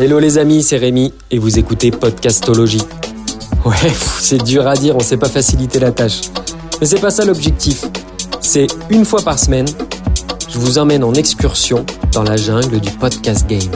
Hello 0.00 0.20
les 0.20 0.38
amis, 0.38 0.62
c'est 0.62 0.76
Rémi 0.76 1.12
et 1.32 1.40
vous 1.40 1.58
écoutez 1.58 1.90
Podcastologie. 1.90 2.84
Ouais, 3.64 3.74
c'est 4.20 4.40
dur 4.44 4.68
à 4.68 4.74
dire, 4.74 4.94
on 4.94 5.00
sait 5.00 5.16
pas 5.16 5.28
faciliter 5.28 5.80
la 5.80 5.90
tâche. 5.90 6.20
Mais 6.78 6.86
c'est 6.86 7.00
pas 7.00 7.10
ça 7.10 7.24
l'objectif. 7.24 7.84
C'est 8.40 8.68
une 8.90 9.04
fois 9.04 9.22
par 9.22 9.40
semaine, 9.40 9.66
je 10.48 10.56
vous 10.56 10.78
emmène 10.78 11.02
en 11.02 11.14
excursion 11.14 11.84
dans 12.12 12.22
la 12.22 12.36
jungle 12.36 12.78
du 12.78 12.92
podcast 12.92 13.48
game. 13.48 13.72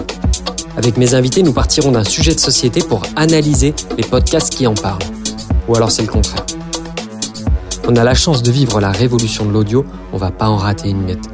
Avec 0.76 0.96
mes 0.96 1.14
invités, 1.14 1.42
nous 1.42 1.52
partirons 1.52 1.90
d'un 1.90 2.04
sujet 2.04 2.36
de 2.36 2.40
société 2.40 2.82
pour 2.82 3.02
analyser 3.16 3.74
les 3.98 4.04
podcasts 4.04 4.54
qui 4.54 4.64
en 4.68 4.74
parlent. 4.74 5.02
Ou 5.66 5.74
alors 5.74 5.90
c'est 5.90 6.02
le 6.02 6.08
contraire. 6.08 6.46
On 7.88 7.96
a 7.96 8.04
la 8.04 8.14
chance 8.14 8.44
de 8.44 8.52
vivre 8.52 8.80
la 8.80 8.92
révolution 8.92 9.44
de 9.44 9.50
l'audio, 9.50 9.84
on 10.12 10.18
va 10.18 10.30
pas 10.30 10.46
en 10.46 10.56
rater 10.56 10.90
une 10.90 11.02
miette. 11.02 11.32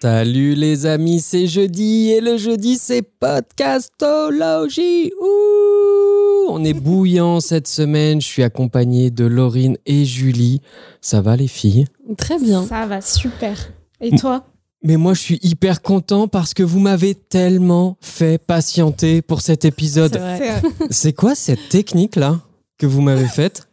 Salut 0.00 0.54
les 0.54 0.86
amis, 0.86 1.20
c'est 1.20 1.46
jeudi 1.46 2.12
et 2.12 2.22
le 2.22 2.38
jeudi 2.38 2.78
c'est 2.78 3.02
podcastologie. 3.02 5.12
Ouh, 5.20 6.46
on 6.48 6.64
est 6.64 6.72
bouillant 6.72 7.40
cette 7.40 7.68
semaine. 7.68 8.22
Je 8.22 8.26
suis 8.26 8.42
accompagné 8.42 9.10
de 9.10 9.26
Laurine 9.26 9.76
et 9.84 10.06
Julie. 10.06 10.62
Ça 11.02 11.20
va 11.20 11.36
les 11.36 11.48
filles? 11.48 11.84
Très 12.16 12.38
bien. 12.38 12.64
Ça 12.64 12.86
va, 12.86 13.02
super. 13.02 13.74
Et 14.00 14.16
toi? 14.16 14.46
Mais 14.82 14.96
moi 14.96 15.12
je 15.12 15.20
suis 15.20 15.38
hyper 15.42 15.82
content 15.82 16.26
parce 16.26 16.54
que 16.54 16.62
vous 16.62 16.80
m'avez 16.80 17.14
tellement 17.14 17.98
fait 18.00 18.38
patienter 18.38 19.20
pour 19.20 19.42
cet 19.42 19.66
épisode. 19.66 20.14
C'est 20.14 20.18
vrai. 20.18 20.62
C'est 20.88 21.12
quoi 21.12 21.34
cette 21.34 21.68
technique 21.68 22.16
là 22.16 22.40
que 22.78 22.86
vous 22.86 23.02
m'avez 23.02 23.28
faite? 23.28 23.68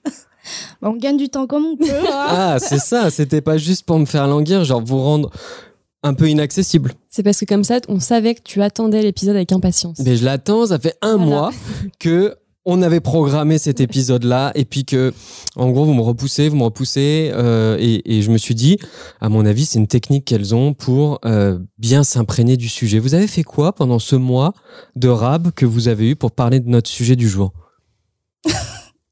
On 0.81 0.95
gagne 0.95 1.17
du 1.17 1.30
temps 1.30 1.48
comme 1.48 1.66
on 1.66 1.78
peut. 1.78 1.86
hein. 1.90 2.03
Ah, 2.30 2.58
c'est 2.59 2.80
ça, 2.80 3.09
c'était 3.09 3.42
pas 3.42 3.58
juste 3.58 3.86
pour 3.86 4.00
me 4.00 4.06
faire 4.06 4.28
languir, 4.28 4.64
genre 4.64 4.81
vous 4.84 5.02
rendre 5.02 5.31
un 6.04 6.14
peu 6.14 6.30
inaccessible. 6.30 6.94
C'est 7.09 7.23
parce 7.23 7.39
que 7.39 7.45
comme 7.45 7.64
ça, 7.64 7.80
on 7.89 8.00
savait 8.00 8.36
que 8.36 8.42
tu 8.44 8.62
attendais 8.62 9.02
l'épisode 9.02 9.36
avec 9.36 9.52
impatience. 9.52 9.98
Mais 10.06 10.16
je 10.16 10.23
l'attends, 10.26 10.67
ça 10.67 10.80
fait 10.80 10.95
un 11.02 11.17
Voilà. 11.17 11.26
mois 11.26 11.52
que 12.00 12.36
on 12.70 12.81
avait 12.81 13.00
programmé 13.00 13.58
cet 13.59 13.80
épisode-là 13.80 14.52
et 14.54 14.66
puis 14.66 14.84
que, 14.84 15.14
en 15.56 15.70
gros, 15.72 15.86
vous 15.86 15.94
me 15.94 16.02
repoussez, 16.02 16.50
vous 16.50 16.58
me 16.58 16.64
repoussez 16.66 17.32
euh, 17.34 17.78
et, 17.80 18.17
et 18.17 18.22
je 18.22 18.30
me 18.30 18.38
suis 18.38 18.56
dit, 18.56 18.78
à 19.22 19.30
mon 19.30 19.45
avis, 19.45 19.66
c'est 19.66 19.80
une 19.80 19.88
technique 19.88 20.26
qu'elles 20.26 20.54
ont 20.54 20.73
pour 20.73 21.20
euh, 21.23 21.59
bien 21.78 22.04
s'imprégner 22.04 22.58
du 22.58 22.67
sujet. 22.67 23.00
Vous 23.00 23.14
avez 23.16 23.28
fait 23.28 23.44
quoi 23.44 23.72
pendant 23.73 24.00
ce 24.00 24.17
mois 24.17 24.54
de 24.98 25.08
rab 25.08 25.52
que 25.52 25.66
vous 25.66 25.88
avez 25.88 26.09
eu 26.09 26.16
pour 26.17 26.32
parler 26.32 26.59
de 26.59 26.67
notre 26.67 26.89
sujet 26.89 27.16
du 27.16 27.30
jour? 27.30 27.54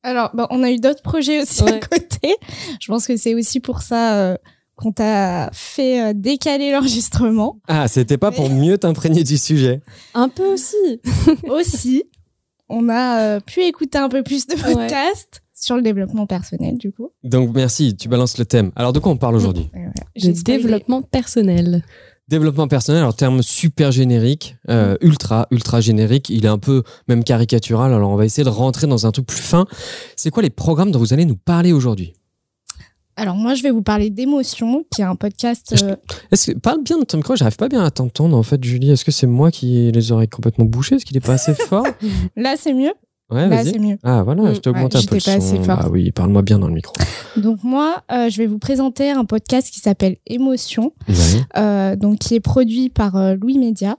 Alors, 0.05 0.29
bah, 0.35 0.45
on 0.51 0.61
a 0.61 0.69
eu 0.69 0.77
d'autres 0.77 1.01
projets 1.01 1.41
aussi 1.41 1.63
à 1.63 1.79
côté. 1.79 2.35
Je 2.79 2.87
pense 2.87 3.07
que 3.07 3.17
c'est 3.17 3.33
aussi 3.33 3.59
pour 3.59 3.81
ça 3.81 4.15
euh, 4.15 4.37
qu'on 4.75 4.91
t'a 4.91 5.49
fait 5.51 5.99
euh, 5.99 6.13
décaler 6.13 6.71
l'enregistrement. 6.71 7.59
Ah, 7.67 7.87
c'était 7.87 8.19
pas 8.19 8.31
pour 8.31 8.51
mieux 8.51 8.77
t'imprégner 8.77 9.23
du 9.23 9.37
sujet. 9.37 9.81
Un 10.13 10.29
peu 10.29 10.45
aussi. 10.45 11.01
aussi, 11.49 12.03
on 12.69 12.87
a 12.87 13.19
euh, 13.19 13.39
pu 13.39 13.61
écouter 13.61 13.97
un 13.97 14.07
peu 14.07 14.21
plus 14.21 14.45
de 14.45 14.53
podcasts 14.53 15.41
sur 15.55 15.75
le 15.75 15.81
développement 15.81 16.27
personnel, 16.27 16.77
du 16.77 16.91
coup. 16.91 17.09
Donc 17.23 17.55
merci, 17.55 17.95
tu 17.95 18.07
balances 18.07 18.37
le 18.37 18.45
thème. 18.45 18.71
Alors 18.75 18.93
de 18.93 18.99
quoi 18.99 19.11
on 19.11 19.17
parle 19.17 19.35
aujourd'hui? 19.35 19.71
Spoilé. 20.15 20.33
développement 20.43 21.01
personnel. 21.01 21.83
Développement 22.27 22.67
personnel, 22.67 23.01
alors 23.01 23.15
terme 23.15 23.43
super 23.43 23.91
générique, 23.91 24.55
euh, 24.69 24.97
ultra, 25.01 25.47
ultra 25.51 25.79
générique. 25.79 26.29
Il 26.29 26.45
est 26.45 26.49
un 26.49 26.57
peu 26.57 26.81
même 27.07 27.23
caricatural. 27.23 27.93
Alors 27.93 28.09
on 28.09 28.15
va 28.15 28.25
essayer 28.25 28.43
de 28.43 28.49
rentrer 28.49 28.87
dans 28.87 29.05
un 29.05 29.11
truc 29.11 29.27
plus 29.27 29.37
fin. 29.37 29.67
C'est 30.15 30.31
quoi 30.31 30.41
les 30.41 30.49
programmes 30.49 30.91
dont 30.91 30.97
vous 30.99 31.13
allez 31.13 31.25
nous 31.25 31.35
parler 31.35 31.71
aujourd'hui? 31.71 32.13
Alors, 33.17 33.35
moi, 33.35 33.53
je 33.53 33.63
vais 33.63 33.71
vous 33.71 33.81
parler 33.81 34.09
d'Émotion, 34.09 34.83
qui 34.93 34.99
est 35.01 35.05
un 35.05 35.15
podcast. 35.15 35.73
Euh, 35.81 35.95
Est-ce 36.33 36.51
que 36.51 36.57
parle 36.57 36.83
bien 36.83 36.99
de 36.99 37.05
ton 37.05 37.15
micro 37.15 37.35
J'arrive 37.37 37.55
pas 37.55 37.69
bien 37.69 37.81
à 37.81 37.89
t'entendre 37.89 38.35
en 38.35 38.43
fait, 38.43 38.61
Julie. 38.61 38.91
Est-ce 38.91 39.05
que 39.05 39.11
c'est 39.11 39.27
moi 39.27 39.51
qui 39.51 39.77
ai 39.77 39.91
les 39.93 40.11
oreilles 40.11 40.27
complètement 40.27 40.65
bouchées 40.65 40.95
Est-ce 40.95 41.05
qu'il 41.05 41.15
est 41.15 41.25
pas 41.25 41.33
assez 41.33 41.53
fort? 41.53 41.85
Là, 42.35 42.55
c'est 42.57 42.73
mieux. 42.73 42.91
Ouais, 43.31 43.49
Là, 43.49 43.63
c'est 43.63 43.79
mieux. 43.79 43.97
Ah 44.03 44.21
voilà, 44.23 44.43
Mm, 44.43 44.55
je 44.55 44.59
t'ai 44.59 44.69
augmenté 44.69 44.97
ouais, 44.97 45.03
un 45.03 45.07
peu 45.07 45.15
le 45.15 45.19
j'étais 45.19 45.31
pas 45.37 45.41
son. 45.41 45.55
assez 45.55 45.63
fort. 45.63 45.77
Bah 45.79 45.87
oui, 45.91 46.11
parle-moi 46.11 46.41
bien 46.43 46.59
dans 46.59 46.67
le 46.67 46.73
micro. 46.75 46.93
Donc, 47.37 47.63
moi, 47.63 48.03
euh, 48.11 48.29
je 48.29 48.37
vais 48.37 48.45
vous 48.45 48.59
présenter 48.59 49.09
un 49.11 49.25
podcast 49.25 49.69
qui 49.73 49.79
s'appelle 49.79 50.17
Émotion. 50.27 50.93
Ouais. 51.09 51.15
euh, 51.57 51.95
donc 51.95 52.19
qui 52.19 52.35
est 52.35 52.39
produit 52.39 52.89
par 52.89 53.15
euh, 53.15 53.35
Louis 53.35 53.57
Média. 53.57 53.97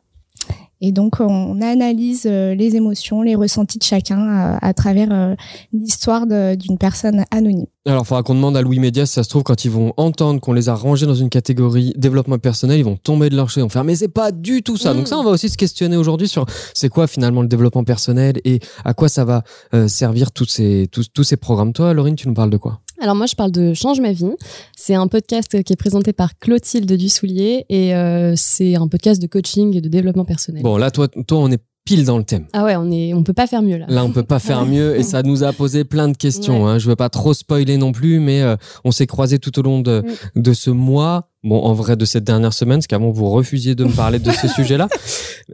Et 0.86 0.92
donc 0.92 1.16
on 1.18 1.60
analyse 1.62 2.26
euh, 2.26 2.54
les 2.54 2.76
émotions, 2.76 3.22
les 3.22 3.34
ressentis 3.34 3.78
de 3.78 3.82
chacun 3.82 4.20
euh, 4.20 4.58
à 4.62 4.72
travers 4.72 5.08
euh, 5.10 5.34
l'histoire 5.72 6.28
d'une 6.28 6.78
personne 6.78 7.24
anonyme. 7.32 7.66
Alors, 7.86 8.02
il 8.04 8.06
faudra 8.06 8.22
qu'on 8.22 8.36
demande 8.36 8.56
à 8.56 8.62
Louis 8.62 8.78
Média 8.78 9.04
si 9.04 9.14
ça 9.14 9.24
se 9.24 9.28
trouve, 9.28 9.42
quand 9.42 9.64
ils 9.64 9.70
vont 9.70 9.92
entendre 9.96 10.40
qu'on 10.40 10.52
les 10.52 10.68
a 10.68 10.76
rangés 10.76 11.06
dans 11.06 11.16
une 11.16 11.28
catégorie 11.28 11.92
développement 11.96 12.38
personnel, 12.38 12.78
ils 12.78 12.84
vont 12.84 12.96
tomber 12.96 13.30
de 13.30 13.36
leur 13.36 13.50
chaise, 13.50 13.62
ils 13.62 13.62
vont 13.62 13.68
faire, 13.68 13.82
mais 13.82 13.96
c'est 13.96 14.06
pas 14.06 14.30
du 14.30 14.62
tout 14.62 14.76
ça. 14.76 14.94
Mm. 14.94 14.96
Donc 14.98 15.08
ça, 15.08 15.18
on 15.18 15.24
va 15.24 15.30
aussi 15.30 15.48
se 15.48 15.56
questionner 15.56 15.96
aujourd'hui 15.96 16.28
sur 16.28 16.46
c'est 16.72 16.88
quoi 16.88 17.08
finalement 17.08 17.42
le 17.42 17.48
développement 17.48 17.82
personnel 17.82 18.36
et 18.44 18.60
à 18.84 18.94
quoi 18.94 19.08
ça 19.08 19.24
va 19.24 19.42
servir 19.88 20.30
tous 20.30 20.46
ces, 20.46 20.88
tous, 20.92 21.08
tous 21.12 21.24
ces 21.24 21.36
programmes. 21.36 21.72
Toi, 21.72 21.94
Laurine, 21.94 22.14
tu 22.14 22.28
nous 22.28 22.34
parles 22.34 22.50
de 22.50 22.58
quoi? 22.58 22.80
Alors 23.00 23.14
moi, 23.14 23.26
je 23.26 23.34
parle 23.34 23.50
de 23.50 23.74
Change 23.74 24.00
ma 24.00 24.12
vie. 24.12 24.32
C'est 24.76 24.94
un 24.94 25.06
podcast 25.06 25.62
qui 25.62 25.72
est 25.72 25.76
présenté 25.76 26.12
par 26.12 26.38
Clotilde 26.38 26.90
Dussoulier 26.90 27.66
et 27.68 27.94
euh, 27.94 28.34
c'est 28.36 28.76
un 28.76 28.88
podcast 28.88 29.20
de 29.20 29.26
coaching 29.26 29.76
et 29.76 29.80
de 29.80 29.88
développement 29.88 30.24
personnel. 30.24 30.62
Bon, 30.62 30.76
là, 30.76 30.90
toi, 30.90 31.08
toi, 31.08 31.38
on 31.38 31.50
est 31.50 31.62
pile 31.84 32.04
dans 32.04 32.18
le 32.18 32.24
thème. 32.24 32.46
Ah 32.52 32.64
ouais, 32.64 32.74
on 32.76 32.90
est, 32.90 33.14
on 33.14 33.22
peut 33.22 33.32
pas 33.32 33.46
faire 33.46 33.62
mieux 33.62 33.76
là. 33.76 33.86
Là, 33.88 34.04
on 34.04 34.10
peut 34.10 34.24
pas 34.24 34.40
faire 34.40 34.66
mieux 34.66 34.96
et 34.96 35.02
ça 35.02 35.22
nous 35.22 35.44
a 35.44 35.52
posé 35.52 35.84
plein 35.84 36.08
de 36.08 36.16
questions. 36.16 36.64
Ouais. 36.64 36.70
Hein. 36.72 36.78
Je 36.78 36.88
veux 36.88 36.96
pas 36.96 37.08
trop 37.08 37.32
spoiler 37.32 37.76
non 37.76 37.92
plus, 37.92 38.18
mais 38.18 38.42
euh, 38.42 38.56
on 38.84 38.90
s'est 38.90 39.06
croisés 39.06 39.38
tout 39.38 39.56
au 39.58 39.62
long 39.62 39.80
de, 39.80 40.02
de 40.34 40.52
ce 40.52 40.70
mois. 40.70 41.28
Bon, 41.46 41.60
en 41.62 41.74
vrai, 41.74 41.94
de 41.94 42.04
cette 42.04 42.24
dernière 42.24 42.52
semaine, 42.52 42.78
parce 42.78 42.88
qu'avant, 42.88 43.12
vous 43.12 43.30
refusiez 43.30 43.76
de 43.76 43.84
me 43.84 43.92
parler 43.92 44.18
de 44.18 44.32
ce 44.32 44.48
sujet-là. 44.56 44.88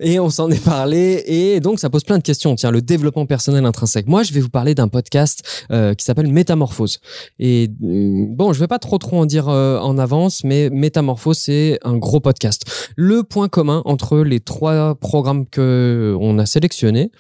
Et 0.01 0.19
on 0.19 0.31
s'en 0.31 0.51
est 0.51 0.65
parlé. 0.65 1.23
Et 1.27 1.61
donc, 1.61 1.81
ça 1.81 1.91
pose 1.91 2.03
plein 2.03 2.17
de 2.17 2.23
questions. 2.23 2.55
Tiens, 2.55 2.71
le 2.71 2.81
développement 2.81 3.27
personnel 3.27 3.67
intrinsèque. 3.67 4.07
Moi, 4.07 4.23
je 4.23 4.33
vais 4.33 4.41
vous 4.41 4.49
parler 4.49 4.75
d'un 4.75 4.89
podcast 4.89 5.43
euh, 5.71 5.93
qui 5.93 6.03
s'appelle 6.07 6.29
Métamorphose. 6.29 7.01
Et 7.39 7.69
euh, 7.85 8.25
bon, 8.31 8.55
je 8.55 8.61
vais 8.61 8.69
pas 8.69 8.79
trop 8.79 8.97
trop 8.97 9.19
en 9.19 9.27
dire 9.27 9.51
euh, 9.51 9.79
en 9.81 9.99
avance, 9.99 10.45
mais 10.45 10.71
Métamorphose, 10.71 11.37
c'est 11.37 11.79
un 11.85 11.99
gros 11.99 12.21
podcast. 12.21 12.65
Le 12.97 13.23
point 13.23 13.49
commun 13.49 13.83
entre 13.85 14.21
les 14.21 14.41
trois 14.41 14.95
programmes 14.95 15.45
que 15.45 16.17
on 16.19 16.39
a 16.39 16.47
sélectionnés, 16.47 17.11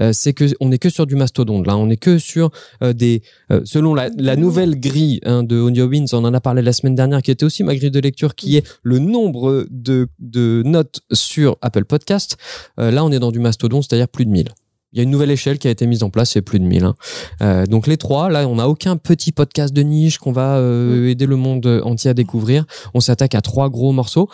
euh, 0.00 0.12
c'est 0.12 0.34
que 0.34 0.44
on 0.60 0.68
n'est 0.68 0.78
que 0.78 0.90
sur 0.90 1.06
du 1.06 1.16
mastodonte. 1.16 1.66
Là, 1.66 1.78
on 1.78 1.86
n'est 1.86 1.96
que 1.96 2.18
sur 2.18 2.50
des, 2.82 3.22
selon 3.64 3.94
la, 3.94 4.10
la 4.18 4.36
nouvelle 4.36 4.78
grille 4.78 5.20
hein, 5.24 5.42
de 5.42 5.58
Audio 5.58 5.86
Wins, 5.86 6.08
on 6.12 6.24
en 6.24 6.34
a 6.34 6.40
parlé 6.40 6.60
la 6.60 6.74
semaine 6.74 6.94
dernière, 6.94 7.22
qui 7.22 7.30
était 7.30 7.44
aussi 7.44 7.64
ma 7.64 7.74
grille 7.74 7.90
de 7.90 8.00
lecture, 8.00 8.17
qui 8.34 8.56
est 8.56 8.66
le 8.82 8.98
nombre 8.98 9.66
de, 9.70 10.08
de 10.18 10.62
notes 10.64 11.00
sur 11.12 11.56
Apple 11.62 11.84
Podcast. 11.84 12.36
Euh, 12.80 12.90
là, 12.90 13.04
on 13.04 13.10
est 13.12 13.18
dans 13.18 13.32
du 13.32 13.38
mastodonte, 13.38 13.84
c'est-à-dire 13.88 14.08
plus 14.08 14.24
de 14.24 14.30
1000. 14.30 14.48
Il 14.92 14.96
y 14.96 15.00
a 15.00 15.02
une 15.02 15.10
nouvelle 15.10 15.30
échelle 15.30 15.58
qui 15.58 15.68
a 15.68 15.70
été 15.70 15.86
mise 15.86 16.02
en 16.02 16.08
place, 16.10 16.30
c'est 16.30 16.42
plus 16.42 16.58
de 16.58 16.64
1000. 16.64 16.84
hein. 16.84 16.94
Euh, 17.42 17.66
donc 17.66 17.86
les 17.86 17.98
trois, 17.98 18.30
là, 18.30 18.48
on 18.48 18.56
n'a 18.56 18.68
aucun 18.68 18.96
petit 18.96 19.32
podcast 19.32 19.74
de 19.74 19.82
niche 19.82 20.18
qu'on 20.18 20.32
va 20.32 20.56
euh, 20.56 21.08
aider 21.10 21.26
le 21.26 21.36
monde 21.36 21.66
entier 21.84 22.10
à 22.10 22.14
découvrir. 22.14 22.64
On 22.94 23.00
s'attaque 23.00 23.34
à 23.34 23.42
trois 23.42 23.68
gros 23.68 23.92
morceaux. 23.92 24.28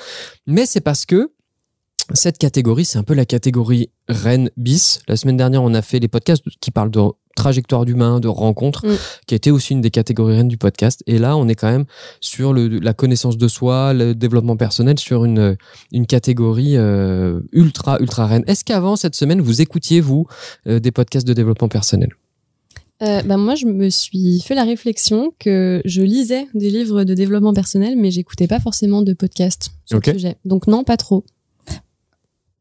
Mais 0.46 0.64
c'est 0.64 0.80
parce 0.80 1.06
que 1.06 1.32
cette 2.12 2.38
catégorie, 2.38 2.84
c'est 2.84 2.98
un 2.98 3.02
peu 3.02 3.14
la 3.14 3.24
catégorie 3.24 3.90
reine 4.08 4.50
bis. 4.56 5.00
La 5.08 5.16
semaine 5.16 5.36
dernière, 5.36 5.62
on 5.62 5.74
a 5.74 5.82
fait 5.82 5.98
les 5.98 6.08
podcasts 6.08 6.44
qui 6.60 6.70
parlent 6.70 6.90
de 6.90 7.00
trajectoire 7.36 7.84
d'humain, 7.84 8.20
de 8.20 8.28
rencontres, 8.28 8.86
Mm. 8.86 8.96
qui 9.26 9.34
était 9.34 9.50
aussi 9.50 9.72
une 9.72 9.80
des 9.80 9.90
catégories 9.90 10.36
reines 10.36 10.48
du 10.48 10.56
podcast. 10.58 11.02
Et 11.06 11.18
là, 11.18 11.36
on 11.36 11.48
est 11.48 11.54
quand 11.54 11.70
même 11.70 11.84
sur 12.20 12.52
le, 12.52 12.68
la 12.68 12.92
connaissance 12.94 13.36
de 13.38 13.48
soi, 13.48 13.92
le 13.92 14.14
développement 14.14 14.56
personnel, 14.56 14.98
sur 14.98 15.24
une, 15.24 15.56
une 15.92 16.06
catégorie 16.06 16.76
euh, 16.76 17.40
ultra, 17.52 17.98
ultra 18.00 18.26
reine. 18.26 18.44
Est-ce 18.46 18.64
qu'avant 18.64 18.96
cette 18.96 19.14
semaine, 19.14 19.40
vous 19.40 19.60
écoutiez, 19.60 20.00
vous, 20.00 20.26
euh, 20.66 20.78
des 20.81 20.90
podcasts 20.90 21.26
de 21.26 21.32
développement 21.32 21.69
personnel? 21.69 22.10
Euh, 23.02 23.22
bah, 23.22 23.37
moi, 23.37 23.56
je 23.56 23.66
me 23.66 23.90
suis 23.90 24.40
fait 24.40 24.54
la 24.54 24.62
réflexion 24.64 25.32
que 25.40 25.82
je 25.84 26.00
lisais 26.02 26.46
des 26.54 26.70
livres 26.70 27.02
de 27.04 27.12
développement 27.14 27.52
personnel, 27.52 27.96
mais 27.96 28.10
j'écoutais 28.12 28.46
pas 28.46 28.60
forcément 28.60 29.02
de 29.02 29.12
podcast 29.14 29.70
sur 29.84 29.98
Ok. 29.98 30.06
le 30.06 30.12
sujet. 30.14 30.37
Donc 30.44 30.69
non, 30.69 30.84
pas 30.84 30.96
trop. 30.96 31.25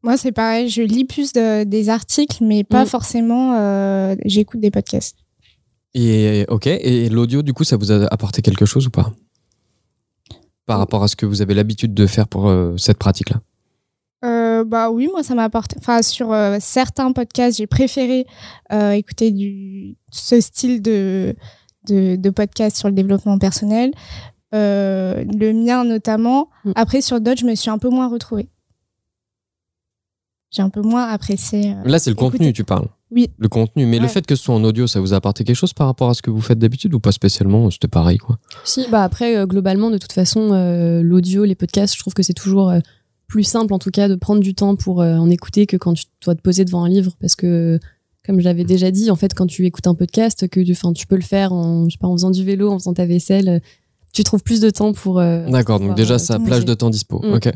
Moi 0.04 0.16
c'est 0.16 0.32
pareil, 0.32 0.68
je 0.68 0.82
lis 0.82 1.04
plus 1.04 1.32
de- 1.32 1.64
des 1.64 1.88
articles, 1.88 2.44
mais 2.44 2.62
pas 2.62 2.84
Mm. 2.84 2.86
forcément 2.86 3.54
euh, 3.58 4.14
j'écoute 4.24 4.60
des 4.60 4.70
podcasts. 4.70 5.16
Et 5.94 6.44
ok, 6.48 6.66
et 6.66 7.08
l'audio, 7.08 7.42
du 7.42 7.52
coup, 7.52 7.62
ça 7.64 7.76
vous 7.76 7.90
a 7.92 8.06
apporté 8.12 8.42
quelque 8.42 8.66
chose 8.66 8.86
ou 8.86 8.90
pas? 8.90 9.12
Par 10.66 10.78
rapport 10.78 11.02
à 11.04 11.08
ce 11.08 11.14
que 11.16 11.24
vous 11.26 11.40
avez 11.42 11.54
l'habitude 11.54 11.94
de 11.94 12.06
faire 12.06 12.26
pour 12.28 12.48
euh, 12.48 12.76
cette 12.76 12.98
pratique-là? 12.98 13.40
Euh, 14.24 14.64
bah 14.64 14.90
oui, 14.90 15.08
moi 15.12 15.22
ça 15.22 15.34
m'a 15.34 15.44
apporté. 15.44 15.76
Enfin, 15.78 16.00
sur 16.02 16.32
euh, 16.32 16.56
certains 16.60 17.12
podcasts, 17.12 17.58
j'ai 17.58 17.66
préféré 17.66 18.26
euh, 18.72 18.92
écouter 18.92 19.30
du 19.30 19.96
ce 20.10 20.40
style 20.40 20.80
de 20.82 21.34
de, 21.88 22.16
de 22.16 22.30
podcast 22.30 22.76
sur 22.76 22.88
le 22.88 22.94
développement 22.94 23.38
personnel. 23.38 23.92
Le 24.52 25.52
mien 25.52 25.84
notamment. 25.84 26.48
Mm. 26.64 26.72
Après, 26.76 27.00
sur 27.02 27.20
d'autres, 27.20 27.40
je 27.40 27.46
me 27.46 27.54
suis 27.54 27.70
un 27.70 27.78
peu 27.78 27.88
moins 27.90 28.08
retrouvée. 28.08 28.48
J'ai 30.54 30.62
un 30.62 30.68
peu 30.70 30.82
moins 30.82 31.04
apprécié. 31.06 31.72
euh, 31.72 31.82
Là, 31.84 31.98
c'est 31.98 32.10
le 32.10 32.16
contenu, 32.16 32.52
tu 32.52 32.62
parles. 32.64 32.86
Oui. 33.10 33.28
Le 33.38 33.48
contenu. 33.48 33.86
Mais 33.86 33.98
le 33.98 34.04
Ouais. 34.04 34.08
fait 34.08 34.24
que 34.26 34.34
ce 34.36 34.42
soit 34.44 34.54
en 34.54 34.62
audio, 34.64 34.86
ça 34.86 35.00
vous 35.00 35.12
a 35.12 35.16
apporté 35.16 35.42
quelque 35.44 35.56
chose 35.56 35.72
par 35.72 35.86
rapport 35.88 36.10
à 36.10 36.14
ce 36.14 36.22
que 36.22 36.30
vous 36.30 36.40
faites 36.40 36.58
d'habitude 36.58 36.94
ou 36.94 37.00
pas 37.00 37.12
spécialement 37.12 37.70
C'était 37.70 37.88
pareil, 37.88 38.18
quoi? 38.18 38.38
Si, 38.64 38.86
bah 38.90 39.02
après, 39.02 39.36
euh, 39.36 39.46
globalement, 39.46 39.90
de 39.90 39.98
toute 39.98 40.12
façon, 40.12 40.52
euh, 40.52 41.02
l'audio, 41.02 41.44
les 41.44 41.54
podcasts, 41.56 41.94
je 41.94 42.00
trouve 42.00 42.14
que 42.14 42.22
c'est 42.22 42.32
toujours 42.34 42.70
euh, 42.70 42.78
plus 43.26 43.42
simple, 43.44 43.72
en 43.74 43.78
tout 43.78 43.90
cas, 43.90 44.08
de 44.08 44.14
prendre 44.14 44.40
du 44.40 44.54
temps 44.54 44.76
pour 44.76 45.00
euh, 45.02 45.16
en 45.16 45.28
écouter 45.30 45.66
que 45.66 45.76
quand 45.76 45.94
tu 45.94 46.04
dois 46.24 46.34
te 46.36 46.40
poser 46.42 46.64
devant 46.64 46.84
un 46.84 46.88
livre. 46.88 47.12
Parce 47.20 47.34
que, 47.36 47.80
comme 48.26 48.38
je 48.38 48.44
l'avais 48.44 48.64
déjà 48.64 48.90
dit, 48.90 49.10
en 49.10 49.16
fait, 49.16 49.34
quand 49.34 49.46
tu 49.46 49.66
écoutes 49.66 49.86
un 49.86 49.94
podcast, 49.94 50.46
que 50.48 50.60
tu, 50.60 50.74
tu 50.94 51.06
peux 51.06 51.16
le 51.16 51.22
faire 51.22 51.52
en, 51.52 51.88
je 51.88 51.94
sais 51.94 51.98
pas, 52.00 52.06
en 52.08 52.12
faisant 52.12 52.30
du 52.30 52.44
vélo, 52.44 52.70
en 52.70 52.78
faisant 52.78 52.94
ta 52.94 53.06
vaisselle, 53.06 53.48
euh, 53.48 53.58
tu 54.12 54.22
trouves 54.22 54.42
plus 54.44 54.60
de 54.60 54.70
temps 54.70 54.92
pour. 54.92 55.18
euh, 55.18 55.48
D'accord, 55.48 55.80
donc 55.80 55.96
déjà, 55.96 56.18
ça 56.20 56.38
plage 56.38 56.64
de 56.64 56.74
temps 56.74 56.90
dispo. 56.90 57.20
Mm. 57.24 57.32
Ok. 57.34 57.48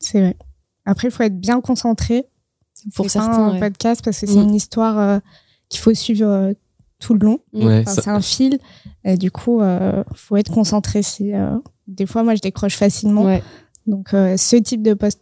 C'est 0.00 0.20
vrai. 0.20 0.36
Après, 0.86 1.08
il 1.08 1.10
faut 1.10 1.22
être 1.22 1.38
bien 1.40 1.60
concentré. 1.60 2.26
Pour 2.94 3.08
certains. 3.08 3.32
un 3.32 3.52
ouais. 3.52 3.60
podcast 3.60 4.04
parce 4.04 4.20
que 4.20 4.26
c'est 4.26 4.34
Mm. 4.36 4.42
une 4.42 4.54
histoire 4.54 4.98
euh, 4.98 5.18
qu'il 5.70 5.80
faut 5.80 5.94
suivre 5.94 6.26
euh, 6.28 6.52
tout 6.98 7.14
le 7.14 7.20
long. 7.24 7.38
Mm. 7.54 7.66
Ouais, 7.66 7.78
Enfin, 7.80 7.90
ça- 7.94 8.02
C'est 8.02 8.10
un 8.10 8.20
fil. 8.20 8.58
Et 9.04 9.16
du 9.16 9.30
coup, 9.30 9.60
euh, 9.62 10.02
faut 10.14 10.36
être 10.36 10.52
concentré. 10.52 11.00
Euh, 11.22 11.56
des 11.86 12.04
fois, 12.06 12.22
moi, 12.24 12.34
je 12.34 12.40
décroche 12.42 12.76
facilement. 12.76 13.22
Ouais. 13.24 13.42
Donc, 13.86 14.12
euh, 14.12 14.36
ce 14.36 14.56
type 14.56 14.82
de 14.82 14.92
post- 14.94 15.20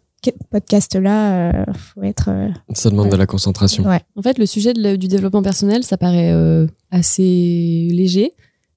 podcast-là, 0.50 1.50
euh, 1.52 1.64
faut 1.74 2.02
être. 2.02 2.30
euh, 2.30 2.48
ça 2.74 2.90
demande 2.90 3.10
de 3.10 3.16
la 3.16 3.26
concentration. 3.26 3.84
ouais. 3.84 4.00
En 4.16 4.22
fait, 4.22 4.38
le 4.38 4.46
sujet 4.46 4.72
de 4.72 4.96
du 4.96 5.08
développement 5.08 5.42
personnel, 5.42 5.84
ça 5.84 5.96
paraît 5.96 6.32
euh, 6.32 6.66
assez 6.90 7.88
léger. 7.92 8.32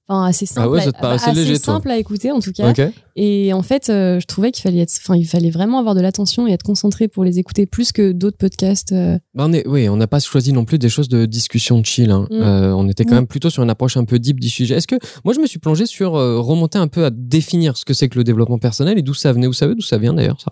Enfin, 0.07 0.25
assez 0.25 0.45
simple, 0.45 0.61
Ah 0.67 0.69
ouais, 0.69 0.81
à- 0.81 0.83
ça 0.83 0.91
te 0.91 1.05
assez 1.05 1.31
léger, 1.33 1.53
toi. 1.59 1.73
simple 1.75 1.89
à 1.89 1.97
écouter 1.97 2.31
en 2.31 2.39
tout 2.39 2.51
cas. 2.51 2.71
Et 3.15 3.53
en 3.53 3.63
fait, 3.63 3.89
euh, 3.89 4.19
je 4.19 4.27
trouvais 4.27 4.51
qu'il 4.51 4.61
fallait 4.61 4.77
être, 4.81 4.93
enfin, 5.01 5.15
il 5.15 5.25
fallait 5.25 5.49
vraiment 5.49 5.79
avoir 5.79 5.95
de 5.95 6.01
l'attention 6.01 6.47
et 6.47 6.51
être 6.51 6.61
concentré 6.61 7.07
pour 7.07 7.23
les 7.23 7.39
écouter 7.39 7.65
plus 7.65 7.91
que 7.91 8.11
d'autres 8.11 8.37
podcasts. 8.37 8.91
euh. 8.91 9.17
Bah, 9.33 9.45
on 9.47 9.53
est, 9.53 9.67
oui, 9.67 9.89
on 9.89 9.97
n'a 9.97 10.05
pas 10.05 10.19
choisi 10.19 10.53
non 10.53 10.63
plus 10.63 10.77
des 10.77 10.89
choses 10.89 11.09
de 11.09 11.25
discussion 11.25 11.83
chill. 11.83 12.11
hein. 12.11 12.27
Mm. 12.29 12.33
Euh, 12.35 12.75
on 12.75 12.87
était 12.87 13.03
quand 13.03 13.13
Mm. 13.13 13.15
même 13.15 13.27
plutôt 13.27 13.49
sur 13.49 13.63
une 13.63 13.69
approche 13.71 13.97
un 13.97 14.05
peu 14.05 14.19
deep 14.19 14.39
du 14.39 14.49
sujet. 14.49 14.75
Est-ce 14.75 14.85
que 14.87 14.97
moi 15.23 15.33
je 15.33 15.39
me 15.39 15.47
suis 15.47 15.57
plongé 15.57 15.87
sur 15.87 16.15
euh, 16.15 16.39
remonter 16.39 16.77
un 16.77 16.87
peu 16.87 17.03
à 17.05 17.09
définir 17.09 17.75
ce 17.75 17.83
que 17.83 17.95
c'est 17.95 18.07
que 18.07 18.19
le 18.19 18.23
développement 18.23 18.59
personnel 18.59 18.99
et 18.99 19.01
d'où 19.01 19.15
ça 19.15 19.33
venait? 19.33 19.47
Vous 19.47 19.53
savez 19.53 19.73
d'où 19.73 19.81
ça 19.81 19.97
vient 19.97 20.13
d'ailleurs 20.13 20.39
ça? 20.39 20.51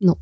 Non. 0.00 0.14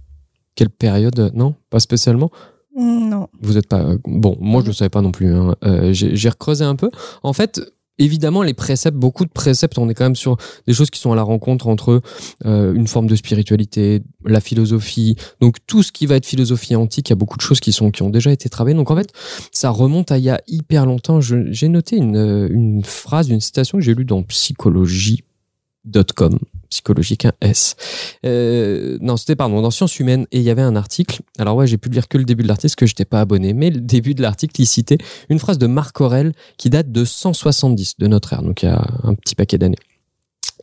Quelle 0.56 0.70
période 0.70 1.31
Non, 1.32 1.55
pas 1.70 1.78
spécialement? 1.78 2.31
Mm, 2.75 3.08
Non. 3.08 3.28
Vous 3.40 3.56
êtes 3.56 3.69
pas 3.69 3.84
bon. 4.05 4.37
Moi 4.40 4.62
je 4.62 4.67
le 4.67 4.73
savais 4.73 4.88
pas 4.88 5.00
non 5.02 5.12
plus. 5.12 5.32
hein. 5.32 5.55
Euh, 5.64 5.93
J'ai 5.93 6.17
j'ai 6.17 6.28
recreusé 6.28 6.64
un 6.64 6.75
peu. 6.75 6.90
En 7.23 7.32
fait. 7.32 7.61
Évidemment, 7.98 8.43
les 8.43 8.52
préceptes, 8.52 8.96
beaucoup 8.96 9.25
de 9.25 9.31
préceptes, 9.31 9.78
on 9.78 9.88
est 9.88 9.94
quand 9.94 10.04
même 10.04 10.16
sur 10.16 10.37
des 10.66 10.75
choses 10.75 10.90
qui 10.90 11.00
sont 11.00 11.12
à 11.12 11.16
la 11.16 11.22
rencontre 11.22 11.66
entre 11.66 12.02
euh, 12.44 12.75
une 12.75 12.87
forme 12.87 13.06
de 13.06 13.16
spiritualité, 13.16 14.02
la 14.25 14.40
philosophie, 14.40 15.16
donc 15.40 15.56
tout 15.66 15.82
ce 15.82 15.93
qui 15.93 16.04
va 16.04 16.16
être 16.16 16.26
philosophie 16.26 16.76
antique, 16.76 17.08
il 17.08 17.12
y 17.12 17.14
a 17.14 17.16
beaucoup 17.16 17.38
de 17.38 17.43
choses 17.43 17.60
qui 17.60 17.72
sont 17.72 17.90
qui 17.90 18.02
ont 18.02 18.10
déjà 18.10 18.31
été 18.31 18.50
travaillées. 18.50 18.76
Donc 18.76 18.90
en 18.90 18.96
fait, 18.96 19.10
ça 19.50 19.70
remonte 19.70 20.12
à 20.12 20.19
il 20.19 20.25
y 20.25 20.31
a 20.31 20.43
hyper 20.46 20.84
longtemps. 20.84 21.20
J'ai 21.20 21.69
noté 21.69 21.96
une, 21.96 22.16
euh, 22.16 22.48
une 22.50 22.84
phrase, 22.84 23.31
une 23.31 23.40
citation 23.40 23.78
que 23.78 23.84
j'ai 23.84 23.94
lue 23.94 24.04
dans 24.04 24.22
psychologie.com, 24.22 26.38
psychologique 26.66 27.24
un 27.24 27.32
S. 27.40 27.76
Euh, 28.24 28.98
non, 29.00 29.16
c'était 29.16 29.36
pardon, 29.36 29.60
dans 29.62 29.70
Sciences 29.70 29.98
humaines 29.98 30.26
et 30.32 30.38
il 30.38 30.44
y 30.44 30.50
avait 30.50 30.62
un 30.62 30.76
article. 30.76 31.20
Alors 31.38 31.56
ouais, 31.56 31.66
j'ai 31.66 31.78
pu 31.78 31.88
lire 31.88 32.08
que 32.08 32.18
le 32.18 32.24
début 32.24 32.42
de 32.42 32.48
l'article 32.48 32.66
parce 32.66 32.76
que 32.76 32.86
j'étais 32.86 33.04
pas 33.04 33.20
abonné, 33.20 33.52
mais 33.52 33.70
le 33.70 33.80
début 33.80 34.14
de 34.14 34.22
l'article, 34.22 34.60
il 34.60 34.66
citait 34.66 34.98
une 35.28 35.38
phrase 35.38 35.58
de 35.58 35.66
Marc 35.66 36.00
Aurèle 36.00 36.32
qui 36.56 36.70
date 36.70 36.90
de 36.90 37.04
170 37.04 37.98
de 37.98 38.06
notre 38.06 38.32
ère, 38.32 38.42
donc 38.42 38.62
il 38.62 38.66
y 38.66 38.68
a 38.68 38.84
un 39.04 39.14
petit 39.14 39.34
paquet 39.34 39.58
d'années. 39.58 39.76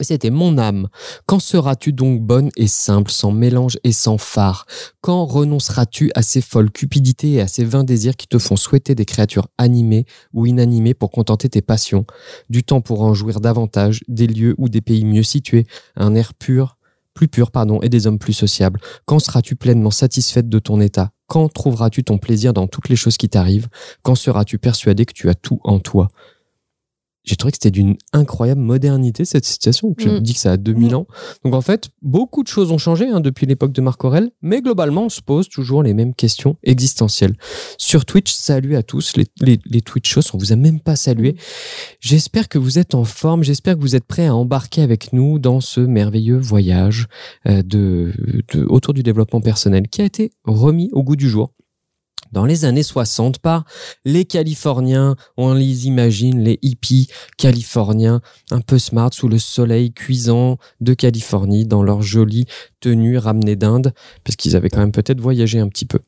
C'était 0.02 0.32
mon 0.32 0.58
âme. 0.58 0.88
Quand 1.26 1.40
seras-tu 1.40 1.94
donc 1.94 2.22
bonne 2.22 2.50
et 2.58 2.68
simple, 2.68 3.12
sans 3.12 3.32
mélange 3.32 3.78
et 3.84 3.92
sans 3.92 4.18
phare? 4.18 4.66
Quand 5.02 5.26
renonceras-tu 5.26 6.12
à 6.16 6.22
ces 6.22 6.42
folles 6.42 6.72
cupidités 6.72 7.34
et 7.34 7.42
à 7.42 7.48
ces 7.48 7.64
vains 7.64 7.84
désirs 7.84 8.16
qui 8.16 8.28
te 8.28 8.40
font 8.40 8.56
souhaiter 8.56 8.96
des 8.96 9.06
créatures 9.06 9.48
animées 9.58 10.06
ou 10.34 10.46
inanimées 10.46 10.94
pour 10.94 11.12
contenter 11.12 11.48
tes 11.50 11.62
passions? 11.62 12.06
Du 12.50 12.64
temps 12.64 12.82
pour 12.82 13.02
en 13.02 13.14
jouir 13.14 13.40
davantage, 13.40 14.02
des 14.08 14.28
lieux 14.28 14.56
ou 14.58 14.68
des 14.68 14.82
pays 14.82 15.06
mieux 15.06 15.24
situés, 15.24 15.68
un 15.96 16.16
air 16.16 16.34
pur, 16.34 16.78
plus 17.14 17.28
pur, 17.28 17.52
pardon, 17.52 17.80
et 17.82 17.90
des 17.90 18.08
hommes 18.08 18.20
plus 18.20 18.34
sociables. 18.34 18.80
Quand 19.06 19.20
seras-tu 19.20 19.56
pleinement 19.56 19.92
satisfaite 19.92 20.50
de 20.50 20.60
ton 20.60 20.82
état? 20.82 21.12
Quand 21.28 21.48
trouveras-tu 21.50 22.04
ton 22.04 22.18
plaisir 22.18 22.54
dans 22.54 22.68
toutes 22.68 22.90
les 22.90 22.96
choses 22.96 23.18
qui 23.18 23.30
t'arrivent? 23.30 23.70
Quand 24.02 24.16
seras-tu 24.16 24.58
persuadé 24.58 25.06
que 25.06 25.14
tu 25.14 25.30
as 25.30 25.36
tout 25.36 25.60
en 25.64 25.80
toi? 25.80 26.10
J'ai 27.24 27.36
trouvé 27.36 27.52
que 27.52 27.58
c'était 27.58 27.72
d'une 27.72 27.96
incroyable 28.12 28.62
modernité 28.62 29.26
cette 29.26 29.46
situation. 29.46 29.94
Tu 29.98 30.10
Mm. 30.10 30.20
dis 30.20 30.34
que 30.34 30.40
ça 30.40 30.52
a 30.54 30.58
2000 30.58 30.96
ans. 30.96 31.08
Donc 31.44 31.54
en 31.54 31.62
fait, 31.62 31.90
beaucoup 32.02 32.44
de 32.44 32.48
choses 32.48 32.72
ont 32.72 32.78
changé 32.78 33.08
hein, 33.08 33.22
depuis 33.22 33.46
l'époque 33.46 33.72
de 33.72 33.82
Marc 33.82 34.04
Aurèle, 34.04 34.32
mais 34.42 34.62
globalement, 34.62 35.06
on 35.06 35.10
se 35.10 35.22
pose 35.22 35.48
toujours 35.50 35.84
les 35.84 35.94
mêmes 35.94 36.14
questions 36.14 36.58
existentielles. 36.64 37.36
Sur 37.78 38.06
Twitch, 38.06 38.34
salut 38.34 38.76
à 38.76 38.84
tous, 38.84 39.16
les, 39.16 39.26
les, 39.42 39.60
les 39.66 39.82
Twitchos, 39.82 40.34
on 40.34 40.38
vous 40.38 40.52
a 40.52 40.56
même 40.56 40.80
pas 40.80 40.96
salué. 40.96 41.36
J'espère 42.00 42.50
que 42.50 42.58
vous 42.58 42.78
êtes 42.80 42.94
en 42.96 43.04
forme, 43.06 43.44
j'espère 43.44 43.76
que 43.76 43.82
vous 43.82 43.96
êtes 43.96 44.06
prêts 44.06 44.28
à 44.28 44.36
embarquer 44.36 44.82
avec 44.82 45.14
nous 45.14 45.40
dans 45.40 45.62
ce 45.62 45.80
merveilleux 45.80 46.38
voyage 46.40 47.08
euh, 47.48 47.62
de, 47.64 48.14
de, 48.54 48.66
autour 48.66 48.94
du 48.94 49.04
développement 49.04 49.42
personnel 49.42 49.88
qui 49.88 50.02
a 50.02 50.06
été 50.06 50.32
remis 50.44 50.90
au 50.92 51.04
goût 51.04 51.16
du 51.16 51.30
jour 51.30 51.52
dans 52.34 52.46
les 52.46 52.66
années 52.66 52.84
60 52.84 53.40
par 53.40 53.64
les 54.06 54.26
Californiens, 54.26 55.16
on 55.38 55.54
les 55.54 55.86
imagine, 55.88 56.44
les 56.44 56.58
hippies 56.64 57.08
californiens, 57.38 58.22
un 58.52 58.60
peu 58.60 58.80
smart 58.80 59.14
sous 59.14 59.30
le 59.30 59.38
soleil 59.38 59.94
cuisant 59.94 60.58
de 60.82 60.94
Californie, 60.96 61.66
dans 61.66 61.84
leur 61.84 62.02
jolie 62.02 62.46
tenue 62.80 63.18
ramenée 63.18 63.56
d'Inde, 63.56 63.94
parce 64.24 64.36
qu'ils 64.36 64.56
avaient 64.56 64.70
quand 64.70 64.80
même 64.80 64.92
peut-être 64.92 65.22
voyagé 65.22 65.60
un 65.60 65.70
petit 65.70 65.86
peu. 65.86 66.00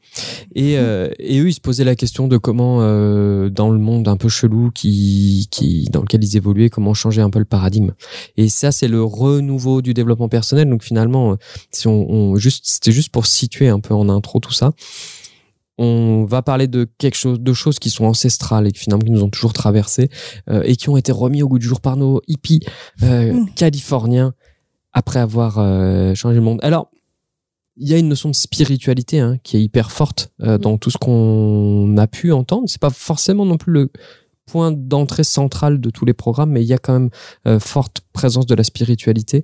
Et, 0.56 0.78
euh, 0.78 1.10
et 1.20 1.40
eux, 1.40 1.48
ils 1.48 1.54
se 1.54 1.62
posaient 1.62 1.84
la 1.84 1.96
question 1.96 2.28
de 2.28 2.38
comment, 2.38 2.80
euh, 2.82 3.50
dans 3.50 3.70
le 3.70 3.80
monde 3.80 4.08
un 4.08 4.18
peu 4.18 4.28
chelou 4.28 4.72
qui, 4.72 5.48
qui, 5.52 5.86
dans 5.92 6.02
lequel 6.02 6.24
ils 6.24 6.36
évoluaient, 6.36 6.70
comment 6.70 6.96
changer 6.96 7.22
un 7.22 7.30
peu 7.30 7.40
le 7.40 7.46
paradigme. 7.46 7.92
Et 8.36 8.50
ça, 8.50 8.72
c'est 8.72 8.88
le 8.88 9.04
renouveau 9.04 9.84
du 9.84 9.94
développement 9.94 10.28
personnel. 10.28 10.70
Donc 10.70 10.84
finalement, 10.84 11.34
euh, 11.34 11.36
si 11.72 11.88
on, 11.88 12.12
on 12.12 12.36
juste, 12.36 12.66
c'était 12.66 12.92
juste 12.92 13.10
pour 13.10 13.28
situer 13.28 13.70
un 13.70 13.80
peu 13.80 13.94
en 13.94 14.10
intro 14.10 14.40
tout 14.40 14.52
ça 14.54 14.72
on 15.78 16.26
va 16.26 16.42
parler 16.42 16.68
de 16.68 16.88
quelque 16.98 17.16
chose, 17.18 17.40
de 17.40 17.54
choses 17.54 17.80
qui 17.80 17.90
sont 17.90 18.06
ancestrales 18.06 18.68
et 18.68 18.72
qui 18.72 18.80
finalement 18.80 19.04
qui 19.04 19.12
nous 19.12 19.24
ont 19.24 19.30
toujours 19.30 19.54
traversé 19.54 20.10
euh, 20.50 20.62
et 20.64 20.76
qui 20.78 20.88
ont 20.90 20.96
été 20.98 21.12
remis 21.12 21.44
au 21.44 21.50
goût 21.50 21.60
du 21.60 21.68
jour 21.68 21.82
par 21.82 21.98
nos 21.98 22.22
hippies 22.28 22.62
euh, 23.04 23.34
Mm. 23.34 23.50
californiens 23.56 24.34
après 24.94 25.20
avoir 25.20 25.58
euh, 25.60 26.16
changé 26.16 26.36
le 26.36 26.42
monde. 26.42 26.60
Alors, 26.64 26.90
il 27.76 27.90
y 27.90 27.94
a 27.94 27.98
une 27.98 28.08
notion 28.08 28.30
de 28.30 28.36
spiritualité 28.36 29.20
hein, 29.20 29.38
qui 29.44 29.58
est 29.58 29.62
hyper 29.62 29.92
forte 29.92 30.32
Mm. 30.40 30.58
dans 30.60 30.78
tout 30.78 30.92
ce 30.92 30.98
qu'on 30.98 31.96
a 31.98 32.08
pu 32.08 32.32
entendre. 32.32 32.70
C'est 32.70 32.80
pas 32.82 32.90
forcément 32.90 33.46
non 33.46 33.58
plus 33.58 33.74
le 33.74 33.92
point 34.46 34.72
d'entrée 34.72 35.24
central 35.26 35.82
de 35.82 35.90
tous 35.90 36.06
les 36.06 36.14
programmes, 36.14 36.52
mais 36.52 36.62
il 36.62 36.68
y 36.68 36.74
a 36.74 36.78
quand 36.78 36.94
même 36.94 37.60
forte 37.60 38.02
présence 38.14 38.46
de 38.46 38.54
la 38.54 38.64
spiritualité 38.64 39.44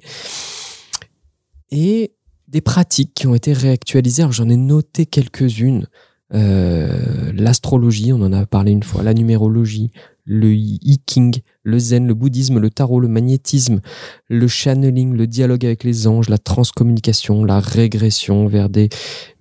et 1.71 2.13
des 2.47 2.61
pratiques 2.61 3.13
qui 3.13 3.27
ont 3.27 3.35
été 3.35 3.53
réactualisées. 3.53 4.21
Alors, 4.23 4.33
j'en 4.33 4.49
ai 4.49 4.57
noté 4.57 5.05
quelques-unes. 5.05 5.87
Euh, 6.33 7.31
l'astrologie, 7.33 8.13
on 8.13 8.21
en 8.21 8.33
a 8.33 8.45
parlé 8.45 8.71
une 8.71 8.83
fois, 8.83 9.03
la 9.03 9.13
numérologie, 9.13 9.91
le 10.25 10.53
hiking, 10.53 11.41
le 11.63 11.79
zen, 11.79 12.07
le 12.07 12.13
bouddhisme, 12.13 12.59
le 12.59 12.69
tarot, 12.69 12.99
le 12.99 13.07
magnétisme, 13.07 13.81
le 14.29 14.47
channeling, 14.47 15.13
le 15.13 15.27
dialogue 15.27 15.65
avec 15.65 15.83
les 15.83 16.07
anges, 16.07 16.29
la 16.29 16.37
transcommunication, 16.37 17.43
la 17.43 17.59
régression 17.59 18.47
vers 18.47 18.69
des 18.69 18.89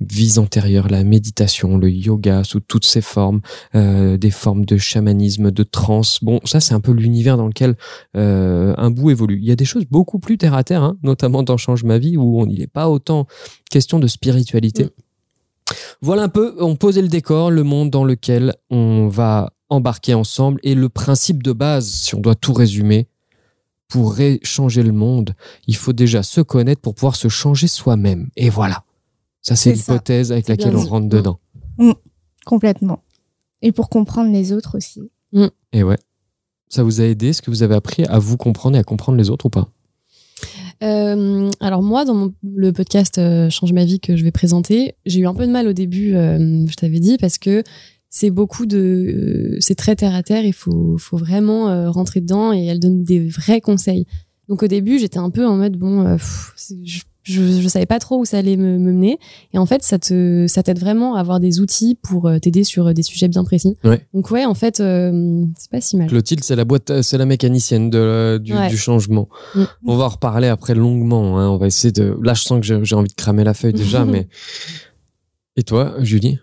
vies 0.01 0.39
antérieures, 0.39 0.89
la 0.89 1.05
méditation, 1.05 1.77
le 1.77 1.91
yoga 1.91 2.45
sous 2.45 2.61
toutes 2.61 2.87
ses 2.87 3.03
formes, 3.03 3.41
euh, 3.75 4.17
des 4.17 4.31
formes 4.31 4.65
de 4.65 4.79
chamanisme, 4.79 5.51
de 5.51 5.63
trance. 5.63 6.19
Bon, 6.23 6.41
ça 6.45 6.61
c'est 6.61 6.75
un 6.75 6.81
peu 6.81 6.93
l'univers 6.93 7.37
dans 7.37 7.47
lequel 7.47 7.77
euh, 8.17 8.75
un 8.77 8.91
bout 8.91 9.11
évolue. 9.11 9.39
Il 9.39 9.47
y 9.47 9.53
a 9.53 9.57
des 9.57 9.65
choses 9.65 9.85
beaucoup 9.85 10.19
plus 10.19 10.39
terre 10.39 10.55
à 10.55 10.65
terre, 10.65 10.83
hein, 10.83 10.97
notamment 11.03 11.43
dans 11.43 11.57
Change 11.57 11.85
ma 11.85 11.99
vie 11.99 12.17
où 12.17 12.41
on 12.41 12.47
n'y 12.47 12.63
est 12.63 12.67
pas 12.67 12.89
autant 12.89 13.27
question 13.71 13.99
de 13.99 14.07
spiritualité. 14.07 14.85
Mm. 14.85 14.91
Voilà 16.01 16.23
un 16.25 16.29
peu, 16.29 16.55
on 16.61 16.77
posait 16.77 17.03
le 17.03 17.09
décor, 17.09 17.51
le 17.51 17.63
monde 17.63 17.91
dans 17.91 18.05
lequel 18.05 18.55
on 18.71 19.09
va 19.09 19.53
embarquer 19.69 20.15
ensemble 20.15 20.61
et 20.63 20.75
le 20.75 20.89
principe 20.89 21.43
de 21.43 21.53
base, 21.53 21.87
si 21.89 22.15
on 22.15 22.21
doit 22.21 22.35
tout 22.35 22.53
résumer, 22.53 23.07
pour 23.89 24.15
ré- 24.15 24.41
changer 24.43 24.83
le 24.83 24.93
monde, 24.93 25.35
il 25.67 25.77
faut 25.77 25.93
déjà 25.93 26.23
se 26.23 26.41
connaître 26.41 26.81
pour 26.81 26.95
pouvoir 26.95 27.17
se 27.17 27.29
changer 27.29 27.67
soi-même. 27.69 28.29
Et 28.37 28.49
voilà. 28.51 28.85
Ça, 29.43 29.57
c'est 29.57 29.73
l'hypothèse 29.73 30.33
avec 30.33 30.49
laquelle 30.49 30.77
on 30.77 30.85
rentre 30.85 31.07
Mm. 31.07 31.09
dedans. 31.09 31.39
Complètement. 32.47 33.03
Et 33.63 33.73
pour 33.73 33.89
comprendre 33.89 34.31
les 34.33 34.53
autres 34.53 34.77
aussi. 34.77 35.11
Et 35.73 35.83
ouais. 35.83 35.99
Ça 36.69 36.83
vous 36.83 37.01
a 37.01 37.05
aidé 37.05 37.29
Est-ce 37.29 37.43
que 37.43 37.51
vous 37.51 37.63
avez 37.63 37.75
appris 37.75 38.05
à 38.05 38.19
vous 38.19 38.37
comprendre 38.37 38.77
et 38.77 38.79
à 38.81 38.85
comprendre 38.85 39.19
les 39.19 39.29
autres 39.31 39.47
ou 39.47 39.51
pas? 39.51 39.69
Euh, 40.83 41.51
alors 41.61 41.83
moi, 41.83 42.05
dans 42.05 42.31
le 42.43 42.73
podcast 42.73 43.19
euh, 43.19 43.51
Change 43.51 43.73
ma 43.73 43.85
vie 43.85 44.01
que 44.01 44.17
je 44.17 44.25
vais 44.25 44.31
présenter, 44.31 44.95
j'ai 45.05 45.21
eu 45.21 45.27
un 45.27 45.35
peu 45.35 45.47
de 45.47 45.53
mal 45.53 45.69
au 45.69 45.73
début, 45.73 46.15
euh, 46.15 46.67
je 46.67 46.75
t'avais 46.75 47.01
dit, 47.01 47.17
parce 47.19 47.39
que 47.39 47.63
c'est 48.09 48.31
beaucoup 48.31 48.67
de, 48.67 49.57
c'est 49.61 49.75
très 49.75 49.95
terre 49.95 50.15
à 50.15 50.23
terre. 50.23 50.45
Il 50.45 50.53
faut, 50.55 50.97
faut 50.99 51.17
vraiment 51.17 51.91
rentrer 51.93 52.21
dedans 52.21 52.53
et 52.53 52.65
elle 52.67 52.81
donne 52.81 53.05
des 53.05 53.21
vrais 53.29 53.61
conseils. 53.61 54.07
Donc 54.49 54.63
au 54.65 54.67
début, 54.67 54.99
j'étais 54.99 55.19
un 55.19 55.31
peu 55.31 55.47
en 55.47 55.57
mode 55.57 55.77
bon, 55.77 56.17
je- 56.83 57.03
je, 57.23 57.61
je 57.61 57.69
savais 57.69 57.87
pas 57.87 57.99
trop 57.99 58.19
où 58.19 58.25
ça 58.25 58.39
allait 58.39 58.57
me, 58.57 58.79
me 58.79 58.93
mener. 58.93 59.19
Et 59.53 59.59
en 59.59 59.67
fait, 59.67 59.83
ça 59.83 59.99
te, 59.99 60.47
ça 60.49 60.63
t'aide 60.63 60.79
vraiment 60.79 61.15
à 61.17 61.21
avoir 61.21 61.41
des 61.41 61.61
outils 61.61 61.99
pour 62.03 62.27
euh, 62.29 62.39
t'aider 62.39 62.65
sur 62.65 62.87
euh, 62.89 62.93
des 62.93 63.03
sujets 63.03 63.29
bien 63.29 63.45
précis. 63.45 63.77
Ouais. 63.85 64.07
Donc 64.15 64.31
ouais, 64.31 64.45
en 64.45 64.55
fait, 64.55 64.81
euh, 64.81 65.45
c'est 65.59 65.71
pas 65.71 65.81
si 65.81 65.97
mal. 65.97 66.09
Clotilde, 66.09 66.43
c'est 66.43 66.57
la 66.57 66.65
boîte, 66.65 67.03
c'est 67.03 67.19
la 67.19 67.27
mécanicienne 67.27 67.91
de, 67.91 68.39
du, 68.43 68.55
Ouais. 68.55 68.69
du 68.69 68.77
changement. 68.77 69.29
Mm. 69.55 69.63
On 69.87 69.97
va 69.97 70.05
en 70.05 70.09
reparler 70.09 70.49
après 70.49 70.75
longuement. 70.75 71.39
Hein. 71.39 71.49
On 71.51 71.57
va 71.57 71.67
essayer 71.67 71.93
de. 71.93 72.17
Là, 72.23 72.35
je 72.35 72.43
sens 72.43 72.61
que 72.61 72.67
j'ai 72.67 72.85
j'ai 72.85 72.95
envie 72.95 73.09
de 73.11 73.15
cramer 73.15 73.45
la 73.45 73.55
feuille 73.55 73.73
déjà, 73.75 74.05
mais. 74.07 74.29
Et 75.57 75.63
toi, 75.63 75.95
Julie? 75.99 76.39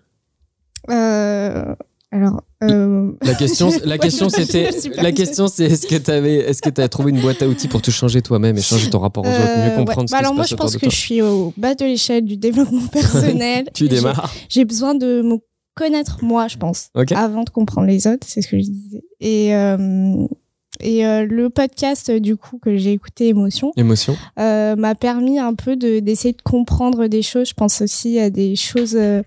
Euh, 0.89 1.75
alors, 2.11 2.41
euh, 2.63 3.11
La 3.21 3.33
question, 3.35 3.69
la 3.83 3.91
Ouais, 3.95 3.99
question, 3.99 4.29
c'était, 4.29 4.69
la 4.95 5.11
question, 5.11 5.47
c'est 5.47 5.65
est-ce 5.65 5.87
que 5.87 5.95
t'avais, 5.97 6.35
est-ce 6.35 6.61
que 6.61 6.69
t'as 6.69 6.87
trouvé 6.87 7.11
une 7.11 7.19
boîte 7.19 7.41
à 7.41 7.47
outils 7.47 7.67
pour 7.67 7.81
te 7.81 7.91
changer 7.91 8.21
toi-même 8.21 8.57
et 8.57 8.61
changer 8.61 8.89
ton 8.89 8.99
rapport 8.99 9.25
aux 9.25 9.29
autres, 9.29 9.37
euh, 9.39 9.63
mieux 9.65 9.69
ouais. 9.71 9.75
comprendre 9.75 10.07
ce 10.09 10.13
Bah 10.13 10.19
qui 10.19 10.23
alors 10.25 10.31
se 10.31 10.35
moi, 10.35 10.43
passe 10.43 10.49
je 10.51 10.55
pense 10.55 10.73
que 10.75 10.79
toi? 10.79 10.89
je 10.89 10.95
suis 10.95 11.21
au 11.21 11.53
bas 11.57 11.75
de 11.75 11.83
l'échelle 11.85 12.23
du 12.25 12.37
développement 12.37 12.87
personnel. 12.91 13.69
Tu 13.73 13.87
démarres. 13.89 14.33
J'ai 14.49 14.63
besoin 14.65 14.95
de 14.95 15.21
me 15.21 15.37
connaître 15.75 16.23
moi, 16.23 16.47
je 16.47 16.57
pense, 16.57 16.89
avant 17.13 17.43
de 17.43 17.49
comprendre 17.49 17.87
les 17.87 18.07
autres. 18.07 18.25
C'est 18.27 18.41
ce 18.41 18.47
que 18.47 18.57
je 18.57 18.63
disais. 18.63 19.03
Et 19.19 19.53
euh, 19.55 20.25
et 20.79 21.05
euh, 21.07 21.25
le 21.25 21.49
podcast 21.49 22.11
du 22.11 22.37
coup 22.37 22.59
que 22.59 22.77
j'ai 22.77 22.91
écouté, 22.93 23.27
Émotion, 23.29 23.71
Émotion. 23.77 24.15
euh, 24.39 24.75
m'a 24.75 24.93
permis 24.95 25.39
un 25.39 25.55
peu 25.55 25.75
de 25.75 25.99
d'essayer 25.99 26.33
de 26.33 26.41
comprendre 26.43 27.07
des 27.07 27.21
choses. 27.23 27.49
Je 27.49 27.53
pense 27.55 27.81
aussi 27.81 28.19
à 28.19 28.29
des 28.29 28.55
choses 28.55 28.95
euh, 28.95 29.23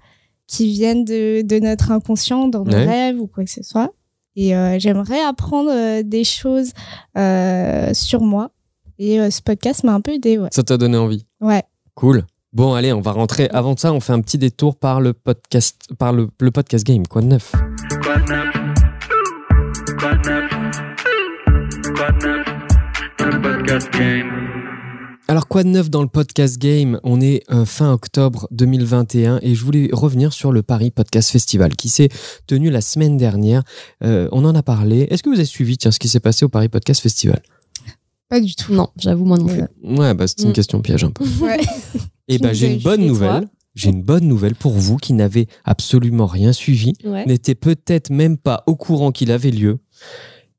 qui 0.50 0.73
viennent 0.73 1.04
de, 1.04 1.42
de 1.42 1.59
notre 1.61 1.92
inconscient, 1.92 2.49
dans 2.49 2.64
nos 2.64 2.73
Ouais. 2.73 2.85
rêves 2.85 3.21
ou 3.21 3.28
quoi 3.28 3.45
que 3.45 3.50
ce 3.50 3.62
soit. 3.62 3.92
Et 4.35 4.57
euh, 4.57 4.78
j'aimerais 4.80 5.21
apprendre 5.21 5.71
euh, 5.73 6.02
des 6.02 6.25
choses 6.25 6.73
euh, 7.16 7.90
sur 7.95 8.21
moi. 8.23 8.50
Et 8.99 9.21
euh, 9.21 9.30
ce 9.30 9.40
podcast 9.42 9.85
m'a 9.85 9.92
un 9.95 10.00
peu 10.00 10.12
aidé, 10.12 10.38
ouais. 10.38 10.49
Ça 10.50 10.62
t'a 10.64 10.76
donné 10.76 10.97
envie. 10.99 11.25
Ouais. 11.40 11.62
Cool. 11.95 12.25
Bon, 12.52 12.75
allez, 12.75 12.92
on 12.92 13.00
va 13.00 13.12
rentrer. 13.12 13.49
Avant 13.52 13.76
ça, 13.76 13.92
on 13.92 14.00
fait 14.00 14.12
un 14.12 14.21
petit 14.21 14.38
détour 14.38 14.76
par 14.76 15.00
le 15.00 15.12
podcast, 15.12 15.76
par 15.99 16.12
le, 16.12 16.28
le 16.40 16.50
podcast 16.50 16.85
game. 16.85 17.07
Quoi 17.07 17.23
de 17.23 17.26
neuf? 17.28 17.52
Quoi 18.02 18.16
de 18.16 18.33
neuf? 18.33 18.54
Quoi 20.00 20.14
de 20.14 20.28
neuf? 20.28 20.50
Quoi 21.97 22.11
de 22.12 22.26
neuf? 22.26 22.47
Le 23.21 23.40
podcast 23.42 23.88
game. 23.92 24.69
Alors, 25.30 25.46
quoi 25.46 25.62
de 25.62 25.68
neuf 25.68 25.90
dans 25.90 26.02
le 26.02 26.08
podcast 26.08 26.58
game? 26.58 26.99
On 27.04 27.20
est 27.20 27.44
euh, 27.52 27.64
fin 27.64 27.92
octobre 27.92 28.49
2021 28.50 29.38
et 29.42 29.54
je 29.54 29.64
voulais 29.64 29.88
revenir 29.92 30.32
sur 30.32 30.50
le 30.50 30.64
Paris 30.64 30.90
Podcast 30.90 31.30
Festival 31.30 31.76
qui 31.76 31.88
s'est 31.88 32.08
tenu 32.49 32.68
la 32.68 32.80
semaine 32.80 33.16
dernière. 33.16 33.62
Euh, 34.02 34.28
on 34.32 34.44
en 34.44 34.56
a 34.56 34.64
parlé. 34.64 35.06
Est-ce 35.08 35.22
que 35.22 35.28
vous 35.28 35.37
avez 35.37 35.44
suivi 35.44 35.78
tiens, 35.78 35.92
ce 35.92 36.00
qui 36.00 36.08
s'est 36.08 36.18
passé 36.18 36.44
au 36.44 36.49
Paris 36.49 36.68
Podcast 36.68 37.00
Festival? 37.00 37.40
Pas 38.28 38.40
du 38.40 38.56
tout. 38.56 38.75
Non, 38.75 38.88
j'avoue 38.96 39.25
moi 39.25 39.38
non 39.38 39.46
plus. 39.46 39.62
Ouais, 39.84 40.14
bah, 40.14 40.26
c'est 40.26 40.42
une 40.42 40.49
Mm. 40.50 40.52
question 40.52 40.80
piège 40.82 41.04
un 41.04 41.12
peu. 41.12 41.25
Ouais. 41.40 41.60
Et 42.26 42.37
Qui 42.38 42.42
ben 42.42 42.49
nous 42.49 42.54
j'ai 42.56 42.72
une 42.75 42.80
bonne 42.82 43.06
nouvelle. 43.06 43.46
J'ai 43.76 43.90
une 43.90 44.02
bonne 44.02 44.25
nouvelle 44.26 44.56
pour 44.56 44.72
vous 44.72 44.96
qui 44.96 45.12
n'avez 45.12 45.46
absolument 45.64 46.26
rien 46.26 46.52
suivi, 46.52 46.94
Ouais. 47.04 47.25
n'étaient 47.26 47.54
peut-être 47.54 48.10
même 48.10 48.37
pas 48.37 48.64
au 48.66 48.75
courant 48.75 49.12
qu'il 49.12 49.30
avait 49.30 49.52
lieu. 49.52 49.78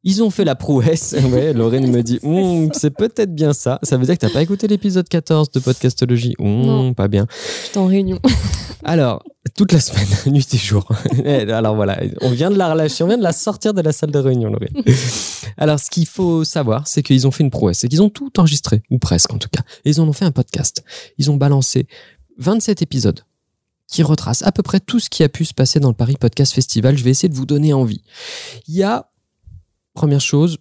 Ils 0.03 0.23
ont 0.23 0.29
fait 0.31 0.45
la 0.45 0.55
prouesse. 0.55 1.15
Ouais, 1.31 1.53
Lorraine 1.53 1.89
me 1.91 2.01
dit, 2.01 2.19
c'est 2.73 2.89
peut-être 2.89 3.33
bien 3.33 3.53
ça. 3.53 3.79
Ça 3.83 3.97
veut 3.97 4.05
dire 4.05 4.15
que 4.15 4.25
t'as 4.25 4.33
pas 4.33 4.41
écouté 4.41 4.67
l'épisode 4.67 5.07
14 5.07 5.51
de 5.51 5.59
Podcastologie. 5.59 6.33
Non. 6.39 6.93
pas 6.93 7.07
bien. 7.07 7.27
J'étais 7.65 7.77
en 7.77 7.85
réunion. 7.85 8.19
Alors, 8.83 9.23
toute 9.55 9.71
la 9.71 9.79
semaine, 9.79 10.07
nuit 10.33 10.47
et 10.53 10.57
jour. 10.57 10.87
Eh, 11.23 11.51
Alors 11.51 11.75
voilà, 11.75 12.01
on 12.21 12.31
vient 12.31 12.49
de 12.49 12.57
la 12.57 12.71
relâcher, 12.71 13.03
on 13.03 13.07
vient 13.07 13.17
de 13.17 13.23
la 13.23 13.31
sortir 13.31 13.73
de 13.73 13.81
la 13.81 13.91
salle 13.91 14.11
de 14.11 14.19
réunion, 14.19 14.49
Lorraine. 14.49 14.83
Alors, 15.57 15.79
ce 15.79 15.89
qu'il 15.89 16.07
faut 16.07 16.43
savoir, 16.43 16.87
c'est 16.87 17.03
qu'ils 17.03 17.27
ont 17.27 17.31
fait 17.31 17.43
une 17.43 17.51
prouesse, 17.51 17.79
c'est 17.79 17.87
qu'ils 17.87 18.01
ont 18.01 18.09
tout 18.09 18.31
enregistré, 18.39 18.81
ou 18.89 18.97
presque 18.97 19.31
en 19.31 19.37
tout 19.37 19.49
cas. 19.49 19.61
Et 19.85 19.91
ils 19.91 20.01
en 20.01 20.07
ont 20.07 20.13
fait 20.13 20.25
un 20.25 20.31
podcast. 20.31 20.83
Ils 21.19 21.29
ont 21.29 21.37
balancé 21.37 21.87
27 22.39 22.81
épisodes 22.81 23.21
qui 23.87 24.03
retracent 24.03 24.41
à 24.43 24.51
peu 24.51 24.63
près 24.63 24.79
tout 24.79 24.99
ce 24.99 25.09
qui 25.09 25.21
a 25.21 25.29
pu 25.29 25.45
se 25.45 25.53
passer 25.53 25.79
dans 25.79 25.89
le 25.89 25.95
Paris 25.95 26.15
Podcast 26.19 26.53
Festival. 26.53 26.97
Je 26.97 27.03
vais 27.03 27.11
essayer 27.11 27.29
de 27.29 27.35
vous 27.35 27.45
donner 27.45 27.73
envie. 27.73 28.01
Il 28.67 28.75
y 28.75 28.83
a, 28.83 29.10
première 29.93 30.21
chose, 30.21 30.57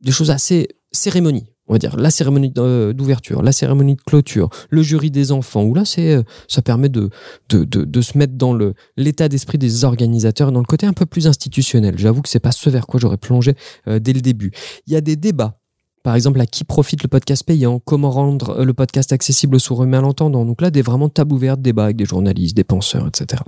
des 0.00 0.12
choses 0.12 0.30
assez 0.30 0.68
cérémonies. 0.92 1.46
On 1.66 1.72
va 1.72 1.78
dire 1.78 1.96
la 1.96 2.10
cérémonie 2.10 2.50
de- 2.50 2.92
d'ouverture, 2.94 3.42
la 3.42 3.52
cérémonie 3.52 3.94
de 3.94 4.02
clôture, 4.02 4.50
le 4.68 4.82
jury 4.82 5.10
des 5.10 5.32
enfants, 5.32 5.62
où 5.64 5.72
là, 5.74 5.86
c'est, 5.86 6.14
euh, 6.14 6.22
ça 6.46 6.60
permet 6.60 6.90
de, 6.90 7.08
de, 7.48 7.64
de, 7.64 7.84
de 7.84 8.00
se 8.02 8.18
mettre 8.18 8.34
dans 8.34 8.52
le, 8.52 8.74
l'état 8.98 9.30
d'esprit 9.30 9.56
des 9.56 9.84
organisateurs 9.84 10.52
dans 10.52 10.60
le 10.60 10.66
côté 10.66 10.86
un 10.86 10.92
peu 10.92 11.06
plus 11.06 11.26
institutionnel. 11.26 11.94
J'avoue 11.96 12.20
que 12.20 12.28
c'est 12.28 12.38
pas 12.38 12.52
ce 12.52 12.68
vers 12.68 12.86
quoi 12.86 13.00
j'aurais 13.00 13.16
plongé 13.16 13.54
euh, 13.88 13.98
dès 13.98 14.12
le 14.12 14.20
début. 14.20 14.52
Il 14.86 14.92
y 14.92 14.96
a 14.96 15.00
des 15.00 15.16
débats. 15.16 15.54
Par 16.02 16.14
exemple, 16.14 16.38
à 16.38 16.44
qui 16.44 16.64
profite 16.64 17.02
le 17.02 17.08
podcast 17.08 17.44
payant? 17.44 17.78
Comment 17.80 18.10
rendre 18.10 18.60
euh, 18.60 18.64
le 18.66 18.74
podcast 18.74 19.10
accessible 19.12 19.56
aux 19.56 19.58
sourds 19.58 19.84
et 19.84 19.86
malentendants? 19.86 20.44
Donc 20.44 20.60
là, 20.60 20.70
des 20.70 20.82
vraiment 20.82 21.08
tables 21.08 21.32
ouvertes, 21.32 21.62
débats 21.62 21.84
avec 21.84 21.96
des 21.96 22.04
journalistes, 22.04 22.54
des 22.54 22.64
penseurs, 22.64 23.06
etc. 23.08 23.42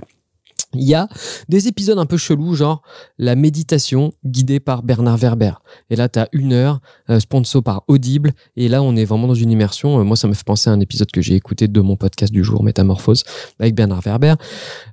Il 0.73 0.83
y 0.83 0.93
a 0.93 1.07
des 1.47 1.67
épisodes 1.67 1.97
un 1.97 2.05
peu 2.05 2.17
chelous, 2.17 2.55
genre 2.55 2.81
la 3.17 3.35
méditation 3.35 4.11
guidée 4.25 4.59
par 4.59 4.83
Bernard 4.83 5.17
Werber. 5.17 5.53
Et 5.89 5.95
là, 5.95 6.09
tu 6.09 6.19
une 6.33 6.53
heure, 6.53 6.81
euh, 7.09 7.19
sponsor 7.19 7.63
par 7.63 7.83
Audible. 7.87 8.33
Et 8.55 8.67
là, 8.67 8.83
on 8.83 8.95
est 8.95 9.05
vraiment 9.05 9.27
dans 9.27 9.33
une 9.33 9.51
immersion. 9.51 9.99
Euh, 9.99 10.03
moi, 10.03 10.17
ça 10.17 10.27
me 10.27 10.33
fait 10.33 10.43
penser 10.43 10.69
à 10.69 10.73
un 10.73 10.79
épisode 10.79 11.11
que 11.11 11.21
j'ai 11.21 11.35
écouté 11.35 11.67
de 11.67 11.81
mon 11.81 11.95
podcast 11.95 12.33
du 12.33 12.43
jour, 12.43 12.63
Métamorphose, 12.63 13.23
avec 13.59 13.75
Bernard 13.75 14.01
Werber. 14.01 14.35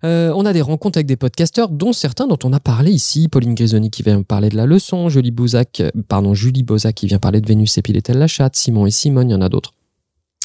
Euh, 0.04 0.32
on 0.36 0.46
a 0.46 0.52
des 0.52 0.62
rencontres 0.62 0.98
avec 0.98 1.06
des 1.06 1.16
podcasteurs, 1.16 1.70
dont 1.70 1.92
certains 1.92 2.26
dont 2.26 2.38
on 2.44 2.52
a 2.52 2.60
parlé 2.60 2.92
ici. 2.92 3.28
Pauline 3.28 3.54
Grisoni 3.54 3.90
qui 3.90 4.02
vient 4.02 4.22
parler 4.22 4.48
de 4.48 4.56
la 4.56 4.66
leçon, 4.66 5.08
Julie 5.08 5.30
Bouzac, 5.30 5.80
euh, 5.80 5.90
pardon, 6.08 6.34
Julie 6.34 6.62
Bozac 6.62 6.94
qui 6.94 7.06
vient 7.06 7.18
parler 7.18 7.40
de 7.40 7.46
Vénus 7.46 7.76
et 7.78 7.82
Piletel 7.82 8.18
la 8.18 8.28
Simon 8.52 8.86
et 8.86 8.90
Simone, 8.90 9.30
il 9.30 9.32
y 9.32 9.34
en 9.34 9.40
a 9.40 9.48
d'autres 9.48 9.72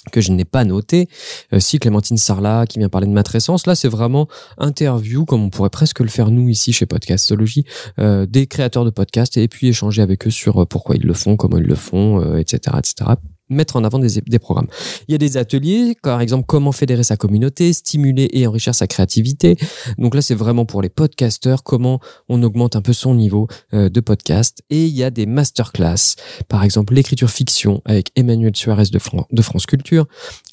que 0.09 0.21
je 0.21 0.31
n'ai 0.31 0.45
pas 0.45 0.63
noté. 0.63 1.09
Euh, 1.53 1.59
si 1.59 1.79
Clémentine 1.79 2.17
Sarlat 2.17 2.65
qui 2.67 2.79
vient 2.79 2.89
parler 2.89 3.07
de 3.07 3.13
matrescence, 3.13 3.67
là 3.67 3.75
c'est 3.75 3.87
vraiment 3.87 4.27
interview 4.57 5.25
comme 5.25 5.43
on 5.43 5.49
pourrait 5.49 5.69
presque 5.69 5.99
le 5.99 6.07
faire 6.09 6.31
nous 6.31 6.49
ici 6.49 6.73
chez 6.73 6.85
Podcastologie, 6.85 7.65
euh, 7.99 8.25
des 8.25 8.47
créateurs 8.47 8.85
de 8.85 8.89
podcasts 8.89 9.37
et 9.37 9.47
puis 9.47 9.67
échanger 9.67 10.01
avec 10.01 10.27
eux 10.27 10.31
sur 10.31 10.61
euh, 10.61 10.65
pourquoi 10.65 10.95
ils 10.95 11.05
le 11.05 11.13
font, 11.13 11.35
comment 11.35 11.57
ils 11.57 11.63
le 11.63 11.75
font, 11.75 12.35
etc., 12.37 12.77
etc. 12.77 13.11
Mettre 13.49 13.75
en 13.75 13.83
avant 13.83 13.99
des, 13.99 14.39
programmes. 14.39 14.67
Il 15.07 15.11
y 15.11 15.15
a 15.15 15.17
des 15.17 15.37
ateliers, 15.37 15.95
par 16.03 16.21
exemple 16.21 16.45
comment 16.47 16.71
fédérer 16.71 17.03
sa 17.03 17.17
communauté, 17.17 17.73
stimuler 17.73 18.29
et 18.33 18.45
enrichir 18.47 18.75
sa 18.75 18.85
créativité. 18.87 19.57
Donc 19.97 20.13
là 20.15 20.21
c'est 20.21 20.35
vraiment 20.35 20.65
pour 20.65 20.81
les 20.81 20.89
podcasteurs, 20.89 21.63
comment 21.63 21.99
on 22.27 22.41
augmente 22.43 22.75
un 22.75 22.81
peu 22.81 22.93
son 22.93 23.15
niveau 23.15 23.47
euh, 23.73 23.89
de 23.89 23.99
podcast. 23.99 24.61
Et 24.69 24.85
il 24.85 24.95
y 24.95 25.03
a 25.03 25.09
des 25.09 25.25
masterclass, 25.25 26.15
par 26.47 26.63
exemple 26.63 26.93
l'écriture 26.93 27.29
fiction 27.29 27.81
avec 27.85 28.11
Emmanuel 28.15 28.55
Suarez 28.55 28.85
de, 28.91 28.99
Fran- 28.99 29.25
de 29.31 29.41
France 29.41 29.65
Culture, 29.65 30.05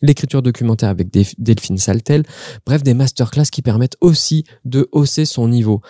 l'écriture 0.03 0.43
documentaire 0.43 0.89
avec 0.89 1.13
Delph- 1.13 1.35
Delphine 1.39 1.79
Saltel, 1.79 2.25
bref 2.65 2.83
des 2.83 2.95
masterclass 2.95 3.47
qui 3.53 3.63
permettent 3.63 3.97
aussi 4.01 4.45
de 4.65 4.89
hausser 4.93 5.25
son 5.27 5.49
niveau. 5.49 5.81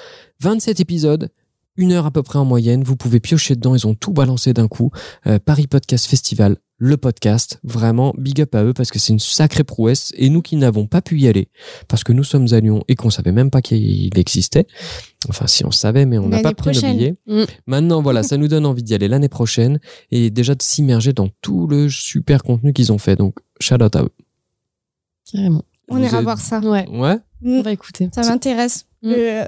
27 0.40 0.80
épisodes, 0.80 1.30
une 1.76 1.92
heure 1.92 2.06
à 2.06 2.10
peu 2.10 2.22
près 2.22 2.38
en 2.38 2.44
moyenne, 2.44 2.82
vous 2.82 2.96
pouvez 2.96 3.20
piocher 3.20 3.54
dedans, 3.54 3.74
ils 3.74 3.86
ont 3.86 3.94
tout 3.94 4.12
balancé 4.12 4.52
d'un 4.52 4.66
coup. 4.68 4.90
Euh, 5.26 5.38
Paris 5.38 5.66
Podcast 5.66 6.06
Festival, 6.06 6.56
le 6.78 6.96
podcast, 6.98 7.58
vraiment 7.64 8.12
big 8.18 8.40
up 8.42 8.54
à 8.54 8.62
eux 8.64 8.74
parce 8.74 8.90
que 8.90 8.98
c'est 8.98 9.12
une 9.14 9.18
sacrée 9.18 9.64
prouesse 9.64 10.12
et 10.16 10.28
nous 10.28 10.42
qui 10.42 10.56
n'avons 10.56 10.86
pas 10.86 11.00
pu 11.00 11.18
y 11.18 11.26
aller 11.26 11.48
parce 11.88 12.04
que 12.04 12.12
nous 12.12 12.22
sommes 12.24 12.46
à 12.52 12.60
Lyon 12.60 12.82
et 12.88 12.96
qu'on 12.96 13.08
savait 13.08 13.32
même 13.32 13.50
pas 13.50 13.62
qu'il 13.62 14.16
existait. 14.18 14.66
Enfin, 15.30 15.46
si 15.46 15.64
on 15.64 15.70
savait, 15.70 16.04
mais 16.04 16.18
on 16.18 16.28
n'a 16.28 16.42
pas 16.42 16.52
pris 16.52 16.68
nos 16.70 16.72
prochaine. 16.80 16.96
billets. 16.98 17.16
Mm. 17.26 17.44
Maintenant, 17.66 18.02
voilà, 18.02 18.22
ça 18.22 18.36
nous 18.36 18.46
donne 18.48 18.66
envie 18.66 18.82
d'y 18.82 18.94
aller 18.94 19.08
l'année 19.08 19.30
prochaine 19.30 19.80
et 20.10 20.28
déjà 20.30 20.54
de 20.54 20.62
s'immerger 20.62 21.12
dans 21.14 21.28
tout 21.40 21.66
le 21.66 21.88
super 21.88 22.42
contenu 22.42 22.72
qu'ils 22.74 22.92
ont 22.92 22.98
fait. 22.98 23.16
Donc, 23.16 23.36
shout 23.58 23.82
out 23.82 23.96
à 23.96 24.02
eux. 24.02 24.10
Carrément. 25.32 25.62
On 25.88 25.96
Vous 25.96 26.04
ira 26.04 26.18
êtes- 26.18 26.24
voir 26.24 26.38
ça. 26.38 26.60
Ouais, 26.60 26.86
Ouais. 26.90 27.16
Mm. 27.40 27.58
on 27.58 27.62
va 27.62 27.72
écouter. 27.72 28.08
Ça 28.14 28.22
m'intéresse. 28.22 28.86
Mm. 29.02 29.12
Euh, 29.16 29.44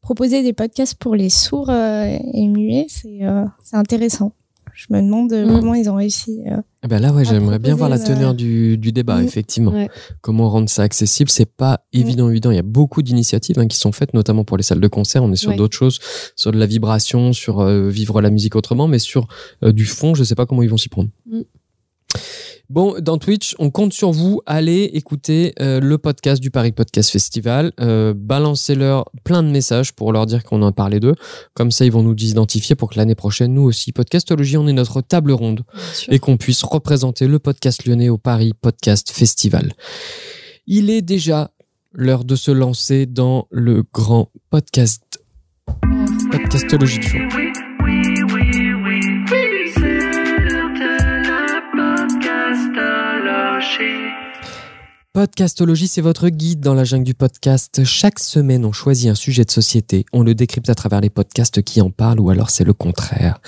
proposer 0.00 0.42
des 0.42 0.52
podcasts 0.52 0.94
pour 0.94 1.14
les 1.16 1.28
sourds 1.30 1.70
euh, 1.70 2.16
et 2.34 2.46
muets, 2.48 2.86
c'est 2.88 3.18
euh, 3.22 3.44
c'est 3.62 3.76
intéressant. 3.76 4.32
Je 4.74 4.86
me 4.90 5.00
demande 5.02 5.32
euh, 5.32 5.44
Mm. 5.46 5.60
comment 5.60 5.74
ils 5.74 5.88
ont 5.90 5.94
réussi. 5.96 6.40
euh. 6.50 6.56
Eh 6.84 6.88
Ben 6.88 6.98
là, 7.00 7.12
ouais, 7.12 7.24
j'aimerais 7.24 7.58
bien 7.58 7.74
voir 7.74 7.88
la 7.88 7.96
proposer, 7.96 8.14
teneur 8.14 8.30
euh, 8.30 8.34
du, 8.34 8.78
du 8.78 8.90
débat, 8.92 9.20
Mm. 9.20 9.24
effectivement. 9.24 9.70
Ouais. 9.72 9.88
Comment 10.20 10.48
rendre 10.50 10.68
ça 10.68 10.82
accessible 10.82 11.30
C'est 11.30 11.44
pas 11.46 11.84
évident, 11.92 12.28
évident. 12.30 12.50
Il 12.50 12.56
y 12.56 12.58
a 12.58 12.62
beaucoup 12.62 13.02
d'initiatives 13.02 13.58
hein, 13.58 13.66
qui 13.68 13.76
sont 13.76 13.92
faites, 13.92 14.14
notamment 14.14 14.44
pour 14.44 14.56
les 14.56 14.62
salles 14.62 14.80
de 14.80 14.88
concert. 14.88 15.22
On 15.22 15.32
est 15.32 15.36
sur 15.36 15.50
Ouais. 15.50 15.56
d'autres 15.56 15.76
choses, 15.76 15.98
sur 16.36 16.52
de 16.52 16.58
la 16.58 16.66
vibration, 16.66 17.32
sur 17.32 17.60
euh, 17.60 17.88
vivre 17.88 18.20
la 18.20 18.30
musique 18.30 18.56
autrement, 18.56 18.88
mais 18.88 18.98
sur 18.98 19.26
euh, 19.62 19.72
du 19.72 19.84
fond, 19.84 20.14
je 20.14 20.24
sais 20.24 20.34
pas 20.34 20.46
comment 20.46 20.62
ils 20.62 20.70
vont 20.70 20.76
s'y 20.78 20.88
prendre. 20.88 21.10
Bon, 22.70 22.96
dans 23.00 23.18
Twitch, 23.18 23.54
on 23.58 23.70
compte 23.70 23.92
sur 23.92 24.12
vous. 24.12 24.40
Allez 24.46 24.84
écouter 24.94 25.52
euh, 25.60 25.78
le 25.78 25.98
podcast 25.98 26.40
du 26.40 26.50
Paris 26.50 26.72
Podcast 26.72 27.10
Festival. 27.10 27.72
Euh, 27.80 28.14
Balancez-leur 28.16 29.10
plein 29.24 29.42
de 29.42 29.48
messages 29.48 29.92
pour 29.92 30.10
leur 30.12 30.24
dire 30.24 30.42
qu'on 30.42 30.62
en 30.62 30.68
a 30.68 30.72
parlé 30.72 30.98
d'eux. 30.98 31.14
Comme 31.52 31.70
ça, 31.70 31.84
ils 31.84 31.92
vont 31.92 32.02
nous 32.02 32.14
identifier 32.14 32.74
pour 32.74 32.88
que 32.88 32.96
l'année 32.96 33.14
prochaine, 33.14 33.52
nous 33.52 33.62
aussi, 33.62 33.92
Podcastologie, 33.92 34.56
on 34.56 34.66
est 34.68 34.72
notre 34.72 35.02
table 35.02 35.32
ronde 35.32 35.64
et 36.08 36.18
qu'on 36.18 36.38
puisse 36.38 36.62
représenter 36.62 37.26
le 37.26 37.38
podcast 37.38 37.84
lyonnais 37.84 38.08
au 38.08 38.16
Paris 38.16 38.52
Podcast 38.58 39.10
Festival. 39.10 39.74
Il 40.66 40.88
est 40.88 41.02
déjà 41.02 41.50
l'heure 41.92 42.24
de 42.24 42.36
se 42.36 42.50
lancer 42.50 43.04
dans 43.04 43.48
le 43.50 43.84
grand 43.92 44.30
podcast 44.48 45.02
podcastologie 46.30 47.02
show. 47.02 47.18
Oui, 47.84 48.21
Podcastologie, 55.14 55.88
c'est 55.88 56.00
votre 56.00 56.30
guide 56.30 56.60
dans 56.60 56.72
la 56.72 56.84
jungle 56.84 57.04
du 57.04 57.12
podcast. 57.12 57.84
Chaque 57.84 58.18
semaine, 58.18 58.64
on 58.64 58.72
choisit 58.72 59.10
un 59.10 59.14
sujet 59.14 59.44
de 59.44 59.50
société, 59.50 60.06
on 60.14 60.22
le 60.22 60.34
décrypte 60.34 60.70
à 60.70 60.74
travers 60.74 61.02
les 61.02 61.10
podcasts 61.10 61.60
qui 61.60 61.82
en 61.82 61.90
parlent 61.90 62.18
ou 62.18 62.30
alors 62.30 62.48
c'est 62.48 62.64
le 62.64 62.72
contraire. 62.72 63.38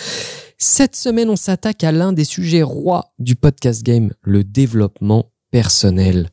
Cette 0.58 0.94
semaine, 0.94 1.30
on 1.30 1.36
s'attaque 1.36 1.82
à 1.82 1.90
l'un 1.90 2.12
des 2.12 2.24
sujets 2.24 2.62
rois 2.62 3.14
du 3.18 3.34
podcast 3.34 3.82
game, 3.82 4.12
le 4.20 4.44
développement 4.44 5.30
personnel. 5.50 6.28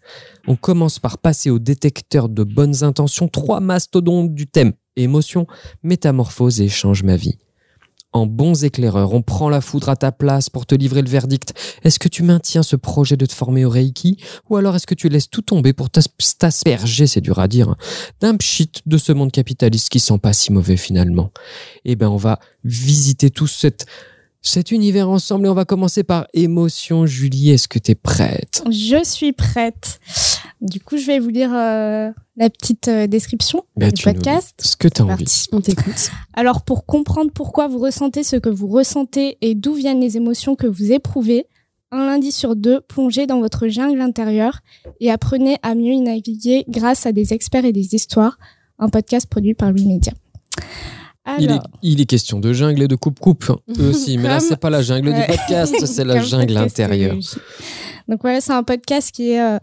On 0.47 0.57
commence 0.57 0.99
par 0.99 1.17
passer 1.17 1.49
au 1.49 1.59
détecteur 1.59 2.27
de 2.27 2.43
bonnes 2.43 2.83
intentions, 2.83 3.29
trois 3.29 3.61
mastodontes 3.61 4.33
du 4.33 4.47
thème 4.47 4.73
émotion, 4.97 5.47
métamorphose 5.81 6.59
et 6.59 6.67
change 6.67 7.03
ma 7.03 7.15
vie. 7.15 7.37
En 8.13 8.25
bons 8.25 8.65
éclaireurs, 8.65 9.13
on 9.13 9.21
prend 9.21 9.47
la 9.47 9.61
foudre 9.61 9.87
à 9.87 9.95
ta 9.95 10.11
place 10.11 10.49
pour 10.49 10.65
te 10.65 10.75
livrer 10.75 11.01
le 11.01 11.09
verdict. 11.09 11.53
Est-ce 11.83 11.97
que 11.97 12.09
tu 12.09 12.23
maintiens 12.23 12.61
ce 12.61 12.75
projet 12.75 13.15
de 13.15 13.25
te 13.25 13.31
former 13.33 13.63
au 13.63 13.69
Reiki? 13.69 14.17
Ou 14.49 14.57
alors 14.57 14.75
est-ce 14.75 14.85
que 14.85 14.95
tu 14.95 15.07
laisses 15.07 15.29
tout 15.29 15.41
tomber 15.41 15.71
pour 15.71 15.89
t'as- 15.89 16.01
t'asperger, 16.37 17.07
c'est 17.07 17.21
dur 17.21 17.39
à 17.39 17.47
dire, 17.47 17.69
hein, 17.69 17.77
d'un 18.19 18.35
pchit 18.35 18.69
de 18.85 18.97
ce 18.97 19.13
monde 19.13 19.31
capitaliste 19.31 19.87
qui 19.87 20.01
sent 20.01 20.17
pas 20.17 20.33
si 20.33 20.51
mauvais 20.51 20.75
finalement? 20.75 21.31
Eh 21.85 21.95
ben, 21.95 22.09
on 22.09 22.17
va 22.17 22.39
visiter 22.65 23.29
tout 23.29 23.47
cet, 23.47 23.85
cet 24.41 24.71
univers 24.71 25.09
ensemble 25.09 25.45
et 25.45 25.49
on 25.49 25.53
va 25.53 25.65
commencer 25.65 26.03
par 26.03 26.27
émotion. 26.33 27.05
Julie, 27.05 27.51
est-ce 27.51 27.67
que 27.67 27.79
tu 27.79 27.91
es 27.91 27.95
prête? 27.95 28.63
Je 28.69 29.03
suis 29.03 29.33
prête. 29.33 29.99
Du 30.61 30.79
coup, 30.79 30.97
je 30.97 31.05
vais 31.07 31.19
vous 31.19 31.29
lire 31.29 31.51
euh, 31.53 32.11
la 32.37 32.49
petite 32.49 32.87
euh, 32.87 33.07
description 33.07 33.63
Ben, 33.77 33.91
du 33.91 34.03
podcast. 34.03 34.55
Ce 34.63 34.75
que 34.75 34.87
tu 34.87 35.01
as 35.01 35.05
envie. 35.05 35.23
parti. 35.23 35.47
On 35.51 35.61
t'écoute. 35.61 36.11
Alors, 36.33 36.61
pour 36.63 36.85
comprendre 36.85 37.31
pourquoi 37.33 37.67
vous 37.67 37.79
ressentez 37.79 38.23
ce 38.23 38.35
que 38.35 38.49
vous 38.49 38.67
ressentez 38.67 39.37
et 39.41 39.55
d'où 39.55 39.73
viennent 39.73 40.01
les 40.01 40.17
émotions 40.17 40.55
que 40.55 40.67
vous 40.67 40.91
éprouvez, 40.91 41.45
un 41.91 42.05
lundi 42.05 42.31
sur 42.31 42.55
deux, 42.55 42.81
plongez 42.81 43.27
dans 43.27 43.39
votre 43.39 43.67
jungle 43.67 44.01
intérieure 44.01 44.59
et 44.99 45.11
apprenez 45.11 45.57
à 45.61 45.75
mieux 45.75 45.93
y 45.93 46.01
naviguer 46.01 46.63
grâce 46.69 47.05
à 47.05 47.11
des 47.11 47.33
experts 47.33 47.65
et 47.65 47.73
des 47.73 47.95
histoires. 47.95 48.37
Un 48.79 48.89
podcast 48.89 49.27
produit 49.27 49.53
par 49.53 49.71
Louis 49.71 49.85
Média. 49.85 50.13
Il 51.39 51.45
est, 51.45 51.51
Alors, 51.51 51.67
il 51.83 52.01
est 52.01 52.05
question 52.05 52.39
de 52.39 52.51
jungle 52.51 52.81
et 52.81 52.87
de 52.87 52.95
coupe-coupe 52.95 53.51
aussi, 53.79 54.17
mais 54.17 54.27
là, 54.27 54.39
c'est 54.39 54.57
pas 54.57 54.69
la 54.69 54.81
jungle 54.81 55.13
du 55.13 55.21
podcast, 55.21 55.85
c'est 55.85 56.03
la 56.03 56.21
jungle 56.21 56.57
intérieure. 56.57 57.15
Donc 58.07 58.21
voilà, 58.21 58.41
c'est 58.41 58.53
un 58.53 58.63
podcast 58.63 59.11
qui 59.11 59.31
est... 59.31 59.41
euh, 59.41 59.57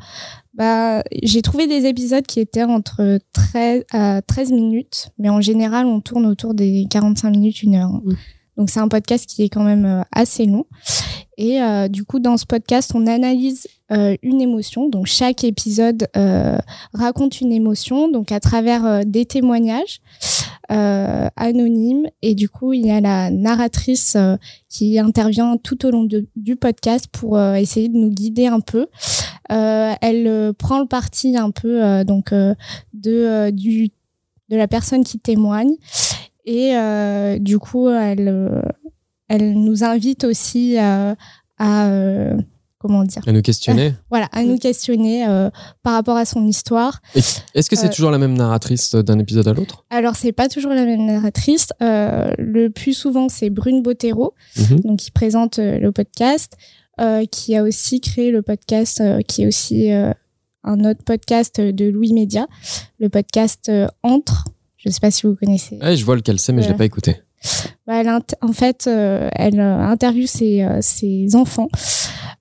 bah, 0.54 1.02
j'ai 1.22 1.40
trouvé 1.42 1.66
des 1.68 1.86
épisodes 1.86 2.26
qui 2.26 2.40
étaient 2.40 2.64
entre 2.64 3.20
13 3.32 3.84
à 3.92 4.22
13 4.22 4.50
minutes, 4.52 5.10
mais 5.18 5.28
en 5.28 5.40
général, 5.40 5.86
on 5.86 6.00
tourne 6.00 6.26
autour 6.26 6.52
des 6.52 6.86
45 6.90 7.30
minutes, 7.30 7.62
une 7.62 7.76
heure. 7.76 7.90
Mm. 7.90 8.16
Donc 8.58 8.70
c'est 8.70 8.80
un 8.80 8.88
podcast 8.88 9.24
qui 9.24 9.44
est 9.44 9.48
quand 9.48 9.62
même 9.62 9.86
euh, 9.86 10.02
assez 10.10 10.44
long. 10.44 10.66
Et 11.36 11.62
euh, 11.62 11.86
du 11.86 12.04
coup, 12.04 12.18
dans 12.18 12.36
ce 12.36 12.44
podcast, 12.44 12.90
on 12.92 13.06
analyse 13.06 13.68
euh, 13.92 14.16
une 14.22 14.40
émotion. 14.40 14.88
Donc 14.88 15.06
chaque 15.06 15.44
épisode 15.44 16.08
raconte 16.92 17.40
une 17.40 17.52
émotion, 17.52 18.10
donc 18.10 18.32
à 18.32 18.40
travers 18.40 19.06
des 19.06 19.24
témoignages 19.24 20.00
euh, 20.70 21.28
anonymes. 21.36 22.08
Et 22.20 22.34
du 22.34 22.48
coup, 22.48 22.74
il 22.74 22.86
y 22.86 22.90
a 22.90 23.00
la 23.00 23.30
narratrice 23.30 24.16
euh, 24.16 24.36
qui 24.68 24.98
intervient 24.98 25.56
tout 25.56 25.86
au 25.86 25.90
long 25.90 26.06
du 26.36 26.56
podcast 26.56 27.06
pour 27.10 27.38
euh, 27.38 27.54
essayer 27.54 27.88
de 27.88 27.96
nous 27.96 28.10
guider 28.10 28.46
un 28.46 28.60
peu. 28.60 28.86
Elle 29.48 30.52
prend 30.58 30.80
le 30.80 30.86
parti 30.86 31.36
un 31.38 31.50
peu 31.50 32.04
donc 32.04 32.34
de 32.34 33.50
du 33.50 33.88
de 34.50 34.56
la 34.58 34.68
personne 34.68 35.04
qui 35.04 35.18
témoigne 35.18 35.74
et 36.44 36.74
du 37.40 37.58
coup 37.58 37.88
elle 37.88 38.62
elle 39.28 39.54
nous 39.54 39.84
invite 39.84 40.24
aussi 40.24 40.76
à 40.76 41.16
comment 42.88 43.04
dire 43.04 43.22
À 43.26 43.32
nous 43.32 43.42
questionner. 43.42 43.94
voilà 44.10 44.26
à 44.32 44.42
nous 44.42 44.58
questionner 44.58 45.26
euh, 45.28 45.50
par 45.82 45.92
rapport 45.92 46.16
à 46.16 46.24
son 46.24 46.44
histoire 46.46 47.00
Est-ce 47.14 47.68
que 47.70 47.76
c'est 47.76 47.86
Euh, 47.86 47.90
toujours 47.90 48.10
la 48.10 48.18
même 48.18 48.34
narratrice 48.34 48.94
d'un 48.96 49.18
épisode 49.20 49.46
à 49.46 49.52
l'autre? 49.52 49.84
Alors 49.90 50.16
c'est 50.16 50.32
pas 50.32 50.48
toujours 50.48 50.72
la 50.72 50.84
même 50.84 51.06
narratrice 51.06 51.68
Euh, 51.82 52.32
le 52.38 52.68
plus 52.70 52.94
souvent 52.94 53.28
c'est 53.28 53.50
Brune 53.50 53.82
Bottero 53.82 54.34
Mhm. 54.58 54.80
donc 54.80 54.98
qui 54.98 55.10
présente 55.10 55.58
le 55.58 55.92
podcast, 55.92 56.54
qui 57.30 57.54
a 57.54 57.62
aussi 57.62 58.00
créé 58.00 58.30
le 58.32 58.42
podcast, 58.42 59.00
qui 59.28 59.42
est 59.42 59.46
aussi 59.46 59.90
un 59.92 60.84
autre 60.84 61.04
podcast 61.04 61.60
de 61.60 61.84
Louis 61.88 62.12
Média, 62.12 62.46
le 62.98 63.08
podcast 63.08 63.70
Entre. 64.02 64.44
Je 64.78 64.90
sais 64.90 65.00
pas 65.00 65.10
si 65.10 65.26
vous 65.26 65.34
connaissez. 65.36 65.78
Ouais, 65.80 65.96
Je 65.96 66.04
vois 66.04 66.16
lequel 66.16 66.38
c'est, 66.40 66.52
mais 66.52 66.62
je 66.62 66.68
l'ai 66.68 66.74
Voilà. 66.74 66.78
pas 66.78 66.84
écouté. 66.86 67.16
Bah, 67.86 68.00
elle 68.00 68.08
en 68.08 68.52
fait, 68.52 68.86
euh, 68.88 69.28
elle 69.32 69.60
interviewe 69.60 70.26
ses, 70.26 70.66
ses 70.80 71.36
enfants. 71.36 71.68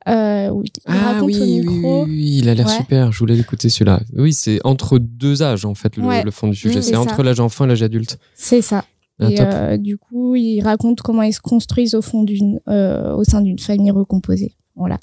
Euh, 0.08 0.50
où 0.52 0.64
il 0.64 0.72
Ah 0.86 1.14
raconte 1.14 1.24
oui, 1.28 1.36
au 1.42 1.46
micro. 1.72 2.04
oui, 2.06 2.10
oui, 2.12 2.38
il 2.38 2.50
a 2.50 2.54
l'air 2.56 2.68
Ouais. 2.68 2.78
super, 2.78 3.12
je 3.12 3.20
voulais 3.20 3.36
l'écouter 3.36 3.68
celui-là. 3.70 4.00
Oui, 4.16 4.32
c'est 4.34 4.60
entre 4.64 5.00
deux 5.00 5.44
âges 5.44 5.66
en 5.66 5.76
fait, 5.76 5.98
le, 5.98 6.04
Ouais. 6.04 6.24
le 6.24 6.32
fond 6.32 6.48
du 6.48 6.56
sujet. 6.56 6.80
Mmh, 6.80 6.84
c'est 6.84 6.96
entre 6.96 7.24
l'âge 7.24 7.40
enfant 7.40 7.66
et 7.66 7.68
l'âge 7.68 7.84
adulte. 7.84 8.18
C'est 8.36 8.62
ça. 8.62 8.86
Ah, 9.20 9.30
et 9.32 9.36
euh, 9.42 9.78
du 9.78 9.98
coup, 9.98 10.36
il 10.36 10.62
raconte 10.62 11.02
comment 11.02 11.24
ils 11.24 11.34
se 11.34 11.40
construisent 11.42 11.96
au 11.96 12.02
fond 12.02 12.24
d'une, 12.24 12.60
euh, 12.70 13.14
au 13.16 13.24
sein 13.24 13.42
d'une 13.42 13.60
famille 13.60 13.92
recomposée. 13.92 14.54
Voilà. 14.76 14.98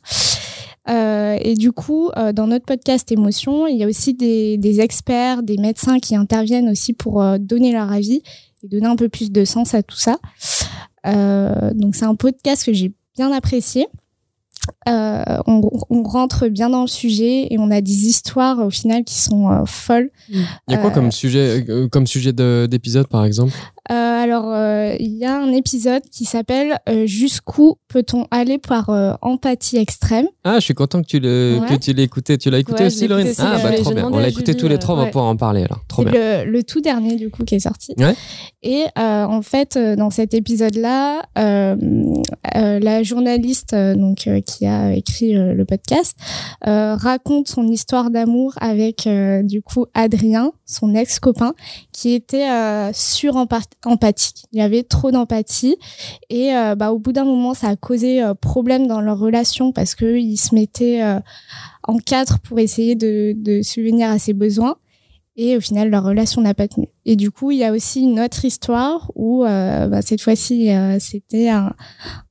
Euh, 0.88 1.36
et 1.40 1.54
du 1.54 1.72
coup, 1.72 2.10
euh, 2.16 2.32
dans 2.32 2.46
notre 2.46 2.64
podcast 2.66 3.10
Émotion, 3.10 3.66
il 3.66 3.76
y 3.76 3.84
a 3.84 3.86
aussi 3.88 4.14
des, 4.14 4.56
des 4.58 4.80
experts, 4.80 5.42
des 5.42 5.56
médecins 5.56 5.98
qui 5.98 6.14
interviennent 6.14 6.68
aussi 6.68 6.92
pour 6.92 7.22
euh, 7.22 7.38
donner 7.38 7.72
leur 7.72 7.90
avis 7.90 8.22
et 8.62 8.68
donner 8.68 8.86
un 8.86 8.96
peu 8.96 9.08
plus 9.08 9.32
de 9.32 9.44
sens 9.44 9.74
à 9.74 9.82
tout 9.82 9.96
ça. 9.96 10.18
Donc 11.74 11.94
c'est 11.96 12.04
un 12.04 12.14
podcast 12.14 12.64
que 12.64 12.72
j'ai 12.72 12.92
bien 13.16 13.32
apprécié. 13.32 13.86
Euh, 14.88 15.22
on, 15.46 15.62
on 15.90 16.02
rentre 16.02 16.48
bien 16.48 16.70
dans 16.70 16.82
le 16.82 16.86
sujet 16.86 17.46
et 17.50 17.56
on 17.58 17.70
a 17.70 17.80
des 17.80 18.06
histoires 18.06 18.58
au 18.58 18.70
final 18.70 19.04
qui 19.04 19.18
sont 19.20 19.50
euh, 19.50 19.64
folles. 19.66 20.10
Il 20.30 20.44
y 20.68 20.74
a 20.74 20.78
quoi 20.78 20.90
euh, 20.90 20.94
comme 20.94 21.10
sujet, 21.12 21.64
euh, 21.68 21.88
comme 21.88 22.06
sujet 22.06 22.32
de- 22.32 22.66
d'épisode 22.70 23.06
par 23.08 23.24
exemple? 23.24 23.52
Alors, 23.88 24.52
euh, 24.52 24.94
il 24.98 25.12
y 25.18 25.24
a 25.24 25.36
un 25.36 25.52
épisode 25.52 26.02
qui 26.10 26.24
s'appelle 26.24 26.78
euh, 26.88 27.06
Jusqu'où 27.06 27.76
peut-on 27.88 28.26
aller 28.30 28.58
par 28.58 28.90
euh, 28.90 29.12
empathie 29.22 29.76
extrême? 29.76 30.26
Ah, 30.44 30.54
je 30.56 30.60
suis 30.64 30.74
content 30.74 31.02
que 31.02 31.06
tu 31.06 31.20
l'aies 31.20 31.58
Ouais. 31.58 31.78
tu 31.78 31.90
écouté. 32.00 32.38
Tu 32.38 32.50
l'as 32.50 32.58
écouté 32.58 32.80
Ouais, 32.82 32.86
aussi, 32.86 33.04
écouté 33.04 33.32
Ah, 33.38 33.58
bah 33.62 33.72
trop 33.76 33.92
bien. 33.94 34.08
On 34.12 34.18
l'a 34.18 34.28
écouté 34.28 34.52
Julie, 34.52 34.60
tous 34.60 34.68
les 34.68 34.74
euh, 34.76 34.78
trois, 34.78 34.94
on 34.94 34.98
va 34.98 35.06
pouvoir 35.06 35.26
en 35.26 35.36
parler 35.36 35.62
alors. 35.64 35.80
Trop 35.88 36.04
bien. 36.04 36.44
le, 36.44 36.50
le 36.50 36.62
tout 36.62 36.80
dernier 36.80 37.16
du 37.16 37.30
coup 37.30 37.44
qui 37.44 37.54
est 37.56 37.60
sorti. 37.60 37.94
Ouais. 37.98 38.14
Et 38.62 38.84
euh, 38.98 39.24
en 39.24 39.42
fait, 39.42 39.76
euh, 39.76 39.96
dans 39.96 40.10
cet 40.10 40.34
épisode-là, 40.34 41.22
euh, 41.38 41.76
euh, 42.56 42.78
la 42.80 43.02
journaliste 43.02 43.72
euh, 43.74 43.94
donc 43.94 44.26
euh, 44.26 44.40
qui 44.40 44.66
a 44.66 44.94
écrit 44.94 45.36
euh, 45.36 45.52
le 45.54 45.64
podcast 45.64 46.16
euh, 46.66 46.94
raconte 46.94 47.48
son 47.48 47.66
histoire 47.68 48.10
d'amour 48.10 48.54
avec 48.60 49.06
euh, 49.06 49.42
du 49.42 49.60
coup 49.62 49.86
Adrien, 49.94 50.52
son 50.66 50.94
ex-copain, 50.94 51.54
qui 51.92 52.12
était 52.14 52.48
euh, 52.48 52.90
sur-empathique. 52.92 54.46
Il 54.52 54.58
y 54.58 54.62
avait 54.62 54.82
trop 54.82 55.10
d'empathie 55.10 55.76
et 56.30 56.54
euh, 56.54 56.74
bah, 56.74 56.92
au 56.92 56.98
bout 56.98 57.12
d'un 57.12 57.24
moment, 57.24 57.54
ça 57.54 57.68
a 57.68 57.76
causé 57.76 58.22
euh, 58.22 58.34
problème 58.34 58.86
dans 58.86 59.00
leur 59.00 59.18
relation 59.18 59.72
parce 59.72 59.94
que 59.94 60.16
ils 60.16 60.36
se 60.36 60.54
mettaient 60.54 61.02
euh, 61.02 61.20
en 61.82 61.98
quatre 61.98 62.38
pour 62.40 62.58
essayer 62.58 62.94
de, 62.94 63.34
de 63.36 63.62
subvenir 63.62 64.10
à 64.10 64.18
ses 64.18 64.32
besoins. 64.32 64.76
Et 65.36 65.56
au 65.56 65.60
final, 65.60 65.90
leur 65.90 66.04
relation 66.04 66.40
n'a 66.42 66.54
pas 66.54 66.68
tenu. 66.68 66.86
Et 67.06 67.16
du 67.16 67.32
coup, 67.32 67.50
il 67.50 67.58
y 67.58 67.64
a 67.64 67.72
aussi 67.72 68.02
une 68.02 68.20
autre 68.20 68.44
histoire 68.44 69.10
où, 69.16 69.44
euh, 69.44 69.88
bah, 69.88 70.00
cette 70.00 70.20
fois-ci, 70.20 70.70
euh, 70.70 70.98
c'était 71.00 71.48
un, 71.48 71.72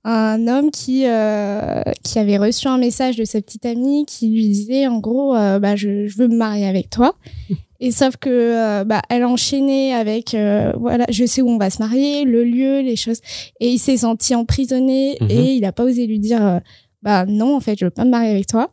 un 0.06 0.48
homme 0.48 0.72
qui, 0.72 1.04
euh, 1.06 1.82
qui 2.04 2.18
avait 2.18 2.38
reçu 2.38 2.70
un 2.70 2.78
message 2.78 3.18
de 3.18 3.26
sa 3.26 3.42
petite 3.42 3.66
amie 3.66 4.06
qui 4.06 4.30
lui 4.30 4.48
disait, 4.48 4.88
en 4.88 5.00
gros, 5.00 5.36
euh, 5.36 5.60
bah, 5.60 5.76
je, 5.76 6.08
je 6.08 6.18
veux 6.18 6.30
me 6.30 6.38
marier 6.38 6.66
avec 6.66 6.90
toi. 6.90 7.16
Et 7.82 7.92
sauf 7.92 8.16
que 8.16 8.84
bah, 8.86 9.02
elle 9.10 9.26
enchaînait 9.26 9.94
avec, 9.94 10.34
voilà, 10.80 11.06
je 11.10 11.26
sais 11.26 11.42
où 11.42 11.50
on 11.50 11.58
va 11.58 11.70
se 11.70 11.80
marier, 11.80 12.24
le 12.24 12.46
lieu, 12.46 12.80
les 12.80 12.96
choses. 12.96 13.20
Et 13.60 13.72
il 13.72 13.78
s'est 13.80 13.98
senti 13.98 14.34
emprisonné 14.34 15.18
Mhm. 15.20 15.28
et 15.30 15.56
il 15.56 15.62
n'a 15.64 15.74
pas 15.74 15.84
osé 15.84 16.08
lui 16.08 16.20
dire, 16.20 16.62
bah 17.02 17.26
non, 17.26 17.58
en 17.58 17.60
fait, 17.60 17.78
je 17.78 17.84
veux 17.84 17.92
pas 17.92 18.06
me 18.06 18.10
marier 18.12 18.30
avec 18.30 18.48
toi. 18.48 18.70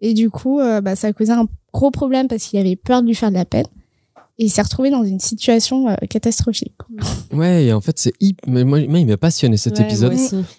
Et 0.00 0.14
du 0.14 0.30
coup, 0.30 0.60
euh, 0.60 0.80
bah, 0.80 0.96
ça 0.96 1.08
a 1.08 1.12
causé 1.12 1.32
un 1.32 1.46
gros 1.72 1.90
problème 1.90 2.28
parce 2.28 2.44
qu'il 2.44 2.58
avait 2.58 2.76
peur 2.76 3.02
de 3.02 3.06
lui 3.06 3.14
faire 3.14 3.30
de 3.30 3.34
la 3.36 3.44
peine. 3.44 3.66
Et 4.40 4.46
il 4.46 4.50
s'est 4.50 4.62
retrouvé 4.62 4.90
dans 4.90 5.04
une 5.04 5.20
situation 5.20 5.88
euh, 5.88 5.94
catastrophique. 6.10 6.74
Ouais, 7.32 7.66
et 7.66 7.72
en 7.72 7.80
fait, 7.80 7.96
c'est 8.00 8.12
hip. 8.18 8.34
Mais 8.48 8.64
moi, 8.64 8.80
moi, 8.88 8.98
il 8.98 9.06
m'a 9.06 9.16
passionné 9.16 9.56
cet 9.56 9.78
Ouais, 9.78 9.84
épisode. 9.84 10.12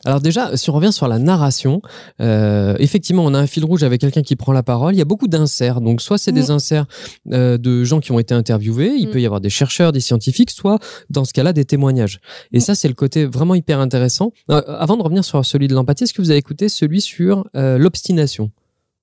Alors 0.05 0.21
déjà, 0.21 0.55
si 0.55 0.69
on 0.69 0.73
revient 0.73 0.93
sur 0.93 1.09
la 1.09 1.19
narration, 1.19 1.81
euh, 2.21 2.75
effectivement, 2.79 3.25
on 3.25 3.33
a 3.33 3.39
un 3.39 3.47
fil 3.47 3.65
rouge 3.65 3.83
avec 3.83 3.99
quelqu'un 3.99 4.21
qui 4.21 4.37
prend 4.37 4.53
la 4.53 4.63
parole. 4.63 4.95
Il 4.95 4.97
y 4.97 5.01
a 5.01 5.05
beaucoup 5.05 5.27
d'inserts. 5.27 5.81
Donc, 5.81 6.01
soit 6.01 6.17
c'est 6.17 6.31
des 6.31 6.47
Mm. 6.47 6.51
inserts 6.51 6.85
euh, 7.33 7.57
de 7.57 7.83
gens 7.83 7.99
qui 7.99 8.13
ont 8.13 8.19
été 8.19 8.33
interviewés. 8.33 8.93
Il 8.97 9.09
Mm. 9.09 9.11
peut 9.11 9.19
y 9.21 9.25
avoir 9.25 9.41
des 9.41 9.49
chercheurs, 9.49 9.91
des 9.91 9.99
scientifiques, 9.99 10.51
soit 10.51 10.79
dans 11.09 11.25
ce 11.25 11.33
cas-là, 11.33 11.51
des 11.51 11.65
témoignages. 11.65 12.21
Et 12.53 12.59
Mm. 12.59 12.61
ça, 12.61 12.75
c'est 12.75 12.87
le 12.87 12.93
côté 12.93 13.25
vraiment 13.25 13.55
hyper 13.55 13.81
intéressant. 13.81 14.31
Euh, 14.51 14.61
avant 14.79 14.95
de 14.95 15.03
revenir 15.03 15.25
sur 15.25 15.45
celui 15.45 15.67
de 15.67 15.75
l'empathie, 15.75 16.05
est-ce 16.05 16.13
que 16.13 16.21
vous 16.21 16.29
avez 16.31 16.39
écouté 16.39 16.69
celui 16.69 17.01
sur 17.01 17.45
euh, 17.57 17.77
l'obstination? 17.77 18.51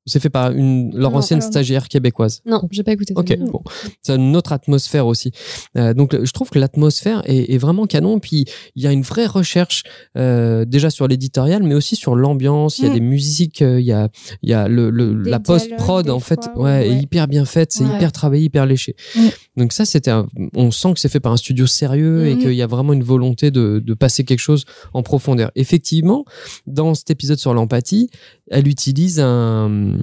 C'est 0.05 0.19
fait 0.21 0.31
par 0.31 0.51
une, 0.51 0.91
leur 0.97 1.13
Non, 1.13 1.19
ancienne 1.19 1.39
alors 1.41 1.51
stagiaire 1.51 1.89
québécoise. 1.89 2.41
Non, 2.45 2.61
j'ai 2.73 2.83
pas 2.83 2.93
écouté. 2.93 3.15
Ok, 3.17 3.39
bon, 3.39 3.63
c'est 4.03 4.17
une 4.17 4.35
autre 4.37 4.53
atmosphère 4.53 5.07
aussi. 5.07 5.31
Euh, 5.77 5.95
donc, 5.95 6.17
je 6.25 6.33
trouve 6.33 6.51
que 6.51 6.59
l'atmosphère 6.59 7.23
est, 7.25 7.53
est 7.55 7.59
vraiment 7.59 7.87
canon. 7.87 8.19
Puis, 8.19 8.47
il 8.75 8.83
y 8.83 8.87
a 8.89 8.93
une 8.93 9.03
vraie 9.03 9.27
recherche 9.27 9.85
euh, 10.19 10.65
déjà 10.65 10.91
sur 10.91 11.07
l'éditorial, 11.07 11.63
mais 11.63 11.75
aussi 11.75 11.95
sur 11.95 12.17
l'ambiance. 12.17 12.79
Il 12.79 12.85
y 12.85 12.89
a 12.89 12.91
Mm. 12.91 12.95
des 12.95 13.01
musiques, 13.01 13.63
euh, 13.63 13.81
il 13.81 13.87
y 13.87 13.93
a, 13.93 14.09
il 14.43 14.51
y 14.51 14.55
a 14.55 14.67
le, 14.67 14.91
la 14.91 15.39
post-prod, 15.39 16.05
dialogues, 16.05 16.17
en 16.17 16.21
fait, 16.21 16.41
fois, 16.53 16.63
ouais, 16.65 16.89
est 16.89 16.97
hyper 17.01 17.29
bien 17.29 17.45
faite. 17.45 17.71
C'est 17.73 17.85
Ouais. 17.85 17.95
hyper 17.97 18.11
travaillé, 18.13 18.45
hyper 18.47 18.67
léché. 18.67 18.97
Mm. 19.15 19.21
Donc 19.57 19.73
ça, 19.73 19.85
c'était, 19.85 20.11
un- 20.11 20.29
on 20.55 20.71
sent 20.71 20.95
que 20.95 21.01
c'est 21.01 21.09
fait 21.11 21.21
par 21.21 21.33
un 21.33 21.37
studio 21.37 21.67
sérieux 21.67 22.27
et 22.27 22.35
Mhm. 22.35 22.41
qu'il 22.41 22.55
y 22.55 22.63
a 22.63 22.67
vraiment 22.67 22.93
une 22.95 23.03
volonté 23.03 23.51
de, 23.51 23.83
de 23.85 23.95
passer 23.95 24.25
quelque 24.25 24.39
chose 24.39 24.65
en 24.95 25.03
profondeur. 25.03 25.51
Effectivement, 25.57 26.25
dans 26.67 26.95
cet 26.95 27.11
épisode 27.11 27.39
sur 27.39 27.53
l'empathie, 27.53 28.09
elle 28.51 28.67
utilise 28.67 29.21
un, 29.21 29.99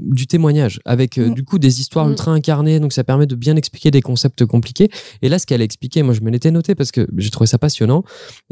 du 0.00 0.26
témoignage 0.26 0.80
avec 0.84 1.18
euh, 1.18 1.28
Mm. 1.28 1.34
du 1.34 1.44
coup 1.44 1.58
des 1.58 1.80
histoires 1.80 2.06
Mm. 2.06 2.10
ultra 2.12 2.32
incarnées, 2.32 2.80
donc 2.80 2.92
ça 2.94 3.04
permet 3.04 3.26
de 3.26 3.34
bien 3.34 3.56
expliquer 3.56 3.90
des 3.90 4.00
concepts 4.02 4.44
compliqués. 4.46 4.88
Et 5.22 5.28
là, 5.28 5.38
ce 5.38 5.46
qu'elle 5.46 5.60
a 5.60 5.64
expliqué, 5.64 6.02
moi 6.02 6.14
je 6.14 6.20
me 6.22 6.30
l'étais 6.30 6.50
noté 6.50 6.74
parce 6.74 6.90
que 6.90 7.06
j'ai 7.18 7.30
trouvé 7.30 7.46
ça 7.46 7.58
passionnant. 7.58 8.04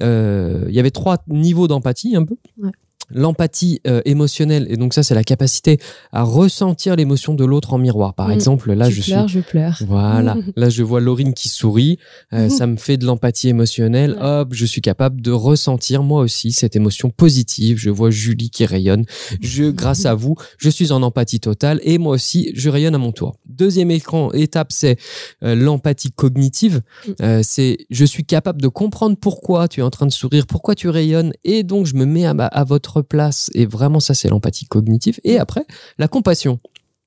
Euh, 0.03 0.67
Il 0.69 0.75
y 0.75 0.81
avait 0.81 0.91
trois 0.91 1.19
niveaux 1.29 1.69
d'empathie 1.69 2.15
un 2.17 2.25
peu. 2.25 2.37
Ouais. 2.59 2.71
L'empathie 3.15 3.81
euh, 3.87 4.01
émotionnelle, 4.05 4.67
et 4.71 4.77
donc 4.77 4.95
ça 4.95 5.03
c'est 5.03 5.15
la 5.15 5.25
capacité 5.25 5.79
à 6.13 6.23
ressentir 6.23 6.97
l'émotion 6.97 7.35
de 7.35 7.45
l'autre 7.45 7.73
en 7.75 7.79
miroir. 7.79 8.15
Par 8.15 8.29
Mm. 8.29 8.33
exemple, 8.33 8.73
là 8.73 8.89
tu 8.89 8.95
je 8.95 9.01
suis 9.03 9.13
pleures, 9.13 9.29
je 9.29 9.41
pleure. 9.41 9.79
voilà. 9.87 10.37
Là, 10.57 10.69
je 10.71 10.83
vois 10.83 11.01
Laurine 11.01 11.35
qui 11.35 11.49
sourit. 11.49 11.99
Euh, 12.33 12.45
Mhm. 12.45 12.51
Ça 12.51 12.67
me 12.67 12.77
fait 12.77 12.97
de 12.97 13.05
l'empathie 13.07 13.49
émotionnelle. 13.49 14.13
Ouais. 14.13 14.19
Hop, 14.41 14.49
je 14.53 14.67
suis 14.67 14.81
capable 14.81 15.21
de 15.21 15.31
ressentir 15.31 16.03
moi 16.03 16.21
aussi 16.23 16.53
cette 16.53 16.77
émotion 16.77 17.11
positive. 17.11 17.79
Je 17.79 17.91
vois 17.91 18.11
Julie 18.11 18.51
qui 18.51 18.65
rayonne. 18.67 19.05
Je, 19.41 19.65
grâce 19.71 20.07
à 20.07 20.15
vous, 20.15 20.35
je 20.59 20.69
suis 20.71 20.93
en 20.93 21.03
empathie 21.03 21.41
totale 21.41 21.81
et 21.83 21.99
moi 21.99 22.15
aussi, 22.15 22.51
je 22.55 22.69
rayonne 22.71 22.95
à 22.95 22.99
mon 22.99 23.13
tour. 23.13 23.37
Deuxième 23.47 23.91
écran, 23.91 24.31
étape, 24.33 24.73
c'est 24.73 24.97
euh, 25.43 25.55
l'empathie 25.55 26.11
cognitive. 26.13 26.81
Mm. 27.09 27.43
C'est 27.43 27.79
je 27.91 28.05
suis 28.05 28.25
capable 28.25 28.61
de 28.63 28.69
comprendre 28.69 29.17
pourquoi 29.21 29.69
tu 29.69 29.81
es 29.81 29.83
en 29.83 29.91
train 29.91 30.07
de 30.07 30.13
sourire, 30.13 30.47
pourquoi 30.47 30.75
tu 30.75 30.89
rayonnes 30.89 31.33
et 31.45 31.63
donc 31.63 31.87
je 31.87 31.95
me 31.95 32.05
mets 32.07 32.27
à, 32.27 32.35
ma- 32.35 32.47
à 32.47 32.65
votre 32.65 33.02
place. 33.03 33.51
Et 33.55 33.67
vraiment, 33.67 34.01
ça, 34.01 34.15
c'est 34.15 34.29
l'empathie 34.29 34.67
cognitive. 34.67 35.21
Et 35.25 35.39
après, 35.39 35.65
la 35.99 36.09
compassion. 36.09 36.59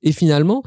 Et 0.04 0.12
finalement, 0.12 0.64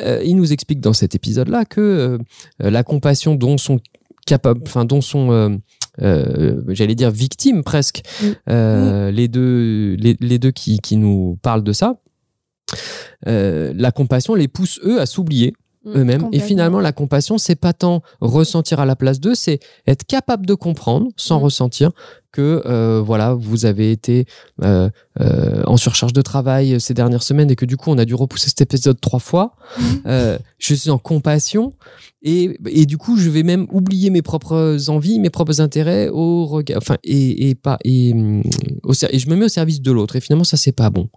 euh, 0.00 0.22
il 0.24 0.36
nous 0.36 0.52
explique 0.52 0.80
dans 0.80 0.92
cet 0.92 1.14
épisode-là 1.14 1.64
que 1.64 1.80
euh, 1.80 2.18
la 2.58 2.84
compassion 2.84 3.34
dont 3.34 3.58
sont 3.58 3.80
capables, 4.26 4.62
enfin 4.64 4.84
dont 4.84 5.00
sont, 5.00 5.58
euh, 6.00 6.62
j'allais 6.68 6.94
dire 6.94 7.10
victimes 7.10 7.62
presque, 7.62 8.02
Mm. 8.46 9.08
les 9.08 9.28
deux, 9.28 9.94
les, 9.98 10.16
les 10.20 10.38
deux 10.38 10.52
qui, 10.52 10.78
qui 10.78 10.96
nous 10.96 11.38
parlent 11.42 11.64
de 11.64 11.72
ça. 11.72 11.96
la 13.24 13.90
compassion 13.92 14.34
les 14.34 14.48
pousse 14.48 14.80
eux 14.84 15.00
à 15.00 15.06
s'oublier 15.06 15.52
eux-mêmes. 15.86 16.28
Et 16.32 16.40
finalement 16.40 16.80
la 16.80 16.92
compassion 16.92 17.38
c'est 17.38 17.54
pas 17.56 17.72
tant 17.72 18.02
ressentir 18.20 18.80
à 18.80 18.86
la 18.86 18.96
place 18.96 19.20
d'eux 19.20 19.34
c'est 19.34 19.60
être 19.86 20.04
capable 20.06 20.46
de 20.46 20.54
comprendre 20.54 21.08
sans 21.16 21.38
Mm. 21.40 21.42
ressentir 21.42 21.90
que 22.32 22.62
euh, 22.66 23.00
voilà 23.04 23.34
vous 23.34 23.64
avez 23.64 23.90
été 23.92 24.26
euh, 24.62 24.90
euh, 25.20 25.62
en 25.66 25.76
surcharge 25.78 26.12
de 26.12 26.20
travail 26.22 26.78
ces 26.80 26.92
dernières 26.92 27.22
semaines 27.22 27.50
et 27.50 27.56
que 27.56 27.64
du 27.64 27.76
coup 27.78 27.90
on 27.90 27.96
a 27.98 28.04
dû 28.04 28.14
repousser 28.14 28.48
cet 28.48 28.60
épisode 28.60 29.00
trois 29.00 29.20
fois. 29.20 29.54
Euh, 30.06 30.38
je 30.58 30.74
suis 30.74 30.90
en 30.90 30.98
compassion 30.98 31.72
et, 32.22 32.58
et 32.66 32.84
du 32.84 32.98
coup 32.98 33.16
je 33.16 33.30
vais 33.30 33.42
même 33.42 33.66
oublier 33.70 34.10
mes 34.10 34.22
propres 34.22 34.76
envies 34.88 35.18
mes 35.18 35.30
propres 35.30 35.60
intérêts 35.60 36.08
au 36.10 36.44
regard 36.46 36.78
enfin 36.78 36.96
et, 37.04 37.48
et 37.48 37.54
pas 37.54 37.78
et, 37.84 38.12
hum, 38.12 38.42
au 38.82 38.92
et 38.92 39.18
je 39.18 39.30
me 39.30 39.36
mets 39.36 39.46
au 39.46 39.48
service 39.50 39.80
de 39.80 39.90
l'autre. 39.92 40.16
Et 40.16 40.20
finalement 40.20 40.44
ça 40.44 40.56
c'est 40.58 40.72
pas 40.72 40.90
bon 40.90 41.08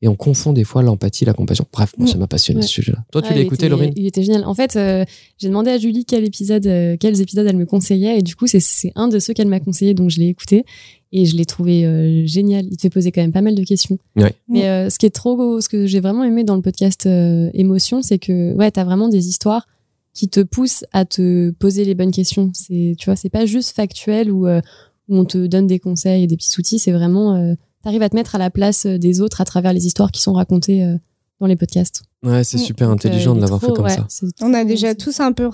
et 0.00 0.08
on 0.08 0.14
confond 0.14 0.52
des 0.52 0.64
fois 0.64 0.82
l'empathie 0.82 1.24
la 1.24 1.32
compassion 1.34 1.64
bref 1.72 1.92
moi 1.98 2.06
Mm. 2.08 2.12
ça 2.12 2.18
m'a 2.18 2.26
passionné 2.28 2.60
Ouais. 2.60 2.66
ce 2.66 2.68
sujet 2.72 2.92
là 2.92 2.98
toi 3.10 3.20
tu 3.22 3.28
Ouais, 3.30 3.34
l'as 3.34 3.40
écouté 3.42 3.66
était- 3.66 3.68
Laurine? 3.70 3.92
Il 3.96 4.06
était 4.06 4.22
génial. 4.22 4.44
En 4.44 4.54
fait, 4.54 4.76
euh, 4.76 5.04
j'ai 5.38 5.48
demandé 5.48 5.70
à 5.70 5.78
Julie 5.78 6.04
quel 6.04 6.24
épisode, 6.24 6.66
euh, 6.66 6.96
quels 6.98 7.20
épisodes 7.20 7.46
elle 7.46 7.56
me 7.56 7.66
conseillait, 7.66 8.18
et 8.18 8.22
du 8.22 8.36
coup, 8.36 8.46
c'est- 8.46 8.92
un 8.94 9.08
de 9.08 9.18
ceux 9.18 9.32
qu'elle 9.34 9.48
m'a 9.48 9.58
conseillé, 9.60 9.94
donc 9.94 10.10
je 10.10 10.20
l'ai 10.20 10.28
écouté 10.28 10.64
et 11.10 11.24
je 11.24 11.36
l'ai 11.36 11.44
trouvé 11.46 11.84
euh, 11.84 12.24
génial. 12.26 12.66
Il 12.70 12.76
te 12.76 12.82
fait 12.82 12.90
poser 12.90 13.10
quand 13.12 13.20
même 13.22 13.32
pas 13.32 13.40
mal 13.42 13.54
de 13.56 13.64
questions. 13.64 13.98
Ouais. 14.16 14.34
Mais 14.48 14.88
ce 14.90 14.98
qui 14.98 15.06
est 15.06 15.10
trop, 15.10 15.60
ce 15.60 15.68
que 15.68 15.86
j'ai 15.86 16.00
vraiment 16.00 16.22
aimé 16.24 16.44
dans 16.44 16.54
le 16.56 16.62
podcast 16.62 17.06
Émotion, 17.54 18.02
c'est 18.02 18.18
que 18.18 18.54
ouais, 18.54 18.70
t'as 18.70 18.84
vraiment 18.84 19.08
des 19.08 19.26
histoires 19.28 19.66
qui 20.14 20.28
te 20.28 20.40
poussent 20.40 20.84
à 20.92 21.04
te 21.04 21.50
poser 21.50 21.84
les 21.84 21.94
bonnes 21.94 22.10
questions. 22.12 22.50
C'est, 22.54 22.94
tu 22.98 23.06
vois, 23.06 23.16
c'est 23.16 23.30
pas 23.30 23.46
juste 23.46 23.74
factuel 23.74 24.30
où, 24.30 24.46
où 24.48 25.16
on 25.16 25.24
te 25.24 25.46
donne 25.46 25.66
des 25.66 25.78
conseils 25.78 26.24
et 26.24 26.26
des 26.26 26.36
petits 26.36 26.58
outils. 26.58 26.78
C'est 26.78 26.92
vraiment, 26.92 27.54
t'arrives 27.88 28.02
à 28.02 28.10
te 28.10 28.14
mettre 28.16 28.34
à 28.34 28.38
la 28.38 28.50
place 28.50 28.84
des 28.84 29.22
autres 29.22 29.40
à 29.40 29.46
travers 29.46 29.72
les 29.72 29.86
histoires 29.86 30.12
qui 30.12 30.20
sont 30.20 30.34
racontées 30.34 30.84
euh, 30.84 30.96
dans 31.40 31.46
les 31.46 31.56
podcasts. 31.56 32.02
ouais 32.24 32.44
c'est 32.44 32.58
Mm. 32.58 32.60
super 32.60 32.88
Donc, 32.88 32.92
euh, 33.06 33.08
intelligent 33.08 33.32
il 33.32 33.36
de 33.36 33.40
l'avoir 33.42 33.60
fait 33.62 33.72
comme 33.72 33.84
ouais, 33.86 33.92
ça 33.96 34.06
On 34.42 34.52
a 34.52 34.64
déjà 34.64 34.94
tous 34.94 35.20
un 35.20 35.32
peu 35.32 35.48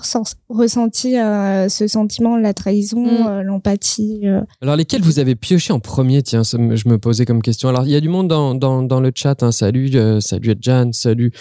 ressenti 0.49 1.17
euh, 1.17 1.69
ce 1.69 1.87
sentiment, 1.87 2.35
la 2.37 2.53
trahison, 2.53 3.05
Mm. 3.05 3.27
euh, 3.29 3.43
l'empathie. 3.43 4.21
euh. 4.25 4.41
Alors, 4.61 4.75
lesquels 4.75 5.01
vous 5.03 5.19
avez 5.19 5.35
pioché 5.35 5.71
en 5.71 5.79
premier? 5.79 6.23
Tiens, 6.23 6.43
ça 6.43 6.57
je 6.57 6.89
me 6.89 6.97
posais 6.97 7.23
comme 7.25 7.41
question. 7.41 7.69
Alors, 7.69 7.85
il 7.85 7.91
y 7.91 7.95
a 7.95 8.01
du 8.01 8.09
monde 8.09 8.27
dans, 8.27 8.53
dans, 8.55 8.81
dans 8.83 8.99
le 8.99 9.11
chat. 9.15 9.41
hein. 9.43 9.51
Salut, 9.53 9.91
euh, 9.93 10.19
salut 10.19 10.49
Adjan, 10.51 10.91
salut 10.91 11.31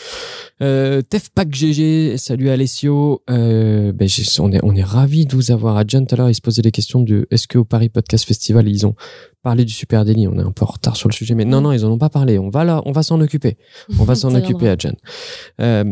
euh, 0.62 1.00
Tefpak 1.02 1.52
GG, 1.52 2.18
salut 2.18 2.50
Alessio. 2.50 3.22
Euh, 3.30 3.92
ben, 3.92 4.08
on 4.40 4.52
est, 4.52 4.60
on 4.62 4.76
est 4.76 4.82
ravis 4.84 5.24
de 5.26 5.34
vous 5.34 5.50
avoir. 5.50 5.76
Adjan, 5.78 6.04
tout 6.04 6.14
à 6.14 6.18
l'heure, 6.18 6.30
il 6.30 6.34
se 6.36 6.40
posait 6.42 6.62
des 6.62 6.70
questions 6.70 7.00
de 7.00 7.26
est-ce 7.32 7.48
qu'au 7.48 7.64
Paris 7.64 7.88
Podcast 7.88 8.26
Festival, 8.26 8.68
ils 8.68 8.86
ont 8.86 8.94
parlé 9.44 9.64
du 9.64 9.72
Super 9.72 10.04
Daily 10.04 10.26
On 10.26 10.34
est 10.34 10.42
un 10.42 10.50
peu 10.50 10.64
en 10.64 10.72
retard 10.72 10.96
sur 10.96 11.08
le 11.08 11.14
sujet, 11.14 11.36
mais 11.36 11.44
non, 11.44 11.60
non, 11.60 11.70
ils 11.70 11.84
en 11.84 11.90
ont 11.90 11.98
pas 11.98 12.08
parlé. 12.08 12.38
On 12.40 12.50
va 12.50 12.64
là, 12.64 12.82
on 12.84 12.90
va 12.90 13.04
s'en 13.04 13.20
occuper. 13.20 13.56
On 14.00 14.04
va 14.04 14.14
s'en 14.16 14.34
occuper. 14.34 14.68
Adjan. 14.68 14.94
Euh, 15.60 15.84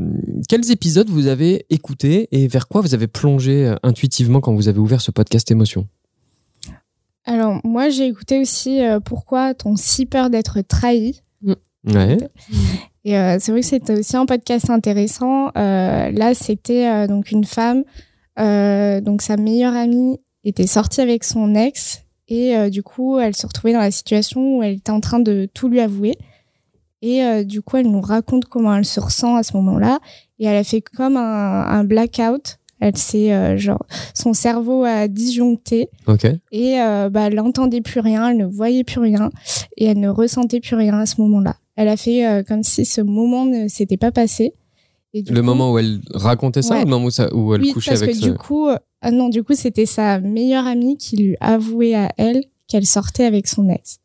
quels 0.48 0.70
épisodes 0.72 1.08
vous 1.08 1.28
avez 1.28 1.66
écoutés 1.70 2.28
et 2.32 2.48
vers 2.48 2.66
quoi 2.66 2.80
vous 2.80 2.94
avez 2.94 3.06
plongé 3.06 3.66
euh, 3.66 3.76
intuitivement 3.84 4.40
quand 4.40 4.54
vous 4.54 4.66
avez 4.68 4.80
ouvert 4.80 5.00
ce 5.00 5.12
podcast 5.12 5.48
Émotion? 5.52 5.86
Alors, 7.24 7.60
moi, 7.62 7.88
j'ai 7.90 8.06
écouté 8.06 8.40
aussi 8.40 8.82
euh, 8.82 8.98
Pourquoi 8.98 9.54
t'ont 9.54 9.76
si 9.76 10.06
peur 10.06 10.30
d'être 10.30 10.60
trahi. 10.62 11.22
Ouais. 11.84 12.18
Et 13.04 13.16
euh, 13.16 13.36
c'est 13.40 13.50
vrai 13.50 13.62
que 13.62 13.66
c'était 13.66 13.98
aussi 13.98 14.16
un 14.16 14.26
podcast 14.26 14.70
intéressant. 14.70 15.48
Euh, 15.56 16.10
là, 16.10 16.34
c'était 16.34 16.86
euh, 16.86 17.06
donc 17.06 17.32
une 17.32 17.44
femme, 17.44 17.84
euh, 18.38 19.00
donc 19.00 19.22
sa 19.22 19.36
meilleure 19.36 19.74
amie 19.74 20.20
était 20.44 20.66
sortie 20.66 21.00
avec 21.00 21.24
son 21.24 21.54
ex 21.54 22.01
et 22.32 22.56
euh, 22.56 22.70
du 22.70 22.82
coup, 22.82 23.18
elle 23.18 23.36
se 23.36 23.46
retrouvait 23.46 23.74
dans 23.74 23.80
la 23.80 23.90
situation 23.90 24.56
où 24.56 24.62
elle 24.62 24.72
était 24.72 24.90
en 24.90 25.00
train 25.00 25.20
de 25.20 25.46
tout 25.52 25.68
lui 25.68 25.80
avouer. 25.80 26.14
Et 27.02 27.22
euh, 27.22 27.44
du 27.44 27.60
coup, 27.60 27.76
elle 27.76 27.90
nous 27.90 28.00
raconte 28.00 28.46
comment 28.46 28.74
elle 28.74 28.86
se 28.86 29.00
ressent 29.00 29.36
à 29.36 29.42
ce 29.42 29.54
moment-là. 29.58 29.98
Et 30.38 30.46
elle 30.46 30.56
a 30.56 30.64
fait 30.64 30.80
comme 30.80 31.18
un, 31.18 31.66
un 31.66 31.84
blackout. 31.84 32.56
Elle 32.80 32.96
s'est 32.96 33.34
euh, 33.34 33.58
genre 33.58 33.84
son 34.14 34.32
cerveau 34.32 34.82
a 34.82 35.08
disjoncté 35.08 35.90
et 36.52 36.78
bah, 37.10 37.26
elle 37.26 37.34
n'entendait 37.34 37.82
plus 37.82 38.00
rien, 38.00 38.30
elle 38.30 38.38
ne 38.38 38.46
voyait 38.46 38.82
plus 38.82 38.98
rien 38.98 39.30
et 39.76 39.84
elle 39.84 40.00
ne 40.00 40.08
ressentait 40.08 40.58
plus 40.58 40.74
rien 40.74 40.98
à 40.98 41.06
ce 41.06 41.20
moment-là. 41.20 41.56
Elle 41.76 41.86
a 41.86 41.96
fait 41.96 42.44
comme 42.48 42.64
si 42.64 42.84
ce 42.84 43.00
moment 43.00 43.44
ne 43.44 43.68
s'était 43.68 43.98
pas 43.98 44.10
passé. 44.10 44.54
Et 45.14 45.22
Le 45.22 45.40
coup- 45.40 45.46
moment 45.46 45.72
où 45.72 45.78
elle 45.78 46.00
racontait 46.12 46.62
ça 46.62 46.74
Ouais. 46.76 46.80
ou 46.82 46.84
le 46.84 46.90
moment 46.90 47.06
où, 47.06 47.10
ça, 47.10 47.34
où 47.34 47.54
elle 47.54 47.62
oui, 47.62 47.72
couchait 47.72 47.90
parce 47.92 48.02
avec 48.02 48.14
que 48.16 48.20
ce... 48.22 48.28
du 48.30 48.34
coup, 48.34 48.68
euh, 48.68 48.76
ah 49.02 49.10
non, 49.10 49.28
du 49.28 49.42
coup, 49.42 49.54
c'était 49.54 49.86
sa 49.86 50.20
meilleure 50.20 50.66
amie 50.66 50.96
qui 50.96 51.16
lui 51.16 51.36
avouait 51.40 51.94
à 51.94 52.10
elle 52.16 52.44
qu'elle 52.68 52.86
sortait 52.86 53.24
avec 53.24 53.46
son 53.46 53.68
ex. 53.68 53.98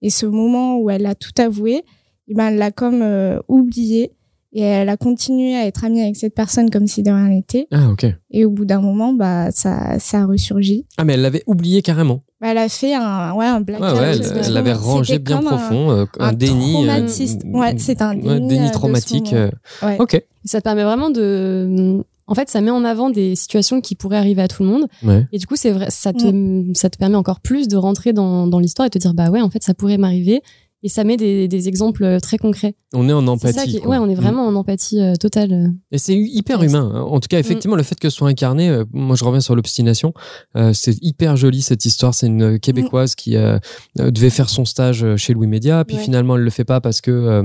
Et 0.00 0.10
ce 0.10 0.24
moment 0.26 0.78
où 0.78 0.88
elle 0.90 1.04
a 1.06 1.14
tout 1.14 1.32
avoué, 1.38 1.84
eh 2.28 2.34
ben, 2.34 2.48
elle 2.48 2.56
l'a 2.58 2.70
comme 2.70 3.02
euh, 3.02 3.38
oublié 3.48 4.12
et 4.52 4.60
elle 4.62 4.88
a 4.88 4.96
continué 4.96 5.54
à 5.56 5.66
être 5.66 5.84
amie 5.84 6.00
avec 6.00 6.16
cette 6.16 6.34
personne 6.34 6.70
comme 6.70 6.86
si 6.86 7.02
de 7.02 7.10
rien 7.10 7.28
n'était. 7.28 7.66
Ah, 7.70 7.90
ok. 7.90 8.06
Et 8.30 8.44
au 8.46 8.50
bout 8.50 8.64
d'un 8.64 8.80
moment, 8.80 9.12
bah, 9.12 9.50
ça, 9.50 9.98
ça 9.98 10.22
a 10.22 10.26
ressurgi. 10.26 10.86
Ah, 10.96 11.04
mais 11.04 11.14
elle 11.14 11.22
l'avait 11.22 11.42
oublié 11.46 11.82
carrément. 11.82 12.22
Bah, 12.40 12.48
elle 12.52 12.58
a 12.58 12.68
fait 12.68 12.94
un, 12.94 13.32
ouais, 13.34 13.46
un 13.46 13.60
blackout. 13.60 13.86
Ouais, 13.94 14.00
ouais, 14.00 14.18
elle, 14.46 14.52
l'avait 14.52 14.72
rangé 14.72 15.18
bien 15.18 15.40
profond, 15.42 15.90
euh, 15.90 16.04
un, 16.20 16.28
un 16.28 16.32
déni. 16.32 16.86
Ouais, 16.86 17.74
c'est 17.78 18.00
un 18.00 18.16
ouais, 18.16 18.40
déni, 18.40 18.60
euh, 18.60 18.66
ce 18.68 18.72
traumatique. 18.72 19.32
euh. 19.32 19.50
Ok. 19.98 20.22
Ça 20.44 20.60
te 20.60 20.64
permet 20.64 20.84
vraiment 20.84 21.10
de. 21.10 22.02
En 22.30 22.34
fait, 22.34 22.50
ça 22.50 22.60
met 22.60 22.70
en 22.70 22.84
avant 22.84 23.08
des 23.10 23.34
situations 23.34 23.80
qui 23.80 23.94
pourraient 23.94 24.18
arriver 24.18 24.42
à 24.42 24.48
tout 24.48 24.62
le 24.62 24.68
monde. 24.68 24.86
Ouais. 25.02 25.26
Et 25.32 25.38
du 25.38 25.46
coup, 25.46 25.56
c'est 25.56 25.70
vrai, 25.70 25.86
ça 25.88 26.12
te, 26.12 26.64
ça 26.74 26.90
te 26.90 26.98
permet 26.98 27.16
encore 27.16 27.40
plus 27.40 27.68
de 27.68 27.76
rentrer 27.78 28.12
dans, 28.12 28.46
dans 28.46 28.58
l'histoire 28.58 28.86
et 28.86 28.90
te 28.90 28.98
dire, 28.98 29.14
bah 29.14 29.30
ouais, 29.30 29.40
en 29.40 29.48
fait, 29.48 29.62
ça 29.62 29.72
pourrait 29.74 29.96
m'arriver. 29.96 30.42
Et 30.84 30.88
ça 30.88 31.02
met 31.02 31.16
des, 31.16 31.48
des 31.48 31.66
exemples 31.68 32.18
très 32.20 32.38
concrets. 32.38 32.74
On 32.94 33.08
est 33.08 33.12
en 33.12 33.24
ça 33.26 33.32
empathie. 33.32 33.70
qui- 33.72 33.80
quoi. 33.80 33.90
ouais, 33.90 33.98
on 33.98 34.08
est 34.08 34.14
Mm. 34.14 34.20
vraiment 34.20 34.46
en 34.46 34.54
empathie 34.54 35.00
euh, 35.00 35.14
totale. 35.16 35.72
Et 35.90 35.98
c'est 35.98 36.14
hyper 36.16 36.62
humain. 36.62 36.90
hein. 36.94 37.00
En 37.02 37.18
tout 37.18 37.26
Mm. 37.26 37.28
cas, 37.30 37.38
effectivement, 37.40 37.74
le 37.76 37.82
fait 37.82 37.98
que 37.98 38.08
ce 38.08 38.16
soit 38.16 38.28
incarné, 38.28 38.68
euh, 38.68 38.84
moi 38.92 39.16
je 39.16 39.24
reviens 39.24 39.40
sur 39.40 39.56
l'obstination, 39.56 40.14
euh, 40.56 40.72
c'est 40.72 40.96
hyper 41.02 41.36
joli 41.36 41.62
cette 41.62 41.84
histoire. 41.84 42.14
C'est 42.14 42.28
une 42.28 42.52
Mm. 42.52 42.58
Québécoise 42.60 43.14
qui 43.16 43.36
euh, 43.36 43.58
euh, 43.98 44.10
devait 44.12 44.30
faire 44.30 44.48
son 44.48 44.64
stage 44.64 45.02
euh, 45.02 45.16
chez 45.16 45.34
Louis 45.34 45.48
Média, 45.48 45.84
puis 45.84 45.96
Ouais. 45.96 46.02
finalement 46.02 46.36
elle 46.36 46.42
le 46.42 46.50
fait 46.50 46.64
pas 46.64 46.80
parce 46.80 47.00
que 47.00 47.10
euh, 47.10 47.42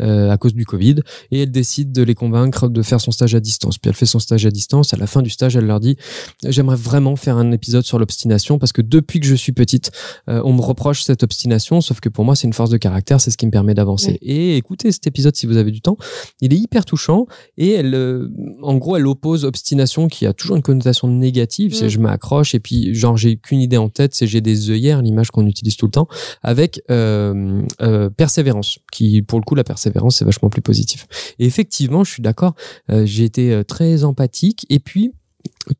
euh, 0.00 0.30
à 0.30 0.36
cause 0.36 0.54
du 0.54 0.64
Covid, 0.66 0.96
et 1.30 1.42
elle 1.42 1.50
décide 1.52 1.92
de 1.92 2.02
les 2.02 2.14
convaincre 2.14 2.68
de 2.68 2.82
faire 2.82 3.00
son 3.00 3.12
stage 3.12 3.34
à 3.36 3.40
distance. 3.40 3.78
Puis 3.78 3.88
elle 3.88 3.94
fait 3.96 4.06
son 4.06 4.18
stage 4.18 4.44
à 4.46 4.50
distance. 4.50 4.92
À 4.92 4.96
la 4.96 5.06
fin 5.06 5.22
du 5.22 5.30
stage, 5.30 5.54
elle 5.56 5.66
leur 5.66 5.78
dit 5.80 5.96
j'aimerais 6.44 6.76
vraiment 6.76 7.14
faire 7.16 7.36
un 7.36 7.52
épisode 7.52 7.84
sur 7.84 7.98
l'obstination 8.00 8.58
parce 8.58 8.72
que 8.72 8.82
depuis 8.82 9.20
que 9.20 9.26
je 9.26 9.34
suis 9.36 9.52
petite, 9.52 9.92
euh, 10.28 10.42
on 10.44 10.52
me 10.52 10.60
reproche 10.60 11.02
cette 11.04 11.22
obstination, 11.22 11.80
sauf 11.80 12.00
que 12.00 12.08
pour 12.08 12.24
moi 12.24 12.34
c'est 12.34 12.46
une 12.48 12.52
force 12.52 12.63
force 12.64 12.70
de 12.70 12.78
caractère, 12.78 13.20
c'est 13.20 13.30
ce 13.30 13.36
qui 13.36 13.46
me 13.46 13.50
permet 13.50 13.74
d'avancer. 13.74 14.18
Et 14.22 14.56
écoutez 14.56 14.90
cet 14.90 15.06
épisode 15.06 15.36
si 15.36 15.46
vous 15.46 15.56
avez 15.56 15.70
du 15.70 15.80
temps. 15.80 15.96
Il 16.40 16.52
est 16.54 16.56
hyper 16.56 16.84
touchant 16.84 17.26
et 17.58 17.72
elle, 17.72 17.94
euh, 17.94 18.28
en 18.62 18.76
gros, 18.76 18.96
elle 18.96 19.06
oppose 19.06 19.44
obstination 19.44 20.08
qui 20.08 20.26
a 20.26 20.32
toujours 20.32 20.56
une 20.56 20.62
connotation 20.62 21.08
négative. 21.08 21.74
C'est 21.74 21.86
Mm. 21.86 21.90
je 21.90 21.98
m'accroche 21.98 22.54
et 22.54 22.60
puis 22.60 22.94
genre 22.94 23.16
j'ai 23.16 23.36
qu'une 23.36 23.60
idée 23.60 23.76
en 23.76 23.88
tête, 23.90 24.14
c'est 24.14 24.26
j'ai 24.26 24.40
des 24.40 24.70
œillères, 24.70 25.02
l'image 25.02 25.30
qu'on 25.30 25.46
utilise 25.46 25.76
tout 25.76 25.86
le 25.86 25.92
temps, 25.92 26.08
avec 26.42 26.80
euh, 26.90 27.62
euh, 27.82 28.08
persévérance. 28.10 28.78
Qui 28.90 29.22
pour 29.22 29.38
le 29.38 29.44
coup 29.44 29.54
la 29.54 29.64
persévérance 29.64 30.18
c'est 30.18 30.24
vachement 30.24 30.48
plus 30.48 30.62
positif. 30.62 31.06
Et 31.38 31.46
effectivement, 31.46 32.04
je 32.04 32.10
suis 32.12 32.22
d'accord. 32.22 32.54
j'ai 32.88 33.24
été 33.24 33.62
très 33.66 34.04
empathique 34.04 34.66
et 34.70 34.78
puis 34.78 35.12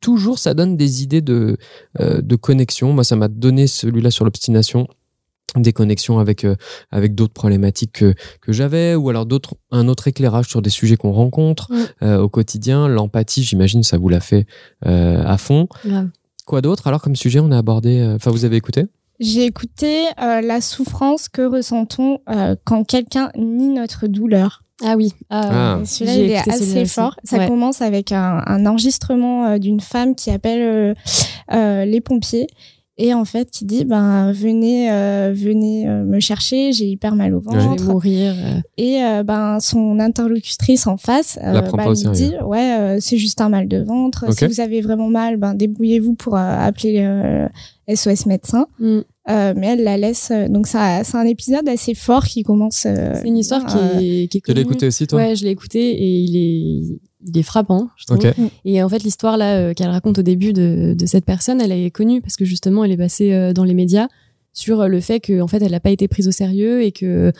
toujours 0.00 0.38
ça 0.38 0.54
donne 0.54 0.76
des 0.76 1.02
idées 1.02 1.20
de 1.20 1.56
euh, 2.00 2.20
de 2.20 2.36
connexion. 2.36 2.92
Moi, 2.92 3.04
ça 3.04 3.16
m'a 3.16 3.28
donné 3.28 3.66
celui-là 3.66 4.10
sur 4.10 4.24
l'obstination 4.24 4.88
des 5.56 5.72
connexions 5.72 6.18
avec 6.18 6.44
euh, 6.44 6.56
avec 6.90 7.14
d'autres 7.14 7.32
problématiques 7.34 7.92
que 7.92 8.14
que 8.40 8.52
j'avais 8.52 8.94
ou 8.94 9.08
alors 9.10 9.26
d'autres 9.26 9.54
un 9.70 9.88
autre 9.88 10.08
éclairage 10.08 10.46
sur 10.48 10.62
des 10.62 10.70
sujets 10.70 10.96
qu'on 10.96 11.12
rencontre 11.12 11.68
euh, 12.02 12.18
au 12.20 12.28
quotidien 12.28 12.88
l'empathie 12.88 13.42
j'imagine 13.42 13.82
ça 13.82 13.96
vous 13.98 14.08
l'a 14.08 14.20
fait 14.20 14.46
euh, 14.86 15.22
à 15.24 15.38
fond 15.38 15.68
Grave. 15.86 16.08
quoi 16.46 16.60
d'autre 16.60 16.86
alors 16.86 17.00
comme 17.02 17.16
sujet 17.16 17.40
on 17.40 17.50
a 17.52 17.58
abordé 17.58 18.00
euh, 18.00 18.16
enfin 18.16 18.30
vous 18.30 18.44
avez 18.44 18.56
écouté? 18.56 18.84
J'ai 19.20 19.44
écouté 19.44 20.06
euh, 20.20 20.40
la 20.40 20.60
souffrance 20.60 21.28
que 21.28 21.42
ressentons 21.42 22.18
euh, 22.28 22.56
quand 22.64 22.82
quelqu'un 22.82 23.30
nie 23.38 23.68
notre 23.68 24.08
douleur. 24.08 24.62
Ah 24.84 24.96
oui. 24.96 25.12
Ah. 25.30 25.78
Et 25.80 25.86
Celui-là, 25.86 26.14
il 26.16 26.30
est 26.32 26.48
assez 26.50 26.84
fort. 26.84 27.14
Ça 27.22 27.38
Ouais. 27.38 27.46
commence 27.46 27.80
avec 27.80 28.10
un, 28.10 28.42
un 28.44 28.66
enregistrement 28.66 29.56
d'une 29.56 29.78
femme 29.78 30.16
qui 30.16 30.32
appelle 30.32 30.62
euh, 30.62 30.94
euh, 31.52 31.84
les 31.84 32.00
pompiers 32.00 32.48
et 32.96 33.12
en 33.14 33.24
fait 33.24 33.50
qui 33.50 33.64
dit 33.64 33.84
ben 33.84 34.30
venez 34.32 34.90
euh, 34.90 35.32
venez 35.34 35.88
euh, 35.88 36.04
me 36.04 36.20
chercher, 36.20 36.72
j'ai 36.72 36.86
hyper 36.86 37.16
mal 37.16 37.34
au 37.34 37.42
Je 37.42 37.56
vais 37.56 37.64
ventre. 37.64 37.84
mourir. 37.84 38.34
euh. 38.36 38.60
Et 38.78 39.02
euh, 39.02 39.22
ben 39.22 39.58
son 39.60 39.98
interlocutrice 40.00 40.86
en 40.86 40.96
face 40.96 41.38
euh, 41.42 41.60
bah, 41.72 41.88
lui 41.88 41.96
sérieux. 41.96 42.14
dit 42.14 42.32
ouais 42.44 42.76
euh, 42.78 42.98
c'est 43.00 43.18
juste 43.18 43.40
un 43.40 43.48
mal 43.48 43.68
de 43.68 43.78
ventre. 43.82 44.32
Si 44.32 44.46
vous 44.46 44.60
avez 44.60 44.80
vraiment 44.80 45.08
mal, 45.08 45.36
ben 45.36 45.54
débrouillez-vous 45.54 46.14
pour 46.14 46.36
euh, 46.36 46.38
appeler 46.38 47.00
euh, 47.00 47.48
SOS 47.92 48.26
médecin. 48.26 48.66
Mm. 48.78 49.00
Euh, 49.30 49.54
mais 49.56 49.68
elle 49.68 49.84
la 49.84 49.96
laisse. 49.96 50.30
euh, 50.30 50.48
donc 50.48 50.66
ça, 50.66 51.02
c'est 51.02 51.16
un 51.16 51.24
épisode 51.24 51.66
assez 51.66 51.94
fort 51.94 52.24
qui 52.26 52.42
commence. 52.42 52.84
euh, 52.86 53.14
C'est 53.22 53.26
une 53.28 53.38
histoire 53.38 53.64
qui 53.64 53.78
est, 53.78 54.28
qui 54.28 54.36
est 54.36 54.40
tu 54.42 54.52
l'as 54.52 54.60
écouté 54.60 54.86
aussi 54.88 55.06
toi? 55.06 55.18
Ouais, 55.18 55.34
je 55.34 55.44
l'ai 55.44 55.50
écouté 55.50 55.80
et 55.80 56.18
il 56.18 56.36
est, 56.36 56.98
il 57.26 57.36
est 57.38 57.42
frappant, 57.42 57.88
je 57.96 58.04
trouve. 58.06 58.18
ok 58.18 58.34
Et 58.64 58.82
en 58.82 58.88
fait, 58.88 59.02
l'histoire 59.02 59.36
là 59.36 59.56
euh, 59.56 59.74
qu'elle 59.74 59.88
raconte 59.88 60.18
au 60.18 60.22
début 60.22 60.52
de, 60.52 60.94
de 60.98 61.06
cette 61.06 61.24
personne, 61.24 61.60
elle 61.60 61.72
est 61.72 61.90
connue 61.90 62.20
parce 62.20 62.36
que 62.36 62.44
justement, 62.44 62.84
elle 62.84 62.92
est 62.92 62.96
passée 62.96 63.32
euh, 63.32 63.52
dans 63.52 63.64
les 63.64 63.74
médias 63.74 64.08
sur 64.52 64.80
euh, 64.82 64.88
le 64.88 65.00
fait 65.00 65.20
que 65.20 65.40
en 65.40 65.46
fait, 65.48 65.62
elle 65.62 65.72
n'a 65.72 65.80
pas 65.80 65.90
été 65.90 66.06
prise 66.08 66.28
au 66.28 66.32
sérieux 66.32 66.82
et 66.82 66.92
que 66.92 67.32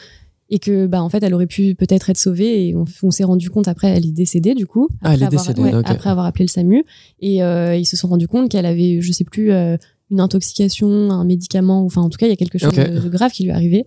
et 0.51 0.59
que 0.59 0.87
bah 0.87 1.03
en 1.03 1.09
fait, 1.09 1.23
elle 1.23 1.33
aurait 1.35 1.47
pu 1.47 1.75
peut-être 1.75 2.11
être 2.11 2.19
sauvée. 2.19 2.69
Et 2.69 2.75
on, 2.77 2.85
on 3.03 3.11
s'est 3.11 3.25
rendu 3.25 3.51
compte 3.51 3.67
après, 3.69 3.89
elle 3.89 4.07
est 4.07 4.13
décédée 4.13 4.55
du 4.55 4.67
coup. 4.67 4.89
Ah, 5.03 5.15
elle 5.15 5.23
est 5.23 5.25
après 5.27 5.37
avoir- 5.39 5.55
décédée, 5.55 5.77
ouais. 5.77 5.83
Après 5.87 6.11
avoir 6.11 6.27
appelé 6.27 6.45
le 6.45 6.51
SAMU 6.51 6.85
et 7.21 7.43
euh, 7.43 7.77
ils 7.77 7.87
se 7.87 7.97
sont 7.97 8.09
rendus 8.09 8.29
compte 8.29 8.51
qu'elle 8.51 8.67
avait, 8.67 9.01
je 9.01 9.13
sais 9.13 9.25
plus, 9.25 9.53
euh, 9.53 9.77
une 10.11 10.21
intoxication, 10.21 11.11
un 11.11 11.25
médicament, 11.25 11.83
ou 11.83 11.87
enfin 11.87 12.03
en 12.03 12.11
tout 12.11 12.19
cas, 12.19 12.27
il 12.27 12.31
y 12.31 12.33
a 12.33 12.37
quelque 12.37 12.59
chose 12.59 12.75
de, 12.75 13.01
de 13.01 13.09
grave 13.09 13.33
qui 13.33 13.45
lui 13.45 13.51
est 13.51 13.55
arrivé. 13.55 13.87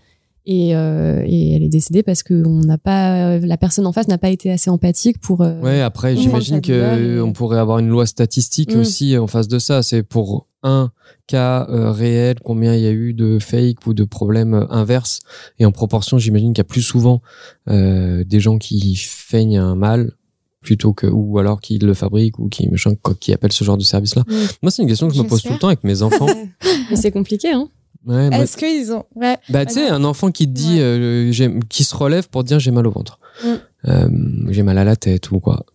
Et, 0.49 0.73
euh, 0.77 1.23
et 1.25 1.53
elle 1.55 1.63
est 1.63 1.67
décédée 1.69 2.03
parce 2.03 2.23
que 2.23 2.33
on 2.47 2.61
n'a 2.61 2.77
pas, 2.77 3.37
la 3.37 3.57
personne 3.57 3.85
en 3.85 3.91
face 3.91 4.07
n'a 4.07 4.17
pas 4.17 4.29
été 4.29 4.49
assez 4.49 4.69
empathique 4.69 5.19
pour. 5.19 5.41
euh, 5.41 5.59
ouais 5.59 5.81
après 5.81 6.15
j'imagine 6.15 6.61
que 6.61 7.17
et- 7.17 7.21
on 7.21 7.33
pourrait 7.33 7.59
avoir 7.59 7.79
une 7.79 7.89
loi 7.89 8.05
statistique 8.05 8.73
Mm. 8.73 8.79
aussi 8.79 9.17
en 9.17 9.27
face 9.27 9.49
de 9.49 9.59
ça 9.59 9.83
c'est 9.83 10.03
pour 10.03 10.47
un 10.63 10.91
cas 11.27 11.67
euh, 11.69 11.91
réel 11.91 12.37
combien 12.41 12.73
il 12.75 12.81
y 12.81 12.87
a 12.87 12.91
eu 12.91 13.13
de 13.13 13.39
fake 13.39 13.85
ou 13.87 13.93
de 13.93 14.05
problèmes 14.05 14.53
euh, 14.53 14.65
inverses 14.69 15.19
et 15.59 15.65
en 15.65 15.73
proportion 15.73 16.17
j'imagine 16.17 16.53
qu'il 16.53 16.59
y 16.59 16.61
a 16.61 16.63
plus 16.63 16.81
souvent 16.81 17.21
euh, 17.69 18.23
des 18.23 18.39
gens 18.39 18.57
qui 18.57 18.95
feignent 18.95 19.57
un 19.57 19.75
mal 19.75 20.13
plutôt 20.61 20.93
que 20.93 21.07
ou 21.07 21.39
alors 21.39 21.59
qui 21.59 21.77
le 21.77 21.93
fabriquent 21.93 22.39
ou 22.39 22.47
qui 22.47 22.69
machin, 22.69 22.93
qui 23.19 23.33
appellent 23.33 23.51
ce 23.51 23.63
genre 23.65 23.77
de 23.77 23.83
service 23.83 24.15
là 24.15 24.23
Mm. 24.27 24.33
moi 24.63 24.71
c'est 24.71 24.81
une 24.81 24.87
question 24.87 25.09
que 25.09 25.13
je 25.13 25.21
me 25.21 25.27
pose 25.27 25.43
tout 25.43 25.51
le 25.51 25.59
temps 25.59 25.67
avec 25.67 25.83
mes 25.83 26.01
enfants 26.07 26.27
Mais 26.89 26.95
c'est 26.95 27.11
compliqué, 27.11 27.51
hein. 27.51 27.69
Ouais, 28.07 28.29
Est-ce 28.31 28.57
qu'ils 28.57 28.91
ont 28.93 29.05
ouais. 29.15 29.37
bah 29.49 29.65
tu 29.65 29.73
sais 29.75 29.87
un 29.87 30.03
enfant 30.03 30.31
qui 30.31 30.47
te 30.47 30.53
dit 30.53 30.77
euh, 30.79 31.31
qui 31.69 31.83
se 31.83 31.95
relève 31.95 32.27
pour 32.29 32.43
dire 32.43 32.59
j'ai 32.59 32.71
mal 32.71 32.87
au 32.87 32.91
ventre 32.91 33.19
Mm. 33.43 33.47
Euh, 33.87 34.09
j'ai 34.49 34.63
mal 34.63 34.77
à 34.77 34.83
la 34.83 34.95
tête 34.95 35.31
ou 35.31 35.39
quoi 35.39 35.65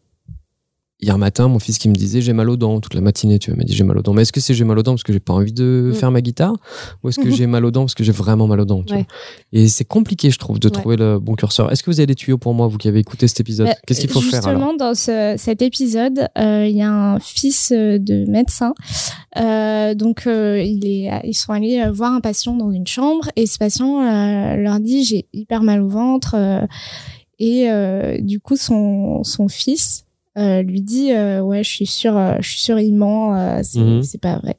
hier 1.02 1.18
matin 1.18 1.48
mon 1.48 1.58
fils 1.58 1.78
qui 1.78 1.88
me 1.88 1.94
disait 1.94 2.20
j'ai 2.22 2.32
mal 2.32 2.48
aux 2.48 2.56
dents 2.56 2.80
toute 2.80 2.94
la 2.94 3.00
matinée 3.00 3.38
tu 3.40 3.50
vois 3.50 3.58
m'a 3.58 3.64
dit 3.64 3.74
j'ai 3.74 3.82
mal 3.84 3.98
aux 3.98 4.02
dents 4.02 4.12
mais 4.14 4.22
est-ce 4.22 4.32
que 4.32 4.40
c'est 4.40 4.54
j'ai 4.54 4.64
mal 4.64 4.78
aux 4.78 4.82
dents 4.84 4.92
parce 4.92 5.02
que 5.02 5.12
j'ai 5.12 5.20
pas 5.20 5.32
envie 5.34 5.52
de 5.52 5.90
Mm. 5.92 5.94
faire 5.94 6.10
ma 6.12 6.20
guitare 6.20 6.54
ou 7.02 7.08
est-ce 7.08 7.18
que 7.18 7.30
j'ai 7.30 7.46
mal 7.46 7.64
aux 7.64 7.70
dents 7.72 7.82
parce 7.82 7.94
que 7.94 8.04
j'ai 8.04 8.12
vraiment 8.12 8.46
mal 8.46 8.60
aux 8.60 8.64
dents 8.64 8.82
tu 8.84 8.94
Ouais. 8.94 9.00
vois? 9.00 9.60
Et 9.60 9.68
c'est 9.68 9.84
compliqué 9.84 10.30
je 10.30 10.38
trouve 10.38 10.58
de 10.60 10.68
Ouais. 10.68 10.72
trouver 10.72 10.96
le 10.96 11.18
bon 11.18 11.34
curseur 11.34 11.70
est-ce 11.72 11.82
que 11.82 11.90
vous 11.90 11.98
avez 12.00 12.06
des 12.06 12.14
tuyaux 12.14 12.38
pour 12.38 12.54
moi 12.54 12.68
vous 12.68 12.78
qui 12.78 12.86
avez 12.88 13.00
écouté 13.00 13.26
cet 13.28 13.40
épisode? 13.40 13.66
Bah, 13.66 13.74
qu'est-ce 13.86 14.00
qu'il 14.00 14.10
faut 14.10 14.20
justement, 14.20 14.42
faire 14.42 14.56
alors? 14.56 14.76
dans 14.76 14.94
ce, 14.94 15.34
cet 15.38 15.60
épisode, 15.62 16.28
euh, 16.38 16.66
il 16.68 16.76
y 16.76 16.82
a 16.82 16.90
un 16.90 17.18
fils 17.18 17.72
euh, 17.72 17.98
de 17.98 18.24
médecin. 18.30 18.72
Euh, 19.36 19.94
donc, 19.94 20.26
euh, 20.26 20.62
il 20.62 20.86
est, 20.86 21.10
ils 21.24 21.34
sont 21.34 21.52
allés 21.52 21.82
voir 21.90 22.12
un 22.12 22.20
patient 22.20 22.54
dans 22.56 22.70
une 22.70 22.86
chambre 22.86 23.28
et 23.36 23.46
ce 23.46 23.58
patient 23.58 24.00
leur 24.56 24.78
dit 24.80 25.04
j'ai 25.04 25.26
hyper 25.32 25.62
mal 25.62 25.80
au 25.82 25.88
ventre. 25.88 26.36
et 27.38 27.68
du 28.20 28.40
coup, 28.40 28.56
son, 28.56 29.22
son 29.24 29.48
fils 29.48 30.04
euh, 30.38 30.62
lui 30.62 30.80
dit 30.82 31.12
euh, 31.12 31.40
ouais, 31.40 31.62
je 31.62 31.68
suis 31.70 31.86
sûr, 31.86 32.16
euh, 32.16 32.36
je 32.40 32.48
suis 32.50 32.60
sûr, 32.60 32.78
il 32.78 32.94
ment, 32.94 33.34
euh, 33.36 33.60
c'est 33.62 33.80
Mhm. 33.80 34.02
c'est 34.02 34.20
pas 34.20 34.38
vrai. 34.38 34.56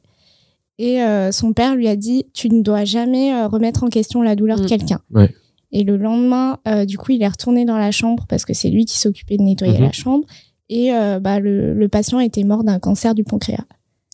Et 0.80 1.02
euh, 1.02 1.32
son 1.32 1.54
père 1.54 1.76
lui 1.76 1.88
a 1.88 1.96
dit 1.96 2.26
tu 2.34 2.50
ne 2.50 2.62
dois 2.62 2.84
jamais 2.86 3.34
euh, 3.34 3.48
remettre 3.48 3.84
en 3.84 3.90
question 3.90 4.22
la 4.22 4.36
douleur 4.36 4.58
de 4.58 4.64
Mhm. 4.64 4.70
quelqu'un. 4.70 5.00
Ouais. 5.12 5.30
Et 5.72 5.84
le 5.84 5.98
lendemain, 5.98 6.60
euh, 6.68 6.86
du 6.86 6.98
coup, 7.00 7.12
il 7.14 7.22
est 7.24 7.28
retourné 7.28 7.66
dans 7.66 7.78
la 7.78 7.92
chambre 7.92 8.26
parce 8.30 8.46
que 8.46 8.54
c'est 8.54 8.70
lui 8.70 8.86
qui 8.86 8.98
s'occupait 9.00 9.38
de 9.38 9.44
nettoyer 9.44 9.78
Mhm. 9.80 9.84
la 9.86 9.92
chambre. 9.92 10.26
Et 10.70 10.94
euh, 10.94 11.20
bah, 11.20 11.40
le, 11.40 11.74
le 11.74 11.88
patient 11.90 12.20
était 12.20 12.44
mort 12.44 12.64
d'un 12.64 12.80
cancer 12.80 13.14
du 13.16 13.24
pancréas. 13.24 13.66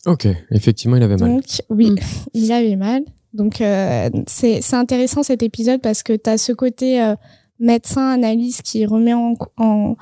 ok 0.06 0.26
effectivement 0.50 0.96
il 0.96 1.02
avait 1.02 1.16
mal 1.16 1.28
Donc, 1.30 1.44
oui, 1.68 1.90
Mm. 1.90 1.96
il 2.34 2.52
avait 2.52 2.76
mal. 2.76 3.02
Donc, 3.34 3.60
euh, 3.60 4.08
c'est 4.26 4.60
c'est 4.62 4.74
intéressant 4.76 5.22
cet 5.22 5.42
épisode 5.42 5.80
parce 5.82 6.02
que 6.02 6.14
tu 6.14 6.28
as 6.30 6.36
ce 6.38 6.52
côté 6.52 7.00
euh, 7.02 7.14
médecin-analyse 7.60 8.62
qui 8.62 8.84
remet 8.86 9.12
en, 9.14 9.34
en, 9.56 9.96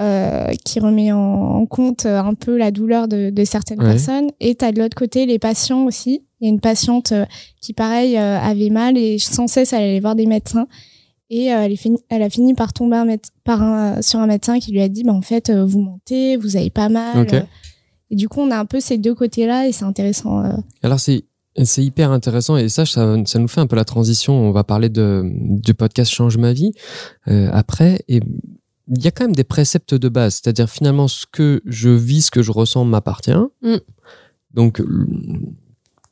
euh, 0.00 0.48
qui 0.64 0.78
remet 0.80 1.10
en, 1.12 1.18
en 1.18 1.66
compte 1.66 2.04
euh, 2.06 2.18
un 2.20 2.34
peu 2.34 2.56
la 2.56 2.70
douleur 2.70 3.08
de, 3.08 3.30
de 3.30 3.44
certaines 3.44 3.80
Ouais. 3.82 3.92
personnes. 3.92 4.28
Et 4.40 4.54
tu 4.54 4.64
as 4.64 4.72
de 4.72 4.80
l'autre 4.80 4.94
côté 4.96 5.26
les 5.26 5.38
patients 5.38 5.84
aussi. 5.84 6.22
Il 6.40 6.46
y 6.46 6.50
a 6.50 6.52
une 6.52 6.60
patiente 6.60 7.12
euh, 7.12 7.24
qui, 7.62 7.72
pareil, 7.72 8.16
avait 8.16 8.68
mal 8.70 8.98
et 8.98 9.18
sans 9.18 9.46
cesse, 9.46 9.72
elle 9.72 9.82
allait 9.82 10.00
voir 10.00 10.14
des 10.14 10.26
médecins. 10.26 10.66
Et 11.30 11.52
euh, 11.52 11.62
elle, 11.62 11.72
est 11.72 11.76
fini- 11.76 11.98
elle 12.08 12.22
a 12.22 12.30
fini 12.30 12.54
par 12.54 12.72
tomber 12.72 12.96
un 12.98 13.04
méde- 13.06 13.26
par 13.42 13.62
un, 13.62 14.00
sur 14.02 14.20
un 14.20 14.26
médecin 14.26 14.58
qui 14.60 14.70
lui 14.70 14.80
a 14.82 14.88
dit 14.88 15.02
bah, 15.02 15.12
en 15.12 15.22
fait, 15.22 15.50
euh, 15.50 15.64
vous 15.64 15.80
mentez, 15.80 16.36
vous 16.36 16.56
avez 16.56 16.70
pas 16.70 16.88
mal. 16.88 17.26
Et 18.10 18.14
du 18.16 18.28
coup, 18.28 18.40
on 18.40 18.50
a 18.52 18.58
un 18.58 18.66
peu 18.66 18.78
ces 18.80 18.98
deux 18.98 19.14
côtés-là 19.14 19.66
et 19.66 19.72
c'est 19.72 19.84
intéressant. 19.84 20.44
Alors 20.84 21.00
c'est 21.00 21.24
c'est 21.64 21.82
hyper 21.82 22.10
intéressant 22.12 22.56
et 22.58 22.68
ça, 22.68 22.84
ça 22.86 23.16
ça 23.24 23.38
nous 23.38 23.48
fait 23.48 23.60
un 23.60 23.66
peu 23.66 23.74
la 23.76 23.84
transition. 23.86 24.34
On 24.34 24.52
va 24.52 24.62
parler 24.62 24.88
de 24.90 25.22
du 25.34 25.74
podcast 25.74 26.12
change 26.12 26.36
ma 26.36 26.52
vie 26.52 26.72
après 27.26 27.98
et 28.08 28.20
il 28.88 29.02
y 29.02 29.08
a 29.08 29.10
quand 29.10 29.24
même 29.24 29.34
des 29.34 29.44
préceptes 29.44 29.94
de 29.94 30.08
base, 30.08 30.34
c'est-à-dire 30.34 30.70
finalement 30.70 31.08
ce 31.08 31.26
que 31.30 31.60
je 31.64 31.88
vis, 31.88 32.22
ce 32.22 32.30
que 32.30 32.42
je 32.42 32.52
ressens 32.52 32.84
m'appartient. 32.84 33.32
Mm. 33.62 33.76
Donc 34.54 34.80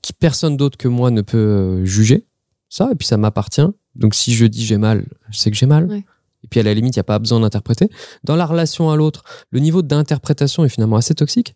qui 0.03 0.13
personne 0.13 0.57
d'autre 0.57 0.77
que 0.77 0.89
moi 0.89 1.11
ne 1.11 1.23
peut 1.23 1.39
euh, 1.39 1.85
juger 1.87 2.27
ça 2.69 2.91
et 2.93 2.95
puis 2.95 3.07
ça 3.07 3.17
m'appartient. 3.17 3.67
Donc 3.95 4.15
si 4.15 4.35
je 4.35 4.45
dis 4.45 4.65
j'ai 4.65 4.77
mal, 4.77 5.07
je 5.31 5.39
sais 5.39 5.51
que 5.51 5.57
j'ai 5.57 5.67
mal. 5.67 5.87
Ouais. 5.87 6.05
Et 6.45 6.47
puis 6.49 6.61
à 6.61 6.63
la 6.63 6.75
limite, 6.75 6.95
il 6.95 6.99
n'y 6.99 7.01
a 7.01 7.05
pas 7.05 7.19
besoin 7.19 7.41
d'interpréter. 7.41 7.89
Dans 8.23 8.37
la 8.37 8.45
relation 8.45 8.91
à 8.91 8.97
l'autre, 8.97 9.25
le 9.51 9.61
niveau 9.61 9.81
d'interprétation 9.81 10.63
est 10.65 10.69
finalement 10.69 10.97
assez 10.97 11.15
toxique. 11.15 11.55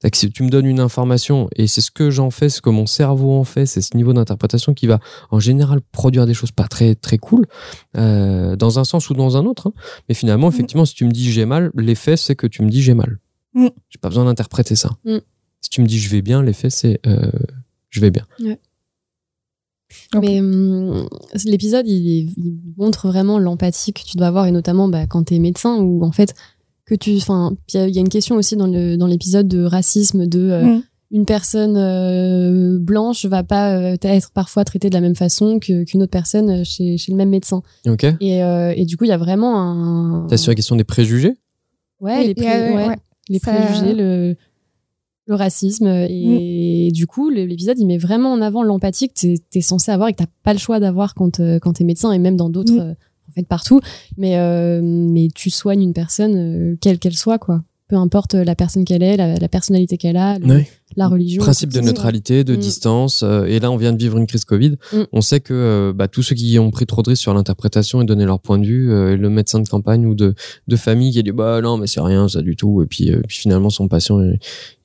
C'est 0.00 0.10
que 0.12 0.16
si 0.16 0.30
tu 0.30 0.44
me 0.44 0.48
donnes 0.48 0.66
une 0.66 0.78
information 0.78 1.48
et 1.56 1.66
c'est 1.66 1.80
ce 1.80 1.90
que 1.90 2.08
j'en 2.10 2.30
fais, 2.30 2.48
ce 2.48 2.60
que 2.62 2.70
mon 2.70 2.86
cerveau 2.86 3.32
en 3.36 3.42
fait, 3.44 3.66
c'est 3.66 3.80
ce 3.80 3.96
niveau 3.96 4.12
d'interprétation 4.12 4.72
qui 4.72 4.86
va 4.86 5.00
en 5.30 5.40
général 5.40 5.80
produire 5.90 6.24
des 6.24 6.34
choses 6.34 6.52
pas 6.52 6.68
très 6.68 6.94
très 6.94 7.18
cool, 7.18 7.46
euh, 7.96 8.54
dans 8.54 8.78
un 8.78 8.84
sens 8.84 9.10
ou 9.10 9.14
dans 9.14 9.36
un 9.36 9.44
autre. 9.44 9.66
hein. 9.68 9.72
Mais 10.08 10.14
finalement, 10.14 10.46
Mhm. 10.48 10.54
effectivement, 10.54 10.84
si 10.84 10.94
tu 10.94 11.04
me 11.04 11.10
dis 11.10 11.32
j'ai 11.32 11.46
mal, 11.46 11.72
l'effet 11.74 12.16
c'est 12.16 12.36
que 12.36 12.46
tu 12.46 12.62
me 12.62 12.70
dis 12.70 12.80
j'ai 12.80 12.94
mal. 12.94 13.18
Mhm. 13.54 13.70
J'ai 13.88 13.98
pas 13.98 14.08
besoin 14.08 14.24
d'interpréter 14.26 14.76
ça. 14.76 14.90
Mhm. 15.04 15.20
Si 15.60 15.70
tu 15.70 15.80
me 15.80 15.86
dis 15.86 15.98
je 15.98 16.08
vais 16.10 16.22
bien, 16.22 16.42
l'effet 16.42 16.70
c'est 16.70 17.00
euh, 17.06 17.32
je 17.90 18.00
vais 18.00 18.10
bien. 18.12 18.24
Mais 20.22 20.40
hum, 20.40 21.08
l'épisode, 21.44 21.88
il, 21.88 22.34
montre 22.76 23.08
vraiment 23.08 23.38
l'empathie 23.38 23.92
que 23.92 24.02
tu 24.02 24.16
dois 24.16 24.26
avoir, 24.28 24.46
et 24.46 24.52
notamment 24.52 24.88
bah, 24.88 25.06
quand 25.06 25.24
tu 25.24 25.34
es 25.34 25.38
médecin, 25.38 25.76
ou 25.78 26.04
en 26.04 26.12
fait, 26.12 26.34
que 26.88 26.94
tu. 26.94 27.16
Enfin, 27.16 27.52
puis 27.66 27.76
il 27.76 27.80
y 27.80 27.84
a- 27.84 27.88
il 27.88 27.94
y, 27.94 27.98
a 27.98 28.00
une 28.00 28.08
question 28.08 28.36
aussi 28.36 28.56
dans 28.56 28.66
le- 28.66 28.96
dans 28.96 29.06
l'épisode 29.06 29.46
de 29.48 29.62
racisme, 29.64 30.26
de 30.26 30.40
euh, 30.40 30.64
Mm. 30.64 30.82
une 31.10 31.24
personne 31.24 31.76
euh, 31.76 32.78
blanche 32.78 33.24
va 33.26 33.42
pas 33.42 33.76
euh, 33.78 33.96
être 34.02 34.30
parfois 34.32 34.64
traitée 34.64 34.88
de 34.90 34.94
la 34.94 35.00
même 35.00 35.14
façon 35.14 35.58
que- 35.58 35.84
qu'une 35.84 36.02
autre 36.02 36.10
personne 36.12 36.50
euh, 36.50 36.64
chez, 36.64 36.96
chez 36.98 37.12
le 37.12 37.16
même 37.18 37.30
médecin. 37.30 37.62
Ok. 37.86 38.04
Et, 38.20 38.42
euh, 38.42 38.72
et 38.76 38.84
du 38.84 38.96
coup, 38.96 39.04
il 39.04 39.08
y 39.08 39.12
a 39.12 39.16
vraiment 39.18 39.60
un. 39.60 40.26
T'as 40.28 40.36
sur 40.36 40.50
la 40.50 40.54
question 40.56 40.76
des 40.76 40.84
préjugés? 40.84 41.34
Ouais, 42.00 42.18
Oui, 42.18 42.26
les, 42.28 42.34
il 42.36 42.42
y 42.42 42.46
a- 42.46 42.50
pré- 42.50 42.72
ouais, 42.74 42.88
ouais. 42.88 42.96
les 43.28 43.38
Ça- 43.38 43.52
préjugés, 43.52 43.94
le, 43.94 44.36
le 45.26 45.34
racisme 45.34 45.86
et, 46.08 46.90
du 46.92 47.06
coup 47.06 47.28
l'épisode 47.28 47.78
il 47.78 47.86
met 47.86 47.98
vraiment 47.98 48.32
en 48.32 48.40
avant 48.40 48.62
l'empathie 48.62 49.08
que 49.10 49.14
t'es 49.14 49.34
es 49.54 49.60
censé 49.60 49.90
avoir 49.92 50.08
et 50.08 50.12
que 50.14 50.18
t'as 50.18 50.30
pas 50.42 50.54
le 50.54 50.58
choix 50.58 50.80
d'avoir 50.80 51.14
quand 51.14 51.38
quand 51.60 51.74
t'es 51.74 51.84
médecin 51.84 52.12
et 52.12 52.18
même 52.18 52.36
dans 52.36 52.48
d'autres 52.48 52.72
Mm. 52.72 52.94
Euh, 53.38 53.42
partout 53.48 53.80
mais 54.16 54.38
euh, 54.38 54.80
mais 54.82 55.28
tu 55.34 55.50
soignes 55.50 55.82
une 55.82 55.92
personne 55.92 56.36
euh, 56.36 56.76
quelle 56.80 56.98
qu'elle 56.98 57.16
soit 57.16 57.38
quoi 57.38 57.62
peu 57.88 57.96
importe 57.96 58.34
la 58.34 58.54
personne 58.54 58.84
qu'elle 58.84 59.02
est 59.02 59.16
la, 59.16 59.48
personnalité 59.48 59.96
qu'elle 59.96 60.18
a. 60.18 60.36
la 60.98 61.08
religion 61.08 61.42
Principe 61.42 61.72
de 61.72 61.80
neutralité, 61.80 62.44
de 62.44 62.54
Mm. 62.54 62.58
distance. 62.58 63.22
euh, 63.22 63.44
et 63.46 63.60
là, 63.60 63.70
on 63.70 63.76
vient 63.76 63.92
de 63.92 63.98
vivre 63.98 64.18
une 64.18 64.26
crise 64.26 64.44
Covid. 64.44 64.76
Mm. 64.92 64.96
On 65.12 65.20
sait 65.22 65.40
que 65.40 65.54
euh, 65.54 65.92
bah, 65.94 66.08
tous 66.08 66.22
ceux 66.22 66.34
qui 66.34 66.58
ont 66.58 66.70
pris 66.70 66.84
trop 66.86 67.02
de 67.02 67.08
risques 67.10 67.22
sur 67.22 67.32
l'interprétation 67.32 68.02
et 68.02 68.04
donné 68.04 68.24
leur 68.26 68.40
point 68.40 68.58
de 68.58 68.66
vue, 68.66 68.92
euh, 68.92 69.16
le 69.16 69.30
médecin 69.30 69.60
de 69.60 69.68
campagne 69.68 70.04
ou 70.06 70.14
de, 70.14 70.34
de 70.66 70.76
famille 70.76 71.12
qui 71.12 71.18
a 71.18 71.22
dit 71.22 71.32
bah 71.32 71.60
non 71.62 71.78
mais 71.78 71.86
c'est 71.86 72.00
rien 72.00 72.28
ça 72.28 72.42
du 72.42 72.56
tout. 72.56 72.82
Et 72.82 72.86
puis, 72.86 73.10
puis 73.28 73.38
finalement 73.38 73.70
son 73.70 73.88
patient 73.88 74.20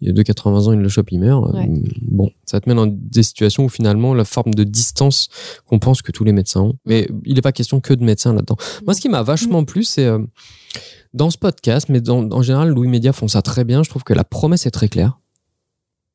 il, 0.02 0.10
a 0.10 0.12
de 0.14 0.22
80 0.22 0.68
ans, 0.68 0.72
il 0.74 0.80
le 0.80 0.90
chope, 0.90 1.12
il 1.12 1.20
meurt. 1.20 1.54
Ouais. 1.54 1.68
Euh, 1.70 1.80
bon, 2.02 2.30
ça 2.46 2.62
te 2.62 2.70
met 2.70 2.76
dans 2.76 2.88
des 2.88 3.24
situations 3.24 3.66
où 3.66 3.70
finalement 3.70 4.14
la 4.14 4.24
forme 4.26 4.54
de 4.54 4.64
distance 4.64 5.30
qu'on 5.66 5.80
pense 5.80 6.02
que 6.02 6.12
tous 6.12 6.24
les 6.24 6.32
médecins 6.32 6.62
ont. 6.62 6.74
Mais 6.86 7.08
il 7.26 7.36
n'est 7.36 7.42
pas 7.42 7.52
question 7.52 7.80
que 7.82 7.94
de 7.94 8.04
médecins 8.04 8.34
là-dedans. 8.34 8.58
Moi, 8.86 8.94
ce 8.94 9.02
qui 9.02 9.10
m'a 9.10 9.24
vachement 9.24 9.64
plu, 9.66 9.84
c'est 9.84 10.08
dans 11.14 11.30
ce 11.30 11.38
podcast, 11.38 11.88
mais 11.90 12.02
dans- 12.02 12.28
en 12.32 12.42
général, 12.42 12.70
Louis 12.70 12.88
Média 12.88 13.14
font 13.14 13.28
ça 13.28 13.42
très 13.42 13.64
bien. 13.64 13.84
Je 13.84 13.90
trouve 13.90 14.04
que 14.04 14.14
la 14.14 14.24
promesse 14.24 14.66
est 14.66 14.72
très 14.72 14.88
claire. 14.90 15.20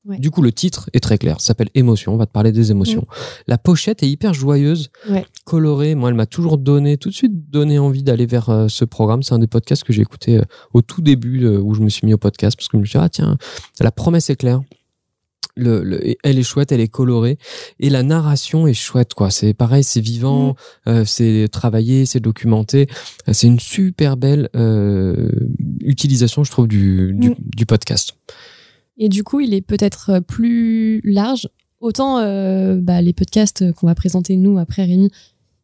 Ouais. 0.09 0.19
Du 0.19 0.31
coup, 0.31 0.41
le 0.43 0.51
titre 0.53 0.89
est 0.95 1.01
très 1.01 1.19
clair. 1.19 1.39
Ça 1.41 1.49
s'appelle 1.49 1.69
Émotion. 1.75 2.15
On 2.15 2.17
va 2.17 2.25
te 2.27 2.33
parler 2.33 2.51
des 2.51 2.71
émotions. 2.71 3.07
La 3.47 3.59
pochette 3.59 4.03
est 4.03 4.09
hyper 4.09 4.33
joyeuse, 4.33 4.91
Ouais. 5.11 5.27
colorée. 5.45 5.95
Moi, 5.95 6.09
elle 6.09 6.15
m'a 6.17 6.25
toujours 6.27 6.57
donné, 6.57 6.97
tout 6.97 7.11
de 7.11 7.15
suite 7.15 7.51
donné 7.51 7.79
envie 7.79 8.03
d'aller 8.03 8.25
vers 8.27 8.49
euh, 8.49 8.69
ce 8.69 8.87
programme. 8.87 9.23
C'est 9.23 9.35
un 9.35 9.39
des 9.39 9.47
podcasts 9.47 9.85
que 9.85 9.93
j'ai 9.93 10.01
écouté 10.03 10.39
euh, 10.39 10.43
au 10.73 10.81
tout 10.81 11.03
début 11.03 11.45
euh, 11.45 11.59
où 11.61 11.75
je 11.75 11.83
me 11.83 11.91
suis 11.91 12.07
mis 12.07 12.15
au 12.15 12.19
podcast 12.19 12.57
parce 12.57 12.69
que 12.69 12.79
je 12.79 12.81
me 12.81 12.87
suis 12.87 12.99
dit, 12.99 13.05
ah 13.05 13.09
tiens, 13.11 13.37
la 13.81 13.91
promesse 13.91 14.31
est 14.31 14.37
claire. 14.37 14.63
Le, 15.61 15.83
le- 15.83 16.15
elle 16.23 16.39
est 16.39 16.43
chouette, 16.45 16.71
elle 16.71 16.81
est 16.81 16.87
colorée 16.89 17.37
et 17.81 17.91
la 17.91 18.05
narration 18.05 18.69
est 18.69 18.75
chouette 18.75 19.13
quoi. 19.15 19.31
C'est 19.31 19.55
pareil, 19.55 19.83
c'est 19.83 20.01
vivant, 20.01 20.55
euh, 20.87 21.05
c'est 21.05 21.49
travaillé, 21.51 22.07
c'est 22.07 22.21
documenté. 22.21 22.87
C'est 23.33 23.49
une 23.49 23.59
super 23.59 24.17
belle 24.17 24.49
euh, 24.55 25.31
utilisation, 25.81 26.45
je 26.45 26.51
trouve, 26.53 26.69
du, 26.69 27.13
du, 27.13 27.31
Mm. 27.31 27.35
du 27.57 27.67
podcast. 27.67 28.15
Et 28.99 29.09
du 29.09 29.25
coup, 29.25 29.41
il 29.41 29.55
est 29.55 29.61
peut-être 29.61 30.11
euh, 30.11 30.21
plus 30.21 31.01
large. 31.05 31.49
Autant 31.81 32.19
euh, 32.19 32.77
bah, 32.81 33.01
les 33.01 33.13
podcasts 33.13 33.73
qu'on 33.73 33.87
va 33.87 33.95
présenter 33.95 34.37
nous 34.37 34.59
après 34.59 34.85
Rémi, 34.85 35.11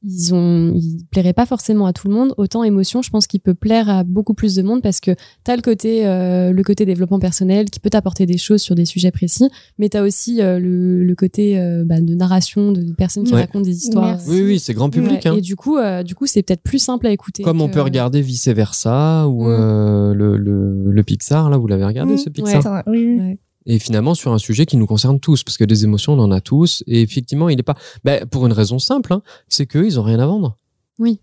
ils 0.06 0.34
ont, 0.34 0.72
ils 0.74 1.04
plairaient 1.10 1.32
pas 1.32 1.46
forcément 1.46 1.86
à 1.86 1.92
tout 1.92 2.08
le 2.08 2.14
monde. 2.14 2.34
Autant 2.36 2.62
émotion, 2.64 3.02
je 3.02 3.10
pense 3.10 3.26
qu'il 3.26 3.40
peut 3.40 3.54
plaire 3.54 3.88
à 3.88 4.04
beaucoup 4.04 4.34
plus 4.34 4.54
de 4.54 4.62
monde 4.62 4.82
parce 4.82 5.00
que 5.00 5.12
t'as 5.44 5.56
le 5.56 5.62
côté, 5.62 6.06
euh, 6.06 6.52
le 6.52 6.62
côté 6.62 6.84
développement 6.84 7.18
personnel 7.18 7.70
qui 7.70 7.80
peut 7.80 7.90
t'apporter 7.90 8.26
des 8.26 8.36
choses 8.38 8.60
sur 8.62 8.74
des 8.74 8.84
sujets 8.84 9.10
précis, 9.10 9.48
mais 9.78 9.88
t'as 9.88 10.02
aussi 10.02 10.42
euh, 10.42 10.58
le, 10.58 11.02
le 11.04 11.14
côté 11.14 11.58
euh, 11.58 11.84
bah, 11.86 12.00
de 12.00 12.14
narration 12.14 12.72
de 12.72 12.92
personnes 12.92 13.24
qui 13.24 13.32
Ouais. 13.34 13.40
racontent 13.40 13.64
des 13.64 13.76
histoires. 13.76 14.06
Merci. 14.06 14.28
Oui, 14.30 14.42
oui, 14.42 14.58
c'est 14.58 14.74
grand 14.74 14.90
public. 14.90 15.12
Ouais. 15.24 15.28
hein. 15.28 15.36
Et 15.36 15.40
du 15.40 15.56
coup, 15.56 15.76
euh, 15.78 16.02
du 16.02 16.14
coup, 16.14 16.26
c'est 16.26 16.42
peut-être 16.42 16.62
plus 16.62 16.78
simple 16.78 17.06
à 17.06 17.10
écouter. 17.10 17.42
Comme 17.42 17.60
on 17.60 17.68
peut 17.68 17.80
regarder 17.80 18.20
vice 18.20 18.48
versa 18.48 19.26
ou 19.28 19.44
Mm. 19.44 19.56
euh, 19.58 20.14
le, 20.14 20.36
le, 20.36 20.90
le 20.90 21.02
Pixar, 21.02 21.50
là, 21.50 21.56
vous 21.56 21.66
l'avez 21.66 21.84
regardé 21.84 22.14
Mm. 22.14 22.18
ce 22.18 22.28
Pixar? 22.30 22.66
Attends, 22.66 22.90
oui, 22.90 23.06
oui. 23.06 23.20
Ouais. 23.20 23.38
Et 23.66 23.78
finalement, 23.78 24.14
sur 24.14 24.32
un 24.32 24.38
sujet 24.38 24.66
qui 24.66 24.76
nous 24.76 24.86
concerne 24.86 25.18
tous, 25.20 25.42
parce 25.42 25.56
que 25.56 25.64
des 25.64 25.84
émotions, 25.84 26.12
on 26.12 26.18
en 26.18 26.30
a 26.30 26.40
tous. 26.40 26.84
Et 26.86 27.00
effectivement, 27.02 27.48
il 27.48 27.56
n'est 27.56 27.62
pas. 27.62 27.76
Ben, 28.04 28.26
pour 28.26 28.44
une 28.46 28.52
raison 28.52 28.78
simple, 28.78 29.12
hein, 29.12 29.22
c'est 29.48 29.66
qu'eux, 29.66 29.86
ils 29.86 29.98
ont 29.98 30.02
rien 30.02 30.18
à 30.20 30.26
vendre. 30.26 30.56
Oui. 30.98 31.20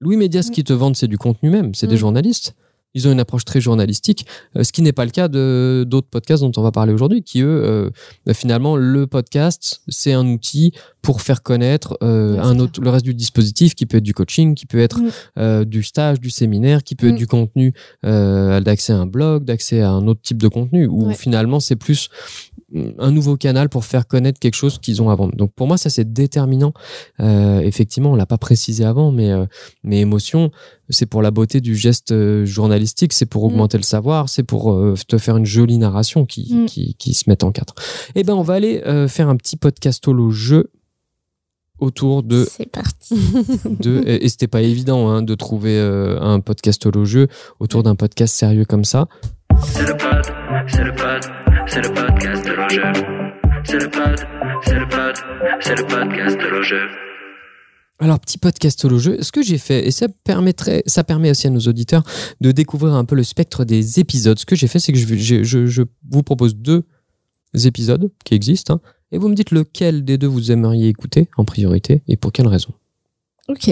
Louis 0.00 0.16
Média, 0.16 0.42
ce 0.42 0.50
qu'ils 0.50 0.64
te 0.64 0.72
vendent, 0.72 0.96
c'est 0.96 1.06
du 1.08 1.16
contenu 1.16 1.48
même. 1.50 1.74
C'est 1.74 1.86
des 1.86 1.94
Mm. 1.94 1.98
journalistes. 1.98 2.54
Ils 2.96 3.06
ont 3.06 3.12
une 3.12 3.20
approche 3.20 3.44
très 3.44 3.60
journalistique, 3.60 4.24
euh, 4.56 4.64
ce 4.64 4.72
qui 4.72 4.80
n'est 4.80 4.94
pas 4.94 5.04
le 5.04 5.10
cas 5.10 5.28
de 5.28 5.84
d'autres 5.86 6.08
podcasts 6.08 6.42
dont 6.42 6.52
on 6.56 6.62
va 6.62 6.72
parler 6.72 6.92
aujourd'hui, 6.94 7.22
qui 7.22 7.42
eux, 7.42 7.62
euh, 8.26 8.32
finalement, 8.32 8.74
le 8.74 9.06
podcast, 9.06 9.82
c'est 9.88 10.14
un 10.14 10.26
outil 10.26 10.72
pour 11.02 11.20
faire 11.20 11.42
connaître 11.42 11.96
euh, 12.02 12.38
un 12.40 12.58
autre, 12.58 12.80
le 12.80 12.88
reste 12.90 13.04
du 13.04 13.14
dispositif, 13.14 13.74
qui 13.74 13.84
peut 13.86 13.98
être 13.98 14.02
du 14.02 14.14
coaching, 14.14 14.54
qui 14.54 14.64
peut 14.66 14.80
être 14.80 14.98
euh, 15.38 15.64
du 15.64 15.82
stage, 15.82 16.20
du 16.20 16.30
séminaire, 16.30 16.82
qui 16.82 16.94
peut 16.96 17.08
être 17.08 17.14
Mm. 17.14 17.18
du 17.18 17.26
contenu 17.26 17.72
d'accès 18.02 18.92
à 18.92 18.96
un 18.98 19.06
blog, 19.06 19.44
d'accès 19.44 19.82
à 19.82 19.90
un 19.90 20.06
autre 20.08 20.20
type 20.22 20.38
de 20.38 20.48
contenu, 20.48 20.86
où 20.86 21.08
Ouais. 21.08 21.14
finalement 21.14 21.60
c'est 21.60 21.76
plus 21.76 22.08
un 22.98 23.10
nouveau 23.10 23.36
canal 23.36 23.68
pour 23.68 23.84
faire 23.84 24.06
connaître 24.06 24.38
quelque 24.38 24.54
chose 24.54 24.78
qu'ils 24.78 25.00
ont 25.02 25.10
à 25.10 25.14
vendre. 25.14 25.34
Donc 25.36 25.52
pour 25.54 25.66
moi 25.66 25.76
ça 25.76 25.90
c'est 25.90 26.12
déterminant. 26.12 26.72
Euh, 27.20 27.60
effectivement 27.60 28.12
on 28.12 28.16
l'a 28.16 28.26
pas 28.26 28.38
précisé 28.38 28.84
avant, 28.84 29.12
mais 29.12 29.30
euh, 29.30 29.46
mais 29.84 30.00
émotion 30.00 30.50
c'est 30.90 31.06
pour 31.06 31.20
la 31.22 31.30
beauté 31.32 31.60
du 31.60 31.74
geste 31.74 32.12
euh, 32.12 32.44
journalistique, 32.46 33.12
c'est 33.12 33.26
pour 33.26 33.42
Mm. 33.42 33.46
augmenter 33.46 33.76
le 33.78 33.82
savoir, 33.82 34.28
c'est 34.28 34.42
pour 34.44 34.72
euh, 34.72 34.94
te 35.08 35.18
faire 35.18 35.36
une 35.36 35.46
jolie 35.46 35.78
narration 35.78 36.26
qui, 36.26 36.54
Mm. 36.54 36.66
qui, 36.66 36.94
qui 36.94 37.14
se 37.14 37.28
met 37.28 37.42
en 37.44 37.50
quatre. 37.52 37.74
Eh 38.14 38.22
ben 38.22 38.34
on 38.34 38.42
va 38.42 38.54
aller 38.54 38.82
euh, 38.86 39.08
faire 39.08 39.28
un 39.28 39.36
petit 39.36 39.56
podcastolo 39.56 40.30
jeu 40.30 40.70
autour 41.78 42.22
de 42.22 42.46
C'est 42.50 42.70
parti. 42.70 43.14
de 43.80 44.02
et 44.06 44.24
et 44.24 44.28
c'était 44.28 44.46
pas 44.48 44.62
évident 44.62 45.08
hein, 45.08 45.22
de 45.22 45.34
trouver 45.34 45.76
euh, 45.78 46.18
un 46.20 46.40
podcastolo 46.40 47.04
jeu 47.04 47.28
autour 47.60 47.82
d'un 47.82 47.94
podcast 47.96 48.34
sérieux 48.34 48.64
comme 48.64 48.84
ça. 48.84 49.08
C'est 49.64 49.86
le 49.86 49.92
pod, 49.96 50.24
c'est 50.68 50.84
le 50.84 50.92
pod, 50.92 51.22
c'est 51.66 51.82
le 51.82 51.92
podcast 51.94 52.44
de 52.44 52.52
Roger. 52.52 52.92
C'est 53.64 53.78
le 53.82 53.90
pod, 53.90 54.16
c'est 54.64 54.74
le 54.78 54.88
pod, 54.88 55.14
c'est 55.60 55.76
le 55.76 55.84
podcast 55.86 56.36
de 56.38 56.56
Roger. 56.56 56.84
Alors 57.98 58.20
petit 58.20 58.38
podcastolo 58.38 58.98
jeu, 58.98 59.18
ce 59.22 59.32
que 59.32 59.42
j'ai 59.42 59.58
fait 59.58 59.86
et 59.86 59.90
ça 59.90 60.06
permettrait, 60.24 60.82
ça 60.86 61.02
permet 61.02 61.30
aussi 61.30 61.46
à 61.46 61.50
nos 61.50 61.60
auditeurs 61.60 62.02
de 62.40 62.52
découvrir 62.52 62.94
un 62.94 63.04
peu 63.04 63.16
le 63.16 63.22
spectre 63.24 63.64
des 63.64 63.98
épisodes. 64.00 64.38
Ce 64.38 64.44
que 64.46 64.54
j'ai 64.54 64.66
fait, 64.68 64.78
c'est 64.78 64.92
que 64.92 64.98
je, 64.98 65.14
je, 65.16 65.42
je, 65.42 65.66
je 65.66 65.82
vous 66.10 66.22
propose 66.22 66.56
deux 66.56 66.82
épisodes 67.54 68.10
qui 68.24 68.34
existent 68.34 68.74
hein, 68.74 68.80
et 69.12 69.18
vous 69.18 69.28
me 69.28 69.34
dites 69.34 69.50
lequel 69.50 70.04
des 70.04 70.18
deux 70.18 70.26
vous 70.26 70.52
aimeriez 70.52 70.88
écouter 70.88 71.28
en 71.38 71.44
priorité 71.44 72.02
et 72.06 72.16
pour 72.16 72.32
quelle 72.32 72.48
raison. 72.48 72.72
Ok. 73.48 73.70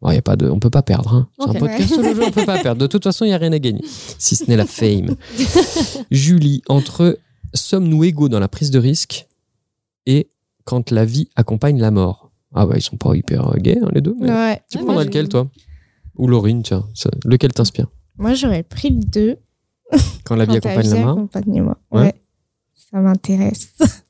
Bon, 0.00 0.10
y 0.10 0.16
a 0.16 0.22
pas 0.22 0.36
de, 0.36 0.48
on 0.48 0.58
peut 0.60 0.70
pas 0.70 0.82
perdre. 0.82 1.12
Hein. 1.14 1.28
C'est 1.38 1.48
Ok. 1.48 1.56
un 1.56 1.58
podcast 1.58 1.88
jeu, 1.94 2.22
on 2.24 2.30
peut 2.30 2.44
pas 2.46 2.58
perdre. 2.62 2.80
De 2.80 2.86
toute 2.86 3.02
façon, 3.02 3.24
il 3.24 3.30
y 3.30 3.34
a 3.34 3.38
rien 3.38 3.52
à 3.52 3.58
gagner, 3.58 3.82
si 4.18 4.36
ce 4.36 4.44
n'est 4.48 4.56
la 4.56 4.66
fame. 4.66 5.16
Julie, 6.10 6.62
entre 6.68 7.18
sommes-nous 7.56 8.04
égaux 8.04 8.28
dans 8.28 8.40
la 8.40 8.48
prise 8.48 8.70
de 8.70 8.78
risque 8.78 9.26
et 10.06 10.28
quand 10.64 10.90
la 10.90 11.04
vie 11.04 11.28
accompagne 11.36 11.80
la 11.80 11.90
mort? 11.90 12.30
Ah 12.54 12.66
ouais, 12.66 12.78
ils 12.78 12.82
sont 12.82 12.96
pas 12.96 13.14
hyper 13.14 13.48
euh, 13.48 13.56
gays 13.58 13.78
hein, 13.82 13.88
les 13.92 14.00
deux. 14.00 14.14
Mais 14.20 14.30
Ouais. 14.30 14.60
Tu 14.70 14.78
Ouais, 14.78 14.84
prendrais 14.84 15.04
lequel 15.04 15.28
toi? 15.28 15.46
Ou 16.16 16.26
Laurine, 16.28 16.62
tiens. 16.62 16.86
ça- 16.94 17.10
lequel 17.24 17.52
t'inspire? 17.52 17.86
Moi, 18.16 18.34
j'aurais 18.34 18.62
pris 18.62 18.90
le 18.90 19.00
2. 19.04 19.36
Quand 20.24 20.36
la 20.36 20.46
vie 20.46 20.56
accompagne 20.56 20.88
la 20.90 21.00
mort? 21.04 21.18
Accompagne-moi. 21.18 21.76
Ouais. 21.92 22.00
Ouais. 22.02 22.14
Ça 22.74 22.98
m'intéresse. 23.00 23.74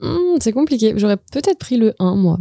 Hmm, 0.00 0.36
c'est 0.40 0.52
compliqué. 0.52 0.92
J'aurais 0.96 1.16
peut-être 1.16 1.58
pris 1.58 1.76
le 1.76 1.94
1, 1.98 2.16
moi. 2.16 2.38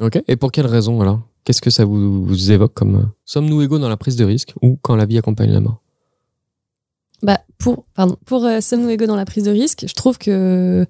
Ok. 0.00 0.18
Et 0.26 0.36
pour 0.36 0.50
quelle 0.50 0.66
raison 0.66 1.00
alors? 1.00 1.20
Qu'est-ce 1.44 1.60
que 1.60 1.70
ça 1.70 1.84
vous, 1.84 2.24
vous 2.24 2.50
évoque 2.50 2.74
comme 2.74 2.96
euh, 2.96 3.04
sommes-nous 3.24 3.62
égaux 3.62 3.78
dans 3.78 3.88
la 3.88 3.96
prise 3.96 4.16
de 4.16 4.24
risque 4.24 4.54
ou 4.62 4.78
quand 4.82 4.96
la 4.96 5.06
vie 5.06 5.18
accompagne 5.18 5.50
la 5.52 5.60
mort? 5.60 5.82
Bah, 7.22 7.40
pour, 7.58 7.84
pardon, 7.94 8.16
pour 8.24 8.44
euh, 8.44 8.60
Sommes-nous 8.60 8.88
égaux 8.90 9.06
dans 9.06 9.16
la 9.16 9.24
prise 9.26 9.44
de 9.44 9.50
risque, 9.50 9.84
je 9.86 9.94
trouve 9.94 10.16
que 10.18 10.86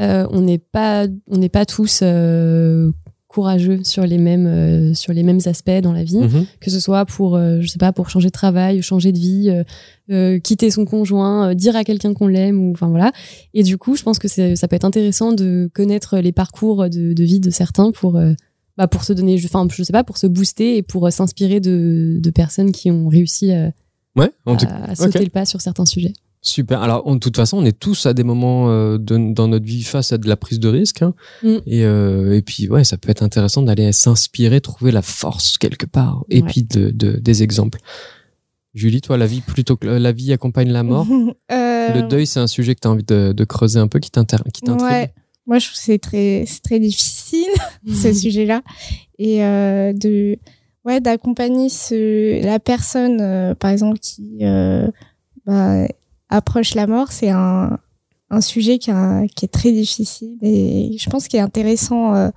euh, 0.00 0.26
on 0.30 0.40
n'est 0.40 0.58
pas, 0.58 1.06
on 1.30 1.36
n'est 1.36 1.48
pas 1.48 1.64
tous 1.66 2.00
euh, 2.02 2.90
courageux 3.28 3.80
sur 3.84 4.04
les 4.04 4.18
mêmes, 4.18 4.46
euh, 4.46 4.94
sur 4.94 5.12
les 5.12 5.22
mêmes 5.22 5.38
aspects 5.46 5.70
dans 5.82 5.92
la 5.92 6.02
vie, 6.02 6.18
Mhm. 6.18 6.46
que 6.60 6.70
ce 6.70 6.80
soit 6.80 7.04
pour, 7.06 7.38
je 7.38 7.66
sais 7.66 7.78
pas, 7.78 7.92
pour 7.92 8.10
changer 8.10 8.28
de 8.28 8.32
travail, 8.32 8.82
changer 8.82 9.12
de 9.12 9.18
vie, 9.18 9.50
quitter 10.42 10.70
son 10.70 10.84
conjoint, 10.84 11.54
dire 11.54 11.76
à 11.76 11.84
quelqu'un 11.84 12.12
qu'on 12.14 12.26
l'aime, 12.26 12.60
ou 12.60 12.72
enfin 12.72 12.88
voilà. 12.88 13.12
Et 13.54 13.62
du 13.62 13.78
coup, 13.78 13.96
je 13.96 14.02
pense 14.02 14.18
que 14.18 14.28
ça 14.28 14.68
peut 14.68 14.76
être 14.76 14.84
intéressant 14.84 15.32
de 15.32 15.70
connaître 15.72 16.18
les 16.18 16.32
parcours 16.32 16.88
de, 16.90 17.12
de 17.12 17.24
vie 17.24 17.40
de 17.40 17.50
certains 17.50 17.92
pour, 17.92 18.20
bah, 18.76 18.88
pour 18.88 19.04
se 19.04 19.12
donner, 19.12 19.40
enfin, 19.44 19.66
je 19.70 19.82
sais 19.82 19.92
pas, 19.92 20.04
pour 20.04 20.18
se 20.18 20.26
booster 20.26 20.76
et 20.78 20.82
pour 20.82 21.10
s'inspirer 21.12 21.60
de, 21.60 22.18
de 22.20 22.30
personnes 22.30 22.72
qui 22.72 22.90
ont 22.90 23.08
réussi 23.08 23.52
à, 23.52 23.70
Ouais, 24.16 24.30
en 24.46 24.56
tout 24.56 24.66
à 24.68 24.94
sauter 24.94 25.24
le 25.24 25.30
pas 25.30 25.44
sur 25.44 25.60
certains 25.60 25.86
sujets. 25.86 26.12
Super. 26.44 26.82
Alors, 26.82 27.02
on- 27.06 27.14
de 27.14 27.20
toute 27.20 27.36
façon, 27.36 27.58
on 27.58 27.64
est 27.64 27.78
tous 27.78 28.04
à 28.06 28.14
des 28.14 28.24
moments 28.24 28.68
euh, 28.68 28.98
de- 28.98 29.32
dans 29.32 29.46
notre 29.48 29.64
vie 29.64 29.84
face 29.84 30.12
à 30.12 30.18
de 30.18 30.28
la 30.28 30.36
prise 30.36 30.58
de 30.58 30.68
risque. 30.68 31.02
hein. 31.02 31.14
Mm. 31.44 31.56
Et, 31.66 31.84
euh, 31.84 32.36
et 32.36 32.42
puis, 32.42 32.68
ouais, 32.68 32.82
ça 32.84 32.98
peut 32.98 33.10
être 33.10 33.22
intéressant 33.22 33.62
d'aller 33.62 33.92
s'inspirer, 33.92 34.60
trouver 34.60 34.90
la 34.90 35.02
force 35.02 35.56
quelque 35.56 35.86
part. 35.86 36.24
Et 36.30 36.42
Ouais. 36.42 36.48
puis, 36.48 36.64
de, 36.64 36.90
de- 36.90 37.12
des 37.18 37.42
exemples. 37.44 37.78
Julie, 38.74 39.00
toi, 39.02 39.16
la 39.18 39.26
vie 39.26 39.40
plutôt 39.42 39.76
que 39.76 39.86
la 39.86 40.12
vie 40.12 40.32
accompagne 40.32 40.70
la 40.72 40.82
mort. 40.82 41.06
Euh, 41.52 41.94
Le 41.94 42.02
deuil, 42.08 42.26
c'est 42.26 42.40
un 42.40 42.46
sujet 42.46 42.74
que 42.74 42.80
tu 42.80 42.88
as 42.88 42.90
envie 42.90 43.02
de, 43.04 43.32
de 43.32 43.44
creuser 43.44 43.78
un 43.80 43.88
peu, 43.88 43.98
qui 43.98 44.10
t'intrigue. 44.10 44.42
Ouais. 44.80 45.12
Moi, 45.46 45.58
je 45.58 45.66
trouve 45.66 45.76
que 45.76 45.82
c'est 45.84 45.98
très, 45.98 46.44
c'est 46.46 46.62
très 46.62 46.78
difficile, 46.80 47.48
ce 47.92 48.12
sujet-là. 48.12 48.62
Et 49.18 49.44
euh, 49.44 49.92
de, 49.92 50.38
ouais, 50.84 51.00
d'accompagner 51.00 51.68
ce, 51.68 52.44
la 52.44 52.58
personne, 52.58 53.20
euh, 53.20 53.54
par 53.54 53.70
exemple, 53.70 53.98
qui 53.98 54.38
euh, 54.42 54.88
bah, 55.46 55.86
approche 56.28 56.74
la 56.74 56.86
mort, 56.86 57.12
c'est 57.12 57.30
un, 57.30 57.78
un 58.30 58.40
sujet 58.40 58.78
qui, 58.78 58.90
a- 58.90 59.22
qui 59.34 59.44
est 59.44 59.52
très 59.52 59.72
difficile. 59.72 60.36
Et 60.42 60.96
je 60.98 61.10
pense 61.10 61.28
qu'il 61.28 61.38
est 61.38 61.42
intéressant 61.42 62.14
euh, 62.14 62.30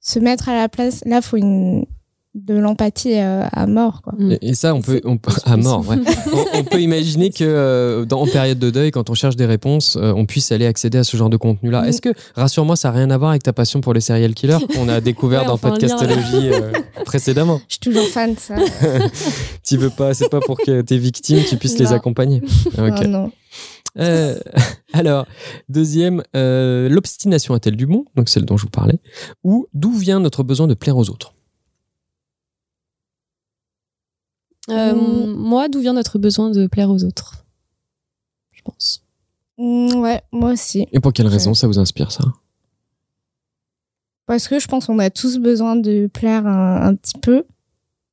se 0.00 0.18
mettre 0.18 0.48
à 0.48 0.54
la 0.54 0.68
place. 0.68 1.02
Là, 1.06 1.22
faut 1.22 1.36
une, 1.36 1.86
de 2.34 2.54
l'empathie 2.54 3.14
euh, 3.18 3.44
à 3.52 3.66
mort. 3.66 4.02
Quoi. 4.02 4.14
Et, 4.18 4.50
et 4.50 4.54
ça, 4.54 4.74
on 4.74 4.82
peut, 4.82 5.00
on 5.04 5.18
à 5.44 5.56
mort, 5.56 5.88
ouais. 5.88 5.96
on, 6.32 6.58
on 6.58 6.64
peut 6.64 6.80
imaginer 6.80 7.30
que 7.30 7.44
euh, 7.44 8.04
dans, 8.04 8.22
en 8.22 8.26
période 8.26 8.58
de 8.58 8.70
deuil, 8.70 8.90
quand 8.90 9.08
on 9.10 9.14
cherche 9.14 9.36
des 9.36 9.46
réponses, 9.46 9.96
euh, 9.96 10.12
on 10.16 10.26
puisse 10.26 10.50
aller 10.50 10.66
accéder 10.66 10.98
à 10.98 11.04
ce 11.04 11.16
genre 11.16 11.30
de 11.30 11.36
contenu-là. 11.36 11.82
Mm. 11.82 11.86
Est-ce 11.86 12.00
que, 12.00 12.08
rassure-moi, 12.34 12.76
ça 12.76 12.90
n'a 12.90 12.98
rien 12.98 13.10
à 13.10 13.18
voir 13.18 13.30
avec 13.30 13.42
ta 13.44 13.52
passion 13.52 13.80
pour 13.80 13.94
les 13.94 14.00
serial 14.00 14.34
killers 14.34 14.58
qu'on 14.74 14.88
a 14.88 15.00
découvert 15.00 15.42
Ouais, 15.42 15.46
dans 15.46 15.54
enfin. 15.54 15.70
Podcastologie 15.70 16.50
euh, 16.52 16.72
précédemment 17.04 17.60
Je 17.68 17.74
suis 17.74 17.80
toujours 17.80 18.06
fan 18.08 18.34
de 18.34 18.38
ça. 18.40 18.56
Tu 19.64 19.76
veux 19.76 19.90
pas, 19.90 20.12
c'est 20.12 20.28
pas 20.28 20.40
pour 20.40 20.58
que 20.58 20.82
tes 20.82 20.98
victimes, 20.98 21.40
tu 21.48 21.56
puisses 21.56 21.78
les 21.78 21.86
Non. 21.86 21.92
accompagner. 21.92 22.42
Ah, 22.76 23.06
non. 23.06 23.30
Euh, 23.98 24.38
alors, 24.92 25.26
deuxième, 25.68 26.22
euh, 26.34 26.88
l'obstination 26.88 27.54
a-t-elle 27.54 27.76
du 27.76 27.86
bon? 27.86 28.04
Donc, 28.16 28.28
celle 28.28 28.44
dont 28.44 28.56
je 28.56 28.64
vous 28.64 28.70
parlais. 28.70 28.98
Ou 29.44 29.66
d'où 29.72 29.92
vient 29.92 30.20
notre 30.20 30.42
besoin 30.42 30.66
de 30.66 30.74
plaire 30.74 30.96
aux 30.96 31.08
autres? 31.10 31.33
Euh, 34.70 34.94
Mm. 34.94 35.34
Moi, 35.36 35.68
d'où 35.68 35.80
vient 35.80 35.92
notre 35.92 36.18
besoin 36.18 36.50
de 36.50 36.66
plaire 36.66 36.90
aux 36.90 37.04
autres 37.04 37.44
Je 38.52 38.62
pense. 38.62 39.02
Mm, 39.58 39.94
ouais, 40.00 40.22
moi 40.32 40.52
aussi. 40.52 40.86
Et 40.92 41.00
pour 41.00 41.12
quelle 41.12 41.26
raison 41.26 41.52
ça 41.54 41.66
vous 41.66 41.78
inspire 41.78 42.10
ça? 42.12 42.24
Parce 44.26 44.48
que 44.48 44.58
je 44.58 44.66
pense 44.66 44.86
qu'on 44.86 44.98
a 44.98 45.10
tous 45.10 45.38
besoin 45.38 45.76
de 45.76 46.06
plaire 46.06 46.46
un, 46.46 46.80
un 46.82 46.94
petit 46.94 47.18
peu 47.20 47.44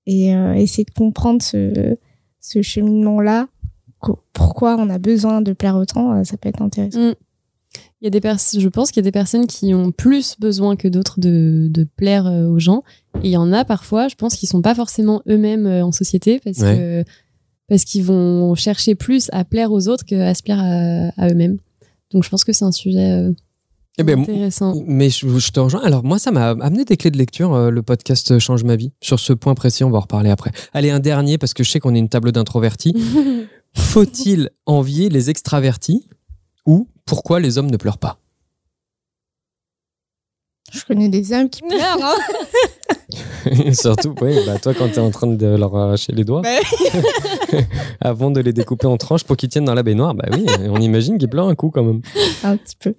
et 0.05 0.35
euh, 0.35 0.53
essayer 0.53 0.83
de 0.83 0.91
comprendre 0.91 1.41
ce, 1.41 1.95
ce 2.41 2.61
cheminement-là. 2.61 3.47
Pourquoi 4.33 4.75
on 4.77 4.89
a 4.89 4.97
besoin 4.97 5.41
de 5.41 5.53
plaire 5.53 5.75
autant, 5.75 6.13
euh, 6.13 6.23
ça 6.23 6.35
peut 6.35 6.49
être 6.49 6.61
intéressant. 6.61 7.13
Il 8.01 8.05
y 8.05 8.07
a 8.07 8.09
des 8.09 8.19
pers- 8.19 8.37
je 8.57 8.67
pense 8.67 8.89
qu'il 8.91 8.97
y 9.01 9.05
a 9.05 9.09
des 9.09 9.11
personnes 9.11 9.45
qui 9.47 9.73
ont 9.73 9.91
plus 9.91 10.35
besoin 10.39 10.75
que 10.75 10.87
d'autres 10.87 11.19
de, 11.19 11.67
de 11.69 11.83
plaire 11.95 12.25
aux 12.25 12.59
gens. 12.59 12.83
Et 13.23 13.27
il 13.27 13.31
y 13.31 13.37
en 13.37 13.51
a 13.53 13.65
parfois, 13.65 14.07
je 14.07 14.15
pense, 14.15 14.35
qui 14.35 14.47
sont 14.47 14.61
pas 14.61 14.73
forcément 14.75 15.21
eux-mêmes 15.27 15.65
euh, 15.67 15.85
en 15.85 15.91
société 15.91 16.39
parce 16.43 16.59
que 16.59 17.03
parce 17.67 17.85
qu'ils 17.85 18.03
vont 18.03 18.53
chercher 18.55 18.95
plus 18.95 19.29
à 19.31 19.45
plaire 19.45 19.71
aux 19.71 19.87
autres 19.87 20.03
qu'à 20.05 20.33
se 20.33 20.43
plaire 20.43 20.59
à, 20.59 21.09
à 21.21 21.29
eux-mêmes. 21.29 21.57
Donc 22.11 22.23
je 22.23 22.29
pense 22.29 22.43
que 22.43 22.51
c'est 22.51 22.65
un 22.65 22.71
sujet 22.73 23.11
euh, 23.11 23.31
Eh 23.97 24.03
ben, 24.03 24.19
intéressant. 24.19 24.73
Mais 24.85 25.09
je, 25.09 25.25
je 25.39 25.51
te 25.51 25.59
rejoins. 25.59 25.81
Alors 25.81 26.03
moi, 26.03 26.19
ça 26.19 26.31
m'a 26.31 26.49
amené 26.49 26.83
des 26.83 26.97
clés 26.97 27.11
de 27.11 27.17
lecture. 27.17 27.53
euh, 27.53 27.69
le 27.69 27.81
podcast 27.81 28.39
Change 28.39 28.63
ma 28.65 28.75
vie. 28.75 28.91
Sur 29.01 29.19
ce 29.21 29.31
point 29.31 29.55
précis, 29.55 29.83
on 29.85 29.89
va 29.89 29.99
en 29.99 30.01
reparler 30.01 30.29
après. 30.29 30.51
Allez, 30.73 30.89
un 30.89 30.99
dernier 30.99 31.37
parce 31.37 31.53
que 31.53 31.63
je 31.63 31.71
sais 31.71 31.79
qu'on 31.79 31.95
est 31.95 31.99
une 31.99 32.09
table 32.09 32.31
d'introvertis. 32.33 32.93
Faut-il 33.73 34.49
envier 34.65 35.07
les 35.09 35.29
extravertis 35.29 36.05
ou 36.65 36.87
pourquoi 37.05 37.39
les 37.39 37.57
hommes 37.57 37.71
ne 37.71 37.77
pleurent 37.77 37.97
pas? 37.99 38.19
Je 40.71 40.83
connais 40.85 41.09
des 41.09 41.33
hommes 41.33 41.49
qui 41.49 41.61
pleurent. 41.61 41.97
Hein 42.01 43.73
Surtout, 43.73 44.15
oui, 44.21 44.35
bah 44.45 44.57
toi 44.59 44.73
quand 44.73 44.89
t'es 44.89 44.99
en 44.99 45.11
train 45.11 45.27
de 45.27 45.45
leur 45.47 45.75
arracher 45.75 46.13
les 46.13 46.23
doigts, 46.23 46.41
Bah 46.41 46.49
avant 48.01 48.31
de 48.31 48.39
les 48.39 48.53
découper 48.53 48.87
en 48.87 48.97
tranches 48.97 49.23
pour 49.23 49.35
qu'ils 49.37 49.49
tiennent 49.49 49.65
dans 49.65 49.73
la 49.73 49.83
baignoire, 49.83 50.13
bah 50.15 50.25
oui, 50.31 50.45
on 50.69 50.79
imagine 50.79 51.17
qu'ils 51.17 51.29
pleurent 51.29 51.47
un 51.49 51.55
coup 51.55 51.69
quand 51.71 51.83
même. 51.83 52.01
un 52.43 52.55
petit 52.57 52.75
peu. 52.79 52.93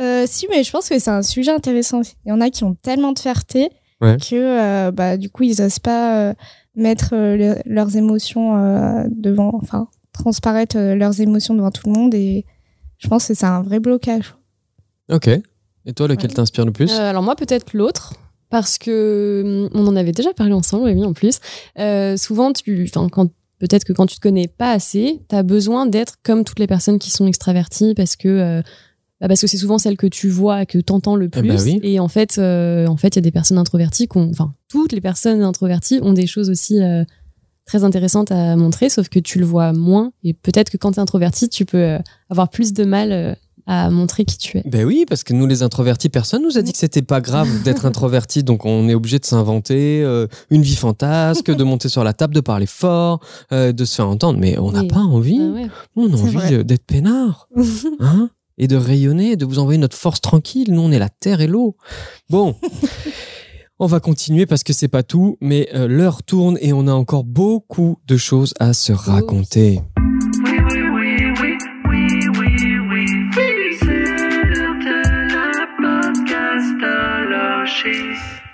Euh, 0.00 0.24
si, 0.26 0.46
mais 0.50 0.62
je 0.64 0.70
pense 0.70 0.88
que 0.88 0.98
c'est 0.98 1.10
un 1.10 1.22
sujet 1.22 1.50
intéressant. 1.50 2.00
Il 2.24 2.28
y 2.28 2.32
en 2.32 2.40
a 2.40 2.50
qui 2.50 2.64
ont 2.64 2.74
tellement 2.74 3.12
de 3.12 3.18
fierté 3.18 3.70
Ouais. 4.00 4.16
que 4.16 4.34
euh, 4.36 4.92
bah, 4.92 5.16
du 5.16 5.28
coup, 5.28 5.42
ils 5.42 5.60
osent 5.60 5.80
pas 5.80 6.28
euh, 6.30 6.34
mettre 6.76 7.14
euh, 7.14 7.36
le- 7.36 7.56
leurs 7.66 7.96
émotions 7.96 8.56
euh, 8.56 9.02
devant, 9.10 9.50
enfin, 9.60 9.88
transparaître 10.12 10.76
euh, 10.78 10.94
leurs 10.94 11.20
émotions 11.20 11.54
devant 11.54 11.72
tout 11.72 11.88
le 11.88 11.92
monde. 11.98 12.14
Et 12.14 12.44
je 12.98 13.08
pense 13.08 13.26
que 13.26 13.34
c'est 13.34 13.44
un 13.46 13.60
vrai 13.62 13.80
blocage. 13.80 14.36
Ok. 15.10 15.28
Et 15.86 15.92
toi, 15.92 16.06
lequel 16.08 16.30
Ouais. 16.30 16.34
t'inspire 16.36 16.64
le 16.66 16.72
plus? 16.72 16.92
Euh, 16.92 17.10
alors 17.10 17.22
moi 17.22 17.34
peut-être 17.36 17.72
l'autre 17.74 18.14
parce 18.50 18.78
que 18.78 19.42
hum, 19.44 19.70
on 19.74 19.86
en 19.86 19.96
avait 19.96 20.12
déjà 20.12 20.32
parlé 20.34 20.52
ensemble 20.52 20.84
Rémi 20.84 21.04
en 21.04 21.12
plus. 21.12 21.38
Euh, 21.78 22.16
souvent 22.16 22.52
tu 22.52 22.90
quand 23.12 23.30
peut-être 23.58 23.84
que 23.84 23.92
quand 23.92 24.06
tu 24.06 24.16
te 24.16 24.20
connais 24.20 24.48
pas 24.48 24.70
assez, 24.72 25.20
tu 25.28 25.34
as 25.34 25.42
besoin 25.42 25.86
d'être 25.86 26.14
comme 26.22 26.44
toutes 26.44 26.58
les 26.60 26.66
personnes 26.66 26.98
qui 26.98 27.10
sont 27.10 27.26
extraverties 27.26 27.94
parce 27.94 28.16
que 28.16 28.28
euh, 28.28 28.62
bah, 29.20 29.26
parce 29.28 29.40
que 29.40 29.46
c'est 29.48 29.56
souvent 29.56 29.78
celle 29.78 29.96
que 29.96 30.06
tu 30.06 30.28
vois 30.28 30.64
que 30.64 30.78
tu 30.78 30.92
entends 30.92 31.16
le 31.16 31.26
Eh 31.26 31.40
plus 31.40 31.48
bah 31.48 31.62
oui. 31.64 31.80
et 31.82 31.98
en 32.00 32.06
fait 32.08 32.38
euh, 32.38 32.86
en 32.86 32.96
fait 32.96 33.08
il 33.08 33.16
y 33.16 33.18
a 33.18 33.22
des 33.22 33.32
personnes 33.32 33.58
introverties 33.58 34.08
enfin 34.14 34.54
toutes 34.68 34.92
les 34.92 35.00
personnes 35.00 35.42
introverties 35.42 35.98
ont 36.02 36.12
des 36.12 36.26
choses 36.28 36.50
aussi 36.50 36.80
euh, 36.80 37.02
très 37.66 37.82
intéressantes 37.84 38.30
à 38.30 38.54
montrer 38.56 38.88
sauf 38.88 39.08
que 39.08 39.18
tu 39.18 39.40
le 39.40 39.44
vois 39.44 39.72
moins 39.72 40.12
et 40.22 40.34
peut-être 40.34 40.70
que 40.70 40.76
quand 40.76 40.92
tu 40.92 40.98
es 40.98 41.02
introverti, 41.02 41.48
tu 41.48 41.64
peux 41.66 41.98
avoir 42.30 42.48
plus 42.48 42.72
de 42.72 42.84
mal 42.84 43.36
à 43.68 43.90
montrer 43.90 44.24
qui 44.24 44.38
tu 44.38 44.56
es. 44.58 44.62
Ben 44.64 44.84
oui, 44.86 45.04
parce 45.06 45.22
que 45.22 45.34
nous 45.34 45.46
les 45.46 45.62
introvertis, 45.62 46.08
personne 46.08 46.42
nous 46.42 46.56
a 46.56 46.62
dit 46.62 46.72
que 46.72 46.78
c'était 46.78 47.02
pas 47.02 47.20
grave 47.20 47.46
d'être 47.64 47.84
introverti, 47.86 48.42
donc 48.42 48.64
on 48.64 48.88
est 48.88 48.94
obligé 48.94 49.18
de 49.18 49.26
s'inventer 49.26 50.02
euh, 50.02 50.26
une 50.50 50.62
vie 50.62 50.74
fantasque, 50.74 51.50
de 51.50 51.64
monter 51.64 51.88
sur 51.90 52.02
la 52.02 52.14
table, 52.14 52.34
de 52.34 52.40
parler 52.40 52.66
fort, 52.66 53.20
euh, 53.52 53.72
de 53.72 53.84
se 53.84 53.94
faire 53.96 54.08
entendre. 54.08 54.38
Mais 54.40 54.58
on 54.58 54.72
n'a 54.72 54.80
Oui. 54.80 54.88
pas 54.88 55.00
envie. 55.00 55.38
Ah 55.40 55.52
ouais. 55.52 55.66
Nous, 55.96 56.08
on 56.08 56.12
a 56.12 56.20
envie 56.20 56.54
euh, 56.54 56.64
d'être 56.64 56.84
peinard, 56.86 57.48
hein, 58.00 58.30
et 58.56 58.66
de 58.68 58.76
rayonner, 58.76 59.36
de 59.36 59.44
vous 59.44 59.58
envoyer 59.58 59.78
notre 59.78 59.96
force 59.96 60.22
tranquille. 60.22 60.72
Nous, 60.72 60.80
on 60.80 60.90
est 60.90 60.98
la 60.98 61.10
terre 61.10 61.42
et 61.42 61.46
l'eau. 61.46 61.76
Bon. 62.30 62.56
On 63.80 63.86
va 63.86 64.00
continuer 64.00 64.44
parce 64.44 64.64
que 64.64 64.72
c'est 64.72 64.88
pas 64.88 65.04
tout, 65.04 65.36
mais 65.40 65.68
l'heure 65.72 66.24
tourne 66.24 66.58
et 66.60 66.72
on 66.72 66.88
a 66.88 66.92
encore 66.92 67.22
beaucoup 67.22 67.98
de 68.08 68.16
choses 68.16 68.52
à 68.58 68.72
se 68.72 68.90
raconter. 68.92 69.80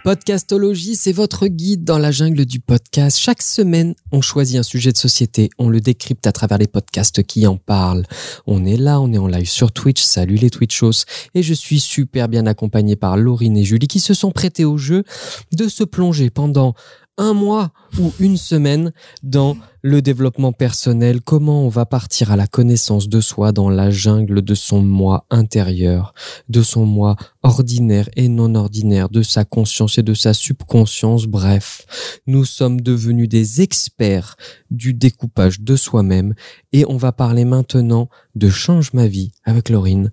Podcastologie. 0.05 0.97
C'est 0.97 1.13
votre 1.13 1.47
guide 1.47 1.83
dans 1.83 1.97
la 1.97 2.13
jungle 2.13 2.45
du 2.45 2.61
podcast. 2.61 3.19
Chaque 3.19 3.41
semaine, 3.41 3.95
on 4.13 4.21
choisit 4.21 4.59
un 4.59 4.63
sujet 4.63 4.93
de 4.93 4.99
société, 4.99 5.49
on 5.59 5.71
le 5.71 5.81
décrypte 5.81 6.27
à 6.27 6.33
travers 6.33 6.59
les 6.59 6.67
podcasts 6.67 7.23
qui 7.23 7.47
en 7.47 7.57
parlent. 7.57 8.05
On 8.47 8.67
est 8.67 8.77
là, 8.77 9.01
on 9.01 9.15
est 9.15 9.19
en 9.19 9.27
live 9.27 9.49
sur 9.49 9.73
Twitch, 9.73 10.03
salut 10.03 10.35
les 10.35 10.51
Twitchos, 10.51 11.07
et 11.35 11.43
je 11.43 11.55
suis 11.55 11.81
super 11.81 12.29
bien 12.29 12.47
accompagné 12.47 12.97
par 12.97 13.17
Laurine 13.17 13.57
et 13.57 13.65
Julie 13.65 13.89
qui 13.89 13.99
se 13.99 14.13
sont 14.13 14.31
prêtés 14.31 14.67
au 14.67 14.77
jeu 14.77 15.05
de 15.53 15.69
se 15.69 15.85
plonger 15.85 16.29
pendant 16.29 16.75
un 17.17 17.33
mois 17.33 17.71
ou 17.99 18.13
une 18.19 18.37
semaine 18.37 18.93
dans 19.23 19.57
le 19.83 20.03
développement 20.03 20.53
personnel, 20.53 21.21
comment 21.21 21.65
on 21.65 21.69
va 21.69 21.87
partir 21.87 22.33
à 22.33 22.37
la 22.37 22.47
connaissance 22.47 23.09
de 23.09 23.21
soi 23.21 23.53
dans 23.53 23.69
la 23.69 23.91
jungle 23.91 24.43
de 24.43 24.55
son 24.55 24.83
moi 24.83 25.27
intérieur, 25.31 26.15
de 26.49 26.63
son 26.63 26.87
moi 26.87 27.17
ordinaire 27.43 28.09
et 28.17 28.29
non 28.29 28.55
ordinaire, 28.55 29.11
de 29.11 29.23
sa 29.23 29.45
conscience 29.45 29.99
et 29.99 30.03
de 30.03 30.15
sa 30.15 30.35
subconscience, 30.35 31.27
bref. 31.27 32.21
Nous 32.27 32.45
sommes 32.45 32.81
devenus 32.81 33.29
des 33.29 33.61
experts 33.61 34.37
du 34.71 34.95
découpage 34.95 35.61
de 35.61 35.77
soi-même 35.77 36.35
et 36.73 36.85
on 36.89 36.97
va 36.97 37.13
parler 37.13 37.45
maintenant 37.45 38.09
de 38.35 38.49
Change 38.49 38.93
ma 38.93 39.07
vie 39.07 39.33
avec 39.45 39.69
Laurine 39.69 40.11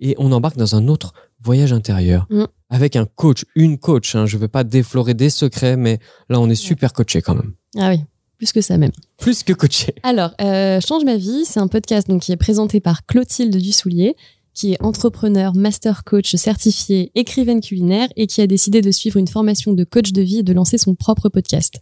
et 0.00 0.14
on 0.18 0.32
embarque 0.32 0.56
dans 0.56 0.76
un 0.76 0.88
autre 0.88 1.14
voyage 1.42 1.72
intérieur 1.72 2.26
Mm. 2.30 2.44
Avec 2.74 2.96
un 2.96 3.06
coach, 3.06 3.44
une 3.54 3.78
coach. 3.78 4.16
Hein. 4.16 4.26
Je 4.26 4.36
veux 4.36 4.48
pas 4.48 4.64
déflorer 4.64 5.14
des 5.14 5.30
secrets, 5.30 5.76
mais 5.76 6.00
là 6.28 6.40
on 6.40 6.50
est 6.50 6.56
super 6.56 6.92
coaché 6.92 7.22
quand 7.22 7.36
même. 7.36 7.52
Ah 7.78 7.90
oui, 7.90 8.00
plus 8.36 8.52
que 8.52 8.60
ça 8.60 8.76
même. 8.78 8.90
Plus 9.16 9.44
que 9.44 9.52
coaché. 9.52 9.94
Alors, 10.02 10.32
euh, 10.40 10.80
Change 10.80 11.04
ma 11.04 11.16
vie, 11.16 11.44
c'est 11.44 11.60
un 11.60 11.68
podcast 11.68 12.08
donc, 12.08 12.22
qui 12.22 12.32
est 12.32 12.36
présenté 12.36 12.80
par 12.80 13.06
Clotilde 13.06 13.56
Dussoulier, 13.56 14.16
qui 14.54 14.72
est 14.72 14.82
entrepreneur, 14.82 15.54
master 15.54 16.02
coach 16.02 16.34
certifié, 16.34 17.12
écrivaine 17.14 17.60
culinaire 17.60 18.08
et 18.16 18.26
qui 18.26 18.40
a 18.40 18.48
décidé 18.48 18.80
de 18.80 18.90
suivre 18.90 19.18
une 19.18 19.28
formation 19.28 19.72
de 19.72 19.84
coach 19.84 20.12
de 20.12 20.22
vie 20.22 20.38
et 20.38 20.42
de 20.42 20.52
lancer 20.52 20.76
son 20.76 20.96
propre 20.96 21.28
podcast. 21.28 21.74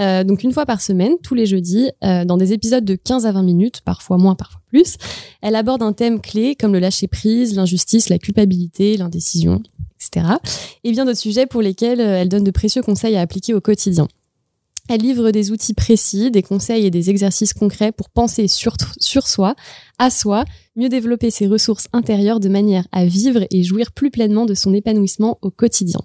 Euh, 0.00 0.24
donc 0.24 0.42
une 0.42 0.52
fois 0.52 0.66
par 0.66 0.80
semaine, 0.80 1.12
tous 1.22 1.34
les 1.34 1.46
jeudis, 1.46 1.90
euh, 2.02 2.24
dans 2.24 2.36
des 2.36 2.52
épisodes 2.52 2.84
de 2.84 2.96
15 2.96 3.26
à 3.26 3.32
20 3.32 3.42
minutes, 3.44 3.82
parfois 3.84 4.16
moins, 4.16 4.34
parfois 4.34 4.60
elle 5.42 5.56
aborde 5.56 5.82
un 5.82 5.92
thème 5.92 6.20
clé 6.20 6.54
comme 6.54 6.72
le 6.72 6.78
lâcher 6.78 7.08
prise, 7.08 7.54
l'injustice, 7.54 8.08
la 8.08 8.18
culpabilité, 8.18 8.96
l'indécision, 8.96 9.62
etc. 10.00 10.26
Et 10.84 10.92
bien 10.92 11.04
d'autres 11.04 11.18
sujets 11.18 11.46
pour 11.46 11.62
lesquels 11.62 12.00
euh, 12.00 12.20
elle 12.20 12.28
donne 12.28 12.44
de 12.44 12.50
précieux 12.50 12.82
conseils 12.82 13.16
à 13.16 13.20
appliquer 13.20 13.54
au 13.54 13.60
quotidien. 13.60 14.08
Elle 14.88 15.00
livre 15.00 15.30
des 15.30 15.50
outils 15.50 15.72
précis, 15.72 16.30
des 16.30 16.42
conseils 16.42 16.84
et 16.84 16.90
des 16.90 17.08
exercices 17.08 17.54
concrets 17.54 17.90
pour 17.90 18.10
penser 18.10 18.48
sur 18.48 18.76
soi, 19.26 19.54
à 19.98 20.10
soi, 20.10 20.44
mieux 20.76 20.90
développer 20.90 21.30
ses 21.30 21.46
ressources 21.46 21.88
intérieures 21.94 22.38
de 22.38 22.50
manière 22.50 22.86
à 22.92 23.06
vivre 23.06 23.46
et 23.50 23.62
jouir 23.62 23.92
plus 23.92 24.10
pleinement 24.10 24.44
de 24.44 24.52
son 24.52 24.74
épanouissement 24.74 25.38
au 25.40 25.50
quotidien. 25.50 26.00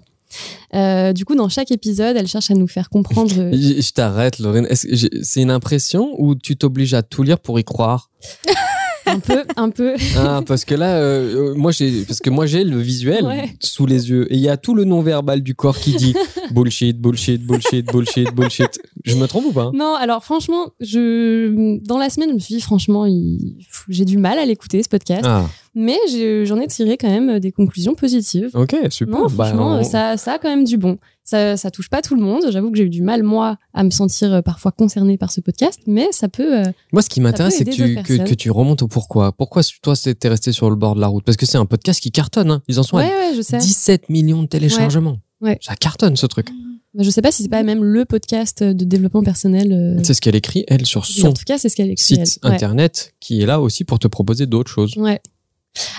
Euh, 0.74 1.12
du 1.12 1.24
coup, 1.24 1.34
dans 1.34 1.48
chaque 1.48 1.70
épisode, 1.70 2.16
elle 2.16 2.26
cherche 2.28 2.50
à 2.50 2.54
nous 2.54 2.68
faire 2.68 2.88
comprendre. 2.90 3.30
Je 3.52 3.80
je 3.80 3.92
t'arrête, 3.92 4.38
Lorraine. 4.38 4.66
Est-ce 4.70 4.86
que 4.86 4.94
j'ai- 4.94 5.10
C'est 5.22 5.42
une 5.42 5.50
impression 5.50 6.14
ou 6.18 6.34
tu 6.34 6.56
t'obliges 6.56 6.94
à 6.94 7.02
tout 7.02 7.22
lire 7.22 7.38
pour 7.38 7.58
y 7.58 7.64
croire? 7.64 8.10
un 9.06 9.18
peu, 9.18 9.42
un 9.56 9.70
peu. 9.70 9.94
Ah, 10.16 10.42
parce 10.46 10.64
que 10.64 10.74
là, 10.74 10.96
euh, 10.96 11.50
euh, 11.50 11.54
moi 11.54 11.72
j'ai, 11.72 12.02
parce 12.04 12.20
que 12.20 12.30
moi 12.30 12.46
j'ai 12.46 12.64
le 12.64 12.78
visuel 12.78 13.24
Ouais. 13.24 13.50
sous 13.60 13.86
les 13.86 14.10
yeux 14.10 14.32
et 14.32 14.36
il 14.36 14.40
y 14.40 14.48
a 14.48 14.56
tout 14.56 14.74
le 14.74 14.84
non-verbal 14.84 15.42
du 15.42 15.54
corps 15.54 15.78
qui 15.78 15.94
dit 15.94 16.14
bullshit, 16.52 16.98
bullshit, 17.00 17.42
bullshit, 17.42 17.86
bullshit, 17.86 18.34
bullshit. 18.34 18.80
Je 19.04 19.16
me 19.16 19.26
trompe 19.26 19.46
ou 19.46 19.52
pas? 19.52 19.70
Non, 19.74 19.94
alors 19.94 20.24
franchement, 20.24 20.70
je 20.80 21.78
dans 21.86 21.98
la 21.98 22.10
semaine, 22.10 22.30
je 22.30 22.34
me 22.34 22.38
suis 22.38 22.54
dit 22.56 22.60
franchement, 22.60 23.06
il- 23.06 23.56
j'ai 23.88 24.04
du 24.04 24.18
mal 24.18 24.38
à 24.38 24.44
l'écouter 24.44 24.82
ce 24.82 24.88
podcast, 24.88 25.24
Ah, 25.24 25.46
mais 25.74 25.96
j'en 26.44 26.58
ai 26.60 26.66
tiré 26.66 26.96
quand 26.96 27.08
même 27.08 27.38
des 27.40 27.52
conclusions 27.52 27.94
positives. 27.94 28.50
ok, 28.54 28.76
super. 28.90 29.18
Non, 29.18 29.26
Bah, 29.28 29.46
franchement, 29.46 29.78
on- 29.80 29.84
ça, 29.84 30.16
ça 30.16 30.34
a 30.34 30.38
quand 30.38 30.48
même 30.50 30.64
du 30.64 30.76
bon. 30.76 30.98
Ça, 31.30 31.56
ça 31.56 31.70
touche 31.70 31.88
pas 31.88 32.02
tout 32.02 32.14
le 32.16 32.20
monde. 32.22 32.42
J'avoue 32.50 32.70
que 32.72 32.76
j'ai 32.76 32.84
eu 32.84 32.90
du 32.90 33.02
mal, 33.02 33.22
moi, 33.22 33.56
à 33.72 33.84
me 33.84 33.90
sentir 33.90 34.32
euh, 34.32 34.42
parfois 34.42 34.72
concernée 34.72 35.16
par 35.16 35.30
ce 35.30 35.40
podcast, 35.40 35.78
mais 35.86 36.08
ça 36.10 36.28
peut. 36.28 36.58
euh, 36.60 36.64
Moi, 36.92 37.02
ce 37.02 37.08
qui 37.08 37.20
m'intéresse, 37.20 37.54
c'est 37.56 37.64
que 37.64 37.70
tu, 37.70 37.82
d'autres 37.82 38.02
que, 38.02 38.08
personnes. 38.14 38.24
que 38.26 38.34
tu 38.34 38.50
remontes 38.50 38.82
au 38.82 38.88
pourquoi. 38.88 39.30
Pourquoi 39.30 39.62
toi, 39.82 39.94
t'es 39.96 40.28
resté 40.28 40.50
sur 40.50 40.70
le 40.70 40.76
bord 40.76 40.96
de 40.96 41.00
la 41.00 41.06
route? 41.06 41.22
Parce 41.24 41.36
que 41.36 41.46
c'est 41.46 41.58
un 41.58 41.66
podcast 41.66 42.00
qui 42.00 42.10
cartonne. 42.10 42.50
hein. 42.50 42.62
Ils 42.66 42.80
en 42.80 42.82
sont 42.82 42.96
Ouais, 42.96 43.04
à 43.04 43.30
ouais, 43.30 43.36
je 43.36 43.42
sais. 43.42 43.58
17 43.58 44.08
millions 44.08 44.42
de 44.42 44.48
téléchargements. 44.48 45.18
Ouais. 45.40 45.56
Ça 45.62 45.76
cartonne, 45.76 46.16
ce 46.16 46.26
truc. 46.26 46.48
Bah, 46.94 47.04
Je 47.04 47.10
sais 47.10 47.22
pas 47.22 47.30
si 47.30 47.44
c'est 47.44 47.48
pas 47.48 47.62
même 47.62 47.84
le 47.84 48.04
podcast 48.04 48.64
de 48.64 48.84
développement 48.84 49.22
personnel. 49.22 49.72
euh, 49.72 50.00
C'est 50.02 50.14
ce 50.14 50.20
qu'elle 50.20 50.34
écrit, 50.34 50.64
elle, 50.66 50.84
sur 50.84 51.02
en 51.02 51.04
son 51.04 51.32
tout 51.32 51.44
cas, 51.46 51.58
c'est 51.58 51.68
ce 51.68 51.76
qu'elle 51.76 51.90
écrit. 51.90 52.04
site 52.04 52.40
elle. 52.42 52.48
Ouais. 52.48 52.54
internet, 52.56 53.14
qui 53.20 53.40
est 53.40 53.46
là 53.46 53.60
aussi 53.60 53.84
pour 53.84 54.00
te 54.00 54.08
proposer 54.08 54.46
d'autres 54.46 54.70
choses. 54.72 54.96
Ouais. 54.96 55.20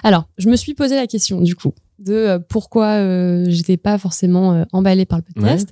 Alors, 0.03 0.27
je 0.37 0.49
me 0.49 0.57
suis 0.57 0.73
posé 0.73 0.95
la 0.95 1.07
question 1.07 1.39
du 1.39 1.55
coup 1.55 1.73
de 2.03 2.13
euh, 2.13 2.39
pourquoi 2.39 2.87
euh, 2.99 3.45
j'étais 3.47 3.77
pas 3.77 3.97
forcément 3.97 4.53
euh, 4.53 4.63
emballée 4.73 5.05
par 5.05 5.19
le 5.19 5.23
podcast. 5.33 5.69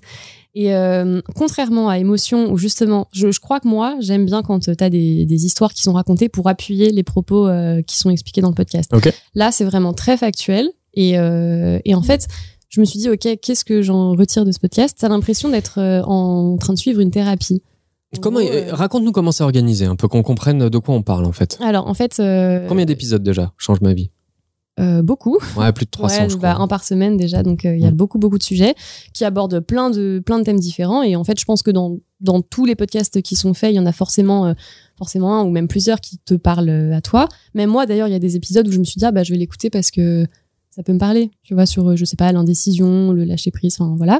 Et 0.55 0.71
contrairement 1.35 1.89
à 1.89 1.99
Émotion, 1.99 2.51
où 2.51 2.57
justement, 2.57 3.07
je, 3.13 3.31
je 3.31 3.39
crois 3.39 3.59
que 3.59 3.67
moi, 3.67 3.95
j'aime 4.01 4.25
bien 4.25 4.41
quand 4.41 4.59
tu 4.59 4.71
as 4.83 4.89
des, 4.89 5.25
des 5.25 5.45
histoires 5.45 5.73
qui 5.73 5.83
sont 5.83 5.93
racontées 5.93 6.27
pour 6.27 6.49
appuyer 6.49 6.89
les 6.89 7.03
propos 7.03 7.47
qui 7.87 7.97
sont 7.97 8.09
expliqués 8.09 8.41
dans 8.41 8.49
le 8.49 8.55
podcast. 8.55 8.91
Là, 9.35 9.51
c'est 9.51 9.63
vraiment 9.63 9.93
très 9.93 10.17
factuel. 10.17 10.69
Et, 10.95 11.11
et 11.11 11.95
en 11.95 12.01
fait, 12.01 12.27
je 12.67 12.81
me 12.81 12.85
suis 12.85 12.99
dit, 12.99 13.09
OK, 13.09 13.25
qu'est-ce 13.41 13.63
que 13.63 13.81
j'en 13.81 14.13
retire 14.15 14.43
de 14.43 14.51
ce 14.51 14.59
podcast? 14.59 14.97
T'as 14.99 15.07
l'impression 15.07 15.49
d'être 15.49 15.79
en 15.79 16.57
train 16.57 16.73
de 16.73 16.79
suivre 16.79 16.99
une 16.99 17.11
thérapie. 17.11 17.61
En 18.17 18.19
Comment, 18.19 18.39
euh, 18.39 18.73
Raconte-nous 18.73 19.11
comment 19.11 19.31
c'est 19.31 19.43
organisé, 19.43 19.85
un 19.85 19.95
peu 19.95 20.07
qu'on 20.07 20.23
comprenne 20.23 20.67
de 20.67 20.77
quoi 20.79 20.95
on 20.95 21.03
parle 21.03 21.25
en 21.25 21.31
fait. 21.31 21.57
Alors, 21.61 21.87
en 21.87 21.93
fait. 21.93 22.19
euh, 22.19 22.67
Combien 22.67 22.85
d'épisodes 22.85 23.21
déjà 23.21 23.53
Change 23.57 23.81
ma 23.81 23.93
vie? 23.93 24.09
Euh, 24.79 25.01
Beaucoup. 25.01 25.37
Ouais, 25.57 25.71
plus 25.73 25.85
de 25.85 25.91
300, 25.91 26.23
Ouais, 26.23 26.29
je 26.29 26.37
bah, 26.37 26.53
crois. 26.53 26.63
un 26.63 26.67
par 26.67 26.83
semaine 26.83 27.17
déjà, 27.17 27.43
donc 27.43 27.65
euh, 27.65 27.75
il 27.75 27.81
y 27.81 27.85
a 27.85 27.91
Mm. 27.91 27.95
beaucoup 27.95 28.17
beaucoup 28.19 28.37
de 28.37 28.43
sujets 28.43 28.75
qui 29.13 29.25
abordent 29.25 29.59
plein 29.59 29.89
de 29.89 30.21
plein 30.25 30.39
de 30.39 30.43
thèmes 30.43 30.59
différents. 30.59 31.03
Et 31.03 31.15
en 31.15 31.23
fait, 31.23 31.39
je 31.39 31.45
pense 31.45 31.61
que 31.63 31.71
dans 31.71 31.97
dans 32.21 32.41
tous 32.41 32.65
les 32.65 32.75
podcasts 32.75 33.21
qui 33.21 33.35
sont 33.35 33.53
faits, 33.53 33.71
il 33.71 33.75
y 33.75 33.79
en 33.79 33.85
a 33.85 33.91
forcément 33.91 34.45
euh, 34.47 34.53
forcément 34.97 35.39
un 35.39 35.43
ou 35.43 35.49
même 35.51 35.67
plusieurs 35.67 36.01
qui 36.01 36.17
te 36.17 36.33
parlent 36.33 36.91
à 36.93 37.01
toi. 37.01 37.27
Même 37.53 37.69
moi, 37.69 37.85
d'ailleurs, 37.85 38.07
il 38.07 38.11
y 38.11 38.15
a 38.15 38.19
des 38.19 38.35
épisodes 38.35 38.67
où 38.67 38.71
je 38.71 38.79
me 38.79 38.83
suis 38.83 38.97
dit 38.99 39.05
ah 39.05 39.11
bah 39.11 39.23
je 39.23 39.31
vais 39.31 39.37
l'écouter 39.39 39.69
parce 39.69 39.91
que 39.91 40.25
ça 40.79 40.83
peut 40.83 40.93
me 40.93 40.97
parler, 40.97 41.29
tu 41.43 41.55
vois, 41.55 41.65
sur 41.65 41.89
euh, 41.89 41.97
je 41.97 42.05
sais 42.05 42.15
pas 42.15 42.31
l'indécision, 42.31 43.11
le 43.11 43.25
lâcher 43.25 43.51
prise, 43.51 43.75
enfin 43.77 43.95
voilà. 43.97 44.13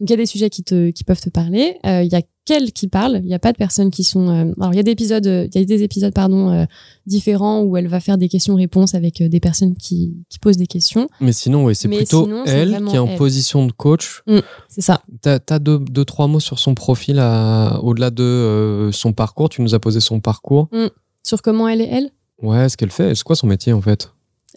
Donc 0.00 0.08
il 0.08 0.10
y 0.10 0.14
a 0.14 0.16
des 0.16 0.24
sujets 0.24 0.48
qui 0.48 0.62
te 0.64 0.88
qui 0.90 1.04
peuvent 1.04 1.20
te 1.20 1.28
parler. 1.28 1.76
Euh, 1.84 2.02
Il 2.02 2.10
y 2.10 2.14
a 2.14 2.22
qu'elles 2.46 2.72
qui 2.72 2.88
parlent. 2.88 3.20
Il 3.22 3.26
n'y 3.26 3.34
a 3.34 3.38
pas 3.38 3.52
de 3.52 3.58
personnes 3.58 3.90
qui 3.90 4.04
sont. 4.04 4.30
euh, 4.30 4.50
Alors 4.58 4.72
il 4.72 4.76
y 4.76 4.80
a 4.80 4.82
des 4.82 4.92
épisodes, 4.92 5.26
euh, 5.26 5.46
il 5.54 5.60
y 5.60 5.62
a 5.62 5.66
des 5.66 5.82
épisodes 5.82 6.14
pardon 6.14 6.50
euh, 6.50 6.64
différents 7.04 7.60
où 7.60 7.76
elle 7.76 7.88
va 7.88 8.00
faire 8.00 8.16
des 8.16 8.30
questions-réponses 8.30 8.94
avec 8.94 9.20
euh, 9.20 9.28
des 9.28 9.38
personnes 9.38 9.74
qui 9.76 10.16
qui 10.30 10.38
posent 10.38 10.56
des 10.56 10.66
questions. 10.66 11.08
Mais 11.20 11.32
sinon, 11.32 11.66
oui, 11.66 11.74
c'est 11.74 11.88
plutôt 11.88 12.24
sinon, 12.24 12.42
elle 12.46 12.82
qui 12.88 12.96
est 12.96 12.98
en 12.98 13.06
elle. 13.08 13.18
position 13.18 13.66
de 13.66 13.72
coach. 13.72 14.22
C'est 14.70 14.80
ça. 14.80 15.02
T'as 15.20 15.40
as 15.50 15.58
deux, 15.58 15.78
deux, 15.78 16.06
trois 16.06 16.26
mots 16.26 16.40
sur 16.40 16.58
son 16.58 16.74
profil 16.74 17.16
au-delà 17.82 18.10
de 18.10 18.22
euh, 18.22 18.92
son 18.92 19.12
parcours. 19.12 19.50
Tu 19.50 19.60
nous 19.60 19.74
as 19.74 19.78
posé 19.78 20.00
son 20.00 20.20
parcours. 20.20 20.70
Sur 21.22 21.42
comment 21.42 21.68
elle 21.68 21.82
est 21.82 21.88
elle? 21.92 22.08
Ouais, 22.40 22.66
ce 22.70 22.78
qu'elle 22.78 22.92
fait. 22.92 23.14
C'est 23.14 23.24
quoi 23.24 23.36
son 23.36 23.46
métier 23.46 23.74
en 23.74 23.82
fait? 23.82 24.10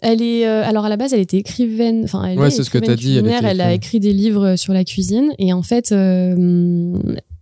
Elle 0.04 0.20
est 0.20 0.46
euh, 0.46 0.64
alors 0.64 0.84
à 0.84 0.88
la 0.88 0.96
base 0.96 1.12
elle 1.14 1.20
était 1.20 1.38
écrivaine 1.38 2.02
enfin 2.04 2.24
elle 2.24 2.38
Ouais, 2.38 2.48
est 2.48 2.50
c'est 2.50 2.64
ce 2.64 2.70
que 2.70 2.78
t'as 2.78 2.96
dit, 2.96 3.16
elle 3.18 3.60
a 3.60 3.72
écrit 3.72 4.00
des 4.00 4.12
livres 4.12 4.56
sur 4.56 4.72
la 4.72 4.84
cuisine 4.84 5.30
et 5.38 5.52
en 5.52 5.62
fait 5.62 5.92
euh, 5.92 6.92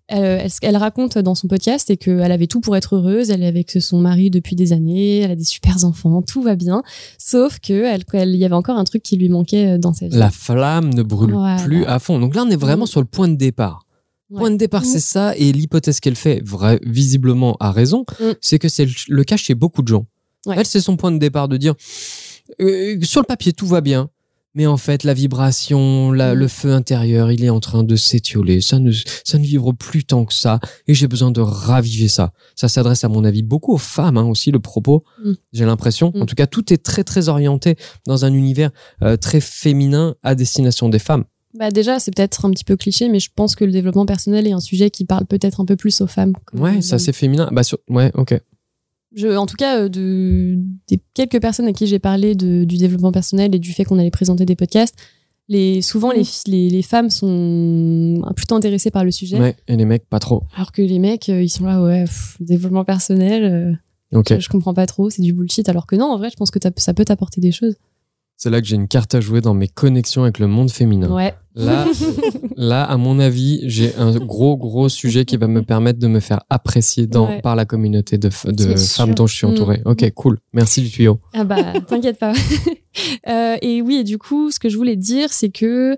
elle, 0.08 0.76
raconte 0.76 1.18
dans 1.18 1.34
son 1.36 1.46
podcast 1.48 1.84
c'est 1.86 1.96
qu'elle 1.96 2.32
avait 2.32 2.48
tout 2.48 2.60
pour 2.60 2.76
être 2.76 2.96
heureuse 2.96 3.30
elle 3.30 3.42
est 3.42 3.46
avec 3.46 3.70
son 3.80 3.98
mari 4.00 4.28
depuis 4.28 4.56
des 4.56 4.72
années 4.72 5.18
elle 5.20 5.30
a 5.30 5.36
des 5.36 5.44
super 5.44 5.84
enfants 5.84 6.20
tout 6.20 6.42
va 6.42 6.56
bien 6.56 6.82
sauf 7.16 7.58
que 7.60 7.84
elle 7.84 8.02
il 8.30 8.36
y 8.36 8.44
avait 8.44 8.54
encore 8.54 8.76
un 8.76 8.84
truc 8.84 9.02
qui 9.02 9.16
lui 9.16 9.28
manquait 9.28 9.74
euh, 9.74 9.78
dans 9.78 9.92
sa 9.94 10.08
vie 10.08 10.16
La 10.16 10.30
flamme 10.30 10.92
ne 10.92 11.02
brûle 11.02 11.32
Voilà. 11.32 11.62
plus 11.62 11.84
à 11.86 11.98
fond. 11.98 12.18
Donc 12.18 12.34
là, 12.34 12.44
on 12.46 12.50
est 12.50 12.56
vraiment 12.56 12.84
Mm. 12.84 12.88
sur 12.88 13.00
le 13.00 13.06
point 13.06 13.28
de 13.28 13.36
départ. 13.36 13.86
Ouais. 14.30 14.38
Point 14.40 14.50
de 14.50 14.56
départ, 14.56 14.82
Mm. 14.82 14.86
c'est 14.86 15.00
ça. 15.00 15.34
Et 15.36 15.52
l'hypothèse 15.52 16.00
qu'elle 16.00 16.16
fait, 16.16 16.40
vrai, 16.44 16.78
visiblement 16.84 17.56
à 17.60 17.70
raison, 17.72 18.04
Mm. 18.20 18.24
c'est 18.40 18.58
que 18.58 18.68
c'est 18.68 18.84
le, 18.86 18.92
le 19.08 19.24
cas 19.24 19.36
chez 19.36 19.54
beaucoup 19.54 19.82
de 19.82 19.88
gens. 19.88 20.06
Ouais. 20.46 20.56
Elle, 20.58 20.66
c'est 20.66 20.80
son 20.80 20.96
point 20.96 21.12
de 21.12 21.18
départ 21.18 21.48
de 21.48 21.56
dire 21.56 21.74
euh, 22.60 22.98
sur 23.02 23.20
le 23.20 23.26
papier, 23.26 23.52
tout 23.52 23.66
va 23.66 23.80
bien. 23.80 24.10
Mais 24.56 24.66
en 24.66 24.76
fait, 24.76 25.04
la 25.04 25.14
vibration, 25.14 26.10
la- 26.10 26.34
Mm. 26.34 26.38
le 26.38 26.48
feu 26.48 26.72
intérieur, 26.72 27.30
il 27.30 27.44
est 27.44 27.50
en 27.50 27.60
train 27.60 27.84
de 27.84 27.94
s'étioler. 27.94 28.60
Ça 28.60 28.80
ne, 28.80 28.90
ça 29.24 29.38
ne 29.38 29.44
vibre 29.44 29.72
plus 29.74 30.04
tant 30.04 30.24
que 30.24 30.34
ça. 30.34 30.58
Et 30.88 30.94
j'ai 30.94 31.06
besoin 31.06 31.30
de 31.30 31.40
raviver 31.40 32.08
ça. 32.08 32.32
Ça 32.56 32.68
s'adresse, 32.68 33.04
à 33.04 33.08
mon 33.08 33.24
avis, 33.24 33.42
beaucoup 33.44 33.72
aux 33.74 33.78
femmes 33.78 34.16
hein, 34.16 34.24
aussi, 34.24 34.50
le 34.50 34.58
propos. 34.58 35.04
Mm. 35.24 35.32
J'ai 35.52 35.64
l'impression. 35.66 36.10
Mm. 36.14 36.22
En 36.22 36.26
tout 36.26 36.34
cas, 36.34 36.48
tout 36.48 36.72
est 36.72 36.78
très, 36.82 37.04
très 37.04 37.28
orienté 37.28 37.76
dans 38.06 38.24
un 38.24 38.32
univers 38.34 38.70
euh, 39.02 39.16
très 39.16 39.40
féminin 39.40 40.16
à 40.24 40.34
destination 40.34 40.88
des 40.88 40.98
femmes. 40.98 41.24
bah 41.58 41.70
déjà 41.70 41.98
c'est 41.98 42.12
peut-être 42.14 42.44
un 42.44 42.50
petit 42.52 42.62
peu 42.64 42.76
cliché 42.76 43.08
mais 43.08 43.18
je 43.18 43.28
pense 43.34 43.56
que 43.56 43.64
le 43.64 43.72
développement 43.72 44.06
personnel 44.06 44.46
est 44.46 44.52
un 44.52 44.60
sujet 44.60 44.88
qui 44.90 45.04
parle 45.04 45.26
peut-être 45.26 45.60
un 45.60 45.64
peu 45.64 45.74
plus 45.74 46.00
aux 46.00 46.06
femmes 46.06 46.32
Ouais, 46.54 46.80
ça 46.80 46.98
c'est 47.00 47.12
féminin. 47.12 47.48
Bah, 47.52 47.64
sur... 47.64 47.78
Ouais, 47.88 48.12
ok. 48.14 48.34
Je, 49.14 49.28
en 49.36 49.46
tout 49.46 49.56
cas, 49.56 49.80
euh, 49.80 49.88
de, 49.88 50.58
des 50.88 51.00
quelques 51.14 51.40
personnes 51.40 51.66
à 51.66 51.72
qui 51.72 51.86
j'ai 51.86 51.98
parlé 51.98 52.34
de- 52.34 52.64
du 52.64 52.76
développement 52.76 53.10
personnel 53.12 53.54
et 53.54 53.58
du 53.58 53.72
fait 53.72 53.84
qu'on 53.84 53.98
allait 53.98 54.10
présenter 54.10 54.44
des 54.46 54.54
podcasts, 54.56 54.94
les, 55.48 55.82
souvent 55.82 56.12
les, 56.12 56.22
fi- 56.22 56.48
les, 56.48 56.70
les 56.70 56.82
femmes 56.82 57.10
sont 57.10 58.22
plutôt 58.36 58.54
intéressées 58.54 58.90
par 58.92 59.04
le 59.04 59.10
sujet, 59.10 59.40
Ouais, 59.40 59.56
et 59.66 59.76
les 59.76 59.84
mecs, 59.84 60.06
pas 60.08 60.20
trop. 60.20 60.44
alors 60.54 60.70
que 60.70 60.80
les 60.82 60.98
mecs, 61.00 61.28
euh, 61.28 61.42
ils 61.42 61.48
sont 61.48 61.64
là, 61.64 61.82
ouais, 61.82 62.04
pff, 62.04 62.36
développement 62.40 62.84
personnel, 62.84 63.44
euh, 63.44 63.72
je, 64.36 64.40
je 64.40 64.48
comprends 64.48 64.74
pas 64.74 64.86
trop, 64.86 65.10
c'est 65.10 65.22
du 65.22 65.32
bullshit. 65.32 65.68
Alors 65.68 65.86
que 65.86 65.96
non, 65.96 66.06
en 66.06 66.18
vrai, 66.18 66.30
je 66.30 66.36
pense 66.36 66.50
que 66.52 66.58
ça 66.76 66.94
peut 66.94 67.04
t'apporter 67.04 67.40
des 67.40 67.52
choses. 67.52 67.74
C'est 68.42 68.48
là 68.48 68.62
que 68.62 68.66
j'ai 68.66 68.76
une 68.76 68.88
carte 68.88 69.14
à 69.14 69.20
jouer 69.20 69.42
dans 69.42 69.52
mes 69.52 69.68
connexions 69.68 70.22
avec 70.22 70.38
le 70.38 70.46
monde 70.46 70.70
féminin. 70.70 71.10
Ouais. 71.10 71.34
Là, 71.54 71.84
là, 72.56 72.84
à 72.84 72.96
mon 72.96 73.18
avis, 73.18 73.60
j'ai 73.64 73.94
un 73.96 74.16
gros, 74.16 74.56
gros 74.56 74.88
sujet 74.88 75.26
qui 75.26 75.36
va 75.36 75.46
me 75.46 75.60
permettre 75.60 75.98
de 75.98 76.06
me 76.06 76.20
faire 76.20 76.40
apprécier 76.48 77.06
dans, 77.06 77.28
Ouais. 77.28 77.42
par 77.42 77.54
la 77.54 77.66
communauté 77.66 78.16
de, 78.16 78.30
femmes 78.30 79.14
dont 79.14 79.26
je 79.26 79.34
suis 79.34 79.44
entouré. 79.44 79.82
Mm. 79.84 79.90
Ok, 79.90 80.10
cool. 80.14 80.38
Merci 80.54 80.80
du 80.80 80.88
tuyau. 80.88 81.20
Ah 81.34 81.44
bah, 81.44 81.74
t'inquiète 81.86 82.18
pas. 82.18 82.32
Euh, 83.28 83.56
et 83.62 83.82
oui, 83.82 83.98
et 84.00 84.04
du 84.04 84.18
coup, 84.18 84.50
ce 84.50 84.58
que 84.58 84.68
je 84.68 84.76
voulais 84.76 84.96
dire, 84.96 85.32
c'est 85.32 85.50
que. 85.50 85.96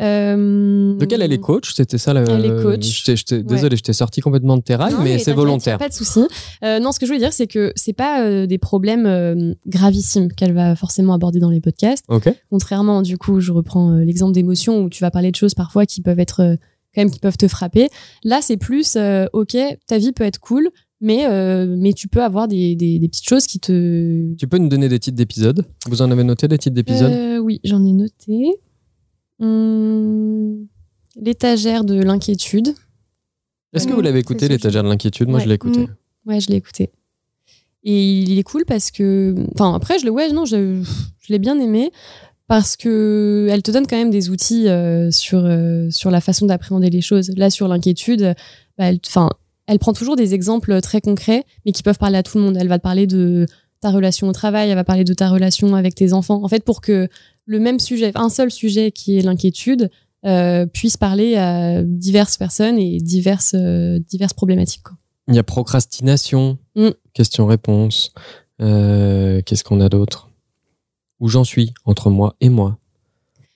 Euh, 0.00 0.96
De 0.96 1.04
quelle 1.04 1.22
elle 1.22 1.32
est 1.32 1.38
coach? 1.38 1.72
C'était 1.74 1.98
ça 1.98 2.14
le. 2.14 2.24
Elle 2.28 2.44
est 2.44 2.62
coach. 2.62 2.84
Je 3.04 3.14
je 3.16 3.34
Ouais. 3.36 3.42
Désolé, 3.42 3.76
je 3.76 3.82
t'ai 3.82 3.92
sorti 3.92 4.20
complètement 4.20 4.56
de 4.56 4.62
tes 4.62 4.74
rails, 4.74 4.94
mais, 5.02 5.18
c'est 5.18 5.32
volontaire. 5.32 5.78
Pas 5.78 5.88
de 5.88 5.94
souci. 5.94 6.20
Euh, 6.64 6.78
non, 6.80 6.92
ce 6.92 6.98
que 6.98 7.06
je 7.06 7.10
voulais 7.10 7.20
dire, 7.20 7.32
c'est 7.32 7.46
que 7.46 7.72
c'est 7.76 7.92
pas 7.92 8.22
euh, 8.24 8.46
des 8.46 8.58
problèmes 8.58 9.06
euh, 9.06 9.54
gravissimes 9.66 10.32
qu'elle 10.32 10.52
va 10.52 10.74
forcément 10.76 11.14
aborder 11.14 11.38
dans 11.38 11.50
les 11.50 11.60
podcasts. 11.60 12.04
Contrairement, 12.50 13.02
du 13.02 13.18
coup, 13.18 13.40
je 13.40 13.52
reprends 13.52 13.92
euh, 13.92 14.04
l'exemple 14.04 14.32
d'émotion 14.32 14.82
où 14.82 14.88
tu 14.90 15.02
vas 15.02 15.10
parler 15.10 15.30
de 15.30 15.36
choses 15.36 15.54
parfois 15.54 15.86
qui 15.86 16.00
peuvent 16.02 16.18
être 16.20 16.40
euh, 16.40 16.56
quand 16.94 17.02
même 17.02 17.10
qui 17.10 17.20
peuvent 17.20 17.36
te 17.36 17.46
frapper. 17.48 17.88
Là, 18.24 18.40
c'est 18.42 18.56
plus 18.56 18.96
euh, 18.96 19.26
ok, 19.32 19.56
ta 19.86 19.98
vie 19.98 20.12
peut 20.12 20.24
être 20.24 20.38
cool, 20.40 20.70
mais 21.00 21.26
euh, 21.26 21.74
mais 21.78 21.92
tu 21.92 22.08
peux 22.08 22.22
avoir 22.22 22.48
des, 22.48 22.74
des, 22.74 22.98
des 22.98 23.08
petites 23.08 23.28
choses 23.28 23.46
qui 23.46 23.60
te. 23.60 24.34
Tu 24.36 24.46
peux 24.48 24.58
nous 24.58 24.68
donner 24.68 24.88
des 24.88 24.98
titres 24.98 25.16
d'épisodes? 25.16 25.64
Vous 25.88 26.02
en 26.02 26.10
avez 26.10 26.24
noté 26.24 26.48
des 26.48 26.58
titres 26.58 26.74
d'épisodes? 26.74 27.12
Euh, 27.12 27.38
oui, 27.38 27.60
j'en 27.64 27.84
ai 27.84 27.92
noté. 27.92 28.54
Hum, 29.40 30.66
L'étagère 31.16 31.84
de 31.84 32.00
l'inquiétude. 32.00 32.74
Est-ce 33.72 33.86
que 33.86 33.92
euh, 33.92 33.96
vous 33.96 34.00
l'avez 34.00 34.20
écouté, 34.20 34.48
l'étagère 34.48 34.82
de 34.82 34.88
l'inquiétude? 34.88 35.28
Moi, 35.28 35.38
Ouais. 35.38 35.44
je 35.44 35.48
l'ai 35.48 35.54
écouté. 35.54 35.80
Mm. 35.80 35.88
Ouais, 36.26 36.40
je 36.40 36.48
l'ai 36.48 36.56
écouté. 36.56 36.90
Et 37.82 38.20
il 38.22 38.38
est 38.38 38.42
cool 38.42 38.64
parce 38.66 38.90
que. 38.90 39.34
Enfin, 39.54 39.74
après, 39.74 39.98
je 39.98 40.04
le. 40.04 40.10
Ouais, 40.10 40.30
non, 40.32 40.44
je, 40.44 40.82
je 41.18 41.32
l'ai 41.32 41.38
bien 41.38 41.58
aimé 41.58 41.90
parce 42.46 42.76
que 42.76 43.48
elle 43.50 43.62
te 43.62 43.70
donne 43.70 43.86
quand 43.86 43.96
même 43.96 44.10
des 44.10 44.28
outils 44.28 44.68
euh, 44.68 45.10
sur, 45.10 45.44
euh, 45.44 45.88
sur 45.90 46.10
la 46.10 46.20
façon 46.20 46.46
d'appréhender 46.46 46.90
les 46.90 47.00
choses. 47.00 47.30
Là, 47.36 47.48
sur 47.50 47.68
l'inquiétude, 47.68 48.34
bah, 48.76 48.86
elle, 48.86 49.00
elle 49.66 49.78
prend 49.78 49.92
toujours 49.92 50.16
des 50.16 50.34
exemples 50.34 50.80
très 50.80 51.00
concrets, 51.00 51.44
mais 51.64 51.72
qui 51.72 51.82
peuvent 51.82 51.98
parler 51.98 52.18
à 52.18 52.22
tout 52.22 52.38
le 52.38 52.44
monde. 52.44 52.56
Elle 52.58 52.68
va 52.68 52.78
te 52.78 52.82
parler 52.82 53.06
de 53.06 53.46
ta 53.80 53.90
relation 53.90 54.28
au 54.28 54.32
travail, 54.32 54.68
elle 54.68 54.74
va 54.74 54.84
parler 54.84 55.04
de 55.04 55.14
ta 55.14 55.30
relation 55.30 55.74
avec 55.74 55.94
tes 55.94 56.12
enfants. 56.12 56.42
En 56.44 56.48
fait, 56.48 56.64
pour 56.64 56.80
que 56.82 57.08
le 57.50 57.58
même 57.58 57.80
sujet, 57.80 58.12
un 58.14 58.28
seul 58.28 58.48
sujet 58.52 58.92
qui 58.92 59.18
est 59.18 59.22
l'inquiétude, 59.22 59.90
euh, 60.24 60.66
puisse 60.66 60.96
parler 60.96 61.34
à 61.36 61.82
diverses 61.82 62.36
personnes 62.36 62.78
et 62.78 62.98
diverses, 62.98 63.54
euh, 63.58 63.98
diverses 64.08 64.34
problématiques. 64.34 64.84
quoi. 64.84 64.96
Il 65.26 65.34
y 65.34 65.38
a 65.38 65.42
procrastination, 65.42 66.58
Mm. 66.76 66.90
question-réponse. 67.12 68.12
Euh, 68.60 69.40
Qu'est-ce 69.44 69.64
qu'on 69.64 69.80
a 69.80 69.88
d'autre? 69.88 70.28
Où 71.18 71.28
j'en 71.28 71.42
suis 71.44 71.72
entre 71.84 72.08
moi 72.10 72.36
et 72.40 72.48
moi? 72.50 72.78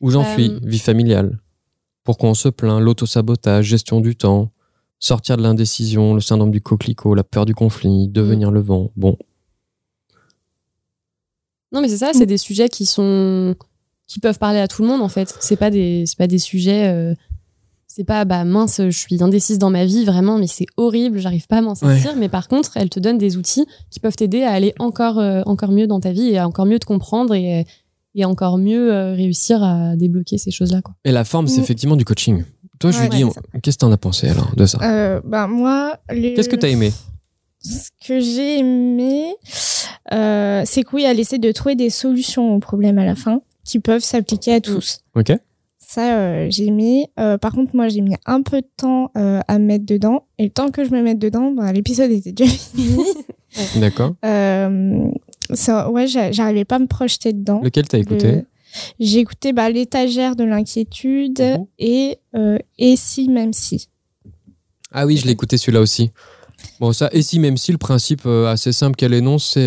Où 0.01 0.11
j'en 0.11 0.25
suis? 0.25 0.51
Vie 0.65 0.79
familiale. 0.81 1.39
Pourquoi 2.03 2.31
on 2.31 2.35
se 2.35 2.49
plaint? 2.49 2.81
L'autosabotage, 2.81 3.65
gestion 3.67 4.01
du 4.01 4.17
temps, 4.17 4.51
sortir 4.99 5.37
de 5.37 5.43
l'indécision, 5.43 6.15
le 6.15 6.21
syndrome 6.21 6.51
du 6.51 6.61
coquelicot, 6.61 7.15
la 7.15 7.23
peur 7.25 7.45
du 7.47 7.55
conflit, 7.55 8.09
devenir 8.09 8.51
le 8.51 8.61
vent. 8.61 8.91
Bon, 8.97 9.17
Non, 11.73 11.81
mais 11.81 11.89
c'est 11.89 11.99
ça, 11.99 12.13
c'est 12.13 12.27
des 12.27 12.39
sujets 12.39 12.69
qui 12.69 12.87
sont 12.87 13.55
qui 14.07 14.21
peuvent 14.21 14.39
parler 14.39 14.59
à 14.59 14.69
tout 14.69 14.83
le 14.83 14.89
monde 14.89 15.01
en 15.03 15.09
fait. 15.09 15.35
C'est 15.41 15.57
pas 15.57 15.71
des 15.71 16.05
c'est 16.07 16.19
pas 16.19 16.27
des 16.27 16.39
sujets 16.39 16.89
euh, 16.89 17.15
c'est 17.87 18.05
pas 18.05 18.25
bah 18.25 18.45
mince, 18.45 18.81
je 18.83 18.91
suis 18.99 19.23
indécise 19.23 19.59
dans 19.59 19.71
ma 19.71 19.85
vie 19.85 20.05
vraiment 20.05 20.37
mais 20.39 20.47
c'est 20.49 20.67
horrible, 20.77 21.19
j'arrive 21.19 21.47
pas 21.47 21.59
à 21.59 21.63
m'en 21.63 21.75
sortir 21.75 22.15
mais 22.17 22.29
par 22.29 22.49
contre, 22.49 22.77
elle 22.77 22.91
te 22.91 22.99
donne 23.01 23.19
des 23.19 23.37
outils 23.37 23.67
qui 23.91 24.01
peuvent 24.01 24.17
t'aider 24.17 24.43
à 24.43 24.53
aller 24.53 24.75
encore 24.79 25.19
euh, 25.19 25.43
encore 25.47 25.71
mieux 25.71 25.87
dans 25.87 26.01
ta 26.01 26.11
vie 26.13 26.29
et 26.31 26.39
à 26.39 26.47
encore 26.49 26.67
mieux 26.67 26.79
te 26.79 26.87
comprendre 26.87 27.35
et 27.35 27.65
et 28.17 28.25
encore 28.25 28.59
mieux 28.59 28.93
euh, 28.93 29.13
réussir 29.15 29.63
à 29.63 29.97
débloquer 29.97 30.39
ces 30.39 30.51
choses-là 30.53 30.83
quoi. 30.83 30.95
Et 31.05 31.11
la 31.13 31.25
forme, 31.25 31.49
c'est 31.49 31.61
Mm. 31.61 31.65
effectivement 31.65 31.97
du 31.97 32.05
coaching. 32.05 32.45
Toi, 32.79 32.91
je 32.93 32.99
Ouais, 32.99 33.09
lui 33.09 33.17
dis, 33.17 33.25
ouais, 33.25 33.33
on- 33.55 33.59
qu'est-ce 33.61 33.77
que 33.77 33.81
t'en 33.81 33.91
as 33.93 33.97
pensé 33.97 34.29
alors 34.29 34.55
de 34.57 34.67
ça? 34.67 34.79
Euh, 34.83 35.21
bah, 35.25 35.47
moi, 35.49 35.97
le- 36.11 36.35
Qu'est-ce 36.37 36.49
que 36.49 36.55
t'as 36.57 36.69
aimé? 36.69 36.93
Ce 37.61 37.89
que 38.07 38.21
j'ai 38.21 38.59
aimé, 38.61 39.35
euh, 40.13 40.63
c'est 40.65 40.83
que 40.83 40.91
oui, 40.95 41.05
elle 41.05 41.19
essaie 41.19 41.39
de 41.39 41.51
trouver 41.53 41.75
des 41.77 41.91
solutions 41.91 42.55
aux 42.55 42.59
problèmes 42.61 42.99
à 42.99 43.05
la 43.05 43.15
fin 43.17 43.41
qui 43.65 43.79
peuvent 43.81 44.03
s'appliquer 44.05 44.55
à 44.55 44.61
tous. 44.61 45.01
Ok. 45.15 45.33
Ça, 45.79 46.19
euh, 46.19 46.47
j'ai 46.51 46.71
mis. 46.71 47.07
Euh, 47.21 47.39
par 47.39 47.53
contre, 47.53 47.75
moi, 47.77 47.89
j'ai 47.89 48.01
mis 48.01 48.15
un 48.27 48.43
peu 48.43 48.61
de 48.61 48.67
temps 48.77 49.11
euh, 49.17 49.41
à 49.47 49.59
me 49.59 49.65
mettre 49.67 49.85
dedans. 49.87 50.27
Et 50.39 50.45
le 50.45 50.51
temps 50.51 50.71
que 50.71 50.85
je 50.85 50.91
me 50.91 51.03
mette 51.03 51.19
dedans, 51.19 51.51
bah, 51.53 51.73
l'épisode 51.73 52.11
était 52.11 52.33
déjà 52.33 52.51
fini. 52.75 53.05
D'accord. 53.77 54.15
Euh, 54.25 55.09
ça, 55.53 55.91
ouais, 55.91 56.07
j'a- 56.07 56.33
j'arrivais 56.33 56.65
pas 56.65 56.77
à 56.77 56.79
me 56.81 56.87
projeter 56.87 57.33
dedans. 57.33 57.61
Lequel 57.63 57.87
t'as 57.87 57.99
écouté 57.99 58.33
Le- 58.33 58.45
J'ai 58.99 59.21
écouté 59.21 59.53
bah, 59.53 59.71
l'étagère 59.71 60.35
de 60.37 60.43
l'inquiétude 60.45 61.41
Mhm. 61.41 61.67
et 61.79 62.19
euh, 62.35 62.59
et 62.79 62.97
si 62.97 63.29
même 63.29 63.53
si. 63.53 63.89
Ah 64.91 65.07
oui, 65.07 65.17
je 65.17 65.27
l'ai 65.27 65.33
écouté 65.33 65.59
celui-là 65.59 65.81
aussi. 65.81 66.11
Bon, 66.81 66.93
ça, 66.93 67.09
et 67.13 67.23
si, 67.23 67.39
même 67.39 67.57
si 67.57 67.73
le 67.73 67.79
principe 67.79 68.23
euh, 68.27 68.47
assez 68.47 68.73
simple 68.73 68.97
qu'elle 68.97 69.13
énonce, 69.15 69.53
c'est 69.53 69.67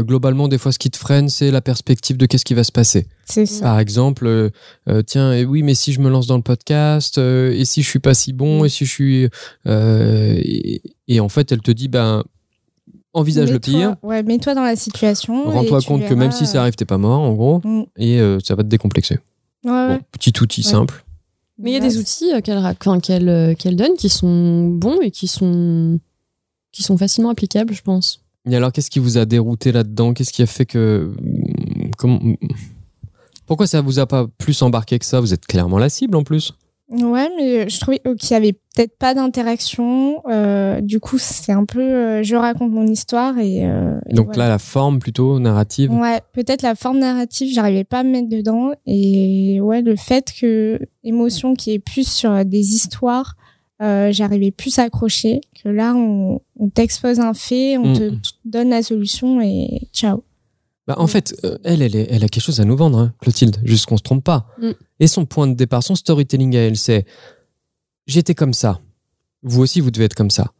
globalement, 0.00 0.48
des 0.48 0.56
fois, 0.58 0.72
ce 0.72 0.78
qui 0.78 0.90
te 0.90 0.96
freine, 0.96 1.28
c'est 1.28 1.50
la 1.50 1.60
perspective 1.60 2.16
de 2.16 2.24
qu'est-ce 2.26 2.44
qui 2.44 2.54
va 2.54 2.64
se 2.64 2.72
passer. 2.72 3.06
C'est 3.26 3.44
ça. 3.46 3.62
Par 3.64 3.78
exemple, 3.78 4.26
euh, 4.26 4.50
euh, 4.88 5.02
tiens, 5.02 5.32
et 5.34 5.44
oui, 5.44 5.62
mais 5.62 5.74
si 5.74 5.92
je 5.92 6.00
me 6.00 6.08
lance 6.08 6.26
dans 6.26 6.36
le 6.36 6.42
podcast, 6.42 7.18
euh, 7.18 7.52
et 7.52 7.64
si 7.66 7.82
je 7.82 7.88
suis 7.88 7.98
pas 7.98 8.14
si 8.14 8.32
bon, 8.32 8.64
et 8.64 8.68
si 8.70 8.86
je 8.86 8.90
suis. 8.90 9.28
euh, 9.66 10.34
et, 10.38 10.80
et 11.08 11.20
en 11.20 11.28
fait, 11.28 11.52
elle 11.52 11.60
te 11.60 11.70
dit, 11.70 11.88
ben, 11.88 12.24
envisage 13.12 13.52
le 13.52 13.58
pire, 13.60 13.96
Ouais, 14.02 14.22
mets-toi 14.22 14.54
dans 14.54 14.62
la 14.64 14.76
situation. 14.76 15.50
rends-toi 15.50 15.80
compte 15.82 16.06
que 16.06 16.14
même 16.14 16.32
si 16.32 16.46
ça 16.46 16.62
arrive, 16.62 16.74
t'es 16.76 16.86
pas 16.86 16.98
mort, 16.98 17.20
en 17.20 17.34
gros, 17.34 17.60
Mm. 17.64 17.82
et 17.98 18.20
euh, 18.20 18.38
ça 18.42 18.54
va 18.54 18.62
te 18.62 18.68
décomplexer. 18.68 19.18
Ouais, 19.64 19.70
ouais. 19.70 19.98
Bon, 19.98 20.00
petit 20.12 20.32
outil 20.40 20.62
Ouais. 20.64 20.70
simple. 20.70 21.04
Mais 21.58 21.70
il 21.70 21.74
y 21.74 21.76
a 21.76 21.80
Ouais. 21.80 21.88
des 21.88 21.98
outils 21.98 22.32
euh, 22.32 22.40
qu'elle 22.40 23.28
euh, 23.28 23.54
qu'elle 23.54 23.76
donne 23.76 23.94
qui 23.96 24.08
sont 24.08 24.66
bons 24.68 25.00
et 25.02 25.10
qui 25.10 25.28
sont 25.28 26.00
qui 26.72 26.82
sont 26.82 26.96
facilement 26.96 27.28
applicables, 27.28 27.74
je 27.74 27.82
pense. 27.82 28.21
Et 28.50 28.56
alors, 28.56 28.72
qu'est-ce 28.72 28.90
qui 28.90 28.98
vous 28.98 29.18
a 29.18 29.24
dérouté 29.24 29.70
là-dedans? 29.72 30.12
Qu'est-ce 30.14 30.32
qui 30.32 30.42
a 30.42 30.46
fait 30.46 30.66
que. 30.66 31.12
Comment... 31.96 32.20
Pourquoi 33.46 33.66
ça 33.66 33.80
vous 33.80 33.98
a 33.98 34.06
pas 34.06 34.26
plus 34.38 34.60
embarqué 34.62 34.98
que 34.98 35.04
ça? 35.04 35.20
Vous 35.20 35.32
êtes 35.34 35.46
clairement 35.46 35.78
la 35.78 35.88
cible 35.88 36.16
en 36.16 36.24
plus. 36.24 36.52
Ouais, 36.90 37.30
mais 37.38 37.68
je 37.70 37.80
trouvais 37.80 38.00
qu'il 38.18 38.30
y 38.32 38.34
avait 38.34 38.52
peut-être 38.52 38.98
pas 38.98 39.14
d'interaction. 39.14 40.22
euh, 40.28 40.80
du 40.80 41.00
coup, 41.00 41.16
c'est 41.18 41.52
un 41.52 41.64
peu. 41.64 41.80
euh, 41.80 42.22
je 42.22 42.36
raconte 42.36 42.70
mon 42.72 42.86
histoire 42.86 43.38
et. 43.38 43.64
euh, 43.64 43.98
et 44.10 44.14
Donc 44.14 44.26
voilà. 44.26 44.44
là, 44.44 44.48
la 44.50 44.58
forme 44.58 44.98
plutôt 44.98 45.38
narrative. 45.38 45.90
Ouais, 45.92 46.20
peut-être 46.32 46.62
la 46.62 46.74
forme 46.74 46.98
narrative, 46.98 47.52
j'arrivais 47.54 47.84
pas 47.84 48.00
à 48.00 48.02
me 48.02 48.10
mettre 48.10 48.28
dedans. 48.28 48.72
Et 48.86 49.60
ouais, 49.62 49.80
le 49.82 49.96
fait 49.96 50.32
que 50.38 50.80
émotion 51.04 51.54
qui 51.54 51.72
est 51.72 51.78
plus 51.78 52.06
sur 52.06 52.44
des 52.44 52.74
histoires, 52.74 53.36
euh, 53.82 54.12
j'arrivais 54.12 54.50
plus 54.50 54.78
à 54.78 54.84
accrocher. 54.84 55.40
Que 55.62 55.68
là, 55.68 55.94
on, 55.94 56.40
on 56.58 56.68
t'expose 56.68 57.20
un 57.20 57.34
fait, 57.34 57.76
on 57.78 57.92
Mm. 57.92 57.98
te 57.98 58.10
donne 58.44 58.70
la 58.70 58.82
solution 58.82 59.40
et 59.40 59.88
ciao. 59.92 60.22
Bah, 60.86 60.94
en 60.98 61.06
fait, 61.06 61.34
euh, 61.44 61.58
elle, 61.64 61.82
elle, 61.82 61.94
est- 61.94 62.08
elle 62.10 62.24
a 62.24 62.28
quelque 62.28 62.42
chose 62.42 62.60
à 62.60 62.64
nous 62.64 62.76
vendre, 62.76 62.98
hein, 62.98 63.14
Clotilde, 63.20 63.56
juste 63.64 63.86
qu'on 63.86 63.96
se 63.96 64.02
trompe 64.02 64.24
pas. 64.24 64.46
Mm. 64.60 64.70
Et 65.00 65.06
son 65.06 65.26
point 65.26 65.46
de 65.46 65.54
départ, 65.54 65.82
son 65.82 65.94
storytelling 65.94 66.56
à 66.56 66.60
elle, 66.60 66.76
c'est 66.76 67.04
j'étais 68.06 68.34
comme 68.34 68.52
ça. 68.54 68.80
Vous 69.42 69.60
aussi, 69.60 69.80
vous 69.80 69.90
devez 69.90 70.04
être 70.06 70.14
comme 70.14 70.30
ça. 70.30 70.52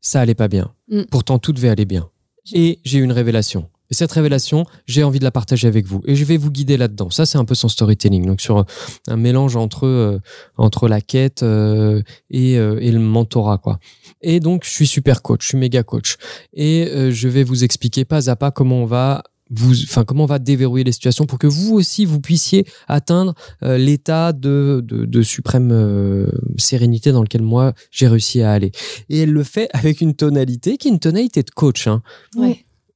Ça 0.00 0.20
allait 0.20 0.34
pas 0.34 0.48
bien. 0.48 0.72
Mm. 0.88 1.02
Pourtant, 1.10 1.38
tout 1.38 1.52
devait 1.52 1.68
aller 1.68 1.84
bien. 1.84 2.08
Et 2.52 2.80
j'ai 2.84 2.98
eu 2.98 3.02
une 3.02 3.12
révélation. 3.12 3.68
Et 3.92 3.94
cette 3.94 4.12
révélation, 4.12 4.64
j'ai 4.86 5.04
envie 5.04 5.18
de 5.18 5.24
la 5.24 5.30
partager 5.30 5.68
avec 5.68 5.84
vous. 5.84 6.00
Et 6.06 6.16
je 6.16 6.24
vais 6.24 6.38
vous 6.38 6.50
guider 6.50 6.78
là-dedans. 6.78 7.10
Ça, 7.10 7.26
c'est 7.26 7.36
un 7.36 7.44
peu 7.44 7.54
son 7.54 7.68
storytelling. 7.68 8.24
Donc, 8.24 8.40
sur 8.40 8.64
un 9.06 9.16
mélange 9.18 9.54
entre, 9.54 9.86
euh, 9.86 10.18
entre 10.56 10.88
la 10.88 11.02
quête 11.02 11.42
euh, 11.42 12.00
et, 12.30 12.56
euh, 12.56 12.78
et 12.80 12.90
le 12.90 13.00
mentorat, 13.00 13.58
quoi. 13.58 13.78
Et 14.22 14.40
donc, 14.40 14.64
je 14.64 14.70
suis 14.70 14.86
super 14.86 15.20
coach, 15.20 15.42
je 15.42 15.48
suis 15.48 15.58
méga 15.58 15.82
coach. 15.82 16.16
Et 16.54 16.88
je 17.10 17.28
vais 17.28 17.44
vous 17.44 17.64
expliquer 17.64 18.06
pas 18.06 18.30
à 18.30 18.36
pas 18.36 18.50
comment 18.50 18.78
on 18.78 18.86
va 18.86 19.24
vous, 19.50 19.82
enfin, 19.82 20.04
comment 20.04 20.24
on 20.24 20.26
va 20.26 20.38
déverrouiller 20.38 20.84
les 20.84 20.92
situations 20.92 21.26
pour 21.26 21.38
que 21.38 21.46
vous 21.46 21.74
aussi, 21.74 22.06
vous 22.06 22.20
puissiez 22.20 22.64
atteindre 22.88 23.34
l'état 23.60 24.32
de, 24.32 24.82
de, 24.82 25.22
suprême 25.22 26.30
sérénité 26.56 27.12
dans 27.12 27.22
lequel 27.22 27.42
moi, 27.42 27.74
j'ai 27.90 28.08
réussi 28.08 28.40
à 28.40 28.52
aller. 28.52 28.72
Et 29.10 29.18
elle 29.18 29.32
le 29.32 29.44
fait 29.44 29.68
avec 29.74 30.00
une 30.00 30.14
tonalité 30.14 30.78
qui 30.78 30.88
est 30.88 30.92
une 30.92 31.00
tonalité 31.00 31.42
de 31.42 31.50
coach. 31.50 31.88
Hein. 31.88 32.02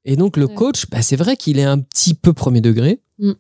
Et 0.07 0.17
donc, 0.17 0.37
le 0.39 0.47
Ouais. 0.47 0.55
coach, 0.55 0.87
bah, 0.91 1.03
c'est 1.03 1.17
vrai 1.17 1.37
qu'il 1.37 1.59
est 1.59 1.65
un 1.65 1.79
petit 1.79 2.15
peu 2.15 2.33
premier 2.33 2.61
degré. 2.63 3.01
Mm. 3.19 3.33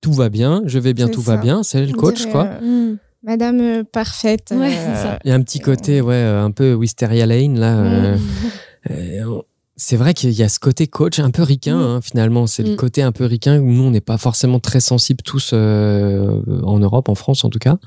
Tout 0.00 0.12
va 0.12 0.28
bien, 0.30 0.62
je 0.66 0.78
vais 0.80 0.94
bien, 0.94 1.08
tout 1.08 1.22
ça. 1.22 1.36
va 1.36 1.42
bien. 1.42 1.62
C'est 1.62 1.84
le 1.86 1.92
coach, 1.92 2.16
dirait, 2.22 2.30
quoi. 2.32 2.44
euh, 2.62 2.96
Madame 3.22 3.60
euh, 3.60 3.84
parfaite. 3.84 4.52
Ouais, 4.56 4.74
euh. 4.76 5.16
Il 5.24 5.28
y 5.28 5.32
a 5.32 5.34
un 5.36 5.42
petit 5.42 5.60
côté, 5.60 6.00
ouais, 6.00 6.20
un 6.20 6.50
peu 6.50 6.74
Wisteria 6.74 7.24
Lane, 7.26 7.56
là. 7.60 7.76
euh, 8.90 9.42
c'est 9.76 9.96
vrai 9.96 10.12
qu'il 10.14 10.30
y 10.32 10.42
a 10.42 10.48
ce 10.48 10.58
côté 10.58 10.86
coach 10.88 11.18
un 11.20 11.30
peu 11.30 11.42
ricain, 11.42 11.76
Mm. 11.76 11.82
hein, 11.82 12.00
finalement. 12.02 12.46
C'est 12.48 12.62
le 12.64 12.72
Mm. 12.72 12.76
côté 12.76 13.02
un 13.02 13.12
peu 13.12 13.26
ricain 13.26 13.60
où 13.60 13.70
nous, 13.70 13.82
on 13.84 13.90
n'est 13.92 14.00
pas 14.00 14.18
forcément 14.18 14.58
très 14.60 14.80
sensibles 14.80 15.22
tous 15.22 15.50
euh, 15.52 16.40
en 16.64 16.78
Europe, 16.80 17.08
en 17.08 17.14
France 17.14 17.44
en 17.44 17.50
tout 17.50 17.58
cas. 17.60 17.78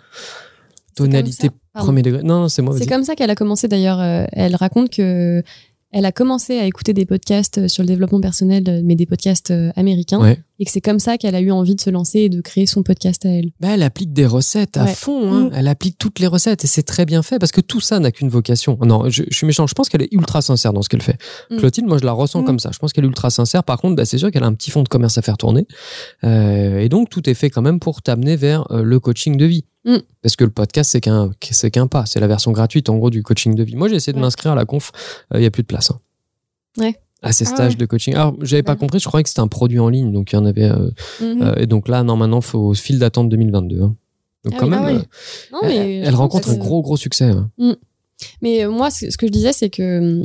Tonalité 0.96 1.50
premier 1.74 2.02
degré. 2.02 2.24
Non, 2.24 2.42
non, 2.42 2.48
c'est 2.50 2.62
moi. 2.62 2.74
C'est 2.78 2.88
comme 2.88 3.04
ça 3.04 3.16
qu'elle 3.16 3.30
a 3.30 3.36
commencé 3.36 3.68
d'ailleurs. 3.68 4.00
elle 4.32 4.56
raconte 4.56 4.90
que 4.90 5.44
elle 5.92 6.06
a 6.06 6.12
commencé 6.12 6.60
à 6.60 6.66
écouter 6.66 6.94
des 6.94 7.06
podcasts 7.06 7.58
euh, 7.58 7.68
sur 7.68 7.84
le 7.84 7.88
développement 7.88 8.22
personnel, 8.22 8.64
euh, 8.68 8.82
mais 8.84 8.96
des 8.96 9.06
podcasts 9.06 9.52
euh, 9.52 9.72
américains. 9.76 10.36
Et 10.60 10.66
que 10.66 10.72
c'est 10.72 10.82
comme 10.82 11.00
ça 11.00 11.18
qu'elle 11.18 11.36
a 11.36 11.42
eu 11.42 11.52
envie 11.52 11.76
de 11.76 11.82
se 11.82 11.90
lancer 11.90 12.20
et 12.20 12.30
de 12.30 12.40
créer 12.42 12.66
son 12.66 12.82
podcast 12.84 13.26
à 13.26 13.30
elle. 13.30 13.52
Bah, 13.60 13.70
elle 13.74 13.84
applique 13.84 14.14
des 14.14 14.26
recettes 14.26 14.78
à 14.78 14.86
Ouais. 14.86 14.94
fond. 14.94 15.34
hein. 15.34 15.44
Mm. 15.46 15.52
Elle 15.56 15.68
applique 15.68 15.98
toutes 15.98 16.20
les 16.20 16.28
recettes 16.28 16.64
et 16.64 16.68
c'est 16.68 16.84
très 16.84 17.06
bien 17.06 17.22
fait 17.24 17.40
parce 17.40 17.52
que 17.52 17.62
tout 17.62 17.82
ça 17.82 18.00
n'a 18.00 18.12
qu'une 18.12 18.30
vocation. 18.30 18.78
Non, 18.82 19.10
je, 19.10 19.24
je 19.30 19.36
suis 19.36 19.46
méchant. 19.46 19.68
Je 19.68 19.74
pense 19.74 19.90
qu'elle 19.90 20.02
est 20.04 20.14
ultra 20.14 20.42
sincère 20.42 20.72
dans 20.74 20.82
ce 20.82 20.90
qu'elle 20.90 21.02
fait. 21.02 21.18
Mm. 21.52 21.58
Clotilde, 21.58 21.88
moi, 21.88 21.98
je 21.98 22.06
la 22.06 22.12
ressens 22.14 22.42
Mm. 22.42 22.46
comme 22.46 22.60
ça. 22.60 22.70
Je 22.74 22.80
pense 22.80 22.94
qu'elle 22.94 23.04
est 23.04 23.08
ultra 23.08 23.30
sincère. 23.30 23.64
Par 23.64 23.80
contre, 23.80 23.96
bah, 23.96 24.06
c'est 24.06 24.18
sûr 24.18 24.32
qu'elle 24.32 24.44
a 24.44 24.48
un 24.48 24.54
petit 24.54 24.72
fond 24.72 24.84
de 24.84 24.88
commerce 24.90 25.18
à 25.18 25.22
faire 25.22 25.38
tourner. 25.38 25.68
Euh, 26.24 26.80
et 26.80 26.90
donc, 26.90 27.10
tout 27.10 27.30
est 27.30 27.34
fait 27.34 27.50
quand 27.50 27.62
même 27.62 27.80
pour 27.80 28.02
t'amener 28.02 28.36
vers 28.36 28.70
euh, 28.72 28.82
le 28.84 29.00
coaching 29.00 29.38
de 29.38 29.46
vie. 29.46 29.66
Mm. 29.86 29.98
Parce 30.22 30.36
que 30.36 30.44
le 30.44 30.50
podcast, 30.52 30.92
c'est 30.92 31.02
qu'un, 31.02 31.32
c'est 31.52 31.70
qu'un 31.70 31.88
pas. 31.88 32.06
C'est 32.06 32.20
la 32.20 32.28
version 32.28 32.52
gratuite, 32.52 32.90
en 32.90 32.98
gros, 32.98 33.10
du 33.10 33.22
coaching 33.24 33.56
de 33.56 33.64
vie. 33.64 33.76
Moi, 33.76 33.88
j'ai 33.90 33.96
essayé 33.96 34.14
de 34.14 34.18
Ouais. 34.18 34.24
m'inscrire 34.24 34.54
à 34.54 34.56
la 34.56 34.66
conf. 34.66 34.92
Il 35.34 35.40
n'y 35.42 35.46
a 35.46 35.52
plus 35.52 35.64
de 35.64 35.68
place. 35.68 35.92
hein. 35.92 36.00
Ouais. 36.78 36.96
À 37.26 37.34
ces 37.34 37.46
Ah 37.46 37.50
stages 37.50 37.72
ouais. 37.74 37.78
de 37.78 37.86
coaching. 37.86 38.14
Alors, 38.14 38.36
j'avais 38.42 38.64
pas 38.64 38.76
compris. 38.76 39.00
Je 39.00 39.06
croyais 39.06 39.24
que 39.24 39.30
c'était 39.30 39.42
un 39.42 39.48
produit 39.48 39.80
en 39.80 39.90
ligne. 39.90 40.12
Donc, 40.12 40.32
il 40.32 40.36
y 40.36 40.38
en 40.38 40.46
avait. 40.46 40.70
euh, 40.70 40.90
Mhm. 41.22 41.42
euh, 41.42 41.56
et 41.58 41.66
donc 41.66 41.88
là, 41.88 42.04
non, 42.04 42.16
maintenant, 42.18 42.40
il 42.40 42.46
faut 42.46 42.74
file 42.74 43.00
d'attente 43.00 43.30
2022. 43.30 43.82
hein. 43.82 43.96
Donc 44.44 44.54
Ah 44.56 44.60
quand 44.60 44.66
oui, 44.68 44.72
même, 44.72 44.84
ah 44.84 44.90
oui. 44.92 44.96
euh, 44.98 45.52
Non, 45.52 45.60
elle, 45.64 46.02
mais 46.02 46.10
rencontre 46.12 46.50
un 46.50 46.56
gros, 46.56 46.82
gros 46.84 46.98
succès. 46.98 47.26
hein. 47.26 47.50
Mais 48.42 48.64
euh, 48.64 48.70
moi, 48.70 48.92
ce 48.92 49.18
que 49.18 49.26
je 49.28 49.32
disais, 49.32 49.54
c'est 49.54 49.70
que 49.70 50.24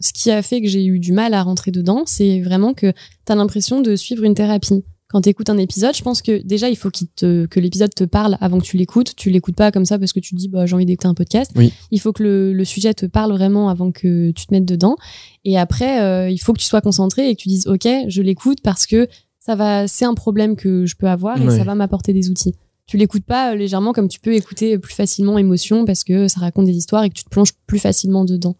ce 0.00 0.12
qui 0.12 0.30
a 0.30 0.42
fait 0.42 0.60
que 0.60 0.68
j'ai 0.68 0.84
eu 0.84 0.98
du 0.98 1.12
mal 1.12 1.32
à 1.34 1.42
rentrer 1.42 1.70
dedans, 1.70 2.02
c'est 2.06 2.40
vraiment 2.40 2.74
que 2.74 2.92
tu 3.26 3.32
as 3.32 3.34
l'impression 3.34 3.80
de 3.80 3.96
suivre 3.96 4.24
une 4.24 4.34
thérapie. 4.34 4.84
Quand 5.12 5.20
tu 5.20 5.28
écoutes 5.28 5.50
un 5.50 5.58
épisode, 5.58 5.94
je 5.94 6.02
pense 6.02 6.22
que 6.22 6.42
déjà, 6.42 6.68
il 6.70 6.76
faut 6.76 6.90
te, 6.90 7.44
que 7.46 7.60
l'épisode 7.60 7.94
te 7.94 8.04
parle 8.04 8.38
avant 8.40 8.58
que 8.58 8.64
tu 8.64 8.76
l'écoutes. 8.78 9.14
Tu 9.14 9.28
l'écoutes 9.30 9.54
pas 9.56 9.70
comme 9.70 9.84
ça 9.84 9.98
parce 9.98 10.12
que 10.12 10.20
tu 10.20 10.30
te 10.34 10.36
dis, 10.40 10.48
bah, 10.48 10.64
j'ai 10.66 10.74
envie 10.74 10.86
d'écouter 10.86 11.06
un 11.08 11.14
podcast. 11.14 11.50
Oui. 11.54 11.72
Il 11.90 12.00
faut 12.00 12.12
que 12.12 12.22
le, 12.22 12.52
le 12.52 12.64
sujet 12.64 12.94
te 12.94 13.04
parle 13.06 13.30
vraiment 13.32 13.68
avant 13.68 13.92
que 13.92 14.30
tu 14.30 14.46
te 14.46 14.54
mettes 14.54 14.64
dedans. 14.64 14.96
Et 15.44 15.58
après, 15.58 16.02
euh, 16.02 16.30
il 16.30 16.38
faut 16.38 16.52
que 16.54 16.58
tu 16.60 16.66
sois 16.66 16.80
concentré 16.80 17.28
et 17.28 17.36
que 17.36 17.40
tu 17.42 17.48
dises, 17.48 17.66
OK, 17.66 17.86
je 18.08 18.22
l'écoute 18.22 18.60
parce 18.62 18.86
que 18.86 19.06
ça 19.38 19.54
va, 19.54 19.86
c'est 19.86 20.04
un 20.04 20.14
problème 20.14 20.56
que 20.56 20.86
je 20.86 20.96
peux 20.96 21.08
avoir 21.08 21.40
et 21.40 21.46
Ouais. 21.46 21.56
ça 21.58 21.64
va 21.64 21.74
m'apporter 21.74 22.12
des 22.12 22.30
outils. 22.30 22.54
Tu 22.86 22.96
l'écoutes 22.96 23.24
pas 23.24 23.52
euh, 23.52 23.54
légèrement 23.54 23.92
comme 23.92 24.08
tu 24.08 24.18
peux 24.20 24.34
écouter 24.34 24.78
plus 24.78 24.94
facilement 24.94 25.36
émotion 25.38 25.84
parce 25.84 26.04
que 26.04 26.26
ça 26.28 26.40
raconte 26.40 26.66
des 26.66 26.76
histoires 26.76 27.04
et 27.04 27.08
que 27.10 27.14
tu 27.14 27.24
te 27.24 27.28
plonges 27.30 27.52
plus 27.66 27.78
facilement 27.78 28.24
dedans. 28.24 28.56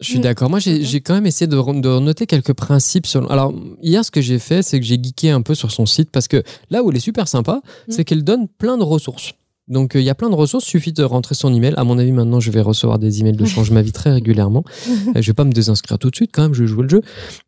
Je 0.00 0.08
suis 0.10 0.18
Mm. 0.18 0.22
d'accord. 0.22 0.48
Moi, 0.50 0.60
j'ai 0.60 1.00
quand 1.00 1.14
même 1.14 1.26
essayé 1.26 1.46
de 1.48 1.98
noter 2.00 2.26
quelques 2.26 2.52
principes. 2.52 3.06
Sur... 3.06 3.30
Alors, 3.32 3.52
hier, 3.82 4.04
ce 4.04 4.10
que 4.10 4.20
j'ai 4.20 4.38
fait, 4.38 4.62
c'est 4.62 4.78
que 4.78 4.86
j'ai 4.86 4.96
geeké 5.02 5.30
un 5.30 5.42
peu 5.42 5.54
sur 5.54 5.70
son 5.72 5.86
site 5.86 6.10
parce 6.12 6.28
que 6.28 6.42
là 6.70 6.82
où 6.84 6.90
elle 6.90 6.96
est 6.96 7.00
super 7.00 7.26
sympa, 7.28 7.60
Mm. 7.88 7.92
c'est 7.92 8.04
qu'elle 8.04 8.22
donne 8.24 8.46
plein 8.48 8.78
de 8.78 8.84
ressources. 8.84 9.32
Donc, 9.66 9.96
euh, 9.96 10.00
il 10.00 10.04
y 10.04 10.08
a 10.10 10.14
plein 10.14 10.30
de 10.30 10.34
ressources. 10.34 10.64
Suffit 10.64 10.92
de 10.92 11.02
rentrer 11.02 11.34
son 11.34 11.52
email. 11.52 11.74
À 11.76 11.84
mon 11.84 11.98
avis, 11.98 12.12
maintenant, 12.12 12.40
je 12.40 12.50
vais 12.50 12.62
recevoir 12.62 12.98
des 12.98 13.20
emails 13.20 13.36
de 13.36 13.44
Change 13.44 13.70
ma 13.70 13.82
vie 13.82 13.92
très 13.92 14.12
régulièrement. 14.12 14.64
Euh, 15.16 15.20
je 15.22 15.26
vais 15.26 15.34
pas 15.34 15.44
me 15.44 15.52
désinscrire 15.52 15.98
tout 15.98 16.10
de 16.10 16.16
suite, 16.16 16.30
quand 16.32 16.42
même. 16.42 16.54
Je 16.54 16.62
vais 16.62 16.68
jouer 16.68 16.84
le 16.84 16.88
jeu. 16.88 17.02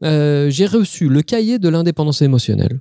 Euh, 0.04 0.50
j'ai 0.50 0.66
reçu 0.66 1.08
le 1.08 1.22
cahier 1.22 1.58
de 1.58 1.68
l'indépendance 1.68 2.20
émotionnelle. 2.22 2.80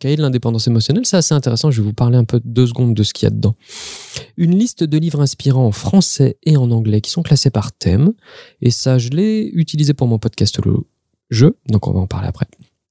Cahier 0.00 0.16
de 0.16 0.22
l'indépendance 0.22 0.66
émotionnelle, 0.66 1.04
c'est 1.04 1.18
assez 1.18 1.34
intéressant. 1.34 1.70
Je 1.70 1.82
vais 1.82 1.86
vous 1.86 1.92
parler 1.92 2.16
un 2.16 2.24
peu 2.24 2.40
deux 2.42 2.66
secondes 2.66 2.94
de 2.94 3.02
ce 3.02 3.12
qu'il 3.12 3.26
y 3.26 3.28
a 3.28 3.30
dedans. 3.30 3.54
Une 4.38 4.58
liste 4.58 4.82
de 4.82 4.96
livres 4.96 5.20
inspirants 5.20 5.66
en 5.66 5.72
français 5.72 6.38
et 6.42 6.56
en 6.56 6.70
anglais 6.70 7.02
qui 7.02 7.10
sont 7.10 7.22
classés 7.22 7.50
par 7.50 7.70
thème. 7.72 8.14
Et 8.62 8.70
ça, 8.70 8.96
je 8.96 9.10
l'ai 9.10 9.50
utilisé 9.52 9.92
pour 9.92 10.08
mon 10.08 10.18
podcast 10.18 10.58
Le 10.64 10.74
Jeu, 11.28 11.58
donc 11.68 11.86
on 11.86 11.92
va 11.92 12.00
en 12.00 12.06
parler 12.06 12.28
après. 12.28 12.46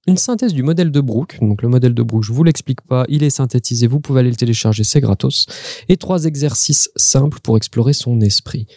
une 0.05 0.17
synthèse 0.17 0.53
du 0.53 0.61
modèle 0.61 0.91
de 0.91 1.01
Brooke. 1.01 1.39
Donc 1.41 1.63
le 1.63 1.67
modèle 1.67 1.95
de 1.95 2.03
Brooke, 2.03 2.23
je 2.23 2.31
vous 2.31 2.43
l'explique 2.43 2.81
pas, 2.81 3.05
il 3.09 3.23
est 3.23 3.31
synthétisé, 3.31 3.87
vous 3.87 3.99
pouvez 3.99 4.19
aller 4.19 4.29
le 4.29 4.35
télécharger, 4.35 4.83
c'est 4.83 5.01
gratos. 5.01 5.47
Et 5.87 5.97
trois 5.97 6.25
exercices 6.25 6.91
simples 6.95 7.39
pour 7.41 7.57
explorer 7.57 7.93
son 7.93 8.21
esprit. 8.21 8.67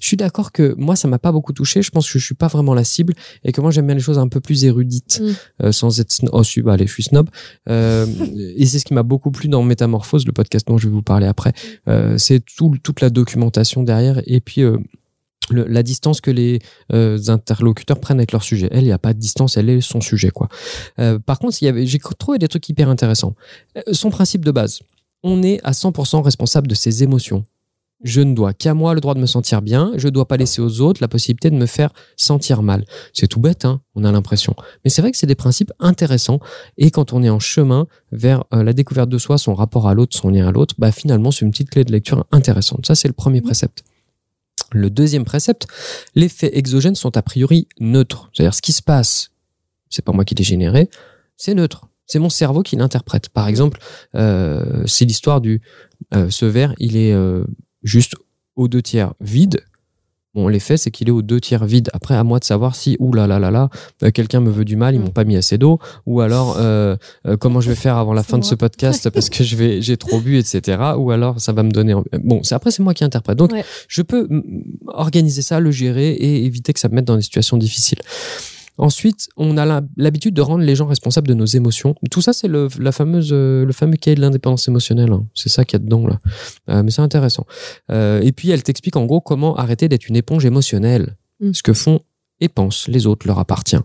Je 0.00 0.06
suis 0.06 0.16
d'accord 0.16 0.52
que 0.52 0.74
moi, 0.78 0.96
ça 0.96 1.08
m'a 1.08 1.18
pas 1.18 1.32
beaucoup 1.32 1.52
touché. 1.52 1.82
Je 1.82 1.90
pense 1.90 2.10
que 2.10 2.18
je 2.18 2.24
suis 2.24 2.34
pas 2.34 2.48
vraiment 2.48 2.74
la 2.74 2.84
cible 2.84 3.14
et 3.44 3.52
que 3.52 3.60
moi, 3.60 3.70
j'aime 3.70 3.86
bien 3.86 3.94
les 3.94 4.00
choses 4.00 4.18
un 4.18 4.28
peu 4.28 4.40
plus 4.40 4.64
érudites, 4.64 5.20
Mm. 5.22 5.32
euh, 5.64 5.72
sans 5.72 6.00
être 6.00 6.12
snob. 6.12 6.30
Oh, 6.32 6.42
si, 6.44 6.62
bah, 6.62 6.74
allez, 6.74 6.86
je 6.86 6.92
suis 6.92 7.02
snob. 7.04 7.28
Euh, 7.68 8.06
et 8.56 8.66
c'est 8.66 8.78
ce 8.78 8.84
qui 8.84 8.94
m'a 8.94 9.02
beaucoup 9.02 9.30
plu 9.30 9.48
dans 9.48 9.62
Métamorphose, 9.62 10.26
le 10.26 10.32
podcast 10.32 10.66
dont 10.66 10.78
je 10.78 10.88
vais 10.88 10.92
vous 10.94 11.02
parler 11.02 11.26
après. 11.26 11.52
Euh, 11.88 12.16
c'est 12.18 12.40
tout, 12.44 12.76
toute 12.82 13.00
la 13.00 13.10
documentation 13.10 13.82
derrière 13.82 14.20
et 14.26 14.40
puis 14.40 14.62
le- 15.50 15.64
la 15.66 15.82
distance 15.82 16.20
que 16.20 16.30
les 16.30 16.58
euh, 16.92 17.18
interlocuteurs 17.28 17.98
prennent 18.00 18.18
avec 18.18 18.32
leur 18.32 18.42
sujet. 18.42 18.68
Elle, 18.70 18.82
il 18.82 18.86
n'y 18.88 18.92
a 18.92 18.98
pas 18.98 19.14
de 19.14 19.18
distance, 19.18 19.56
elle 19.56 19.70
est 19.70 19.80
son 19.80 20.00
sujet, 20.02 20.28
quoi. 20.30 20.48
Euh, 20.98 21.18
par 21.18 21.38
contre, 21.38 21.56
il 21.62 21.64
y 21.64 21.68
avait, 21.68 21.86
j'ai 21.86 21.98
trouvé 22.18 22.36
des 22.38 22.48
trucs 22.48 22.68
hyper 22.68 22.90
intéressants. 22.90 23.34
Euh, 23.78 23.80
son 23.92 24.10
principe 24.10 24.44
de 24.44 24.50
base, 24.50 24.80
on 25.22 25.42
est 25.42 25.58
à 25.64 25.72
100% 25.72 26.20
responsable 26.22 26.68
de 26.68 26.74
ses 26.74 27.02
émotions. 27.02 27.44
Je 28.04 28.20
ne 28.20 28.32
dois 28.32 28.52
qu'à 28.52 28.74
moi 28.74 28.94
le 28.94 29.00
droit 29.00 29.14
de 29.14 29.20
me 29.20 29.26
sentir 29.26 29.60
bien, 29.60 29.92
je 29.96 30.06
ne 30.06 30.12
dois 30.12 30.28
pas 30.28 30.36
laisser 30.36 30.60
aux 30.60 30.80
autres 30.80 31.00
la 31.00 31.08
possibilité 31.08 31.50
de 31.50 31.56
me 31.56 31.66
faire 31.66 31.92
sentir 32.16 32.62
mal. 32.62 32.84
C'est 33.12 33.26
tout 33.26 33.40
bête, 33.40 33.64
hein, 33.64 33.80
on 33.96 34.04
a 34.04 34.12
l'impression. 34.12 34.54
Mais 34.84 34.90
c'est 34.90 35.02
vrai 35.02 35.10
que 35.10 35.16
c'est 35.16 35.26
des 35.26 35.34
principes 35.34 35.72
intéressants 35.80 36.38
et 36.76 36.92
quand 36.92 37.12
on 37.12 37.22
est 37.24 37.30
en 37.30 37.40
chemin 37.40 37.86
vers 38.12 38.44
euh, 38.54 38.62
la 38.62 38.72
découverte 38.72 39.08
de 39.08 39.18
soi, 39.18 39.36
son 39.36 39.54
rapport 39.54 39.88
à 39.88 39.94
l'autre, 39.94 40.16
son 40.16 40.30
lien 40.30 40.46
à 40.46 40.52
l'autre, 40.52 40.76
bah 40.78 40.92
finalement 40.92 41.32
c'est 41.32 41.44
une 41.44 41.50
petite 41.50 41.70
clé 41.70 41.84
de 41.84 41.90
lecture 41.90 42.24
intéressante. 42.30 42.86
Ça 42.86 42.94
c'est 42.94 43.08
le 43.08 43.14
premier 43.14 43.40
précepte. 43.40 43.82
Le 44.70 44.90
deuxième 44.90 45.24
précepte, 45.24 45.66
les 46.14 46.28
faits 46.28 46.54
exogènes 46.54 46.94
sont 46.94 47.16
a 47.16 47.22
priori 47.22 47.68
neutres. 47.80 48.30
C'est-à-dire 48.32 48.54
ce 48.54 48.62
qui 48.62 48.72
se 48.72 48.82
passe, 48.82 49.30
c'est 49.88 50.04
pas 50.04 50.12
moi 50.12 50.24
qui 50.24 50.34
l'ai 50.34 50.44
généré, 50.44 50.88
c'est 51.36 51.54
neutre. 51.54 51.88
C'est 52.06 52.18
mon 52.18 52.30
cerveau 52.30 52.62
qui 52.62 52.76
l'interprète. 52.76 53.28
Par 53.28 53.48
exemple, 53.48 53.78
euh, 54.14 54.82
c'est 54.86 55.04
l'histoire 55.04 55.40
du 55.40 55.60
euh, 56.14 56.30
ce 56.30 56.46
verre, 56.46 56.74
il 56.78 56.96
est 56.96 57.12
euh, 57.12 57.44
juste 57.88 58.14
aux 58.56 58.68
deux 58.68 58.82
tiers 58.82 59.14
vide. 59.20 59.60
Bon, 60.34 60.46
l'effet, 60.46 60.76
c'est 60.76 60.90
qu'il 60.90 61.08
est 61.08 61.10
aux 61.10 61.22
deux 61.22 61.40
tiers 61.40 61.64
vide. 61.64 61.88
Après, 61.94 62.14
à 62.14 62.22
moi 62.22 62.38
de 62.38 62.44
savoir 62.44 62.76
si, 62.76 62.96
ouh 63.00 63.12
là 63.14 63.26
là 63.26 63.38
là 63.38 63.50
là, 63.50 63.70
euh, 64.02 64.10
quelqu'un 64.10 64.40
me 64.40 64.50
veut 64.50 64.66
du 64.66 64.76
mal, 64.76 64.94
ils 64.94 65.00
m'ont 65.00 65.10
pas 65.10 65.24
mis 65.24 65.36
assez 65.36 65.56
d'eau, 65.56 65.78
ou 66.06 66.20
alors 66.20 66.56
euh, 66.60 66.96
euh, 67.26 67.36
comment 67.38 67.60
je 67.60 67.70
vais 67.70 67.74
faire 67.74 67.96
avant 67.96 68.12
la 68.12 68.22
fin 68.22 68.38
de 68.38 68.44
ce 68.44 68.54
podcast 68.54 69.08
parce 69.14 69.30
que 69.30 69.42
je 69.42 69.56
vais, 69.56 69.80
j'ai 69.82 69.96
trop 69.96 70.20
bu, 70.20 70.36
etc. 70.38 70.78
Ou 70.98 71.10
alors 71.10 71.40
ça 71.40 71.52
va 71.52 71.62
me 71.62 71.70
donner. 71.70 71.94
Bon, 72.22 72.42
c'est 72.44 72.54
après 72.54 72.70
c'est 72.70 72.82
moi 72.82 72.92
qui 72.94 73.04
interprète. 73.04 73.38
Donc, 73.38 73.52
Ouais. 73.52 73.64
je 73.88 74.02
peux 74.02 74.26
mm, 74.28 74.42
organiser 74.88 75.40
ça, 75.42 75.60
le 75.60 75.70
gérer 75.70 76.10
et 76.12 76.44
éviter 76.44 76.72
que 76.74 76.78
ça 76.80 76.88
me 76.88 76.94
mette 76.96 77.06
dans 77.06 77.16
des 77.16 77.22
situations 77.22 77.56
difficiles. 77.56 77.98
Ensuite, 78.78 79.28
on 79.36 79.56
a 79.58 79.82
l'habitude 79.96 80.34
de 80.34 80.40
rendre 80.40 80.62
les 80.64 80.76
gens 80.76 80.86
responsables 80.86 81.26
de 81.28 81.34
nos 81.34 81.44
émotions. 81.44 81.94
Tout 82.10 82.20
ça, 82.20 82.32
c'est 82.32 82.48
le, 82.48 82.68
la 82.78 82.92
fameuse, 82.92 83.30
euh, 83.32 83.64
le 83.64 83.72
fameux 83.72 83.96
cahier 83.96 84.14
de 84.14 84.20
l'indépendance 84.20 84.68
émotionnelle. 84.68 85.12
hein. 85.12 85.26
C'est 85.34 85.48
ça 85.48 85.64
qu'il 85.64 85.78
y 85.78 85.82
a 85.82 85.84
dedans 85.84 86.06
là. 86.06 86.18
Euh, 86.70 86.82
mais 86.84 86.90
c'est 86.92 87.02
intéressant. 87.02 87.44
Euh, 87.90 88.20
et 88.22 88.32
puis, 88.32 88.50
elle 88.50 88.62
t'explique 88.62 88.96
en 88.96 89.04
gros 89.04 89.20
comment 89.20 89.56
arrêter 89.56 89.88
d'être 89.88 90.08
une 90.08 90.16
éponge 90.16 90.44
émotionnelle. 90.46 91.16
Mm. 91.40 91.52
Ce 91.52 91.62
que 91.62 91.72
font 91.72 92.00
et 92.40 92.48
pensent 92.48 92.86
les 92.88 93.06
autres 93.06 93.26
leur 93.26 93.38
appartient. 93.40 93.80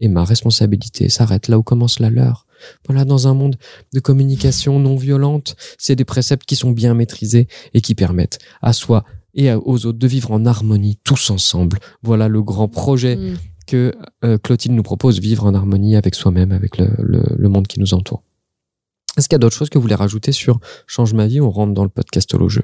Et 0.00 0.08
ma 0.08 0.24
responsabilité 0.24 1.08
s'arrête 1.08 1.46
là 1.46 1.58
où 1.58 1.62
commence 1.62 2.00
la 2.00 2.10
leur. 2.10 2.46
Voilà, 2.88 3.04
dans 3.04 3.28
un 3.28 3.34
monde 3.34 3.56
de 3.94 4.00
communication 4.00 4.80
non 4.80 4.96
violente, 4.96 5.54
c'est 5.78 5.94
des 5.94 6.04
préceptes 6.04 6.44
qui 6.46 6.56
sont 6.56 6.72
bien 6.72 6.94
maîtrisés 6.94 7.46
et 7.74 7.80
qui 7.80 7.94
permettent 7.94 8.38
à 8.60 8.72
soi 8.72 9.04
et 9.34 9.52
aux 9.52 9.86
autres 9.86 9.98
de 9.98 10.06
vivre 10.06 10.30
en 10.32 10.44
harmonie 10.44 10.98
tous 11.04 11.30
ensemble. 11.30 11.78
Voilà 12.02 12.28
le 12.28 12.42
grand 12.42 12.68
projet 12.68 13.16
Mm. 13.16 13.36
Que 13.72 13.92
euh, 14.24 14.36
Clotilde 14.38 14.74
nous 14.74 14.82
propose, 14.82 15.18
vivre 15.18 15.46
en 15.46 15.54
harmonie 15.54 15.96
avec 15.96 16.14
soi-même, 16.14 16.52
avec 16.52 16.76
le, 16.76 16.88
le- 16.98 17.24
le 17.36 17.48
monde 17.48 17.66
qui 17.66 17.80
nous 17.80 17.94
entoure. 17.94 18.22
Est-ce 19.16 19.28
qu'il 19.28 19.34
y 19.34 19.36
a 19.36 19.38
d'autres 19.38 19.56
choses 19.56 19.70
que 19.70 19.78
vous 19.78 19.82
voulez 19.82 19.94
rajouter 19.94 20.32
sur 20.32 20.58
Change 20.86 21.14
ma 21.14 21.26
vie 21.26 21.40
On 21.40 21.50
rentre 21.50 21.72
dans 21.72 21.84
le 21.84 21.88
podcast 21.90 22.34
au 22.34 22.48
jeu? 22.48 22.62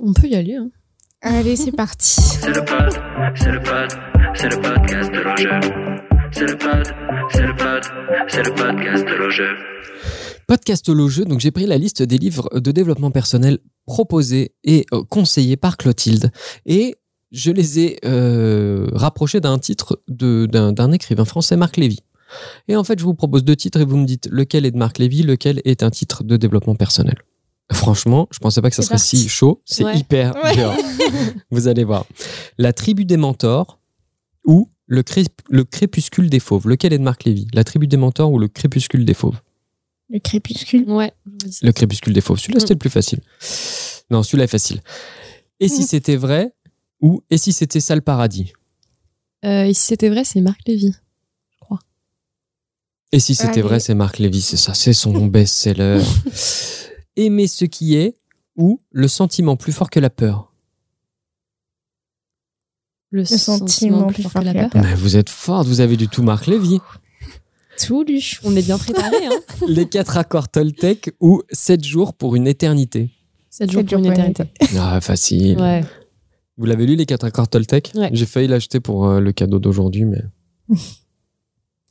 On 0.00 0.12
peut 0.12 0.28
y 0.28 0.34
aller. 0.36 0.54
Hein. 0.54 0.70
Allez, 1.22 1.56
c'est 1.56 1.72
parti. 1.72 2.20
C'est 2.20 2.48
le 2.54 2.64
pod, 2.64 2.92
c'est 3.34 3.50
le 3.50 3.60
pod, 3.60 3.90
c'est 4.34 4.48
le 4.50 4.60
podcast 4.60 5.10
de 5.12 5.28
Roger. 5.28 5.60
C'est 6.32 6.46
le 6.48 6.58
pod, 6.58 6.86
c'est 7.32 7.46
le 7.46 7.56
pod, 7.56 7.82
c'est 8.28 8.42
le 8.42 8.54
podcast 8.54 9.04
de 9.04 9.22
Roger. 9.24 9.50
Podcast 10.46 10.88
au 10.90 11.08
jeu, 11.08 11.24
donc 11.24 11.40
j'ai 11.40 11.50
pris 11.50 11.66
la 11.66 11.78
liste 11.78 12.02
des 12.02 12.18
livres 12.18 12.48
de 12.60 12.70
développement 12.70 13.10
personnel 13.10 13.58
proposés 13.86 14.54
et 14.64 14.84
euh, 14.92 15.02
conseillés 15.08 15.56
par 15.56 15.76
Clotilde 15.76 16.30
et 16.66 16.96
je 17.34 17.50
les 17.50 17.80
ai 17.80 17.98
euh, 18.04 18.88
rapprochés 18.92 19.40
d'un 19.40 19.58
titre 19.58 20.00
de- 20.08 20.46
d'un 20.46 20.72
d'un 20.72 20.92
écrivain 20.92 21.24
français, 21.24 21.56
Marc 21.56 21.76
Lévy. 21.76 21.98
Et 22.68 22.76
en 22.76 22.84
fait, 22.84 22.98
je 22.98 23.04
vous 23.04 23.14
propose 23.14 23.44
deux 23.44 23.56
titres 23.56 23.80
et 23.80 23.84
vous 23.84 23.96
me 23.96 24.06
dites 24.06 24.28
lequel 24.30 24.64
est 24.66 24.70
de 24.70 24.76
Marc 24.78 24.98
Lévy, 24.98 25.22
lequel 25.22 25.60
est 25.64 25.82
un 25.82 25.90
titre 25.90 26.24
de 26.24 26.36
développement 26.36 26.74
personnel. 26.74 27.16
Franchement, 27.72 28.28
je 28.30 28.38
pensais 28.38 28.60
pas 28.60 28.70
que 28.70 28.76
ça 28.76 28.82
serait 28.82 28.96
parti. 28.96 29.16
si 29.16 29.28
chaud. 29.28 29.60
C'est 29.64 29.84
Ouais. 29.84 29.96
hyper 29.98 30.34
Ouais. 30.42 30.54
dur. 30.54 30.72
Vous 31.50 31.66
allez 31.68 31.84
voir. 31.84 32.06
La 32.58 32.72
tribu 32.72 33.04
des 33.04 33.16
mentors 33.16 33.78
ou 34.44 34.68
le, 34.86 35.02
cré- 35.02 35.24
le 35.48 35.64
crépuscule 35.64 36.28
des 36.28 36.40
fauves. 36.40 36.68
Lequel 36.68 36.92
est 36.92 36.98
de 36.98 37.02
Marc 37.04 37.24
Lévy? 37.24 37.46
La 37.54 37.64
tribu 37.64 37.86
des 37.86 37.96
mentors 37.96 38.30
ou 38.32 38.38
le 38.38 38.48
crépuscule 38.48 39.04
des 39.04 39.14
fauves? 39.14 39.40
Le 40.10 40.18
crépuscule. 40.18 40.84
Ouais. 40.90 41.12
le 41.62 41.72
crépuscule 41.72 42.12
des 42.12 42.20
fauves. 42.20 42.38
Celui-là, 42.38 42.60
c'était 42.60 42.74
le 42.74 42.78
plus 42.78 42.90
facile. 42.90 43.20
Non, 44.10 44.22
celui-là 44.22 44.44
est 44.44 44.48
facile. 44.48 44.80
Et 45.60 45.68
si 45.68 45.82
c'était 45.86 46.16
vrai 46.16 46.52
ou 47.04 47.22
et 47.30 47.36
si 47.36 47.52
c'était 47.52 47.80
ça 47.80 47.94
le 47.94 48.00
paradis 48.00 48.52
Euh, 49.44 49.64
et 49.64 49.74
si 49.74 49.84
c'était 49.84 50.08
vrai, 50.08 50.24
c'est 50.24 50.40
Marc 50.40 50.60
Lévy. 50.66 50.94
Et 53.12 53.20
si 53.20 53.36
c'était 53.36 53.60
vrai, 53.60 53.78
c'est 53.78 53.94
Marc 53.94 54.18
Lévy, 54.18 54.40
c'est 54.40 54.56
ça, 54.56 54.74
c'est 54.74 54.92
son 54.92 55.26
best-seller. 55.26 56.02
Aimer 57.16 57.46
ce 57.46 57.64
qui 57.64 57.94
est 57.94 58.16
ou 58.56 58.80
le 58.90 59.06
sentiment 59.06 59.54
plus 59.56 59.70
fort 59.70 59.88
que 59.88 60.00
la 60.00 60.10
peur 60.10 60.52
Le, 63.10 63.24
sentiment 63.24 64.08
plus 64.08 64.24
fort 64.24 64.42
que 64.42 64.46
la 64.46 64.68
peur. 64.68 64.82
Mais 64.82 64.94
vous 64.94 65.16
êtes 65.16 65.30
forte, 65.30 65.68
vous 65.68 65.80
avez 65.80 65.96
du 65.96 66.08
tout 66.08 66.24
Marc 66.24 66.46
Lévy. 66.48 66.80
Tout 67.78 68.02
lu. 68.02 68.20
On 68.42 68.56
est 68.56 68.62
bien 68.62 68.78
préparé. 68.78 69.26
Hein. 69.26 69.40
Les 69.68 69.88
quatre 69.88 70.16
accords 70.16 70.48
Toltec 70.48 71.12
ou 71.20 71.42
7 71.52 71.84
jours 71.84 72.14
pour 72.14 72.34
une 72.34 72.48
éternité. 72.48 73.10
7 73.50 73.70
jours 73.70 73.82
Sept 73.82 73.90
pour 73.90 73.98
une 73.98 74.04
jours 74.06 74.14
pour 74.14 74.24
une 74.24 74.30
éternité. 74.30 74.76
Ah, 74.76 75.00
facile. 75.00 75.60
Ouais. 75.60 75.84
Vous 76.56 76.66
l'avez 76.66 76.86
lu, 76.86 76.94
les 76.94 77.06
quatre 77.06 77.24
accords 77.24 77.48
Toltec? 77.48 77.92
Ouais. 77.96 78.10
J'ai 78.12 78.26
failli 78.26 78.46
l'acheter 78.48 78.78
pour 78.80 79.06
euh, 79.06 79.20
le 79.20 79.32
cadeau 79.32 79.58
d'aujourd'hui, 79.58 80.04
mais 80.04 80.22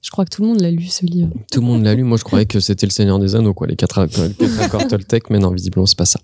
Je 0.02 0.10
crois 0.12 0.26
que 0.26 0.32
tout 0.36 0.42
le 0.42 0.50
monde 0.50 0.60
l'a 0.60 0.70
lu 0.72 0.86
ce 0.88 1.06
livre. 1.06 1.30
Tout 1.52 1.62
le 1.62 1.66
monde 1.66 1.84
l'a 1.84 1.96
lu. 1.96 2.04
Moi, 2.04 2.18
je 2.18 2.24
croyais 2.26 2.46
que 2.46 2.60
c'était 2.60 2.86
le 2.86 2.92
Seigneur 2.92 3.20
des 3.20 3.36
Anneaux, 3.36 3.54
quoi, 3.54 3.68
les 3.68 3.78
quatre, 3.78 4.00
accords- 4.00 4.28
les 4.28 4.34
quatre 4.34 4.60
accords 4.62 4.88
Toltec, 4.88 5.30
mais 5.30 5.40
non, 5.40 5.52
visiblement, 5.52 5.86
c'est 5.86 5.98
pas 5.98 6.06
ça. 6.06 6.20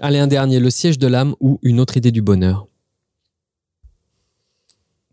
Allez, 0.00 0.18
un 0.18 0.28
dernier, 0.28 0.60
le 0.60 0.70
siège 0.70 0.98
de 0.98 1.06
l'âme 1.08 1.34
ou 1.40 1.58
une 1.62 1.80
autre 1.80 1.96
idée 1.96 2.12
du 2.12 2.22
bonheur? 2.22 2.66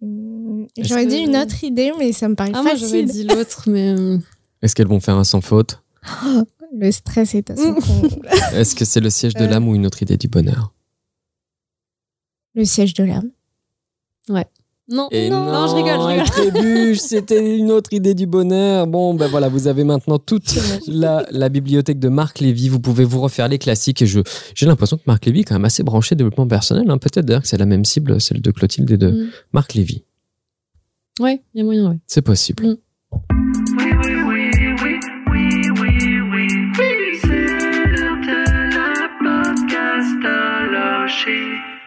Est-ce 0.01 0.89
J'aurais 0.89 1.05
que- 1.05 1.09
dit 1.11 1.17
une 1.19 1.35
autre 1.37 1.63
idée, 1.63 1.91
mais 1.97 2.11
ça 2.11 2.27
me 2.29 2.35
paraît 2.35 2.51
Ah, 2.53 2.61
moi 2.61 2.75
j'aurais 2.75 3.03
facile. 3.03 3.09
dit 3.09 3.23
l'autre, 3.23 3.63
mais. 3.67 3.95
euh, 3.97 4.17
Est-ce 4.61 4.75
qu'elles 4.75 4.87
vont 4.87 4.99
faire 4.99 5.15
un 5.15 5.23
sans 5.23 5.41
faute? 5.41 5.81
Le 6.75 6.91
stress 6.91 7.35
est 7.35 7.49
à 7.51 7.55
son 7.55 7.75
comble. 7.75 8.09
Est-ce 8.53 8.75
que 8.75 8.83
c'est 8.83 8.99
le 8.99 9.11
siège 9.11 9.35
de 9.35 9.43
Euh. 9.43 9.47
l'âme 9.47 9.67
ou 9.67 9.75
une 9.75 9.85
autre 9.85 10.01
idée 10.01 10.17
du 10.17 10.27
bonheur? 10.27 10.73
Le 12.55 12.65
siège 12.65 12.93
de 12.93 13.03
l'âme. 13.03 13.29
Non, 14.89 15.07
Et 15.11 15.29
non, 15.29 15.45
non, 15.45 15.67
je 15.67 15.75
rigole, 15.75 15.93
je 16.01 16.05
rigole. 16.07 16.25
trébuche, 16.51 16.97
c'était 16.99 17.57
une 17.57 17.71
autre 17.71 17.93
idée 17.93 18.13
du 18.13 18.25
bonheur. 18.27 18.85
Bon, 18.85 19.13
ben 19.13 19.27
voilà, 19.27 19.47
vous 19.47 19.67
avez 19.67 19.85
maintenant 19.85 20.19
toute 20.19 20.55
la, 20.87 21.25
la 21.31 21.47
bibliothèque 21.47 21.99
de 21.99 22.09
Marc 22.09 22.41
Lévy. 22.41 22.67
Vous 22.67 22.81
pouvez 22.81 23.05
vous 23.05 23.21
refaire 23.21 23.47
les 23.47 23.57
classiques. 23.59 24.01
Et 24.01 24.05
je, 24.05 24.19
j'ai 24.55 24.65
l'impression 24.65 24.97
que 24.97 25.03
Marc 25.07 25.25
Lévy 25.25 25.39
est 25.39 25.43
quand 25.45 25.55
même 25.55 25.63
assez 25.65 25.83
branché 25.83 26.15
développement 26.15 26.47
personnel. 26.47 26.89
hein. 26.89 26.97
Peut-être 26.97 27.25
d'ailleurs 27.25 27.43
que 27.43 27.47
c'est 27.47 27.57
la 27.57 27.65
même 27.65 27.85
cible, 27.85 28.19
celle 28.19 28.41
de 28.41 28.51
Clotilde 28.51 28.91
et 28.91 28.97
de 28.97 29.09
Mm. 29.11 29.29
Marc 29.53 29.73
Lévy. 29.73 30.03
Ouais, 31.21 31.41
il 31.53 31.59
y 31.59 31.61
a 31.61 31.63
moyen, 31.63 31.89
ouais. 31.89 31.99
C'est 32.05 32.21
possible. 32.21 32.65
Mm. 32.67 34.22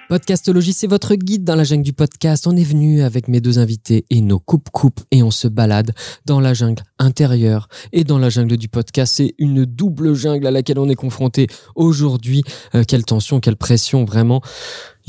Podcastologie. 0.09 0.73
C'est 0.73 0.87
votre 0.87 1.15
guide 1.15 1.45
dans 1.45 1.55
la 1.55 1.65
jungle 1.65 1.83
du 1.83 1.93
podcast. 1.93 2.47
On 2.47 2.57
est 2.57 2.65
venu 2.65 3.03
avec 3.03 3.29
mes 3.29 3.41
deux 3.41 3.59
invités 3.59 4.05
et 4.11 4.21
nos 4.21 4.39
coupes-coupes 4.39 5.01
et 5.11 5.23
on 5.23 5.31
se 5.31 5.49
balade 5.49 5.93
dans 6.25 6.41
la 6.41 6.55
jungle 6.55 6.83
intérieure 6.99 7.69
et 7.93 8.05
dans 8.05 8.19
la 8.19 8.31
jungle 8.31 8.57
du 8.57 8.69
podcast. 8.69 9.15
C'est 9.17 9.35
une 9.39 9.65
double 9.65 10.15
jungle 10.15 10.47
à 10.47 10.51
laquelle 10.51 10.79
on 10.79 10.89
est 10.89 10.95
confronté 10.95 11.49
aujourd'hui. 11.75 12.43
Euh, 12.75 12.85
quelle 12.87 13.05
tension, 13.05 13.41
quelle 13.41 13.57
pression, 13.57 14.05
vraiment. 14.05 14.43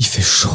Il 0.00 0.06
fait 0.06 0.22
chaud, 0.22 0.48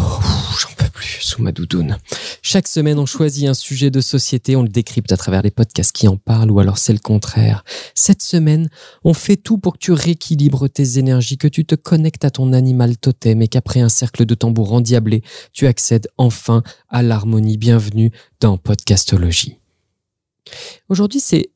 j'en 0.58 0.74
peux 0.78 0.89
plus 0.89 1.18
sous 1.20 1.41
ma 1.41 1.52
doudoune. 1.52 1.98
Chaque 2.41 2.68
semaine, 2.68 2.98
on 2.98 3.06
choisit 3.06 3.46
un 3.50 3.54
sujet 3.54 3.91
de 3.91 4.00
société, 4.00 4.56
on 4.56 4.64
le 4.64 4.70
décrypte 4.70 5.12
à 5.12 5.18
travers 5.18 5.41
les 5.41 5.52
podcasts 5.52 5.91
qui 5.91 6.08
en 6.08 6.16
parlent 6.16 6.50
ou 6.50 6.62
alors 6.62 6.78
c'est 6.78 6.94
le 6.94 7.00
contraire. 7.00 7.66
Cette 7.94 8.22
semaine, 8.22 8.70
on 9.04 9.14
fait 9.14 9.36
tout 9.36 9.58
pour 9.58 9.74
que 9.74 9.80
tu 9.80 9.91
rééquilibres 9.91 10.70
tes 10.70 10.98
énergies, 10.98 11.38
que 11.38 11.50
tu 11.50 11.66
te 11.66 11.76
connectes 11.76 12.24
à 12.24 12.32
ton 12.32 12.54
animal 12.54 12.96
totem 12.98 13.41
et 13.41 13.50
qu'après 13.50 13.82
un 13.82 13.89
cercle 13.89 14.26
de 14.26 14.34
tambour 14.34 14.72
endiablé, 14.72 15.24
tu 15.52 15.68
accèdes 15.68 16.08
enfin 16.18 16.64
à 16.88 17.04
l'harmonie. 17.04 17.58
Bienvenue 17.58 18.12
dans 18.39 18.58
Podcastologie. 18.58 19.58
Aujourd'hui, 20.88 21.20
c'est 21.20 21.50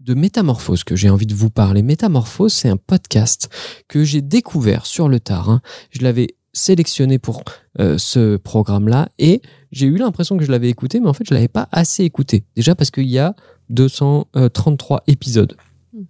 de 0.00 0.14
Métamorphose 0.14 0.82
que 0.82 0.96
j'ai 0.96 1.10
envie 1.10 1.26
de 1.26 1.34
vous 1.34 1.50
parler. 1.50 1.82
Métamorphose, 1.82 2.54
c'est 2.54 2.70
un 2.70 2.78
podcast 2.78 3.50
que 3.86 4.02
j'ai 4.02 4.22
découvert 4.22 4.86
sur 4.86 5.10
le 5.10 5.20
tard. 5.20 5.50
hein. 5.50 5.60
Je 5.90 6.02
l'avais 6.02 6.28
sélectionné 6.52 7.18
pour 7.18 7.42
euh, 7.78 7.98
ce 7.98 8.36
programme-là 8.36 9.08
et 9.18 9.42
j'ai 9.70 9.86
eu 9.86 9.96
l'impression 9.96 10.36
que 10.36 10.44
je 10.44 10.50
l'avais 10.50 10.68
écouté, 10.68 11.00
mais 11.00 11.08
en 11.08 11.12
fait, 11.12 11.24
je 11.28 11.34
l'avais 11.34 11.48
pas 11.48 11.68
assez 11.72 12.04
écouté. 12.04 12.44
Déjà 12.56 12.74
parce 12.74 12.90
qu'il 12.90 13.06
y 13.08 13.18
a 13.18 13.34
233 13.70 15.04
épisodes. 15.06 15.56
Hmm. 15.92 16.04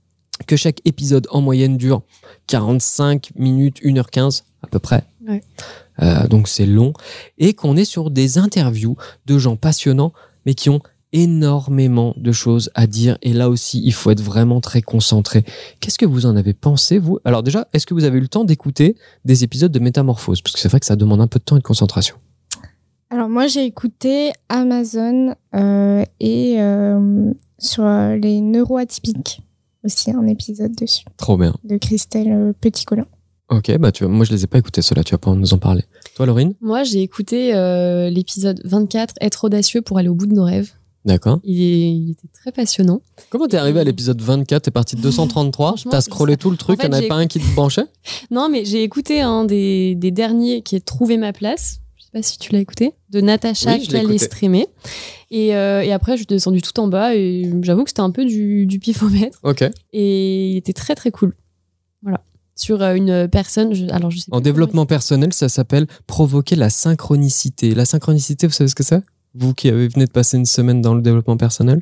Que 0.47 0.57
chaque 0.57 0.81
épisode 0.85 1.27
en 1.31 1.41
moyenne 1.41 1.77
dure 1.77 2.03
45 2.47 3.31
minutes, 3.37 3.83
1h15 3.83 4.45
à 4.63 4.67
peu 4.69 4.79
près. 4.79 5.05
Ouais. 5.27 5.43
Euh, 6.03 6.27
donc 6.29 6.49
c'est 6.49 6.67
long. 6.67 6.93
Et 7.39 7.55
qu'on 7.55 7.77
est 7.77 7.85
sur 7.85 8.11
des 8.11 8.39
interviews 8.39 8.97
de 9.27 9.39
gens 9.39 9.57
passionnants, 9.57 10.13
mais 10.47 10.55
qui 10.55 10.71
ont 10.71 10.81
énormément 11.13 12.15
de 12.17 12.33
choses 12.33 12.71
à 12.75 12.87
dire. 12.87 13.19
Et 13.23 13.33
là 13.33 13.49
aussi, 13.49 13.81
il 13.85 13.93
faut 13.93 14.11
être 14.11 14.21
vraiment 14.23 14.61
très 14.61 14.83
concentré. 14.83 15.45
Qu'est-ce 15.81 15.99
que 15.99 16.07
vous 16.07 16.27
en 16.27 16.37
avez 16.37 16.55
pensé, 16.55 16.99
vous? 16.99 17.19
Alors 17.25 17.43
déjà, 17.43 17.69
est-ce 17.73 17.87
que 17.87 17.95
vous 17.95 18.05
avez 18.05 18.19
eu 18.19 18.23
le 18.23 18.29
temps 18.29 18.45
d'écouter 18.45 18.97
des 19.25 19.45
épisodes 19.45 19.73
de 19.73 19.79
Métamorphose? 19.79 20.43
Parce 20.43 20.55
que 20.55 20.61
c'est 20.61 20.69
vrai 20.69 20.81
que 20.81 20.87
ça 20.87 20.97
demande 20.97 21.21
un 21.21 21.27
peu 21.27 21.39
de 21.39 21.45
temps 21.45 21.57
et 21.57 21.61
de 21.61 21.65
concentration. 21.65 22.17
Alors 23.11 23.31
moi 23.31 23.47
j'ai 23.47 23.65
écouté 23.65 24.33
Amazon 24.51 25.35
euh, 25.55 26.05
et 26.21 26.57
euh, 26.61 27.33
sur 27.59 27.85
euh, 27.85 28.17
les 28.17 28.43
neuroatypiques 28.43 29.41
aussi 29.83 30.11
un 30.11 30.27
épisode 30.27 30.75
dessus 30.75 31.07
Trop 31.17 31.39
bien. 31.39 31.55
de 31.65 31.79
Christelle 31.79 32.53
Petit-Colin. 32.61 33.07
Ok, 33.51 33.75
bah 33.79 33.93
tu 33.93 34.05
vois, 34.05 34.13
moi 34.13 34.27
je 34.27 34.33
les 34.33 34.45
ai 34.45 34.47
pas 34.47 34.59
écoutés 34.59 34.83
ceux-là, 34.83 35.03
tu 35.03 35.13
vas 35.13 35.19
pas 35.19 35.33
nous 35.33 35.55
en 35.55 35.59
parler. 35.59 35.85
Toi, 36.17 36.27
Laurine? 36.27 36.53
Moi, 36.61 36.83
j'ai 36.83 37.01
écouté 37.01 37.55
euh, 37.55 38.11
l'épisode 38.11 38.61
24, 38.65 39.15
Être 39.23 39.45
audacieux 39.45 39.81
pour 39.81 39.97
aller 39.97 40.09
au 40.09 40.15
bout 40.15 40.27
de 40.27 40.35
nos 40.35 40.45
rêves. 40.45 40.73
D'accord. 41.05 41.41
Il, 41.45 42.11
était 42.11 42.29
très 42.33 42.53
passionnant. 42.53 43.01
Comment 43.31 43.47
t'es 43.47 43.57
arrivé 43.57 43.81
à 43.81 43.85
l'épisode 43.85 44.21
24 44.21 44.63
T'es 44.63 44.71
parti 44.71 44.97
de 44.97 45.01
233 45.01 45.69
Franchement, 45.69 45.91
T'as 45.91 46.01
scrollé 46.03 46.37
tout 46.37 46.51
le 46.51 46.57
truc, 46.57 46.79
en 46.81 46.83
fait, 46.83 46.89
il 46.89 46.91
n'y 46.91 46.97
en 46.97 46.99
avait 46.99 47.09
pas 47.09 47.15
un 47.17 47.27
qui 47.27 47.39
te 47.41 47.55
branchait? 47.55 47.87
Non, 48.31 48.49
mais 48.51 48.65
j'ai 48.65 48.83
écouté 48.83 49.21
un 49.21 49.45
des, 49.45 49.95
des 49.95 50.11
derniers 50.11 50.63
qui 50.63 50.77
est 50.77 50.81
Trouver 50.85 51.17
ma 51.17 51.33
place. 51.33 51.81
Je 51.97 52.05
sais 52.05 52.11
pas 52.13 52.23
si 52.23 52.39
tu 52.39 52.53
l'as 52.53 52.61
écouté. 52.61 52.93
De 53.11 53.21
Natacha 53.21 53.73
Oui, 53.73 53.79
l'ai 53.79 53.85
écouté. 53.85 54.03
Calestrémé. 54.07 54.67
Et, 55.31 55.55
euh, 55.55 55.83
et 55.83 55.93
après, 55.93 56.13
je 56.13 56.19
suis 56.19 56.27
descendue 56.27 56.63
tout 56.63 56.79
en 56.81 56.89
bas 56.89 57.15
et 57.15 57.51
j'avoue 57.63 57.85
que 57.85 57.91
c'était 57.91 58.01
un 58.01 58.11
peu 58.11 58.25
du, 58.25 58.67
du 58.67 58.79
pifomètre. 58.79 59.39
Ok. 59.45 59.65
Et 59.93 60.51
il 60.53 60.57
était 60.57 60.73
très 60.73 60.95
très 60.95 61.11
cool. 61.11 61.35
Voilà. 62.03 62.23
Sur 62.57 62.83
euh, 62.83 62.95
une 62.95 63.29
personne. 63.29 63.73
je- 63.75 63.87
alors, 63.93 64.11
je 64.11 64.19
sais 64.19 64.27
En 64.31 64.41
développement 64.41 64.85
personnel, 64.87 65.33
ça 65.33 65.49
s'appelle 65.49 65.87
provoquer 66.07 66.57
la 66.57 66.71
synchronicité. 66.71 67.75
La 67.75 67.85
synchronicité, 67.85 68.47
vous 68.47 68.53
savez 68.53 68.69
ce 68.69 68.75
que 68.75 68.83
c'est? 68.83 69.03
Vous 69.39 69.55
qui 69.55 69.69
avez 69.69 69.89
venez 69.89 70.07
de 70.07 70.11
passer 70.11 70.37
une 70.37 70.47
semaine 70.47 70.81
dans 70.83 70.95
le 70.95 71.03
développement 71.03 71.37
personnel 71.37 71.81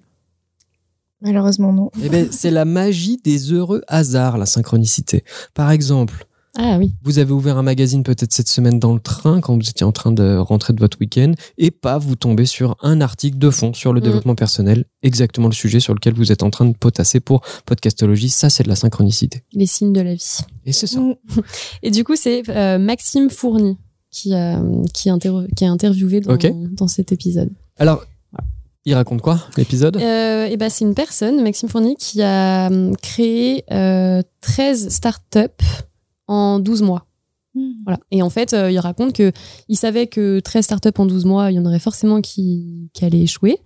Malheureusement 1.22 1.72
non. 1.72 1.90
Eh 2.02 2.08
ben, 2.10 2.28
c'est 2.30 2.50
la 2.50 2.64
magie 2.66 3.16
des 3.24 3.52
heureux 3.52 3.82
hasards, 3.88 4.36
la 4.36 4.44
synchronicité. 4.46 5.24
Par 5.54 5.70
exemple, 5.70 6.26
Ah 6.58 6.76
oui. 6.78 6.92
vous 7.02 7.18
avez 7.18 7.32
ouvert 7.32 7.56
un 7.56 7.62
magazine 7.62 8.02
peut-être 8.02 8.32
cette 8.34 8.48
semaine 8.48 8.78
dans 8.78 8.92
le 8.92 9.00
train 9.00 9.40
quand 9.40 9.54
vous 9.54 9.68
étiez 9.68 9.86
en 9.86 9.92
train 9.92 10.12
de 10.12 10.36
rentrer 10.36 10.74
de 10.74 10.80
votre 10.80 10.98
week-end 11.00 11.32
et 11.56 11.70
pas 11.70 11.96
vous 11.96 12.16
tombez 12.16 12.44
sur 12.44 12.76
un 12.82 13.00
article 13.00 13.38
de 13.38 13.48
fond 13.48 13.72
sur 13.72 13.94
le 13.94 14.00
Mm. 14.00 14.04
développement 14.04 14.34
personnel, 14.34 14.84
exactement 15.02 15.48
le 15.48 15.54
sujet 15.54 15.80
sur 15.80 15.94
lequel 15.94 16.12
vous 16.12 16.32
êtes 16.32 16.42
en 16.42 16.50
train 16.50 16.66
de 16.66 16.76
potasser 16.76 17.20
pour 17.20 17.40
podcastologie. 17.64 18.28
Ça, 18.28 18.50
c'est 18.50 18.62
de 18.64 18.68
la 18.68 18.76
synchronicité. 18.76 19.42
Les 19.54 19.66
signes 19.66 19.94
de 19.94 20.02
la 20.02 20.14
vie. 20.14 20.38
Et 20.66 20.72
c'est 20.72 20.86
ça. 20.86 21.00
Mm. 21.00 21.14
Et 21.82 21.90
du 21.90 22.04
coup, 22.04 22.14
c'est 22.16 22.42
euh, 22.50 22.78
Maxime 22.78 23.30
Fourny 23.30 23.78
qui, 24.16 24.32
a- 24.34 24.62
qui, 24.94 25.10
qui 25.54 25.64
est 25.64 25.68
interviewé 25.68 26.20
dans, 26.20 26.88
cet 26.88 27.12
épisode. 27.12 27.50
Alors, 27.76 28.04
il 28.86 28.94
raconte 28.94 29.20
quoi, 29.20 29.40
l'épisode? 29.56 29.96
Euh, 29.98 30.46
et 30.46 30.56
ben, 30.56 30.70
c'est 30.70 30.84
une 30.84 30.94
personne, 30.94 31.42
Maxime 31.42 31.68
Fourny, 31.68 31.96
qui 31.96 32.22
a 32.22 32.68
hum, 32.68 32.96
créé 32.96 33.64
euh, 33.72 34.22
13 34.40 34.88
startups 34.88 35.64
en 36.28 36.58
12 36.60 36.82
mois. 36.82 37.06
Voilà. 37.84 37.98
Et 38.10 38.22
en 38.22 38.30
fait, 38.30 38.52
euh, 38.52 38.70
il 38.70 38.78
raconte 38.78 39.14
que 39.14 39.32
il 39.68 39.76
savait 39.76 40.06
que 40.06 40.40
13 40.40 40.64
startups 40.64 40.98
en 40.98 41.06
12 41.06 41.24
mois, 41.24 41.50
il 41.50 41.54
y 41.54 41.58
en 41.58 41.64
aurait 41.64 41.78
forcément 41.78 42.20
qui, 42.20 42.90
qui 42.92 43.04
allaient 43.04 43.22
échouer. 43.22 43.58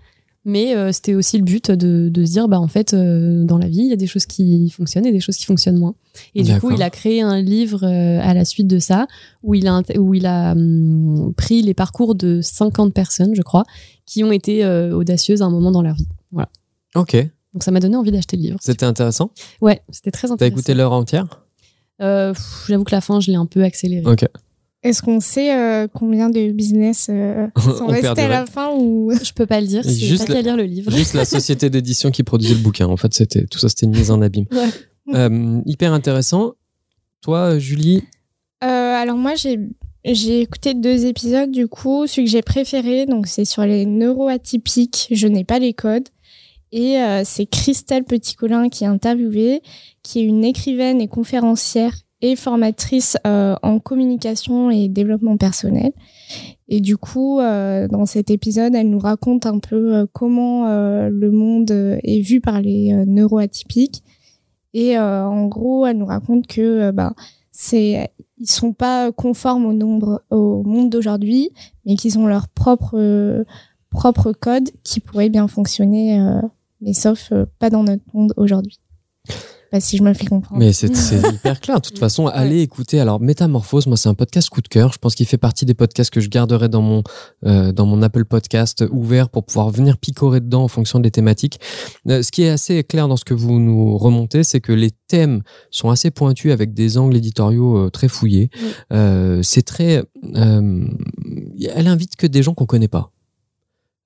Mais 0.47 0.75
euh, 0.75 0.91
c'était 0.91 1.15
aussi 1.15 1.37
le 1.37 1.45
but 1.45 1.71
de, 1.71 2.09
de 2.09 2.25
se 2.25 2.31
dire, 2.33 2.49
bah, 2.49 2.59
en 2.59 2.67
fait, 2.69 2.95
euh, 2.95 3.45
dans 3.45 3.59
la 3.59 3.69
vie, 3.69 3.81
il 3.81 3.89
y 3.89 3.93
a 3.93 3.97
des 3.97 4.07
choses 4.07 4.25
qui 4.25 4.71
fonctionnent 4.71 5.05
et 5.05 5.13
des 5.13 5.21
choses 5.21 5.37
qui 5.37 5.45
fonctionnent 5.45 5.77
moins. 5.77 5.95
Et 6.35 6.43
du 6.43 6.59
coup, 6.59 6.71
il 6.71 6.83
a 6.83 6.89
créé 6.89 7.21
un 7.21 7.43
livre 7.43 7.85
euh, 7.85 8.21
à 8.23 8.33
la 8.33 8.47
suite 8.47 8.67
de 8.67 8.79
ça, 8.79 9.07
où 9.43 9.55
il 9.55 9.69
a, 9.69 9.83
où 9.99 10.15
il 10.15 10.25
a 10.25 10.53
hum, 10.53 11.35
pris 11.37 11.61
les 11.61 11.75
parcours 11.75 12.15
de 12.15 12.41
50 12.41 12.95
personnes, 12.95 13.35
je 13.35 13.43
crois, 13.43 13.65
qui 14.07 14.25
ont 14.25 14.33
été 14.33 14.67
audacieuses 14.67 15.43
à 15.43 15.45
un 15.45 15.51
moment 15.51 15.71
dans 15.71 15.83
leur 15.83 15.95
vie. 15.95 16.09
Voilà. 16.33 16.49
Ok. 16.95 17.17
Donc 17.53 17.63
ça 17.63 17.71
m'a 17.71 17.81
donné 17.81 17.97
envie 17.97 18.11
d'acheter 18.13 18.37
le 18.37 18.43
livre. 18.43 18.59
C'était 18.63 18.87
intéressant? 18.87 19.33
Ouais, 19.61 19.83
c'était 19.91 20.11
très 20.11 20.29
T'as 20.29 20.35
intéressant. 20.35 20.57
écouté 20.57 20.75
l'heure 20.75 20.93
entière? 20.93 21.45
J'avoue 22.01 22.85
que 22.85 22.95
la 22.95 23.01
fin, 23.03 23.21
je 23.21 23.31
l'ai 23.31 23.37
un 23.37 23.47
peu 23.47 23.63
accélérée. 23.63 24.07
Ok. 24.07 24.25
Est-ce 24.83 25.03
qu'on 25.03 25.21
sait 25.21 25.55
euh, 25.55 25.89
combien 25.93 26.31
de 26.31 26.51
business 26.53 27.09
euh, 27.11 27.47
sont 27.59 27.77
On 27.85 27.87
restés 27.89 28.23
à 28.23 28.29
la 28.29 28.47
fin 28.47 28.71
ou 28.75 29.13
Je 29.23 29.33
peux 29.33 29.47
pas 29.47 29.61
le 29.61 29.67
dire, 29.67 29.85
c'est 29.85 29.91
juste 29.95 30.27
pas 30.27 30.33
la- 30.35 30.39
qu'à 30.39 30.43
lire 30.43 30.57
le 30.57 30.63
livre. 30.65 30.91
Juste 30.91 31.15
la 31.15 31.25
société 31.27 31.69
d'édition 31.71 32.11
qui 32.11 32.23
produisait 32.23 32.55
le 32.55 32.61
bouquin. 32.61 32.87
En 32.87 32.97
fait, 32.97 33.13
c'était 33.13 33.45
tout 33.47 33.59
ça, 33.59 33.69
c'était 33.69 33.87
une 33.87 33.97
mise 33.97 34.11
en 34.11 34.23
abîme. 34.23 34.47
Ouais. 34.53 35.15
Euh, 35.15 35.61
hyper 35.67 35.93
intéressant. 35.93 36.53
Toi, 37.23 37.59
Julie, 37.59 38.03
Euh, 38.65 38.67
alors 39.03 39.17
moi 39.19 39.35
j'ai 39.35 39.59
j'ai 40.05 40.41
écouté 40.41 40.73
deux 40.73 41.05
épisodes 41.05 41.51
du 41.51 41.67
coup, 41.69 42.07
celui 42.07 42.25
que 42.25 42.31
j'ai 42.31 42.41
préféré 42.43 43.05
donc 43.05 43.27
c'est 43.27 43.45
sur 43.45 43.65
les 43.67 43.85
neuroatypiques, 43.85 45.09
je 45.11 45.27
n'ai 45.27 45.45
pas 45.45 45.59
les 45.59 45.75
codes 45.75 46.09
et 46.73 46.99
euh, 46.99 47.23
c'est 47.25 47.45
Christelle 47.47 48.05
Petit-Colin 48.05 48.69
qui 48.71 48.85
est 48.85 48.87
interviewée, 48.87 49.61
qui 50.03 50.21
est 50.21 50.23
une 50.25 50.45
écrivaine 50.45 51.01
et 51.03 51.09
conférencière 51.09 51.95
et 52.23 52.37
formatrice 52.37 53.17
euh, 53.27 53.55
en 53.63 53.79
communication 53.79 54.71
et 54.71 54.89
développement 54.89 55.37
personnel. 55.37 55.93
Et 56.69 56.81
du 56.81 56.97
coup, 56.97 57.41
euh, 57.41 57.89
dans 57.89 58.07
cet 58.07 58.31
épisode, 58.31 58.75
elle 58.75 58.91
nous 58.91 58.99
raconte 58.99 59.47
un 59.47 59.59
peu 59.59 59.95
euh, 59.95 60.07
comment 60.13 60.69
le 61.09 61.31
monde 61.31 61.71
est 61.71 62.21
vu 62.21 62.41
par 62.41 62.61
les 62.61 62.93
neuroatypiques. 63.07 64.03
Et 64.73 64.97
en 64.99 65.47
gros, 65.47 65.87
elle 65.87 65.99
nous 65.99 66.07
raconte 66.07 66.47
que 66.47 66.93
ben, 66.93 67.15
c'est 67.51 68.13
ils 68.39 68.49
sont 68.49 68.73
pas 68.73 69.11
conformes 69.11 69.67
au 69.67 70.21
au 70.31 70.63
monde 70.63 70.91
d'aujourd'hui, 70.91 71.51
mais 71.85 71.97
qu'ils 71.97 72.19
ont 72.19 72.27
leur 72.27 72.49
propre 72.49 73.45
propre 73.91 74.33
code 74.33 74.71
qui 74.85 75.01
pourrait 75.01 75.29
bien 75.29 75.49
fonctionner, 75.49 76.25
mais 76.81 76.93
sauf 76.93 77.33
pas 77.59 77.69
dans 77.69 77.83
notre 77.83 78.05
monde 78.15 78.33
aujourd'hui. 78.37 78.79
Pas 79.71 79.81
si 79.81 79.97
je 79.97 80.03
me 80.03 80.13
fais 80.15 80.27
comprendre. 80.27 80.59
mais 80.59 80.73
c'est 80.73 80.89
hyper 81.33 81.61
clair. 81.61 81.77
De 81.81 81.87
toute 81.87 81.99
façon, 81.99 82.27
allez 82.27 82.61
écouter. 82.61 82.99
Alors, 82.99 83.21
Métamorphose, 83.21 83.87
moi, 83.87 83.97
c'est 83.97 84.09
un 84.09 84.15
podcast 84.15 84.49
coup 84.49 84.63
de 84.63 84.69
cœur. 84.69 84.93
Je 84.93 84.99
pense 84.99 85.15
qu'il 85.15 85.27
fait 85.27 85.39
partie 85.39 85.65
des 85.65 85.75
podcasts 85.75 86.11
que 86.11 86.21
je 86.21 86.29
garderai 86.29 86.69
dans 86.69 86.83
mon 86.83 87.03
euh, 87.47 87.71
dans 87.71 87.87
mon 87.87 88.03
Apple 88.03 88.25
Podcast 88.25 88.85
ouvert 88.91 89.29
pour 89.29 89.45
pouvoir 89.45 89.71
venir 89.71 89.97
picorer 89.97 90.41
dedans 90.41 90.65
en 90.65 90.69
fonction 90.69 90.99
des 90.99 91.11
thématiques. 91.11 91.61
Euh, 92.09 92.23
ce 92.23 92.33
qui 92.33 92.43
est 92.43 92.51
assez 92.51 92.83
clair 92.83 93.07
dans 93.07 93.17
ce 93.17 93.25
que 93.25 93.35
vous 93.35 93.61
nous 93.61 93.97
remontez, 93.97 94.43
c'est 94.43 94.61
que 94.61 94.73
les 94.73 94.91
thèmes 95.09 95.43
sont 95.71 95.91
assez 95.91 96.11
pointus 96.11 96.53
avec 96.53 96.75
des 96.75 96.99
angles 96.99 97.17
éditoriaux 97.17 97.77
euh, 97.79 97.91
très 97.91 98.09
fouillés. 98.09 98.51
Oui. 98.91 99.41
C'est 99.43 99.63
très. 99.63 100.03
elle 100.35 101.87
invite 101.87 102.17
que 102.17 102.27
des 102.27 102.43
gens 102.43 102.55
qu'on 102.55 102.67
connaît 102.67 102.89
pas. 102.89 103.13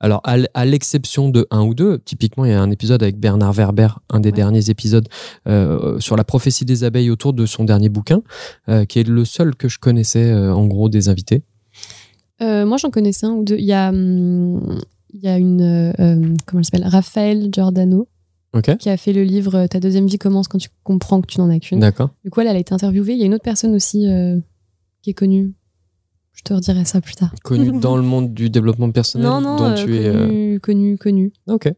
Alors, 0.00 0.20
à 0.24 0.64
l'exception 0.66 1.30
de 1.30 1.46
un 1.50 1.62
ou 1.62 1.72
deux, 1.72 1.98
typiquement, 1.98 2.44
il 2.44 2.50
y 2.50 2.54
a 2.54 2.60
un 2.60 2.70
épisode 2.70 3.02
avec 3.02 3.18
Bernard 3.18 3.52
Werber, 3.54 3.88
un 4.10 4.20
des 4.20 4.28
Ouais. 4.30 4.32
derniers 4.34 4.68
épisodes 4.68 5.08
euh, 5.48 5.98
sur 5.98 6.16
la 6.16 6.24
prophétie 6.24 6.64
des 6.66 6.84
abeilles 6.84 7.10
autour 7.10 7.32
de 7.32 7.46
son 7.46 7.64
dernier 7.64 7.88
bouquin, 7.88 8.20
euh, 8.68 8.84
qui 8.84 8.98
est 8.98 9.08
le 9.08 9.24
seul 9.24 9.54
que 9.54 9.68
je 9.68 9.78
connaissais, 9.78 10.30
euh, 10.30 10.52
en 10.52 10.66
gros, 10.66 10.88
des 10.90 11.08
invités. 11.08 11.42
Moi, 12.40 12.76
j'en 12.76 12.90
connaissais 12.90 13.24
un 13.24 13.30
ou 13.32 13.44
deux. 13.44 13.56
Il 13.56 13.64
y 13.64 13.72
a, 13.72 13.88
hum, 13.88 14.78
il 15.14 15.20
y 15.20 15.28
a 15.28 15.38
une. 15.38 15.62
euh, 15.62 16.34
comment 16.46 16.60
elle 16.60 16.64
s'appelle? 16.66 16.86
Raphaël 16.86 17.48
Giordano, 17.50 18.06
qui 18.78 18.90
a 18.90 18.96
fait 18.98 19.14
le 19.14 19.22
livre 19.22 19.66
Ta 19.68 19.80
deuxième 19.80 20.06
vie 20.06 20.18
commence 20.18 20.48
quand 20.48 20.58
tu 20.58 20.68
comprends 20.82 21.22
que 21.22 21.26
tu 21.26 21.40
n'en 21.40 21.48
as 21.48 21.58
qu'une. 21.60 21.78
D'accord. 21.80 22.10
Du 22.22 22.30
coup, 22.30 22.40
elle, 22.42 22.48
elle 22.48 22.56
a 22.56 22.60
été 22.60 22.74
interviewée. 22.74 23.14
Il 23.14 23.18
y 23.20 23.22
a 23.22 23.26
une 23.26 23.34
autre 23.34 23.44
personne 23.44 23.74
aussi 23.74 24.06
qui 25.02 25.10
est 25.10 25.14
connue. 25.14 25.54
Je 26.34 26.42
te 26.42 26.52
redirai 26.52 26.84
ça 26.84 27.00
plus 27.00 27.14
tard. 27.14 27.30
Connu 27.42 27.72
dans 27.80 27.96
le 27.96 28.02
monde 28.02 28.34
du 28.34 28.50
développement 28.50 28.90
personnel 28.90 29.28
Non, 29.28 29.40
non, 29.40 29.56
dont 29.56 29.64
euh, 29.70 29.74
tu 29.84 29.96
es. 29.96 30.06
euh, 30.06 30.26
connu, 30.26 30.60
connu, 30.60 30.98
connu. 30.98 31.32
Ok. 31.46 31.72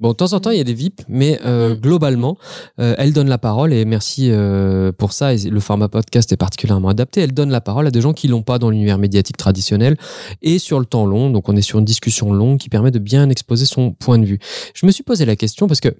Bon, 0.00 0.10
de 0.10 0.14
temps 0.14 0.32
en 0.32 0.40
temps, 0.40 0.50
il 0.50 0.56
y 0.58 0.60
a 0.60 0.64
des 0.64 0.74
VIP, 0.74 1.02
mais 1.08 1.38
euh, 1.44 1.60
Mm. 1.70 1.74
globalement, 1.74 2.38
euh, 2.78 2.94
elle 2.98 3.12
donne 3.12 3.28
la 3.28 3.38
parole 3.38 3.72
et 3.72 3.84
merci 3.84 4.30
euh, 4.30 4.92
pour 4.92 5.12
ça. 5.12 5.34
Et 5.34 5.38
le 5.38 5.60
format 5.60 5.88
podcast 5.88 6.32
est 6.32 6.36
particulièrement 6.36 6.88
adapté. 6.88 7.20
Elle 7.20 7.32
donne 7.34 7.50
la 7.50 7.60
parole 7.60 7.86
à 7.86 7.90
des 7.90 8.00
gens 8.00 8.12
qui 8.12 8.28
l'ont 8.28 8.42
pas 8.42 8.58
dans 8.58 8.70
l'univers 8.70 8.98
médiatique 8.98 9.36
traditionnel 9.36 9.96
et 10.42 10.58
sur 10.58 10.80
le 10.80 10.86
temps 10.86 11.06
long. 11.06 11.30
Donc, 11.30 11.48
on 11.48 11.56
est 11.56 11.62
sur 11.62 11.78
une 11.78 11.84
discussion 11.84 12.32
longue 12.32 12.58
qui 12.58 12.68
permet 12.68 12.90
de 12.90 12.98
bien 12.98 13.28
exposer 13.28 13.66
son 13.66 13.92
point 13.92 14.18
de 14.18 14.24
vue. 14.24 14.38
Je 14.74 14.86
me 14.86 14.90
suis 14.90 15.02
posé 15.02 15.24
la 15.24 15.36
question 15.36 15.66
parce 15.66 15.80
que 15.80 15.94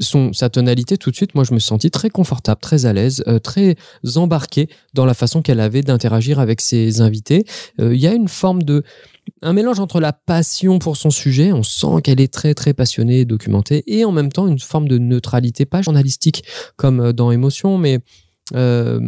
son, 0.00 0.32
sa 0.32 0.48
tonalité, 0.48 0.96
tout 0.96 1.10
de 1.10 1.16
suite, 1.16 1.34
moi, 1.34 1.44
je 1.44 1.52
me 1.54 1.58
suis 1.58 1.68
senti 1.68 1.90
très 1.90 2.10
confortable, 2.10 2.60
très 2.60 2.86
à 2.86 2.92
l'aise, 2.92 3.22
euh, 3.26 3.38
très 3.38 3.76
embarqué 4.16 4.68
dans 4.94 5.06
la 5.06 5.14
façon 5.14 5.42
qu'elle 5.42 5.60
avait 5.60 5.82
d'interagir 5.82 6.38
avec 6.38 6.60
ses 6.60 7.00
invités. 7.00 7.44
Euh, 7.80 7.94
Il 7.94 8.00
y 8.00 8.06
a 8.06 8.14
une 8.14 8.28
forme 8.28 8.62
de 8.62 8.84
un 9.42 9.52
mélange 9.52 9.80
entre 9.80 10.00
la 10.00 10.12
passion 10.12 10.78
pour 10.78 10.96
son 10.96 11.10
sujet, 11.10 11.52
on 11.52 11.62
sent 11.62 12.02
qu'elle 12.02 12.20
est 12.20 12.32
très 12.32 12.54
très 12.54 12.74
passionnée 12.74 13.20
et 13.20 13.24
documentée, 13.24 13.82
et 13.86 14.04
en 14.04 14.12
même 14.12 14.32
temps 14.32 14.46
une 14.46 14.58
forme 14.58 14.88
de 14.88 14.98
neutralité, 14.98 15.66
pas 15.66 15.82
journalistique 15.82 16.44
comme 16.76 17.00
euh, 17.00 17.12
dans 17.12 17.30
Émotion, 17.30 17.78
mais 17.78 18.00
euh, 18.54 19.00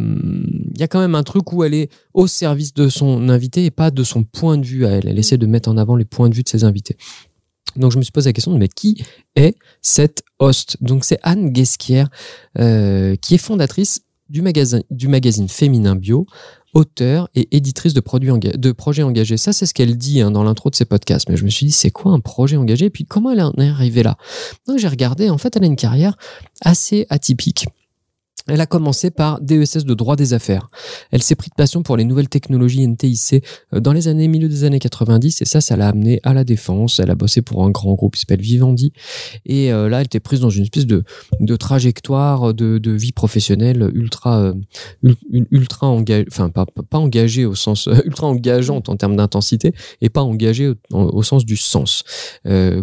il 0.73 0.79
y 0.79 0.83
a 0.83 0.87
quand 0.87 0.99
même 0.99 1.15
un 1.15 1.23
truc 1.23 1.53
où 1.53 1.63
elle 1.63 1.73
est 1.73 1.91
au 2.13 2.27
service 2.27 2.73
de 2.73 2.89
son 2.89 3.29
invité 3.29 3.65
et 3.65 3.71
pas 3.71 3.91
de 3.91 4.03
son 4.03 4.23
point 4.23 4.57
de 4.57 4.65
vue 4.65 4.85
à 4.85 4.89
elle. 4.89 5.07
Elle 5.07 5.19
essaie 5.19 5.37
de 5.37 5.45
mettre 5.45 5.69
en 5.69 5.77
avant 5.77 5.95
les 5.95 6.05
points 6.05 6.29
de 6.29 6.35
vue 6.35 6.43
de 6.43 6.49
ses 6.49 6.63
invités. 6.63 6.97
Donc 7.75 7.91
je 7.91 7.97
me 7.97 8.03
suis 8.03 8.11
posé 8.11 8.29
la 8.29 8.33
question 8.33 8.51
de 8.51 8.57
mais 8.57 8.67
qui 8.67 9.03
est 9.35 9.55
cette 9.81 10.23
host? 10.39 10.77
Donc 10.81 11.05
c'est 11.05 11.19
Anne 11.21 11.51
Guesquière 11.51 12.09
euh, 12.57 13.15
qui 13.15 13.35
est 13.35 13.39
fondatrice 13.39 14.01
du 14.29 14.41
magazine, 14.41 14.83
du 14.89 15.07
magazine 15.07 15.47
féminin 15.47 15.95
bio, 15.95 16.25
auteur 16.73 17.29
et 17.35 17.55
éditrice 17.55 17.93
de, 17.93 17.99
produits 17.99 18.31
projets 18.77 19.03
engagés. 19.03 19.37
Ça, 19.37 19.53
c'est 19.53 19.65
ce 19.65 19.73
qu'elle 19.73 19.97
dit 19.97 20.21
hein, 20.21 20.31
dans 20.31 20.43
l'intro 20.43 20.69
de 20.69 20.75
ses 20.75 20.85
podcasts. 20.85 21.29
Mais 21.29 21.37
je 21.37 21.45
me 21.45 21.49
suis 21.49 21.65
dit, 21.65 21.71
c'est 21.71 21.91
quoi 21.91 22.11
un 22.11 22.19
projet 22.19 22.57
engagé? 22.57 22.85
Et 22.85 22.89
puis, 22.89 23.05
comment 23.05 23.31
elle 23.31 23.41
en 23.41 23.53
est 23.53 23.69
arrivée 23.69 24.03
là? 24.03 24.17
Donc, 24.67 24.77
j'ai 24.77 24.87
regardé. 24.87 25.29
En 25.29 25.37
fait, 25.37 25.55
elle 25.55 25.63
a 25.63 25.67
une 25.67 25.75
carrière 25.75 26.17
assez 26.61 27.07
atypique. 27.09 27.67
Elle 28.47 28.61
a 28.61 28.65
commencé 28.65 29.11
par 29.11 29.41
DESS 29.41 29.85
de 29.85 29.93
droit 29.93 30.15
des 30.15 30.33
affaires. 30.33 30.69
Elle 31.11 31.21
s'est 31.23 31.35
pris 31.35 31.49
de 31.49 31.55
passion 31.55 31.83
pour 31.83 31.97
les 31.97 32.05
nouvelles 32.05 32.29
technologies 32.29 32.87
NTIC 32.87 33.43
euh, 33.73 33.79
dans 33.79 33.93
les 33.93 34.07
années 34.07 34.27
milieu 34.27 34.47
des 34.49 34.63
années 34.63 34.79
90 34.79 35.41
et 35.41 35.45
ça, 35.45 35.61
ça 35.61 35.75
l'a 35.75 35.89
amenée 35.89 36.19
à 36.23 36.33
la 36.33 36.43
défense. 36.43 36.99
Elle 36.99 37.11
a 37.11 37.15
bossé 37.15 37.41
pour 37.41 37.63
un 37.65 37.69
grand 37.71 37.93
groupe 37.95 38.15
qui 38.15 38.21
s'appelle 38.21 38.41
Vivendi 38.41 38.91
et 39.45 39.71
euh, 39.73 39.89
là, 39.89 39.99
elle 39.99 40.05
était 40.05 40.19
prise 40.19 40.39
dans 40.39 40.49
une 40.49 40.63
espèce 40.63 40.85
de, 40.85 41.03
de 41.39 41.55
trajectoire 41.55 42.53
de, 42.53 42.77
de 42.77 42.91
vie 42.91 43.11
professionnelle 43.11 43.89
ultra 43.93 44.39
euh, 44.39 44.53
ul- 45.03 45.47
ultra 45.51 45.87
engagée, 45.87 46.25
enfin 46.31 46.49
pas, 46.49 46.65
pas 46.65 46.97
engagée 46.99 47.45
au 47.45 47.55
sens 47.55 47.87
ultra 48.05 48.27
engageante 48.27 48.89
en 48.89 48.95
termes 48.97 49.15
d'intensité 49.15 49.73
et 50.01 50.09
pas 50.09 50.21
engagée 50.21 50.69
au, 50.69 50.75
en- 50.93 51.05
au 51.05 51.23
sens 51.23 51.45
du 51.45 51.57
sens. 51.57 52.03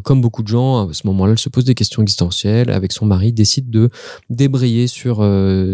Comme 0.03 0.21
beaucoup 0.21 0.43
de 0.43 0.49
gens, 0.49 0.89
à 0.89 0.93
ce 0.93 1.07
moment-là, 1.07 1.33
elle 1.33 1.39
se 1.39 1.49
pose 1.49 1.65
des 1.65 1.75
questions 1.75 2.03
existentielles. 2.03 2.71
Avec 2.71 2.93
son 2.93 3.07
mari, 3.07 3.33
décide 3.33 3.71
de 3.71 3.89
débrayer 4.31 4.87
sur 4.87 5.19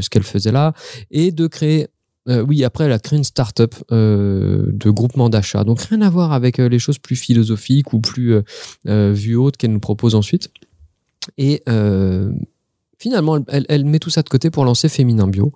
ce 0.00 0.10
qu'elle 0.10 0.22
faisait 0.22 0.52
là 0.52 0.72
et 1.10 1.32
de 1.32 1.46
créer. 1.46 1.88
euh, 2.28 2.42
oui, 2.42 2.64
après, 2.64 2.84
elle 2.84 2.92
a 2.92 2.98
créé 2.98 3.16
une 3.16 3.24
start-up 3.24 3.74
euh, 3.92 4.66
de 4.72 4.90
groupement 4.90 5.28
d'achat. 5.30 5.64
Donc, 5.64 5.80
rien 5.80 6.02
à 6.02 6.10
voir 6.10 6.32
avec 6.32 6.58
euh, 6.58 6.68
les 6.68 6.78
choses 6.78 6.98
plus 6.98 7.16
philosophiques 7.16 7.92
ou 7.92 8.00
plus 8.00 8.34
vues 8.84 9.36
hautes 9.36 9.56
qu'elle 9.56 9.72
nous 9.72 9.80
propose 9.80 10.14
ensuite. 10.14 10.50
Et 11.38 11.62
finalement, 13.00 13.38
elle, 13.48 13.84
met 13.86 13.98
tout 13.98 14.10
ça 14.10 14.22
de 14.22 14.28
côté 14.28 14.50
pour 14.50 14.64
lancer 14.64 14.90
Féminin 14.90 15.26
Bio, 15.26 15.52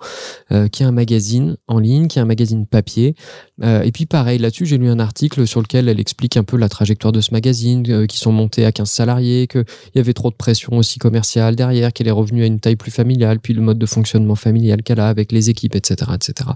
euh, 0.51 0.67
qui 0.69 0.83
est 0.83 0.87
un 0.87 0.93
magazine 0.93 1.57
en 1.69 1.79
ligne, 1.79 2.09
qui 2.09 2.19
est 2.19 2.23
un 2.23 2.27
magazine 2.27 2.67
papier. 2.67 3.15
Euh, 3.63 3.83
et 3.83 3.93
puis 3.93 4.07
pareil, 4.07 4.39
là-dessus, 4.39 4.65
j'ai 4.65 4.79
lu 4.79 4.89
un 4.89 4.99
article 4.99 5.47
sur 5.47 5.61
lequel 5.61 5.91
elle 5.91 6.01
explique 6.01 6.39
un 6.39 6.43
peu 6.43 6.57
la 6.57 6.71
trajectoire 6.71 7.13
de 7.13 7.21
ce 7.21 7.33
magazine, 7.33 7.85
euh, 7.91 8.07
qui 8.07 8.19
sont 8.19 8.33
montés 8.33 8.65
à 8.65 8.73
15 8.73 8.91
salariés, 8.91 9.47
qu'il 9.47 9.65
y 9.95 9.99
avait 9.99 10.15
trop 10.15 10.31
de 10.31 10.37
pression 10.37 10.79
aussi 10.79 10.99
commerciale 10.99 11.55
derrière, 11.55 11.93
qu'elle 11.93 12.09
est 12.09 12.13
revenue 12.13 12.43
à 12.43 12.47
une 12.47 12.61
taille 12.61 12.77
plus 12.77 12.91
familiale, 12.91 13.41
puis 13.41 13.53
le 13.53 13.61
mode 13.61 13.79
de 13.79 13.87
fonctionnement 13.87 14.37
familial 14.37 14.83
qu'elle 14.83 15.01
a 15.01 15.09
avec 15.09 15.31
les 15.31 15.51
équipes, 15.51 15.77
etc. 15.77 16.13
etc. 16.15 16.49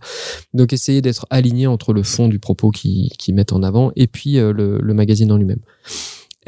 Donc 0.55 0.73
essayer 0.73 1.03
d'être 1.03 1.27
aligné 1.29 1.67
entre 1.67 1.93
le 1.93 2.03
fond 2.03 2.29
du 2.29 2.39
propos 2.39 2.71
qu'ils 2.71 3.11
qui 3.19 3.35
mettent 3.35 3.53
en 3.53 3.63
avant 3.63 3.93
et 3.95 4.07
puis 4.07 4.39
euh, 4.39 4.53
le 4.53 4.95
magazine 4.95 5.31
en 5.33 5.37
lui-même 5.37 5.61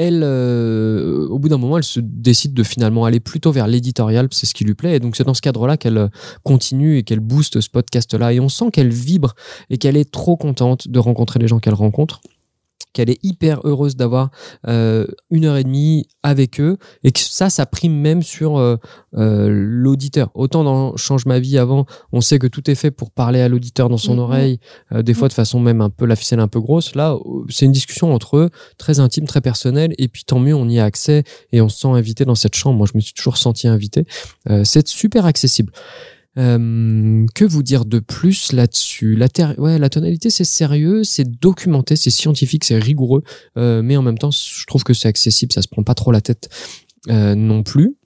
elle, 0.01 0.23
euh, 0.25 1.29
au 1.29 1.39
bout 1.39 1.51
d'un 1.51 1.59
moment, 1.59 1.77
elle 1.77 1.85
se 1.85 2.01
décide 2.01 2.55
de 2.55 2.63
finalement 2.63 3.05
aller 3.05 3.21
plutôt 3.21 3.53
vers 3.53 3.67
l'éditorial, 3.67 4.29
c'est 4.31 4.47
ce 4.47 4.55
qui 4.55 4.65
lui 4.65 4.75
plaît. 4.75 4.97
Et 4.97 4.99
donc, 4.99 5.15
c'est 5.15 5.25
dans 5.25 5.35
ce 5.35 5.43
cadre-là 5.43 5.77
qu'elle 5.77 5.99
euh, 5.99 6.09
continue 6.43 6.97
et 6.97 7.03
qu'elle 7.03 7.21
booste 7.21 7.61
ce 7.61 7.69
podcast-là. 7.69 8.33
Et 8.33 8.41
on 8.41 8.49
sent 8.49 8.71
qu'elle 8.73 8.89
vibre 8.89 9.35
et 9.69 9.77
qu'elle 9.77 9.99
est 9.99 10.11
trop 10.11 10.39
contente 10.39 10.89
de 10.89 10.99
rencontrer 10.99 11.39
les 11.39 11.49
gens 11.49 11.59
qu'elle 11.59 11.75
rencontre 11.75 12.23
qu'elle 12.93 13.11
est 13.11 13.19
hyper 13.23 13.61
heureuse 13.65 13.97
d'avoir 13.97 14.31
euh, 14.67 15.07
une 15.31 15.45
heure 15.45 15.57
et 15.57 15.65
demie 15.65 16.07
avec 16.23 16.61
eux 16.61 16.77
et 17.05 17.13
que 17.13 17.21
ça, 17.21 17.51
ça 17.51 17.67
prime 17.67 17.95
même 17.95 18.23
sur 18.23 18.59
euh, 18.59 18.77
euh, 19.17 19.49
l'auditeur. 19.51 20.31
Autant 20.35 20.65
dans 20.65 20.97
Change 20.97 21.27
ma 21.27 21.39
vie 21.39 21.59
avant, 21.59 21.87
on 22.13 22.21
sait 22.21 22.39
que 22.39 22.47
tout 22.47 22.71
est 22.71 22.75
fait 22.75 22.91
pour 22.91 23.11
parler 23.11 23.41
à 23.41 23.49
l'auditeur 23.49 23.89
dans 23.89 23.97
son 23.97 24.15
Mhm. 24.15 24.19
oreille, 24.19 24.61
des 24.93 25.15
fois 25.15 25.29
de 25.29 25.33
façon 25.33 25.61
même 25.61 25.81
un 25.81 25.91
peu 25.91 26.05
la 26.05 26.17
ficelle 26.17 26.41
un 26.41 26.49
peu 26.49 26.61
grosse. 26.61 26.95
Là, 26.95 27.17
c'est 27.49 27.67
une 27.67 27.73
discussion 27.73 28.13
entre 28.13 28.37
eux, 28.37 28.51
très 28.79 29.01
intime, 29.01 29.27
très 29.27 29.41
personnelle, 29.41 29.95
et 29.99 30.09
puis 30.09 30.25
tant 30.25 30.39
mieux, 30.39 30.55
on 30.55 30.69
y 30.69 30.79
a 30.79 30.85
accès 30.85 31.25
et 31.53 31.61
on 31.61 31.69
se 31.69 31.81
sent 31.81 31.89
invité 31.89 32.25
dans 32.25 32.35
cette 32.35 32.55
chambre. 32.55 32.79
Moi, 32.79 32.87
je 32.91 32.97
me 32.97 33.01
suis 33.01 33.15
toujours 33.15 33.37
senti 33.37 33.69
invité. 33.69 34.07
C'est 34.65 34.89
super 34.89 35.27
accessible. 35.27 35.73
Euh, 36.39 37.27
que 37.35 37.45
vous 37.45 37.63
dire 37.63 37.85
de 37.85 37.99
plus 37.99 38.53
là-dessus? 38.53 39.17
La, 39.17 39.29
ouais, 39.59 39.79
la 39.79 39.89
tonalité, 39.89 40.31
c'est 40.31 40.45
sérieux, 40.45 41.03
c'est 41.03 41.29
documenté, 41.41 41.97
c'est 41.97 42.11
scientifique, 42.11 42.65
c'est 42.65 42.79
rigoureux, 42.79 43.23
euh, 43.57 43.83
mais 43.83 43.97
en 43.97 44.03
même 44.03 44.19
temps, 44.19 44.31
je 44.31 44.65
trouve 44.67 44.85
que 44.85 44.95
c'est 44.95 45.09
accessible, 45.09 45.53
ça 45.53 45.63
se 45.63 45.69
prend 45.69 45.83
pas 45.83 45.95
trop 45.95 46.13
la 46.13 46.21
tête 46.21 46.49
euh, 47.09 47.35
non 47.35 47.63
plus. 47.63 47.97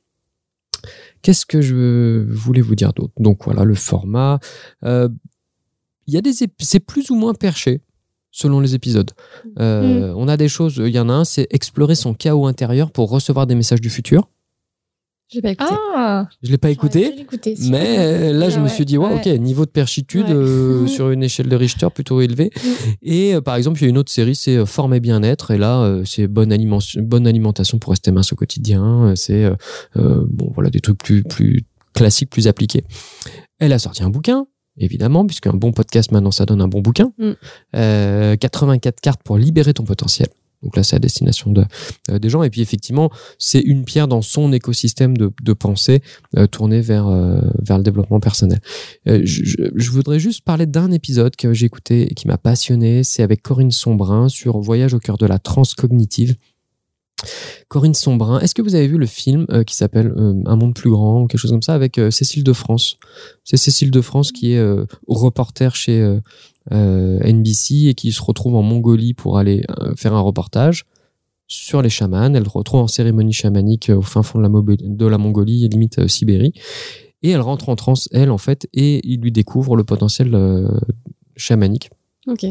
Qu'est-ce 1.23 1.47
que 1.47 1.61
je 1.61 2.25
voulais 2.31 2.61
vous 2.61 2.75
dire 2.75 2.93
d'autre? 2.93 3.15
Donc 3.19 3.45
voilà, 3.45 3.65
le 3.65 3.75
format. 3.75 4.41
Il 4.83 6.13
y 6.13 6.17
a 6.19 6.21
des, 6.21 6.33
c'est 6.33 6.81
plus 6.81 7.11
ou 7.11 7.15
moins 7.15 7.35
perché 7.35 7.81
selon 8.31 8.61
les 8.61 8.75
épisodes. 8.75 9.11
Euh, 9.59 10.13
On 10.17 10.29
a 10.29 10.37
des 10.37 10.49
choses. 10.49 10.83
Il 10.85 10.95
y 10.95 10.99
en 10.99 11.09
a 11.09 11.13
un, 11.13 11.25
c'est 11.25 11.47
explorer 11.51 11.95
son 11.95 12.15
chaos 12.15 12.47
intérieur 12.47 12.91
pour 12.91 13.09
recevoir 13.09 13.47
des 13.47 13.55
messages 13.55 13.81
du 13.81 13.91
futur. 13.91 14.29
J'ai 15.33 15.41
pas 15.43 15.51
écouté. 15.51 15.75
Ah 15.97 16.29
Je 16.43 16.51
l'ai 16.51 16.59
pas 16.59 16.71
écouté. 16.71 17.15
Mais 17.71 17.97
euh, 17.99 18.33
là, 18.33 18.51
je 18.51 18.57
Ouais, 18.57 18.63
me 18.65 18.69
suis 18.69 18.85
dit, 18.85 18.99
ouais, 18.99 19.09
ouais. 19.09 19.33
ok, 19.35 19.41
niveau 19.41 19.65
de 19.65 19.71
perchitude 19.71 20.27
Ouais. 20.27 20.35
euh, 20.35 20.87
sur 20.89 21.11
une 21.11 21.23
échelle 21.23 21.49
de 21.49 21.57
Richter 21.57 21.89
plutôt 21.93 22.21
élevée. 22.21 22.51
Et 23.03 23.35
euh, 23.35 23.41
par 23.41 23.57
exemple, 23.57 23.81
il 23.81 23.85
y 23.85 23.87
a 23.87 23.89
une 23.89 23.99
autre 23.99 24.13
série, 24.13 24.35
c'est 24.37 24.57
euh, 24.57 24.67
Forme 24.67 24.95
et 24.95 25.01
bien-être. 25.01 25.51
Et 25.51 25.59
là, 25.59 25.81
euh, 25.83 26.05
c'est 26.05 26.27
bonne, 26.29 26.53
alimentation- 26.53 27.03
bonne 27.03 27.27
alimentation 27.27 27.79
pour 27.79 27.91
rester 27.91 28.13
mince 28.13 28.33
au 28.33 28.37
quotidien. 28.37 29.15
C'est 29.17 29.45
euh, 29.45 29.55
euh, 29.97 30.25
bon, 30.29 30.51
voilà, 30.55 30.71
des 30.71 30.81
trucs 30.81 30.99
plus, 30.99 31.23
plus 31.25 31.65
classiques, 31.95 32.31
plus 32.31 32.47
appliqués. 32.47 32.85
Elle 33.59 33.73
a 33.73 33.79
sorti 33.79 34.03
un 34.03 34.11
bouquin. 34.11 34.47
Évidemment, 34.77 35.25
puisqu'un 35.25 35.53
bon 35.53 35.71
podcast 35.71 36.11
maintenant 36.11 36.33
ça 36.33 36.47
donne 36.47 36.61
un 36.61 36.67
bon 36.67 36.81
bouquin. 36.81 37.13
Mm. 37.19 37.31
Euh, 37.77 38.37
84 38.37 39.01
cartes 39.01 39.23
pour 39.23 39.39
libérer 39.39 39.73
ton 39.73 39.85
potentiel. 39.85 40.27
Donc 40.65 40.77
là, 40.77 40.83
c'est 40.83 40.97
à 40.97 40.99
destination 40.99 41.53
de, 41.53 41.65
euh, 42.11 42.19
des 42.19 42.31
gens. 42.31 42.43
Et 42.43 42.51
puis 42.51 42.61
effectivement, 42.61 43.11
c'est 43.39 43.61
une 43.61 43.85
pierre 43.85 44.09
dans 44.09 44.23
son 44.23 44.53
écosystème 44.53 45.17
de, 45.17 45.53
pensée 45.53 46.03
euh, 46.37 46.47
tourné 46.47 46.81
vers, 46.81 47.07
euh, 47.07 47.41
vers 47.63 47.79
le 47.79 47.85
développement 47.85 48.19
personnel. 48.19 48.61
Euh, 49.09 49.21
je, 49.25 49.91
voudrais 49.91 50.19
juste 50.19 50.41
parler 50.43 50.67
d'un 50.67 50.91
épisode 50.91 51.37
que 51.37 51.53
j'ai 51.53 51.67
écouté 51.67 52.11
et 52.11 52.15
qui 52.15 52.27
m'a 52.27 52.39
passionné. 52.39 53.05
C'est 53.05 53.23
avec 53.23 53.43
Corinne 53.43 53.71
Sombrin 53.71 54.29
sur 54.29 54.59
Voyage 54.59 54.95
au 54.95 54.99
cœur 54.99 55.17
de 55.17 55.27
la 55.27 55.39
transcognitive. 55.39 56.35
Corinne 57.69 57.95
Sombrin, 57.95 58.41
est-ce 58.41 58.55
que 58.55 58.63
vous 58.63 58.75
avez 58.75 58.89
vu 58.89 58.99
le 58.99 59.07
film 59.07 59.47
qui 59.67 59.75
s'appelle 59.75 60.13
Un 60.47 60.57
monde 60.57 60.75
plus 60.75 60.91
grand 60.91 61.23
ou 61.23 61.27
quelque 61.27 61.41
chose 61.41 61.53
comme 61.53 61.63
ça 61.63 61.75
avec 61.75 61.99
Cécile 62.11 62.45
de 62.45 62.53
France? 62.53 62.99
C'est 63.45 63.57
Cécile 63.57 63.91
de 63.91 64.01
France 64.01 64.31
qui 64.31 64.53
est 64.53 64.63
reporter 65.09 65.75
chez 65.75 66.19
NBC 66.71 67.89
et 67.89 67.95
qui 67.95 68.13
se 68.13 68.23
retrouve 68.23 68.55
en 68.57 68.63
Mongolie 68.63 69.15
pour 69.15 69.39
aller 69.39 69.65
euh, 69.81 69.95
faire 69.97 70.15
un 70.15 70.21
reportage 70.21 70.85
sur 71.47 71.83
les 71.83 71.91
chamans. 71.91 72.33
Elle 72.35 72.49
retrouve 72.49 72.81
en 72.81 72.87
cérémonie 72.87 73.33
chamanique 73.33 73.91
euh, 73.91 73.97
au 73.99 74.03
fin 74.03 74.23
fond 74.23 74.39
de 74.39 74.43
la, 74.43 74.49
Mobi- 74.49 74.79
de 74.81 75.07
la 75.07 75.19
Mongolie, 75.19 75.69
limite 75.69 75.99
euh, 75.99 76.09
Sibérie. 76.09 76.53
Et 77.23 77.31
elle 77.31 77.41
rentre 77.41 77.69
en 77.71 77.77
transe, 77.77 78.09
elle, 78.13 78.31
en 78.31 78.39
fait, 78.39 78.69
et 78.75 79.01
il 79.09 79.21
lui 79.21 79.33
découvre 79.33 79.77
le 79.77 79.85
potentiel 79.85 80.35
euh, 80.35 80.69
chamanique. 81.37 81.91
Ok. 82.27 82.45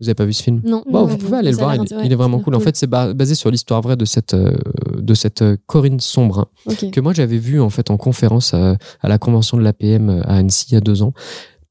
Vous 0.00 0.08
avez 0.08 0.14
pas 0.14 0.24
vu 0.24 0.32
ce 0.32 0.42
film? 0.42 0.62
Non. 0.64 0.82
Bon, 0.90 1.00
non, 1.00 1.04
vous 1.06 1.18
pouvez 1.18 1.36
aller 1.36 1.50
le 1.50 1.56
voir, 1.58 1.74
il, 1.74 2.10
est 2.10 2.14
vraiment 2.14 2.40
cool. 2.40 2.54
En 2.54 2.60
fait, 2.60 2.74
c'est 2.74 2.86
ba- 2.86 3.12
basé 3.12 3.34
sur 3.34 3.50
l'histoire 3.50 3.82
vraie 3.82 3.96
de 3.98 4.06
cette, 4.06 4.32
euh, 4.32 4.56
de 4.98 5.12
cette 5.12 5.42
euh, 5.42 5.58
Corinne 5.66 6.00
Sombrin, 6.00 6.46
Ok. 6.64 6.90
que 6.90 7.00
moi 7.02 7.12
j'avais 7.12 7.36
vu 7.36 7.60
en 7.60 7.68
fait 7.68 7.90
en 7.90 7.98
conférence 7.98 8.54
à, 8.54 8.78
à 9.02 9.08
la 9.10 9.18
convention 9.18 9.58
de 9.58 9.62
l'APM 9.62 10.08
à 10.24 10.36
Annecy 10.36 10.68
il 10.70 10.74
y 10.74 10.76
a 10.78 10.80
deux 10.80 11.02
ans. 11.02 11.12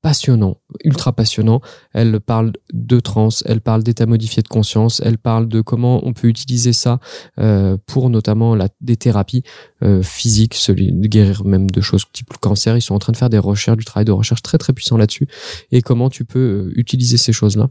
Passionnant, 0.02 0.62
ultra 0.86 1.12
passionnant. 1.12 1.60
Elle 1.92 2.22
parle 2.22 2.54
de 2.72 3.02
trans, 3.02 3.28
elle 3.44 3.60
parle 3.60 3.84
d'état 3.84 4.06
modifié 4.06 4.42
de 4.42 4.48
conscience, 4.48 5.02
elle 5.04 5.18
parle 5.18 5.50
de 5.50 5.60
comment 5.60 6.00
on 6.08 6.14
peut 6.14 6.30
utiliser 6.30 6.72
ça 6.72 7.02
euh, 7.38 7.76
pour 7.86 8.10
notamment 8.10 8.58
des 8.80 8.96
thérapies 8.96 9.44
euh, 9.84 10.02
physiques, 10.02 10.54
celui 10.54 10.94
guérir 10.94 11.44
même 11.44 11.70
de 11.70 11.82
choses 11.82 12.06
type 12.14 12.30
cancer. 12.40 12.78
Ils 12.78 12.82
sont 12.82 12.96
en 12.96 13.00
train 13.00 13.12
de 13.12 13.18
faire 13.18 13.30
des 13.30 13.40
recherches, 13.40 13.78
du 13.78 13.84
travail 13.84 14.06
de 14.06 14.14
recherche 14.14 14.42
très 14.42 14.58
très 14.58 14.72
puissant 14.72 14.96
là-dessus. 14.96 15.28
Et 15.74 15.82
comment 15.82 16.10
tu 16.10 16.24
peux 16.24 16.70
euh, 16.70 16.80
utiliser 16.80 17.18
ces 17.18 17.34
choses-là. 17.34 17.70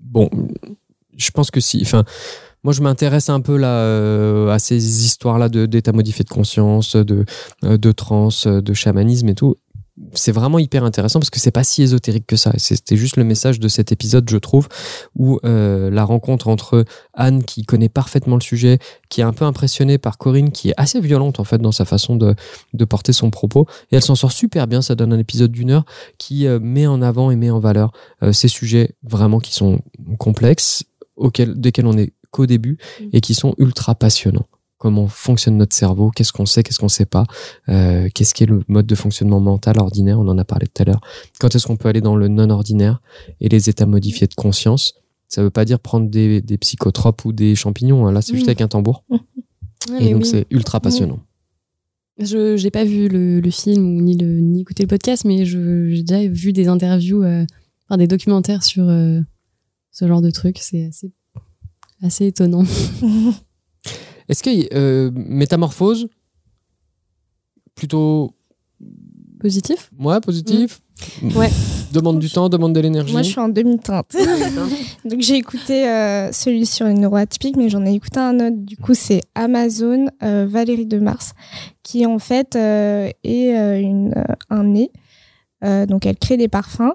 Bon, 0.00 0.30
je 1.16 1.30
pense 1.30 1.50
que 1.50 1.60
si, 1.60 1.80
enfin, 1.82 2.04
moi 2.62 2.72
je 2.72 2.80
m'intéresse 2.80 3.28
un 3.28 3.40
peu 3.40 3.62
à 3.64 4.58
ces 4.58 5.04
histoires-là 5.04 5.48
d'état 5.50 5.92
modifié 5.92 6.24
de 6.24 6.30
conscience, 6.30 6.96
de 6.96 7.24
de 7.62 7.92
trans, 7.92 8.30
de 8.46 8.74
chamanisme 8.74 9.28
et 9.28 9.34
tout. 9.34 9.56
C'est 10.12 10.32
vraiment 10.32 10.58
hyper 10.58 10.84
intéressant 10.84 11.20
parce 11.20 11.30
que 11.30 11.38
c'est 11.38 11.52
pas 11.52 11.62
si 11.62 11.82
ésotérique 11.82 12.26
que 12.26 12.36
ça. 12.36 12.52
C'était 12.56 12.96
juste 12.96 13.16
le 13.16 13.24
message 13.24 13.60
de 13.60 13.68
cet 13.68 13.92
épisode, 13.92 14.28
je 14.28 14.36
trouve, 14.36 14.68
où 15.14 15.38
euh, 15.44 15.90
la 15.90 16.04
rencontre 16.04 16.48
entre 16.48 16.84
Anne, 17.12 17.44
qui 17.44 17.62
connaît 17.64 17.88
parfaitement 17.88 18.34
le 18.34 18.40
sujet, 18.40 18.78
qui 19.08 19.20
est 19.20 19.24
un 19.24 19.32
peu 19.32 19.44
impressionnée 19.44 19.98
par 19.98 20.18
Corinne, 20.18 20.50
qui 20.50 20.70
est 20.70 20.74
assez 20.76 21.00
violente 21.00 21.38
en 21.38 21.44
fait 21.44 21.58
dans 21.58 21.72
sa 21.72 21.84
façon 21.84 22.16
de, 22.16 22.34
de 22.72 22.84
porter 22.84 23.12
son 23.12 23.30
propos, 23.30 23.66
et 23.92 23.96
elle 23.96 24.02
s'en 24.02 24.16
sort 24.16 24.32
super 24.32 24.66
bien. 24.66 24.82
Ça 24.82 24.94
donne 24.94 25.12
un 25.12 25.18
épisode 25.18 25.52
d'une 25.52 25.70
heure 25.70 25.84
qui 26.18 26.46
euh, 26.46 26.58
met 26.60 26.86
en 26.86 27.00
avant 27.00 27.30
et 27.30 27.36
met 27.36 27.50
en 27.50 27.60
valeur 27.60 27.92
euh, 28.22 28.32
ces 28.32 28.48
sujets 28.48 28.96
vraiment 29.04 29.38
qui 29.38 29.54
sont 29.54 29.78
complexes, 30.18 30.84
auxquels, 31.16 31.58
desquels 31.60 31.86
on 31.86 31.96
est 31.96 32.12
qu'au 32.32 32.46
début 32.46 32.78
et 33.12 33.20
qui 33.20 33.32
sont 33.34 33.54
ultra 33.58 33.94
passionnants 33.94 34.46
comment 34.78 35.06
fonctionne 35.08 35.56
notre 35.56 35.74
cerveau, 35.74 36.10
qu'est-ce 36.10 36.32
qu'on 36.32 36.46
sait, 36.46 36.62
qu'est-ce 36.62 36.78
qu'on 36.78 36.88
sait 36.88 37.06
pas, 37.06 37.24
euh, 37.68 38.08
qu'est-ce 38.14 38.34
qui 38.34 38.42
est 38.42 38.46
le 38.46 38.62
mode 38.68 38.86
de 38.86 38.94
fonctionnement 38.94 39.40
mental 39.40 39.78
ordinaire, 39.78 40.18
on 40.20 40.28
en 40.28 40.36
a 40.36 40.44
parlé 40.44 40.66
tout 40.66 40.82
à 40.82 40.84
l'heure. 40.84 41.00
Quand 41.40 41.54
est-ce 41.54 41.66
qu'on 41.66 41.76
peut 41.76 41.88
aller 41.88 42.00
dans 42.02 42.16
le 42.16 42.28
non 42.28 42.50
ordinaire 42.50 43.00
et 43.40 43.48
les 43.48 43.68
états 43.70 43.86
modifiés 43.86 44.26
de 44.26 44.34
conscience? 44.34 44.94
Ça 45.28 45.42
veut 45.42 45.50
pas 45.50 45.64
dire 45.64 45.80
prendre 45.80 46.08
des, 46.10 46.40
des 46.42 46.58
psychotropes 46.58 47.24
ou 47.24 47.32
des 47.32 47.54
champignons. 47.54 48.06
hein. 48.06 48.12
Là, 48.12 48.20
c'est 48.22 48.34
juste 48.34 48.46
Mm. 48.46 48.50
avec 48.50 48.60
un 48.60 48.68
tambour. 48.68 49.04
Ouais, 49.90 50.06
Et 50.06 50.12
donc, 50.14 50.22
oui. 50.22 50.28
c'est 50.30 50.46
ultra 50.50 50.80
passionnant. 50.80 51.18
Je 52.18 52.56
j'ai 52.56 52.70
pas 52.70 52.84
vu 52.84 53.08
le, 53.08 53.40
le 53.40 53.50
film 53.50 53.96
ou 53.98 54.00
ni, 54.00 54.16
le, 54.16 54.40
ni 54.40 54.60
écouté 54.62 54.82
le 54.82 54.86
podcast, 54.86 55.24
mais 55.26 55.44
j'ai 55.44 56.02
déjà 56.02 56.26
vu 56.26 56.52
des 56.54 56.68
interviews, 56.68 57.22
euh, 57.22 57.44
enfin 57.88 57.98
des 57.98 58.06
documentaires 58.06 58.62
sur 58.62 58.88
euh, 58.88 59.20
ce 59.92 60.06
genre 60.08 60.22
de 60.22 60.30
trucs. 60.30 60.58
C'est 60.58 60.86
assez, 60.86 61.12
assez 62.02 62.26
étonnant. 62.26 62.64
Est-ce 64.28 64.42
que 64.42 64.74
euh, 64.74 65.10
métamorphose 65.14 66.08
plutôt 67.74 68.32
Positif 69.40 69.90
ouais 69.98 70.20
positif 70.20 70.80
Ouais. 71.22 71.50
demande 71.92 72.18
du 72.18 72.30
temps 72.30 72.48
demande 72.48 72.72
de 72.72 72.80
l'énergie 72.80 73.12
Moi, 73.12 73.22
je 73.22 73.30
suis 73.30 73.40
en 73.40 73.48
demi-teinte. 73.48 74.16
Donc, 75.04 75.20
j'ai 75.20 75.34
écouté 75.36 75.88
euh, 75.88 76.32
celui 76.32 76.64
sur 76.66 76.86
une 76.86 77.00
neuroatypique, 77.00 77.56
mais 77.56 77.68
j'en 77.68 77.84
ai 77.84 77.92
écouté 77.94 78.20
un 78.20 78.36
autre. 78.36 78.56
Du 78.56 78.76
coup, 78.76 78.94
c'est 78.94 79.20
Amazon, 79.34 80.06
euh, 80.22 80.46
Valérie 80.48 80.86
de 80.86 80.98
Mars, 80.98 81.32
qui 81.82 82.06
en 82.06 82.18
fait 82.18 82.56
euh, 82.56 83.10
est 83.24 83.54
euh, 83.56 83.80
une, 83.80 84.14
euh, 84.16 84.22
un 84.50 84.64
nez. 84.64 84.90
Euh, 85.64 85.84
donc, 85.84 86.06
elle 86.06 86.16
crée 86.16 86.36
des 86.36 86.48
parfums. 86.48 86.94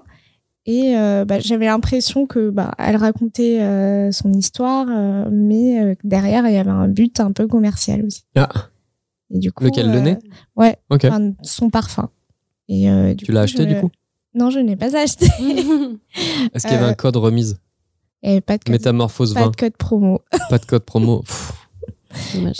Et 0.66 0.96
euh, 0.96 1.24
bah, 1.24 1.40
j'avais 1.40 1.66
l'impression 1.66 2.26
que 2.26 2.50
bah, 2.50 2.74
elle 2.78 2.96
racontait 2.96 3.60
euh, 3.62 4.12
son 4.12 4.32
histoire, 4.32 4.86
euh, 4.90 5.28
mais 5.32 5.80
euh, 5.82 5.94
derrière, 6.04 6.46
il 6.46 6.52
y 6.54 6.58
avait 6.58 6.70
un 6.70 6.86
but 6.88 7.18
un 7.20 7.32
peu 7.32 7.46
commercial 7.46 8.04
aussi. 8.04 8.24
Ah. 8.36 8.48
Et 9.32 9.38
du 9.38 9.52
coup, 9.52 9.64
lequel 9.64 9.90
le 9.90 10.00
nez? 10.00 10.18
Ouais, 10.56 10.76
enfin, 10.92 11.32
son 11.42 11.70
parfum. 11.70 12.10
Et, 12.68 12.90
euh, 12.90 13.14
du 13.14 13.24
tu 13.24 13.32
l'as 13.32 13.42
acheté 13.42 13.62
je- 13.64 13.74
du 13.74 13.80
coup? 13.80 13.90
Non, 14.34 14.50
je 14.50 14.58
n'ai 14.60 14.76
pas 14.76 14.94
acheté. 14.96 15.26
est-ce 16.54 16.66
qu'il 16.66 16.72
y 16.72 16.78
avait 16.78 16.84
Euh, 16.84 16.90
un 16.90 16.94
code 16.94 17.16
remise? 17.16 17.58
Et 18.22 18.40
pas 18.42 18.58
de 18.58 18.64
code, 18.64 18.72
métamorphose 18.72 19.32
pas 19.34 19.44
20 19.44 19.50
de 19.52 19.56
code 19.56 19.76
promo. 19.78 20.20
pas 20.50 20.58
de 20.58 20.66
code 20.66 20.84
promo. 20.84 21.24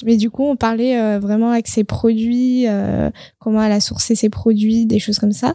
Mais 0.05 0.17
du 0.17 0.31
coup, 0.31 0.45
on 0.45 0.57
parlait 0.57 0.99
euh, 0.99 1.19
vraiment 1.19 1.51
avec 1.51 1.67
ses 1.69 1.85
produits, 1.85 2.67
euh, 2.69 3.11
comment 3.39 3.63
elle 3.63 3.73
a 3.73 3.81
sourcé 3.81 4.15
ses 4.15 4.31
produits, 4.31 4.87
des 4.87 4.99
choses 4.99 5.19
comme 5.19 5.33
ça. 5.33 5.55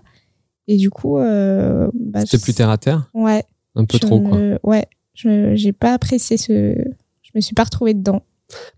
Et 0.68 0.78
du 0.78 0.90
coup, 0.90 1.18
euh, 1.20 1.88
bah, 1.94 2.22
c'était 2.22 2.40
plus 2.40 2.54
terre 2.54 2.70
à 2.70 2.78
terre 2.78 3.10
Ouais. 3.14 3.44
un 3.76 3.86
peu 3.86 3.98
je 3.98 4.08
trop 4.08 4.20
quoi 4.20 4.40
Ouais. 4.64 4.86
Je 5.14 5.56
j'ai 5.56 5.72
pas 5.74 5.94
apprécié 5.94 6.38
ce. 6.38 6.76
Je 7.22 7.32
me 7.36 7.42
suis 7.42 7.54
pas 7.56 7.64
retrouvée 7.64 7.94
dedans. 7.94 8.22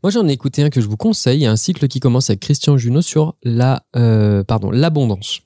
Moi, 0.03 0.11
j'en 0.11 0.27
ai 0.27 0.31
écouté 0.31 0.63
un 0.63 0.69
que 0.69 0.81
je 0.81 0.88
vous 0.88 0.97
conseille. 0.97 1.39
Il 1.39 1.43
y 1.43 1.45
a 1.45 1.51
un 1.51 1.55
cycle 1.57 1.88
qui 1.88 1.99
commence 1.99 2.29
avec 2.29 2.39
Christian 2.39 2.77
Junot 2.77 3.01
sur 3.01 3.35
la, 3.43 3.83
euh, 3.95 4.43
pardon, 4.43 4.71
l'abondance. 4.71 5.41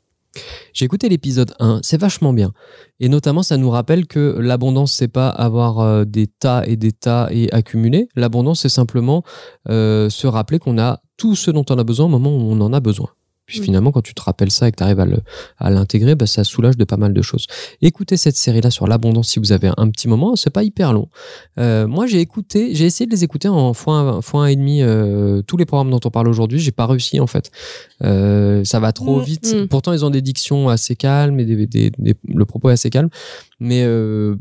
J'ai 0.73 0.85
écouté 0.85 1.09
l'épisode 1.09 1.53
1, 1.59 1.81
c'est 1.83 1.99
vachement 1.99 2.31
bien. 2.31 2.53
Et 3.01 3.09
notamment, 3.09 3.43
ça 3.43 3.57
nous 3.57 3.69
rappelle 3.69 4.07
que 4.07 4.37
l'abondance, 4.39 4.93
c'est 4.93 5.09
pas 5.09 5.27
avoir 5.27 5.79
euh, 5.79 6.05
des 6.05 6.27
tas 6.27 6.63
et 6.65 6.77
des 6.77 6.93
tas 6.93 7.27
et 7.31 7.51
accumuler. 7.51 8.07
L'abondance, 8.15 8.61
c'est 8.61 8.69
simplement 8.69 9.23
euh, 9.69 10.09
se 10.09 10.27
rappeler 10.27 10.59
qu'on 10.59 10.77
a 10.77 11.01
tout 11.17 11.35
ce 11.35 11.51
dont 11.51 11.65
on 11.69 11.77
a 11.77 11.83
besoin 11.83 12.05
au 12.05 12.09
moment 12.09 12.33
où 12.33 12.39
on 12.39 12.61
en 12.61 12.71
a 12.71 12.79
besoin. 12.79 13.09
Puis 13.51 13.59
Oui. 13.59 13.65
finalement, 13.65 13.91
quand 13.91 14.01
tu 14.01 14.13
te 14.13 14.21
rappelles 14.21 14.49
ça 14.51 14.67
et 14.67 14.71
que 14.71 14.77
tu 14.77 14.83
arrives 14.83 15.05
à 15.59 15.69
l'intégrer, 15.69 16.15
bah, 16.15 16.25
ça 16.25 16.43
soulage 16.43 16.77
de 16.77 16.83
pas 16.85 16.97
mal 16.97 17.13
de 17.13 17.21
choses. 17.21 17.47
Écoutez 17.81 18.15
cette 18.17 18.37
série-là 18.37 18.71
sur 18.71 18.87
l'abondance 18.87 19.27
si 19.29 19.39
vous 19.39 19.51
avez 19.51 19.71
un 19.77 19.89
petit 19.89 20.07
moment. 20.07 20.35
C'est 20.35 20.49
pas 20.49 20.63
hyper 20.63 20.93
long. 20.93 21.09
Euh, 21.59 21.85
moi, 21.87 22.07
j'ai 22.07 22.21
écouté, 22.21 22.73
j'ai 22.75 22.85
essayé 22.85 23.05
de 23.05 23.11
les 23.11 23.23
écouter 23.23 23.47
en 23.49 23.73
fois, 23.73 24.21
fois 24.21 24.43
un 24.45 24.47
et 24.47 24.55
demi 24.55 24.81
euh, 24.81 25.41
tous 25.41 25.57
les 25.57 25.65
programmes 25.65 25.91
dont 25.91 25.99
on 26.05 26.09
parle 26.09 26.27
aujourd'hui. 26.29 26.59
J'ai 26.59 26.71
pas 26.71 26.85
réussi 26.87 27.19
en 27.19 27.27
fait. 27.27 27.51
Euh, 28.03 28.63
ça 28.63 28.79
va 28.79 28.91
trop 28.93 29.19
Mm. 29.19 29.23
vite. 29.23 29.55
Mm. 29.55 29.67
Pourtant, 29.67 29.91
ils 29.93 30.05
ont 30.05 30.09
des 30.09 30.21
dictions 30.21 30.69
assez 30.69 30.95
calmes 30.95 31.39
et 31.39 31.45
des, 31.45 31.67
des- 31.67 31.91
des- 31.97 32.15
le 32.27 32.45
propos 32.45 32.69
est 32.69 32.73
assez 32.73 32.89
calme. 32.89 33.09
Mais 33.59 33.85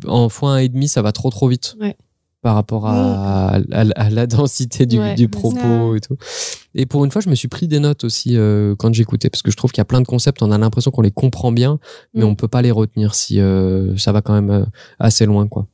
en 0.06 0.28
fois 0.28 0.52
un 0.52 0.58
et 0.58 0.68
demi, 0.68 0.88
ça 0.88 1.02
va 1.02 1.12
trop 1.12 1.30
trop 1.30 1.48
vite. 1.48 1.76
Ouais. 1.80 1.96
Par 2.42 2.54
rapport 2.54 2.86
à, 2.86 3.56
à- 3.56 3.60
à 3.96 4.08
la 4.10 4.26
densité 4.26 4.86
du, 4.86 4.98
Ouais, 4.98 5.14
du 5.14 5.24
c'est 5.24 5.28
propos 5.28 5.94
et 5.94 6.00
tout. 6.00 6.16
Et 6.74 6.86
pour 6.86 7.04
une 7.04 7.10
fois, 7.10 7.20
je 7.20 7.28
me 7.28 7.34
suis 7.34 7.48
pris 7.48 7.68
des 7.68 7.80
notes 7.80 8.02
aussi 8.04 8.36
euh, 8.38 8.74
quand 8.78 8.94
j'écoutais, 8.94 9.28
parce 9.28 9.42
que 9.42 9.50
je 9.50 9.56
trouve 9.58 9.72
qu'il 9.72 9.80
y 9.80 9.82
a 9.82 9.84
plein 9.84 10.00
de 10.00 10.06
concepts, 10.06 10.42
on 10.42 10.50
a 10.50 10.56
l'impression 10.56 10.90
qu'on 10.90 11.02
les 11.02 11.10
comprend 11.10 11.52
bien, 11.52 11.78
mais 12.14 12.22
Mm. 12.22 12.28
on 12.28 12.34
peut 12.36 12.48
pas 12.48 12.62
les 12.62 12.70
retenir 12.70 13.14
si 13.14 13.40
euh, 13.40 13.94
ça 13.98 14.12
va 14.12 14.22
quand 14.22 14.32
même 14.32 14.50
euh, 14.50 14.64
assez 14.98 15.26
loin, 15.26 15.48
quoi. 15.48 15.66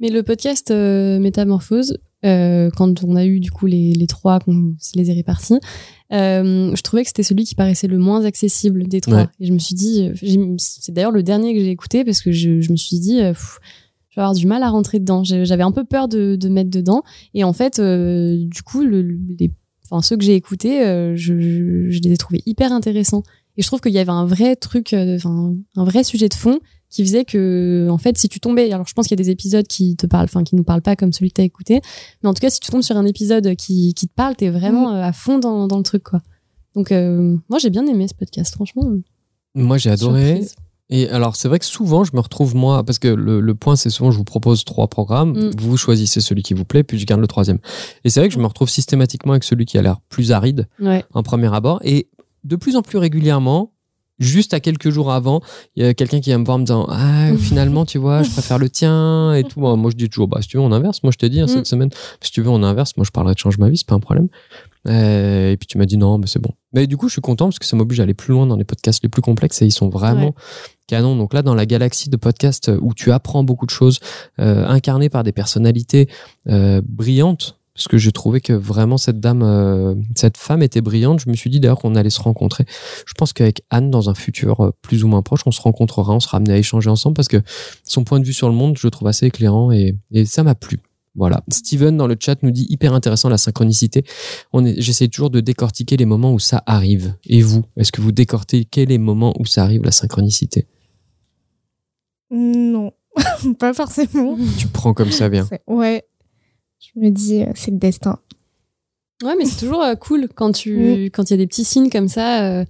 Mais 0.00 0.08
le 0.08 0.24
podcast 0.24 0.72
Métamorphose, 0.72 1.96
quand 2.24 3.04
on 3.04 3.14
a 3.16 3.24
eu 3.24 3.38
du 3.38 3.50
coup 3.52 3.66
les, 3.66 3.92
les 3.92 4.06
trois, 4.08 4.40
qu'on 4.40 4.74
se 4.80 4.96
les 4.98 5.10
est 5.10 5.14
répartis, 5.14 5.58
je 6.10 6.82
trouvais 6.82 7.02
que 7.02 7.08
c'était 7.08 7.22
celui 7.22 7.44
qui 7.44 7.54
paraissait 7.54 7.86
le 7.86 7.98
moins 7.98 8.24
accessible 8.24 8.88
des 8.88 9.00
trois. 9.00 9.16
Ouais. 9.18 9.26
Et 9.40 9.46
je 9.46 9.52
me 9.52 9.58
suis 9.58 9.74
dit, 9.76 10.10
c'est 10.58 10.92
d'ailleurs 10.92 11.12
le 11.12 11.22
dernier 11.22 11.54
que 11.54 11.60
j'ai 11.60 11.70
écouté 11.70 12.04
parce 12.04 12.20
que 12.22 12.32
je, 12.32 12.60
je 12.60 12.72
me 12.72 12.76
suis 12.76 12.98
dit, 12.98 13.18
pff, 13.20 13.58
je 14.12 14.16
vais 14.16 14.22
avoir 14.22 14.34
du 14.34 14.46
mal 14.46 14.62
à 14.62 14.68
rentrer 14.68 14.98
dedans. 15.00 15.24
J'avais 15.24 15.62
un 15.62 15.72
peu 15.72 15.84
peur 15.84 16.06
de, 16.06 16.36
de 16.36 16.48
mettre 16.50 16.70
dedans. 16.70 17.02
Et 17.32 17.44
en 17.44 17.54
fait, 17.54 17.78
euh, 17.78 18.36
du 18.46 18.62
coup, 18.62 18.82
le, 18.82 19.00
les, 19.00 19.50
enfin, 19.84 20.02
ceux 20.02 20.18
que 20.18 20.22
j'ai 20.22 20.34
écoutés, 20.34 20.84
euh, 20.84 21.16
je, 21.16 21.40
je, 21.40 21.88
je 21.88 22.00
les 22.00 22.12
ai 22.12 22.16
trouvés 22.18 22.42
hyper 22.44 22.72
intéressants. 22.72 23.22
Et 23.56 23.62
je 23.62 23.66
trouve 23.66 23.80
qu'il 23.80 23.92
y 23.92 23.98
avait 23.98 24.10
un 24.10 24.26
vrai 24.26 24.54
truc, 24.54 24.92
euh, 24.92 25.16
enfin, 25.16 25.54
un 25.76 25.84
vrai 25.84 26.04
sujet 26.04 26.28
de 26.28 26.34
fond 26.34 26.60
qui 26.90 27.02
faisait 27.04 27.24
que, 27.24 27.88
en 27.90 27.96
fait, 27.96 28.18
si 28.18 28.28
tu 28.28 28.38
tombais, 28.38 28.70
alors 28.70 28.86
je 28.86 28.92
pense 28.92 29.06
qu'il 29.08 29.18
y 29.18 29.20
a 29.20 29.24
des 29.24 29.30
épisodes 29.30 29.66
qui 29.66 29.96
te 29.96 30.06
parlent, 30.06 30.24
enfin, 30.24 30.44
qui 30.44 30.56
nous 30.56 30.64
parlent 30.64 30.82
pas 30.82 30.94
comme 30.94 31.10
celui 31.10 31.30
que 31.30 31.36
t'as 31.36 31.42
écouté, 31.42 31.80
mais 32.22 32.28
en 32.28 32.34
tout 32.34 32.40
cas, 32.40 32.50
si 32.50 32.60
tu 32.60 32.70
tombes 32.70 32.82
sur 32.82 32.98
un 32.98 33.06
épisode 33.06 33.56
qui, 33.56 33.94
qui 33.94 34.08
te 34.08 34.12
parle, 34.14 34.36
t'es 34.36 34.50
vraiment 34.50 34.92
euh, 34.94 35.02
à 35.02 35.12
fond 35.14 35.38
dans, 35.38 35.66
dans 35.66 35.78
le 35.78 35.84
truc, 35.84 36.02
quoi. 36.02 36.20
Donc, 36.74 36.92
euh, 36.92 37.34
moi, 37.48 37.58
j'ai 37.58 37.70
bien 37.70 37.86
aimé 37.86 38.08
ce 38.08 38.14
podcast, 38.14 38.54
franchement. 38.54 38.84
Moi, 39.54 39.78
j'ai 39.78 39.88
adoré. 39.90 40.42
Et 40.90 41.08
alors, 41.08 41.36
c'est 41.36 41.48
vrai 41.48 41.58
que 41.58 41.64
souvent, 41.64 42.04
je 42.04 42.10
me 42.14 42.20
retrouve 42.20 42.54
moi, 42.54 42.84
parce 42.84 42.98
que 42.98 43.08
le, 43.08 43.40
le 43.40 43.54
point, 43.54 43.76
c'est 43.76 43.88
souvent, 43.88 44.10
je 44.10 44.18
vous 44.18 44.24
propose 44.24 44.64
trois 44.64 44.88
programmes, 44.88 45.32
Mm. 45.32 45.50
vous 45.58 45.76
choisissez 45.78 46.20
celui 46.20 46.42
qui 46.42 46.52
vous 46.54 46.64
plaît, 46.66 46.82
puis 46.82 46.98
je 46.98 47.06
garde 47.06 47.20
le 47.20 47.26
troisième. 47.26 47.58
Et 48.04 48.10
c'est 48.10 48.20
vrai 48.20 48.28
que 48.28 48.34
je 48.34 48.38
me 48.40 48.46
retrouve 48.46 48.68
systématiquement 48.68 49.32
avec 49.32 49.44
celui 49.44 49.64
qui 49.64 49.78
a 49.78 49.82
l'air 49.82 50.00
plus 50.10 50.32
aride 50.32 50.68
Ouais. 50.80 51.04
en 51.14 51.22
premier 51.22 51.52
abord, 51.54 51.80
et 51.84 52.08
de 52.44 52.56
plus 52.56 52.76
en 52.76 52.82
plus 52.82 52.98
régulièrement. 52.98 53.72
Juste 54.18 54.54
à 54.54 54.60
quelques 54.60 54.90
jours 54.90 55.10
avant, 55.10 55.40
il 55.74 55.82
y 55.82 55.86
a 55.86 55.94
quelqu'un 55.94 56.20
qui 56.20 56.30
va 56.30 56.38
me 56.38 56.44
voir 56.44 56.56
en 56.56 56.60
me 56.60 56.64
disant 56.64 56.86
Ah, 56.90 57.30
finalement, 57.38 57.84
tu 57.86 57.98
vois, 57.98 58.22
je 58.22 58.30
préfère 58.30 58.58
le 58.58 58.68
tien 58.68 59.34
et 59.34 59.42
tout. 59.42 59.58
Moi, 59.60 59.90
je 59.90 59.96
dis 59.96 60.08
toujours 60.08 60.28
Bah, 60.28 60.38
si 60.42 60.48
tu 60.48 60.58
veux, 60.58 60.62
on 60.62 60.70
inverse. 60.70 61.02
Moi, 61.02 61.10
je 61.12 61.18
te 61.18 61.26
dis 61.26 61.40
hein, 61.40 61.46
Mm. 61.46 61.48
cette 61.48 61.66
semaine, 61.66 61.90
si 62.20 62.30
tu 62.30 62.40
veux, 62.42 62.50
on 62.50 62.62
inverse. 62.62 62.96
Moi, 62.96 63.04
je 63.04 63.10
parlerai 63.10 63.34
de 63.34 63.38
change 63.40 63.58
ma 63.58 63.68
vie, 63.70 63.78
c'est 63.78 63.86
pas 63.86 63.94
un 63.96 64.00
problème. 64.00 64.28
Euh, 64.88 65.50
et 65.52 65.56
puis 65.56 65.66
tu 65.66 65.78
m'as 65.78 65.86
dit 65.86 65.96
non, 65.96 66.18
mais 66.18 66.26
c'est 66.26 66.40
bon. 66.40 66.50
Mais 66.72 66.86
du 66.86 66.96
coup, 66.96 67.08
je 67.08 67.12
suis 67.12 67.20
content 67.20 67.46
parce 67.46 67.58
que 67.58 67.66
ça 67.66 67.76
m'oblige 67.76 68.00
à 68.00 68.04
aller 68.04 68.14
plus 68.14 68.32
loin 68.32 68.46
dans 68.46 68.56
les 68.56 68.64
podcasts 68.64 69.02
les 69.02 69.08
plus 69.08 69.22
complexes 69.22 69.60
et 69.62 69.66
ils 69.66 69.72
sont 69.72 69.88
vraiment 69.88 70.26
Ouais. 70.26 70.32
canon. 70.86 71.16
Donc 71.16 71.34
là, 71.34 71.42
dans 71.42 71.54
la 71.54 71.66
galaxie 71.66 72.08
de 72.10 72.16
podcasts 72.16 72.70
où 72.80 72.94
tu 72.94 73.12
apprends 73.12 73.44
beaucoup 73.44 73.66
de 73.66 73.70
choses, 73.70 73.98
euh, 74.40 74.66
incarnées 74.66 75.08
par 75.10 75.22
des 75.22 75.32
personnalités 75.32 76.08
euh, 76.48 76.80
brillantes, 76.86 77.58
parce 77.74 77.88
que 77.88 77.96
j'ai 77.96 78.12
trouvé 78.12 78.42
que 78.42 78.52
vraiment 78.52 78.98
cette 78.98 79.18
dame, 79.18 79.42
euh, 79.42 79.94
cette 80.14 80.36
femme 80.36 80.62
était 80.62 80.82
brillante. 80.82 81.20
Je 81.20 81.30
me 81.30 81.34
suis 81.34 81.48
dit 81.48 81.58
d'ailleurs 81.58 81.78
qu'on 81.78 81.94
allait 81.94 82.10
se 82.10 82.20
rencontrer. 82.20 82.66
Je 83.06 83.14
pense 83.14 83.32
qu'avec 83.32 83.62
Anne, 83.70 83.90
dans 83.90 84.10
un 84.10 84.14
futur 84.14 84.60
euh, 84.60 84.70
plus 84.82 85.04
ou 85.04 85.08
moins 85.08 85.22
proche, 85.22 85.40
on 85.46 85.50
se 85.52 85.60
rencontrera, 85.62 86.12
on 86.14 86.20
sera 86.20 86.36
amené 86.36 86.52
à 86.52 86.58
échanger 86.58 86.90
ensemble 86.90 87.14
parce 87.14 87.28
que 87.28 87.40
son 87.82 88.04
point 88.04 88.20
de 88.20 88.26
vue 88.26 88.34
sur 88.34 88.48
le 88.50 88.54
monde, 88.54 88.76
je 88.76 88.86
le 88.86 88.90
trouve 88.90 89.08
assez 89.08 89.24
éclairant 89.26 89.72
et, 89.72 89.96
et 90.10 90.26
ça 90.26 90.42
m'a 90.42 90.54
plu. 90.54 90.80
Voilà. 91.14 91.42
Steven 91.52 91.96
dans 91.96 92.06
le 92.06 92.16
chat 92.18 92.42
nous 92.42 92.50
dit 92.50 92.66
hyper 92.70 92.94
intéressant 92.94 93.28
la 93.28 93.36
synchronicité. 93.38 94.04
On 94.52 94.64
est, 94.64 94.80
j'essaie 94.80 95.08
toujours 95.08 95.28
de 95.30 95.40
décortiquer 95.40 95.96
les 95.98 96.06
moments 96.06 96.32
où 96.32 96.38
ça 96.38 96.62
arrive. 96.66 97.14
Et 97.26 97.42
vous, 97.42 97.64
est-ce 97.76 97.92
que 97.92 98.00
vous 98.00 98.12
décortiquez 98.12 98.86
les 98.86 98.96
moments 98.98 99.34
où 99.38 99.44
ça 99.44 99.62
arrive 99.62 99.82
la 99.84 99.90
synchronicité? 99.90 100.66
Non, 102.30 102.92
pas 103.58 103.74
forcément. 103.74 104.36
Tu 104.58 104.68
prends 104.68 104.94
comme 104.94 105.10
ça. 105.10 105.28
C'est- 105.30 105.62
Ouais. 105.66 106.04
Je 106.78 106.98
me 107.00 107.10
dis, 107.10 107.42
euh, 107.42 107.52
c'est 107.54 107.70
le 107.70 107.76
destin. 107.78 108.18
Ouais, 109.22 109.36
mais 109.38 109.44
c'est 109.44 109.60
toujours 109.60 109.82
euh, 109.82 109.94
cool 109.94 110.28
quand 110.34 110.50
tu 110.52 111.04
quand 111.12 111.30
il 111.30 111.32
y 111.32 111.34
a 111.34 111.36
des 111.36 111.46
petits 111.46 111.64
signes 111.64 111.90
comme 111.90 112.08
ça. 112.08 112.44
euh, 112.44 112.64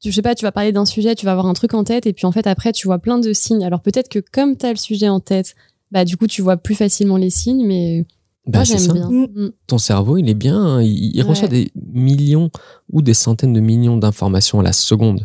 tu, 0.00 0.10
je 0.10 0.16
sais 0.16 0.22
pas, 0.22 0.34
tu 0.34 0.44
vas 0.44 0.50
parler 0.52 0.72
d'un 0.72 0.84
sujet, 0.86 1.14
tu 1.14 1.24
vas 1.24 1.32
avoir 1.32 1.46
un 1.46 1.52
truc 1.54 1.72
en 1.74 1.84
tête, 1.84 2.06
et 2.06 2.12
puis 2.12 2.26
en 2.26 2.32
fait 2.32 2.46
après 2.48 2.72
tu 2.72 2.88
vois 2.88 2.98
plein 2.98 3.18
de 3.18 3.32
signes. 3.32 3.64
Alors 3.64 3.80
peut-être 3.80 4.08
que 4.08 4.18
comme 4.18 4.56
tu 4.56 4.66
as 4.66 4.70
le 4.70 4.76
sujet 4.76 5.08
en 5.08 5.20
tête, 5.20 5.54
bah 5.94 6.04
du 6.04 6.16
coup 6.18 6.26
tu 6.26 6.42
vois 6.42 6.58
plus 6.58 6.74
facilement 6.74 7.16
les 7.16 7.30
signes, 7.30 7.64
mais 7.66 8.04
Bah, 8.46 8.58
moi 8.58 8.64
j'aime 8.64 8.78
ça. 8.78 8.92
bien. 8.92 9.08
Mm. 9.08 9.26
Mm. 9.34 9.52
ton 9.66 9.78
cerveau, 9.78 10.18
il 10.18 10.28
est 10.28 10.34
bien, 10.34 10.58
hein. 10.60 10.82
il, 10.82 11.16
il 11.16 11.22
Ouais. 11.22 11.28
reçoit 11.30 11.48
des 11.48 11.70
millions 11.92 12.50
ou 12.92 13.00
des 13.00 13.14
centaines 13.14 13.54
de 13.54 13.60
millions 13.60 13.96
d'informations 13.96 14.60
à 14.60 14.62
la 14.62 14.72
seconde. 14.74 15.24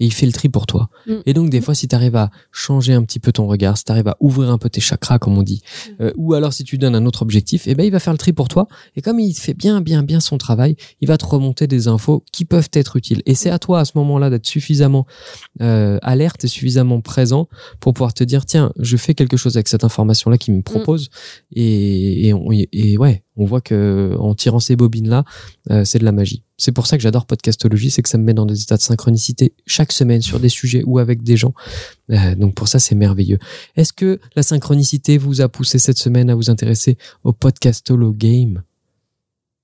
Et 0.00 0.06
il 0.06 0.12
fait 0.12 0.26
le 0.26 0.32
tri 0.32 0.48
pour 0.48 0.66
toi. 0.66 0.88
Mm. 1.06 1.12
Et 1.26 1.34
donc, 1.34 1.50
des 1.50 1.60
fois, 1.60 1.74
si 1.76 1.86
tu 1.86 1.94
arrives 1.94 2.16
à 2.16 2.30
changer 2.50 2.92
un 2.94 3.04
petit 3.04 3.20
peu 3.20 3.30
ton 3.30 3.46
regard, 3.46 3.78
si 3.78 3.84
tu 3.84 3.92
arrives 3.92 4.08
à 4.08 4.16
ouvrir 4.18 4.50
un 4.50 4.58
peu 4.58 4.68
tes 4.68 4.80
chakras, 4.80 5.18
comme 5.20 5.38
on 5.38 5.42
dit, 5.44 5.62
Mm. 5.62 6.02
euh, 6.02 6.12
ou 6.16 6.34
alors 6.34 6.52
si 6.52 6.64
tu 6.64 6.76
donnes 6.78 6.94
un 6.96 7.06
autre 7.06 7.22
objectif, 7.22 7.64
eh 7.68 7.74
ben, 7.76 7.84
il 7.84 7.92
va 7.92 8.00
faire 8.00 8.12
le 8.14 8.18
tri 8.18 8.32
pour 8.32 8.48
toi. 8.48 8.66
Et 8.96 9.02
comme 9.02 9.20
il 9.20 9.34
fait 9.34 9.54
bien, 9.54 9.80
bien, 9.80 10.02
bien 10.02 10.18
son 10.18 10.38
travail, 10.38 10.74
il 11.00 11.06
va 11.06 11.16
te 11.18 11.24
remonter 11.26 11.66
des 11.68 11.86
infos 11.86 12.24
qui 12.32 12.44
peuvent 12.44 12.70
être 12.72 12.96
utiles. 12.96 13.22
Et 13.26 13.34
c'est 13.36 13.50
à 13.50 13.58
toi, 13.60 13.80
à 13.80 13.84
ce 13.84 13.92
moment-là, 13.96 14.30
d'être 14.30 14.46
suffisamment 14.46 15.06
euh, 15.60 15.98
alerte 16.02 16.44
et 16.44 16.48
suffisamment 16.48 17.00
présent 17.00 17.48
pour 17.78 17.92
pouvoir 17.94 18.14
te 18.14 18.24
dire, 18.24 18.46
tiens, 18.46 18.72
je 18.78 18.96
fais 18.96 19.14
quelque 19.14 19.36
chose 19.36 19.56
avec 19.56 19.68
cette 19.68 19.84
information-là 19.84 20.38
qu'il 20.38 20.54
me 20.54 20.62
propose. 20.62 21.10
Et, 21.54 22.28
et, 22.28 22.34
on- 22.34 22.50
et 22.52 22.96
ouais, 22.98 23.22
on 23.36 23.44
voit 23.44 23.60
que 23.60 24.14
en 24.18 24.34
tirant 24.34 24.60
ces 24.60 24.76
bobines-là, 24.76 25.24
euh, 25.70 25.84
c'est 25.84 25.98
de 25.98 26.04
la 26.04 26.12
magie. 26.12 26.42
C'est 26.60 26.72
pour 26.72 26.86
ça 26.86 26.98
que 26.98 27.02
j'adore 27.02 27.24
Podcastologie, 27.24 27.90
c'est 27.90 28.02
que 28.02 28.08
ça 28.10 28.18
me 28.18 28.24
met 28.24 28.34
dans 28.34 28.44
des 28.44 28.60
états 28.60 28.76
de 28.76 28.82
synchronicité 28.82 29.54
chaque 29.66 29.92
semaine 29.92 30.20
sur 30.20 30.38
des 30.38 30.50
sujets 30.50 30.82
ou 30.84 30.98
avec 30.98 31.22
des 31.22 31.38
gens. 31.38 31.54
Euh, 32.10 32.34
donc 32.34 32.54
pour 32.54 32.68
ça, 32.68 32.78
c'est 32.78 32.94
merveilleux. 32.94 33.38
Est-ce 33.76 33.94
que 33.94 34.20
la 34.36 34.42
synchronicité 34.42 35.16
vous 35.16 35.40
a 35.40 35.48
poussé 35.48 35.78
cette 35.78 35.96
semaine 35.96 36.28
à 36.28 36.34
vous 36.34 36.50
intéresser 36.50 36.98
au 37.24 37.32
Podcastolo 37.32 38.12
Game, 38.12 38.62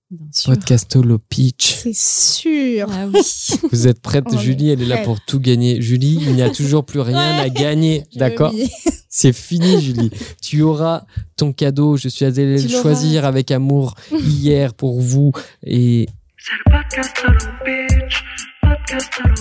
Bien 0.08 0.26
sûr. 0.32 0.52
Podcastolo 0.52 1.18
Pitch 1.18 1.78
C'est 1.82 1.92
sûr. 1.96 2.86
Ah 2.92 3.08
oui. 3.12 3.20
Vous 3.72 3.88
êtes 3.88 4.00
prête 4.00 4.24
On 4.30 4.38
est 4.38 4.40
Julie, 4.40 4.70
elle 4.70 4.80
est 4.80 4.86
là 4.86 4.98
pour 4.98 5.20
tout 5.20 5.40
gagner. 5.40 5.82
Julie, 5.82 6.20
il 6.22 6.32
n'y 6.32 6.42
a 6.42 6.50
toujours 6.50 6.86
plus 6.86 7.00
rien 7.00 7.36
à 7.38 7.48
gagner, 7.48 8.04
d'accord? 8.14 8.54
C'est 9.08 9.32
fini, 9.32 9.80
Julie. 9.80 10.10
Tu 10.40 10.62
auras 10.62 11.06
ton 11.34 11.52
cadeau. 11.52 11.96
Je 11.96 12.08
suis 12.08 12.24
allé 12.24 12.56
Tu 12.60 12.68
le 12.68 12.80
choisir 12.80 13.24
avec 13.24 13.50
amour 13.50 13.96
hier 14.12 14.74
pour 14.74 15.00
vous. 15.00 15.32
Et 15.64 16.06
C'est 16.38 16.52
le 16.66 16.70
podcast 16.70 17.16
de 17.16 17.32
l'eau, 17.32 17.52
bitch. 17.64 18.24
Podcast 18.60 19.10
de 19.18 19.28
l'eau. 19.28 19.34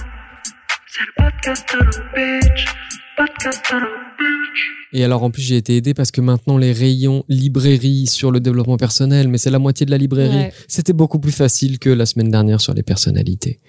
C'est 0.88 1.04
le 1.04 1.24
podcast 1.24 1.66
de 1.74 1.80
l'eau, 1.80 2.04
bitch. 2.16 2.66
Podcast 3.18 3.62
de 3.70 3.80
l'eau, 3.80 3.88
bitch. 4.18 4.72
Et 4.94 5.04
alors 5.04 5.24
en 5.24 5.30
plus 5.30 5.42
j'ai 5.42 5.58
été 5.58 5.76
aidé 5.76 5.94
parce 5.94 6.12
que 6.12 6.22
maintenant 6.22 6.58
les 6.58 6.72
rayons 6.72 7.26
librairie 7.28 8.08
sur 8.08 8.32
le 8.32 8.40
développement 8.40 8.78
personnel, 8.78 9.28
mais 9.28 9.38
c'est 9.38 9.50
la 9.50 9.60
moitié 9.60 9.86
de 9.86 9.92
la 9.92 9.98
librairie. 9.98 10.36
Ouais. 10.36 10.54
C'était 10.70 10.94
beaucoup 10.94 11.20
plus 11.20 11.34
facile 11.34 11.80
que 11.80 11.90
la 11.90 12.06
semaine 12.06 12.32
dernière 12.32 12.62
sur 12.62 12.74
les 12.74 12.84
personnalités. 12.84 13.60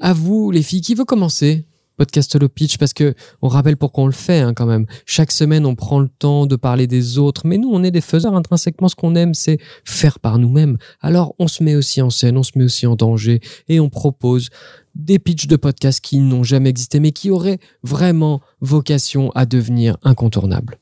à 0.00 0.12
vous 0.12 0.52
les 0.52 0.62
filles, 0.62 0.82
qui 0.82 0.94
veut 0.94 1.04
commencer? 1.04 1.64
Podcast 1.96 2.36
le 2.40 2.48
pitch 2.48 2.78
parce 2.78 2.92
que 2.92 3.14
on 3.42 3.48
rappelle 3.48 3.76
pourquoi 3.76 4.04
on 4.04 4.06
le 4.06 4.12
fait 4.12 4.40
hein, 4.40 4.54
quand 4.54 4.66
même. 4.66 4.86
Chaque 5.06 5.32
semaine 5.32 5.64
on 5.66 5.74
prend 5.74 6.00
le 6.00 6.08
temps 6.08 6.46
de 6.46 6.56
parler 6.56 6.86
des 6.86 7.18
autres, 7.18 7.42
mais 7.46 7.58
nous 7.58 7.70
on 7.72 7.82
est 7.82 7.90
des 7.90 8.00
faiseurs 8.00 8.34
intrinsèquement. 8.34 8.88
Ce 8.88 8.94
qu'on 8.94 9.14
aime 9.14 9.34
c'est 9.34 9.58
faire 9.84 10.18
par 10.18 10.38
nous-mêmes. 10.38 10.76
Alors 11.00 11.34
on 11.38 11.48
se 11.48 11.62
met 11.62 11.74
aussi 11.74 12.02
en 12.02 12.10
scène, 12.10 12.36
on 12.36 12.42
se 12.42 12.52
met 12.56 12.64
aussi 12.64 12.86
en 12.86 12.96
danger 12.96 13.40
et 13.68 13.80
on 13.80 13.88
propose 13.88 14.50
des 14.94 15.18
pitchs 15.18 15.46
de 15.46 15.56
podcasts 15.56 16.00
qui 16.00 16.18
n'ont 16.18 16.42
jamais 16.42 16.70
existé 16.70 17.00
mais 17.00 17.12
qui 17.12 17.30
auraient 17.30 17.58
vraiment 17.82 18.40
vocation 18.60 19.30
à 19.34 19.46
devenir 19.46 19.96
incontournables. 20.02 20.78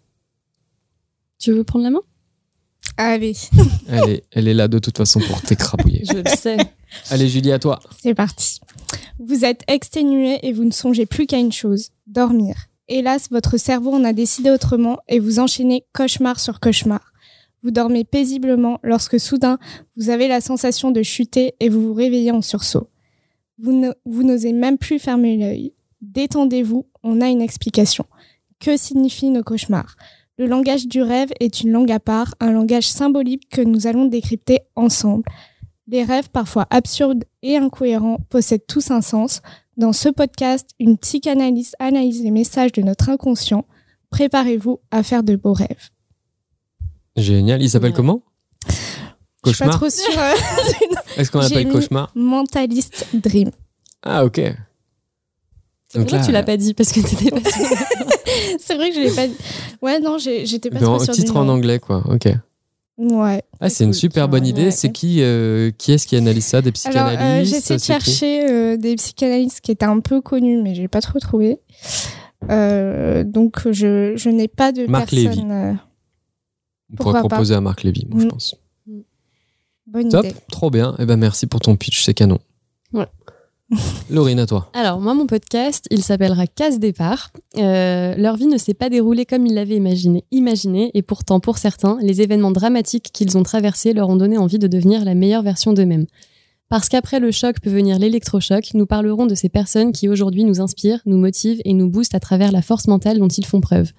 Tu 1.39 1.53
veux 1.53 1.65
prendre 1.65 1.85
la 1.85 1.91
main? 1.91 2.01
Allez, 2.97 3.36
Elle 3.89 4.11
est, 4.11 4.24
elle 4.31 4.49
est 4.49 4.55
là 4.55 4.69
de 4.69 4.78
toute 4.78 4.97
façon 4.97 5.19
pour 5.20 5.41
t'écrabouiller. 5.43 6.05
Je 6.07 6.19
le 6.19 6.36
sais. 6.36 6.57
Allez 7.11 7.28
Julie, 7.28 7.51
à 7.51 7.59
toi. 7.59 7.81
c'est 8.01 8.15
parti. 8.15 8.61
Vous 9.19 9.44
êtes 9.44 9.62
exténué 9.69 10.39
et 10.43 10.52
vous 10.52 10.65
ne 10.65 10.70
songez 10.70 11.06
plus 11.06 11.27
qu'à 11.27 11.39
une 11.39 11.52
chose, 11.52 11.90
dormir. 12.06 12.56
Hélas, 12.89 13.28
votre 13.31 13.56
cerveau 13.56 13.93
en 13.93 14.05
a 14.05 14.12
décidé 14.12 14.51
autrement 14.51 14.98
et 15.09 15.19
vous 15.19 15.39
enchaînez 15.39 15.85
cauchemar 15.93 16.39
sur 16.39 16.61
cauchemar. 16.61 17.12
Vous 17.62 17.70
dormez 17.70 18.05
paisiblement 18.05 18.78
lorsque 18.82 19.19
soudain 19.19 19.59
vous 19.97 20.11
avez 20.11 20.28
la 20.28 20.40
sensation 20.43 20.90
de 20.90 21.02
chuter 21.02 21.55
et 21.61 21.70
vous 21.70 21.81
vous 21.81 21.94
réveillez 21.94 22.31
en 22.31 22.43
sursaut. 22.43 22.90
Vous 23.59 24.23
n'osez 24.23 24.52
même 24.52 24.78
plus 24.78 24.98
fermer 24.98 25.36
l'œil. 25.36 25.73
Détendez-vous, 26.02 26.86
on 27.02 27.20
a 27.20 27.28
une 27.28 27.40
explication. 27.40 28.05
Que 28.61 28.77
signifient 28.77 29.31
nos 29.31 29.43
cauchemars? 29.43 29.97
Le 30.36 30.47
langage 30.47 30.89
du 30.89 31.01
rêve 31.01 31.31
est 31.39 31.61
une 31.61 31.70
langue 31.70 31.93
à 31.93 32.01
part, 32.01 32.35
un 32.40 32.51
langage 32.51 32.89
symbolique 32.89 33.48
que 33.48 33.62
nous 33.62 33.86
allons 33.86 34.06
décrypter 34.06 34.59
ensemble. 34.74 35.24
Les 35.86 36.02
rêves, 36.05 36.31
parfois 36.31 36.66
absurdes 36.70 37.24
et 37.43 37.56
incohérents, 37.56 38.19
possèdent 38.31 38.66
tous 38.66 38.90
un 38.90 39.02
sens. 39.02 39.43
Dans 39.77 39.93
ce 39.93 40.09
podcast, 40.09 40.70
une 40.81 40.97
psychanalyste 40.97 41.77
analyse 41.78 42.23
les 42.23 42.31
messages 42.31 42.73
de 42.73 42.81
notre 42.82 43.09
inconscient. 43.11 43.66
Préparez-vous 44.11 44.81
à 44.90 45.02
faire 45.02 45.23
de 45.23 45.36
beaux 45.36 45.52
rêves. 45.52 45.90
Génial. 47.16 47.61
Il 47.62 47.69
s'appelle 47.69 47.90
Ouais. 47.90 47.97
comment? 47.97 48.23
Je 48.66 49.51
suis 49.52 49.59
pas 49.59 49.66
Cauchemar? 49.73 49.77
trop 49.77 49.90
sûre. 49.90 50.20
Est-ce 51.19 51.31
qu'on 51.31 51.40
l'appelle 51.40 51.69
cauchemar? 51.70 52.11
Mentalist 52.15 53.06
Dream. 53.12 53.51
Ah 54.02 54.24
ok. 54.24 54.36
C'est 55.89 55.98
Donc 55.98 56.09
pour 56.09 56.11
ça 56.11 56.16
là, 56.16 56.23
que 56.23 56.27
tu 56.27 56.32
l'as 56.32 56.43
pas 56.43 56.56
dit 56.56 56.73
parce 56.74 56.93
que 56.93 57.01
t'étais 57.01 57.31
pas 57.31 57.51
sûre. 57.51 57.66
C'est 58.59 58.74
vrai 58.77 58.89
que 58.90 58.97
je 58.97 59.01
l'ai 59.01 59.11
pas 59.15 59.27
dit. 59.27 59.36
Ouais, 59.82 60.01
non, 60.01 60.16
j'étais 60.19 60.70
pas 60.70 60.81
trop 60.81 60.98
sûre. 60.98 61.12
titre 61.12 61.36
en 61.36 61.44
nom. 61.44 61.52
anglais 61.55 61.78
quoi. 61.78 62.02
Ok. 62.09 62.28
Ouais. 62.97 63.43
Ah 63.61 63.69
c'est 63.71 63.83
une 63.85 63.91
cool, 63.91 63.99
super 63.99 64.29
bonne 64.29 64.41
vois. 64.43 64.49
idée. 64.51 64.65
Ouais, 64.66 64.71
C'est 64.71 64.93
qui 64.93 65.21
euh, 65.21 65.73
qui 65.77 65.93
est-ce 65.93 66.07
qui 66.07 66.15
analyse 66.16 66.45
ça 66.47 66.62
Des 66.62 66.69
Alors, 66.85 67.09
psychanalystes 67.11 67.23
euh, 67.23 67.51
j'ai 67.51 67.57
essayé 67.57 67.79
de 67.79 67.83
chercher 67.85 68.51
euh, 68.51 68.77
des 68.77 68.95
psychanalystes 68.95 69.61
qui 69.62 69.73
étaient 69.73 69.85
un 69.85 69.99
peu 70.01 70.21
connus, 70.21 70.62
mais 70.62 70.75
j'ai 70.77 70.87
pas 70.89 71.01
trop 71.01 71.19
trouvé. 71.19 71.59
Euh, 72.51 73.25
donc, 73.25 73.71
je, 73.73 74.15
je 74.16 74.29
n'ai 74.31 74.49
pas 74.49 74.71
de 74.71 74.87
Marc 74.87 75.11
personne. 75.11 75.31
Lévy. 75.31 75.43
euh, 75.51 75.73
On 76.93 76.97
pourrait 76.97 77.21
proposer 77.21 77.55
à 77.55 77.61
Marc 77.61 77.83
Lévy, 77.83 78.07
moi, 78.09 78.21
je 78.21 78.27
Mm. 78.27 78.31
pense. 78.31 78.55
bonne 79.87 80.09
Top, 80.09 80.25
idée. 80.27 80.35
trop 80.51 80.71
bien. 80.71 80.95
Eh 80.99 81.05
ben 81.07 81.16
merci 81.16 81.47
pour 81.47 81.61
ton 81.61 81.75
pitch, 81.77 82.03
c'est 82.05 82.15
canon. 82.15 82.39
Ouais. 82.93 83.07
Laurine, 84.11 84.39
à 84.39 84.47
toi. 84.47 84.71
Alors, 84.73 85.01
moi, 85.01 85.15
mon 85.15 85.27
podcast, 85.27 85.87
il 85.91 86.03
s'appellera 86.03 86.47
Case 86.47 86.79
Départ. 86.79 87.31
Euh, 87.59 88.15
leur 88.17 88.37
vie 88.37 88.47
ne 88.47 88.59
s'est 88.59 88.75
pas 88.75 88.91
déroulée 88.91 89.27
comme 89.27 89.47
ils 89.47 89.55
l'avaient 89.55 89.77
imaginé, 89.77 90.25
imaginé, 90.31 90.91
et 90.95 91.03
pourtant, 91.03 91.41
pour 91.41 91.59
certains, 91.59 91.99
les 92.01 92.23
événements 92.23 92.51
dramatiques 92.51 93.11
qu'ils 93.13 93.37
ont 93.39 93.43
traversés 93.43 93.93
leur 93.93 94.09
ont 94.09 94.17
donné 94.17 94.39
envie 94.39 94.59
de 94.59 94.67
devenir 94.67 95.05
la 95.05 95.15
meilleure 95.15 95.43
version 95.43 95.73
d'eux-mêmes. 95.73 96.07
Parce 96.69 96.89
qu'après 96.89 97.21
le 97.21 97.31
choc 97.31 97.61
peut 97.61 97.71
venir 97.71 97.99
l'électrochoc, 97.99 98.75
nous 98.75 98.87
parlerons 98.87 99.27
de 99.27 99.35
ces 99.35 99.49
personnes 99.49 99.93
qui 99.93 100.09
aujourd'hui 100.09 100.45
nous 100.45 100.61
inspirent, 100.61 101.01
nous 101.07 101.19
motivent 101.19 101.61
et 101.65 101.75
nous 101.75 101.89
boostent 101.89 102.15
à 102.15 102.21
travers 102.21 102.53
la 102.53 102.63
force 102.63 102.89
mentale 102.89 103.19
dont 103.19 103.29
ils 103.29 103.47
font 103.47 103.61
preuve. 103.61 103.93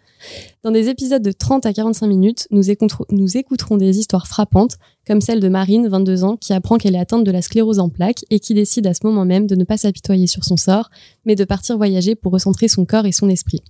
Dans 0.63 0.71
des 0.71 0.89
épisodes 0.89 1.21
de 1.21 1.31
30 1.31 1.65
à 1.65 1.73
45 1.73 2.07
minutes, 2.07 2.47
nous, 2.51 2.69
écouterons- 2.69 3.77
des 3.77 3.99
histoires 3.99 4.27
frappantes, 4.27 4.77
comme 5.05 5.21
celle 5.21 5.39
de 5.39 5.49
Marine, 5.49 5.87
22 5.87 6.23
ans, 6.23 6.37
qui 6.37 6.53
apprend 6.53 6.77
qu'elle 6.77 6.95
est 6.95 6.99
atteinte 6.99 7.23
de 7.23 7.31
la 7.31 7.41
sclérose 7.41 7.79
en 7.79 7.89
plaques 7.89 8.25
et 8.29 8.39
qui 8.39 8.53
décide 8.53 8.87
à 8.87 8.93
ce 8.93 9.01
moment 9.03 9.25
même 9.25 9.47
de 9.47 9.55
ne 9.55 9.63
pas 9.63 9.77
s'apitoyer 9.77 10.27
sur 10.27 10.43
son 10.43 10.57
sort, 10.57 10.89
mais 11.25 11.35
de 11.35 11.43
partir 11.43 11.77
voyager 11.77 12.15
pour 12.15 12.31
recentrer 12.31 12.67
son 12.67 12.85
corps 12.85 13.05
et 13.05 13.11
son 13.11 13.29
esprit. 13.29 13.61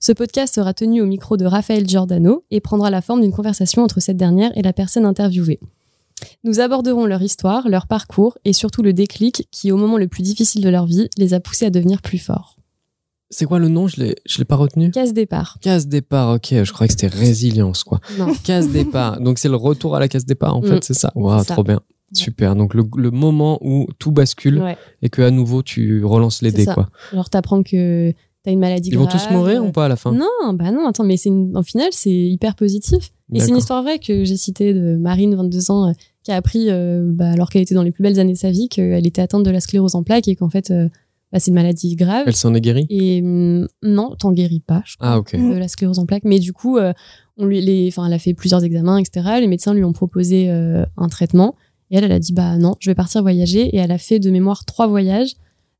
Ce 0.00 0.12
podcast 0.12 0.54
sera 0.54 0.74
tenu 0.74 1.00
au 1.00 1.06
micro 1.06 1.36
de 1.36 1.46
Raphaël 1.46 1.88
Giordano 1.88 2.44
et 2.50 2.60
prendra 2.60 2.90
la 2.90 3.00
forme 3.00 3.22
d'une 3.22 3.32
conversation 3.32 3.82
entre 3.82 4.00
cette 4.00 4.16
dernière 4.16 4.56
et 4.56 4.62
la 4.62 4.72
personne 4.72 5.06
interviewée. 5.06 5.60
Nous 6.44 6.60
aborderons 6.60 7.06
leur 7.06 7.22
histoire, 7.22 7.68
leur 7.68 7.86
parcours 7.86 8.36
et 8.44 8.52
surtout 8.52 8.82
le 8.82 8.92
déclic 8.92 9.48
qui, 9.50 9.72
au 9.72 9.76
moment 9.76 9.98
le 9.98 10.08
plus 10.08 10.22
difficile 10.22 10.62
de 10.62 10.68
leur 10.68 10.86
vie, 10.86 11.08
les 11.16 11.34
a 11.34 11.40
poussés 11.40 11.66
à 11.66 11.70
devenir 11.70 12.02
plus 12.02 12.18
forts. 12.18 12.56
C'est 13.34 13.46
quoi 13.46 13.58
le 13.58 13.68
nom? 13.68 13.88
Je 13.88 14.00
l'ai, 14.00 14.14
je 14.26 14.38
l'ai 14.38 14.44
pas 14.44 14.54
retenu? 14.56 14.90
Case 14.92 15.12
départ. 15.12 15.58
Case 15.60 15.88
départ. 15.88 16.34
Ok, 16.36 16.48
je 16.50 16.72
croyais 16.72 16.88
que 16.88 16.94
c'était 17.00 17.14
résilience 17.14 17.82
quoi. 17.82 18.00
Non. 18.18 18.32
Case 18.44 18.68
départ. 18.68 19.20
Donc 19.20 19.38
c'est 19.38 19.48
le 19.48 19.56
retour 19.56 19.96
à 19.96 20.00
la 20.00 20.06
case 20.08 20.24
départ 20.24 20.56
en 20.56 20.62
fait, 20.62 20.76
Mm. 20.76 20.82
c'est 20.82 20.94
ça. 20.94 21.10
Waouh, 21.16 21.42
trop 21.44 21.64
bien. 21.64 21.80
Super. 22.12 22.54
Donc 22.54 22.74
le, 22.74 22.84
le 22.96 23.10
moment 23.10 23.58
où 23.60 23.86
tout 23.98 24.12
bascule 24.12 24.60
Ouais. 24.62 24.76
et 25.02 25.08
que 25.08 25.20
à 25.22 25.30
nouveau 25.32 25.62
tu 25.64 26.04
relances 26.04 26.42
les 26.42 26.52
dés 26.52 26.64
ça. 26.64 26.74
quoi. 26.74 26.88
Alors 27.12 27.28
t'apprends 27.28 27.62
que 27.64 28.12
t'as 28.44 28.52
une 28.52 28.60
maladie 28.60 28.90
Ils 28.90 28.98
vont 28.98 29.06
tous 29.06 29.28
mourir 29.30 29.64
ou 29.64 29.72
pas 29.72 29.86
à 29.86 29.88
la 29.88 29.96
fin? 29.96 30.12
Non, 30.12 30.52
bah 30.52 30.70
non, 30.70 30.86
attends, 30.86 31.02
mais 31.04 31.16
c'est 31.16 31.30
une... 31.30 31.56
en 31.56 31.62
final, 31.62 31.88
c'est 31.92 32.12
hyper 32.12 32.54
positif. 32.54 33.10
Et 33.32 33.40
c'est 33.40 33.48
une 33.48 33.56
histoire 33.56 33.82
vraie 33.82 33.98
que 33.98 34.22
j'ai 34.24 34.36
citée 34.36 34.74
de 34.74 34.96
Marine, 34.96 35.34
22 35.34 35.70
ans, 35.70 35.88
euh, 35.88 35.92
qui 36.22 36.30
a 36.30 36.36
appris, 36.36 36.66
euh, 36.70 37.02
bah, 37.06 37.30
alors 37.30 37.48
qu'elle 37.48 37.62
était 37.62 37.74
dans 37.74 37.82
les 37.82 37.90
plus 37.90 38.02
belles 38.02 38.20
années 38.20 38.34
de 38.34 38.38
sa 38.38 38.50
vie, 38.50 38.68
qu'elle 38.68 39.06
était 39.06 39.22
atteinte 39.22 39.44
de 39.44 39.50
la 39.50 39.60
sclérose 39.60 39.94
en 39.94 40.02
plaques 40.02 40.28
et 40.28 40.36
qu'en 40.36 40.50
fait, 40.50 40.70
euh, 40.70 40.88
bah, 41.34 41.40
c'est 41.40 41.50
une 41.50 41.56
maladie 41.56 41.96
grave. 41.96 42.22
Elle 42.28 42.36
s'en 42.36 42.54
est 42.54 42.60
guérie? 42.60 42.86
Et 42.90 43.20
hum, 43.20 43.66
non, 43.82 44.14
t'en 44.16 44.30
guéris 44.30 44.60
pas, 44.60 44.82
je 44.86 44.96
crois, 44.96 45.08
Ah 45.08 45.18
ok. 45.18 45.34
de 45.34 45.58
la 45.58 45.66
sclérose 45.66 45.98
en 45.98 46.06
plaques. 46.06 46.22
Mais 46.24 46.38
du 46.38 46.52
coup, 46.52 46.78
euh, 46.78 46.92
on 47.36 47.44
lui, 47.44 47.60
les, 47.60 47.88
enfin, 47.88 48.06
elle 48.06 48.12
a 48.12 48.20
fait 48.20 48.34
plusieurs 48.34 48.62
examens, 48.62 48.98
etc. 48.98 49.40
Les 49.40 49.48
médecins 49.48 49.74
lui 49.74 49.82
ont 49.82 49.92
proposé 49.92 50.48
euh, 50.48 50.86
un 50.96 51.08
traitement. 51.08 51.56
Et 51.90 51.96
elle, 51.96 52.04
elle 52.04 52.12
a 52.12 52.20
dit, 52.20 52.32
bah 52.32 52.56
non, 52.56 52.76
je 52.78 52.88
vais 52.88 52.94
partir 52.94 53.20
voyager. 53.22 53.62
Et 53.74 53.78
elle 53.78 53.90
a 53.90 53.98
fait 53.98 54.20
de 54.20 54.30
mémoire 54.30 54.64
trois 54.64 54.86
voyages. 54.86 55.32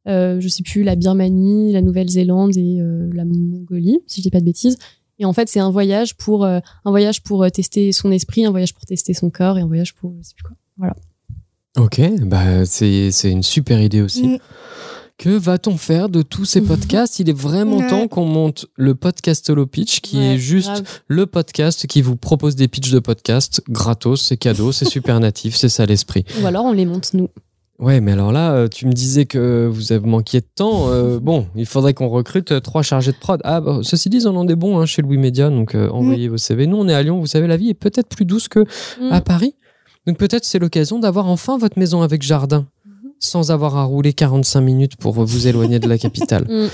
Euh, 0.09 0.40
je 0.40 0.48
sais 0.48 0.64
plus, 0.64 0.82
la 0.82 0.97
Birmanie, 0.97 1.72
la 1.72 1.82
Nouvelle-Zélande 1.82 2.56
et 2.56 2.81
euh, 2.81 3.09
la 3.14 3.24
Mongolie, 3.24 4.01
si 4.09 4.20
je 4.20 4.22
dis 4.24 4.31
pas 4.31 4.40
de 4.40 4.44
bêtises. 4.44 4.76
Et 5.20 5.24
en 5.24 5.32
fait, 5.32 5.48
c'est 5.48 5.60
un 5.60 5.70
voyage 5.70 6.16
pour 6.16 6.44
euh, 6.44 6.59
un 6.85 6.90
voyage 6.90 7.22
pour 7.22 7.44
euh, 7.44 7.48
tester 7.48 7.93
son 7.93 8.10
esprit, 8.10 8.44
un 8.44 8.51
voyage 8.51 8.74
pour 8.74 8.85
tester 8.86 9.14
son 9.14 9.31
corps 9.31 9.56
et 9.56 9.60
un 9.60 9.68
voyage 9.68 9.94
pour 9.94 10.12
je 10.20 10.26
sais 10.26 10.35
plus 10.35 10.43
quoi. 10.43 10.93
Ok, 11.76 12.01
bah 12.22 12.66
c'est 12.66 13.12
c'est 13.12 13.31
une 13.31 13.44
super 13.44 13.81
idée 13.81 14.01
aussi. 14.01 14.26
Mm. 14.26 14.39
Que 15.16 15.31
va-t-on 15.31 15.77
faire 15.77 16.09
de 16.09 16.23
tous 16.23 16.45
ces 16.45 16.61
podcasts? 16.61 17.20
Il 17.20 17.31
est 17.31 17.36
vraiment 17.39 17.77
Ouais. 17.78 17.86
temps 17.89 18.09
qu'on 18.09 18.24
monte 18.27 18.66
le 18.77 18.97
podcast 18.97 19.49
Holo 19.49 19.65
Pitch, 19.65 20.01
qui 20.01 20.16
Ouais, 20.19 20.35
est 20.35 20.39
juste 20.39 20.66
grave. 20.70 20.82
le 21.07 21.27
podcast 21.27 21.86
qui 21.86 22.03
vous 22.03 22.16
propose 22.16 22.57
des 22.57 22.66
pitchs 22.66 22.91
de 22.91 22.99
podcast 22.99 23.62
gratos, 23.69 24.20
c'est 24.23 24.36
cadeau, 24.36 24.73
c'est 24.73 24.86
super 24.86 25.20
natif, 25.20 25.55
c'est 25.55 25.69
ça 25.69 25.86
l'esprit. 25.86 26.24
Ou 26.43 26.47
alors 26.47 26.65
on 26.65 26.73
les 26.73 26.85
monte 26.85 27.15
nous. 27.15 27.28
Ouais, 27.78 28.01
mais 28.01 28.12
alors 28.12 28.32
là, 28.32 28.53
euh, 28.55 28.69
tu 28.69 28.86
me 28.86 28.93
disais 28.93 29.24
que 29.24 29.69
vous 29.73 29.93
avez 29.93 30.05
manqué 30.07 30.41
de 30.41 30.47
temps. 30.53 30.89
euh, 30.91 31.19
bon, 31.23 31.47
il 31.55 31.66
faudrait 31.66 31.95
qu'on 31.95 32.09
recrute 32.09 32.51
euh, 32.51 32.61
trois 32.61 32.82
chargés 32.82 33.12
de 33.12 33.16
prod. 33.16 33.41
Ah, 33.45 33.61
bah, 33.61 33.81
ceci 33.82 34.09
dit, 34.11 34.16
ils 34.19 34.28
en 34.28 34.45
des 34.45 34.57
bons 34.57 34.78
hein, 34.81 34.86
chez 34.86 35.01
Louis 35.03 35.19
Média, 35.19 35.49
donc 35.49 35.77
euh, 35.77 35.89
envoyez 35.91 36.28
vos 36.28 36.39
CV. 36.39 36.66
Nous, 36.66 36.77
on 36.77 36.89
est 36.89 36.95
à 36.95 37.03
Lyon, 37.05 37.20
vous 37.20 37.27
savez, 37.27 37.47
la 37.47 37.57
vie 37.57 37.70
est 37.70 37.74
peut-être 37.74 38.09
plus 38.09 38.24
douce 38.24 38.49
que 38.49 38.61
Mm. 39.01 39.12
à 39.12 39.20
Paris. 39.20 39.55
Donc 40.09 40.19
peut-être 40.19 40.45
c'est 40.45 40.59
l'occasion 40.59 40.99
d'avoir 40.99 41.27
enfin 41.28 41.57
votre 41.57 41.78
maison 41.78 42.03
avec 42.03 42.20
jardin, 42.23 42.66
sans 43.24 43.51
avoir 43.51 43.76
à 43.76 43.84
rouler 43.84 44.12
45 44.12 44.60
minutes 44.60 44.96
pour 44.96 45.12
vous 45.12 45.46
éloigner 45.46 45.78
de 45.78 45.88
la 45.88 45.98
capitale. 45.98 46.46
Mm. 46.55 46.68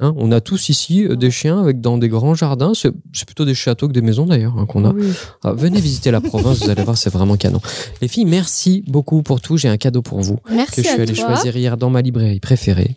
Hein, 0.00 0.14
on 0.16 0.32
a 0.32 0.40
tous 0.40 0.68
ici 0.68 1.04
euh, 1.04 1.14
des 1.14 1.30
chiens 1.30 1.60
avec 1.60 1.80
dans 1.80 1.96
des 1.96 2.08
grands 2.08 2.34
jardins. 2.34 2.72
C'est 2.74 2.92
plutôt 3.24 3.44
des 3.44 3.54
châteaux 3.54 3.86
que 3.86 3.92
des 3.92 4.00
maisons 4.00 4.26
d'ailleurs 4.26 4.58
hein, 4.58 4.66
qu'on 4.66 4.84
a. 4.84 4.92
Oui. 4.92 5.12
Ah, 5.44 5.52
venez 5.52 5.80
visiter 5.80 6.10
la 6.10 6.20
province, 6.20 6.58
vous 6.58 6.70
allez 6.70 6.82
voir, 6.82 6.98
c'est 6.98 7.10
vraiment 7.10 7.36
canon. 7.36 7.60
Les 8.00 8.08
filles, 8.08 8.24
merci 8.24 8.82
beaucoup 8.88 9.22
pour 9.22 9.40
tout. 9.40 9.56
J'ai 9.56 9.68
un 9.68 9.76
cadeau 9.76 10.02
pour 10.02 10.20
vous 10.20 10.40
Merci 10.50 10.76
que 10.76 10.82
je 10.82 10.88
suis 10.88 11.00
allé 11.00 11.14
choisir 11.14 11.56
hier 11.56 11.76
dans 11.76 11.88
ma 11.88 12.02
librairie 12.02 12.40
préférée, 12.40 12.96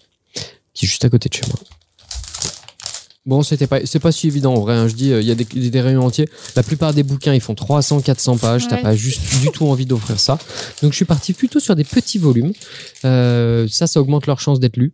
qui 0.73 0.85
est 0.85 0.87
juste 0.87 1.05
à 1.05 1.09
côté 1.09 1.29
de 1.29 1.35
chez 1.35 1.43
moi. 1.47 1.59
Bon, 3.25 3.41
c'était 3.41 3.65
pas, 3.65 3.83
c'est 3.85 3.99
pas 3.99 4.11
si 4.11 4.27
évident 4.27 4.53
en 4.53 4.59
vrai. 4.59 4.75
hein. 4.75 4.87
Je 4.87 4.93
dis, 4.93 5.11
euh, 5.11 5.19
il 5.19 5.27
y 5.27 5.31
a 5.31 5.35
des, 5.35 5.45
des 5.45 5.81
rayons 5.81 6.05
entiers. 6.05 6.29
La 6.55 6.61
plupart 6.61 6.93
des 6.93 7.01
bouquins, 7.01 7.33
ils 7.33 7.41
font 7.41 7.55
300, 7.55 8.01
400 8.01 8.37
pages. 8.37 8.67
T'as 8.67 8.77
pas 8.81 8.95
juste 8.95 9.21
du 9.41 9.49
tout 9.49 9.65
envie 9.65 9.85
d'offrir 9.87 10.19
ça. 10.19 10.37
Donc, 10.83 10.91
je 10.91 10.95
suis 10.95 11.05
parti 11.05 11.33
plutôt 11.33 11.59
sur 11.59 11.75
des 11.75 11.83
petits 11.83 12.19
volumes. 12.19 12.53
Euh, 13.03 13.67
ça, 13.67 13.87
ça 13.87 13.99
augmente 13.99 14.27
leur 14.27 14.39
chance 14.39 14.59
d'être 14.59 14.77
lu. 14.77 14.93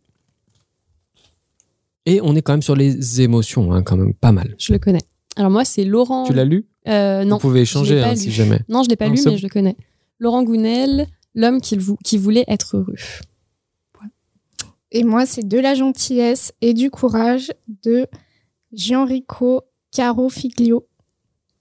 Et 2.05 2.19
on 2.23 2.35
est 2.35 2.41
quand 2.41 2.53
même 2.53 2.61
sur 2.61 2.75
les 2.75 3.21
émotions, 3.21 3.73
hein, 3.73 3.83
quand 3.83 3.95
même 3.97 4.13
pas 4.13 4.31
mal. 4.31 4.55
Je 4.57 4.73
le 4.73 4.79
connais. 4.79 5.01
Alors 5.35 5.51
moi, 5.51 5.65
c'est 5.65 5.83
Laurent. 5.83 6.23
Tu 6.25 6.33
l'as 6.33 6.45
lu? 6.45 6.65
Euh, 6.87 7.23
Non. 7.23 7.35
Vous 7.35 7.41
pouvez 7.41 7.61
échanger 7.61 8.01
hein, 8.01 8.15
si 8.15 8.31
jamais. 8.31 8.59
Non, 8.69 8.83
je 8.83 8.89
l'ai 8.89 8.95
pas 8.95 9.07
Non, 9.07 9.13
lu, 9.13 9.21
mais 9.25 9.37
je 9.37 9.43
le 9.43 9.49
connais. 9.49 9.75
Laurent 10.19 10.43
Gounel, 10.43 11.07
l'homme 11.35 11.61
qui, 11.61 11.77
vou- 11.77 11.97
qui 12.03 12.17
voulait 12.17 12.45
être 12.47 12.77
heureux. 12.77 12.95
Et 14.91 15.03
moi, 15.03 15.25
c'est 15.25 15.47
de 15.47 15.57
la 15.57 15.73
gentillesse 15.75 16.53
et 16.61 16.73
du 16.73 16.89
courage 16.89 17.51
de 17.83 18.07
Gianrico 18.73 19.61
Caro 19.91 20.29
Figlio. 20.29 20.85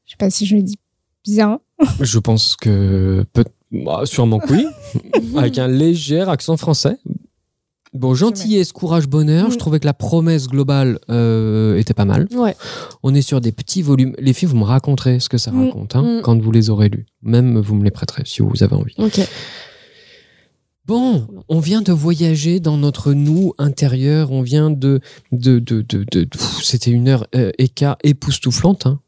Je 0.04 0.12
sais 0.12 0.16
pas 0.16 0.30
si 0.30 0.46
je 0.46 0.56
le 0.56 0.62
dis 0.62 0.76
bien. 1.24 1.60
Je 2.00 2.18
pense 2.18 2.56
que 2.56 3.24
peut 3.32 3.44
bah, 3.70 4.02
sûrement 4.04 4.40
que 4.40 4.52
oui, 4.52 4.66
avec 5.36 5.58
un 5.58 5.68
léger 5.68 6.22
accent 6.22 6.56
français. 6.56 6.96
Bon, 7.92 8.14
gentillesse, 8.14 8.72
courage, 8.72 9.06
bonheur. 9.08 9.48
Je 9.50 9.54
Mm. 9.54 9.58
trouvais 9.58 9.80
que 9.80 9.86
la 9.86 9.94
promesse 9.94 10.46
globale 10.48 10.98
euh, 11.08 11.76
était 11.76 11.94
pas 11.94 12.04
mal. 12.04 12.26
Ouais. 12.32 12.56
On 13.02 13.14
est 13.14 13.22
sur 13.22 13.40
des 13.40 13.50
petits 13.52 13.82
volumes. 13.82 14.14
Les 14.18 14.32
filles, 14.32 14.48
vous 14.48 14.56
me 14.56 14.64
raconterez 14.64 15.18
ce 15.20 15.28
que 15.28 15.38
ça 15.38 15.50
Mm. 15.52 15.64
raconte 15.66 15.96
hein, 15.96 16.18
Mm. 16.18 16.22
quand 16.22 16.40
vous 16.40 16.52
les 16.52 16.70
aurez 16.70 16.88
lus. 16.88 17.06
Même 17.22 17.58
vous 17.58 17.74
me 17.76 17.82
les 17.84 17.90
prêterez 17.90 18.22
si 18.26 18.42
vous 18.42 18.62
avez 18.62 18.74
envie. 18.76 18.94
Ok. 18.98 19.20
Bon, 20.86 21.26
on 21.50 21.58
vient 21.58 21.82
de 21.82 21.92
voyager 21.92 22.60
dans 22.60 22.76
notre 22.78 23.12
nous 23.12 23.52
intérieur. 23.58 24.30
On 24.30 24.40
vient 24.40 24.70
de 24.70 25.00
de 25.32 25.58
de 25.58 25.82
de. 25.82 26.28
C'était 26.62 26.92
une 26.92 27.08
heure 27.08 27.26
euh, 27.34 27.50
écart 27.58 27.98
époustouflante. 28.02 28.86
Hein. 28.86 29.00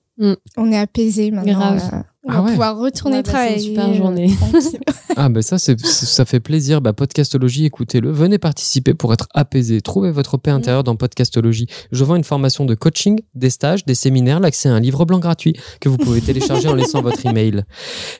On 0.56 0.70
est 0.70 0.78
apaisé 0.78 1.30
maintenant. 1.30 1.52
Grave. 1.52 2.04
On 2.24 2.30
Ah 2.30 2.36
va 2.36 2.42
ouais. 2.44 2.50
pouvoir 2.52 2.78
retourner 2.78 3.22
passé 3.22 3.32
travailler. 3.32 3.54
une 3.56 3.60
super 3.74 3.94
journée. 3.94 4.34
tranquille. 4.36 4.80
Ah 5.14 5.28
ben 5.28 5.42
ça 5.42 5.58
c'est 5.58 5.78
ça 5.78 6.24
fait 6.24 6.40
plaisir. 6.40 6.80
Bah 6.80 6.94
podcastologie, 6.94 7.66
écoutez-le. 7.66 8.10
Venez 8.10 8.38
participer 8.38 8.94
pour 8.94 9.12
être 9.12 9.28
apaisé. 9.34 9.82
Trouvez 9.82 10.10
votre 10.10 10.38
paix 10.38 10.50
intérieure 10.50 10.84
dans 10.84 10.96
podcastologie. 10.96 11.66
Je 11.92 12.02
vends 12.02 12.16
une 12.16 12.24
formation 12.24 12.64
de 12.64 12.74
coaching, 12.74 13.20
des 13.34 13.50
stages, 13.50 13.84
des 13.84 13.94
séminaires, 13.94 14.40
l'accès 14.40 14.70
à 14.70 14.72
un 14.72 14.80
livre 14.80 15.04
blanc 15.04 15.18
gratuit 15.18 15.54
que 15.82 15.90
vous 15.90 15.98
pouvez 15.98 16.22
télécharger 16.22 16.66
en 16.68 16.74
laissant 16.74 17.02
votre 17.02 17.26
email. 17.26 17.62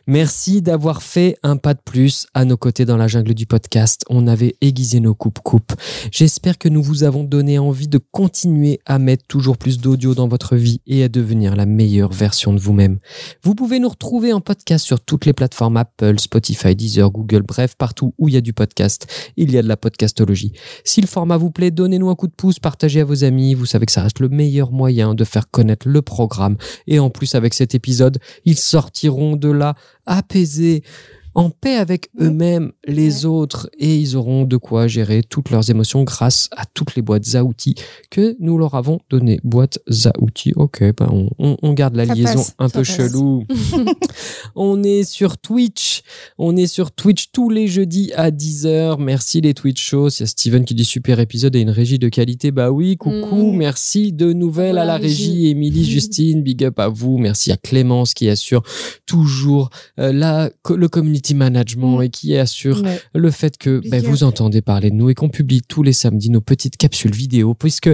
Merci 0.06 0.60
d'avoir 0.60 1.02
fait 1.02 1.36
un 1.42 1.56
pas 1.56 1.72
de 1.72 1.80
plus 1.82 2.26
à 2.34 2.44
nos 2.44 2.58
côtés 2.58 2.84
dans 2.84 2.98
la 2.98 3.08
jungle 3.08 3.32
du 3.32 3.46
podcast. 3.46 4.04
On 4.10 4.26
avait 4.26 4.54
aiguisé 4.60 5.00
nos 5.00 5.14
coupes 5.14 5.38
coupes. 5.42 5.72
J'espère 6.10 6.58
que 6.58 6.68
nous 6.68 6.82
vous 6.82 7.04
avons 7.04 7.24
donné 7.24 7.58
envie 7.58 7.88
de 7.88 7.98
continuer 8.10 8.80
à 8.84 8.98
mettre 8.98 9.24
toujours 9.26 9.56
plus 9.56 9.78
d'audio 9.78 10.14
dans 10.14 10.28
votre 10.28 10.56
vie 10.56 10.82
et 10.86 11.02
à 11.04 11.08
devenir 11.08 11.56
la 11.56 11.64
meilleure 11.64 12.12
version 12.12 12.52
de 12.52 12.58
vous-même. 12.60 12.98
Vous 13.42 13.54
pouvez 13.54 13.78
nous 13.80 13.88
retrouver 13.92 14.32
en 14.32 14.40
podcast 14.40 14.84
sur 14.84 15.00
toutes 15.00 15.26
les 15.26 15.32
plateformes 15.32 15.76
Apple, 15.76 16.18
Spotify, 16.18 16.74
Deezer, 16.74 17.10
Google, 17.10 17.42
bref, 17.42 17.76
partout 17.76 18.14
où 18.18 18.28
il 18.28 18.34
y 18.34 18.36
a 18.36 18.40
du 18.40 18.52
podcast, 18.52 19.06
il 19.36 19.52
y 19.52 19.58
a 19.58 19.62
de 19.62 19.68
la 19.68 19.76
podcastologie. 19.76 20.52
Si 20.84 21.00
le 21.00 21.06
format 21.06 21.36
vous 21.36 21.50
plaît, 21.50 21.70
donnez-nous 21.70 22.10
un 22.10 22.14
coup 22.14 22.26
de 22.26 22.32
pouce, 22.32 22.58
partagez 22.58 23.00
à 23.00 23.04
vos 23.04 23.24
amis, 23.24 23.54
vous 23.54 23.66
savez 23.66 23.86
que 23.86 23.92
ça 23.92 24.02
reste 24.02 24.20
le 24.20 24.28
meilleur 24.28 24.72
moyen 24.72 25.14
de 25.14 25.24
faire 25.24 25.50
connaître 25.50 25.88
le 25.88 26.02
programme. 26.02 26.56
Et 26.86 26.98
en 26.98 27.10
plus, 27.10 27.34
avec 27.34 27.54
cet 27.54 27.74
épisode, 27.74 28.18
ils 28.44 28.58
sortiront 28.58 29.36
de 29.36 29.50
là 29.50 29.74
apaisés, 30.06 30.82
en 31.34 31.50
paix 31.50 31.76
avec 31.76 32.08
eux-mêmes, 32.20 32.72
les 32.86 33.24
autres, 33.24 33.70
et 33.78 33.96
ils 33.96 34.16
auront 34.16 34.44
de 34.44 34.56
quoi 34.56 34.86
gérer 34.86 35.22
toutes 35.22 35.50
leurs 35.50 35.70
émotions 35.70 36.02
grâce 36.04 36.48
à 36.56 36.64
toutes 36.66 36.94
les 36.94 37.02
boîtes 37.02 37.34
à 37.34 37.44
outils 37.44 37.74
que 38.10 38.36
nous 38.40 38.58
leur 38.58 38.74
avons 38.74 39.00
données. 39.10 39.40
Boîtes 39.44 39.78
à 40.04 40.12
outils, 40.20 40.52
ok, 40.56 40.80
ben 40.96 41.08
on, 41.10 41.28
on- 41.38 41.56
on 41.62 41.72
garde 41.72 41.94
la 41.96 42.06
Ça 42.06 42.14
liaison 42.14 42.34
passe, 42.34 42.54
un 42.58 42.68
peu 42.68 42.80
passe. 42.80 42.96
chelou. 42.96 43.44
on 44.54 44.82
est 44.82 45.04
sur 45.04 45.38
Twitch, 45.38 46.02
on 46.38 46.56
est 46.56 46.66
sur 46.66 46.92
Twitch 46.92 47.30
tous 47.32 47.48
les 47.50 47.66
jeudis 47.66 48.12
à 48.14 48.30
10h. 48.30 49.00
Merci 49.00 49.40
les 49.40 49.54
Twitch 49.54 49.82
shows. 49.82 50.08
Il 50.10 50.20
y 50.20 50.22
a 50.24 50.26
Steven 50.26 50.64
qui 50.64 50.74
dit 50.74 50.84
super 50.84 51.20
épisode 51.20 51.56
et 51.56 51.60
une 51.60 51.70
régie 51.70 51.98
de 51.98 52.08
qualité. 52.08 52.50
Bah 52.50 52.70
oui, 52.70 52.96
coucou, 52.96 53.52
Mm. 53.52 53.56
merci 53.56 54.12
de 54.12 54.32
nouvelles 54.32 54.78
à 54.78 54.84
la 54.84 54.96
régie. 54.96 55.30
régie. 55.32 55.46
Émilie, 55.48 55.84
Justine, 55.90 56.42
big 56.42 56.64
up 56.64 56.78
à 56.78 56.88
vous. 56.88 57.18
Merci 57.18 57.52
à 57.52 57.56
Clémence 57.56 58.14
qui 58.14 58.28
assure 58.28 58.62
toujours 59.06 59.70
euh, 59.98 60.12
la, 60.12 60.50
le 60.74 60.88
community 60.88 61.21
management 61.30 61.98
Mm. 61.98 62.02
et 62.02 62.10
qui 62.10 62.36
assure 62.36 62.82
Ouais. 62.82 63.00
le 63.14 63.30
fait 63.30 63.56
que 63.58 63.80
ben, 63.88 64.02
vous 64.02 64.24
entendez 64.24 64.60
parler 64.62 64.90
de 64.90 64.96
nous 64.96 65.10
et 65.10 65.14
qu'on 65.14 65.28
publie 65.28 65.62
tous 65.62 65.82
les 65.82 65.92
samedis 65.92 66.30
nos 66.30 66.40
petites 66.40 66.76
capsules 66.76 67.14
vidéo 67.14 67.54
puisque 67.54 67.90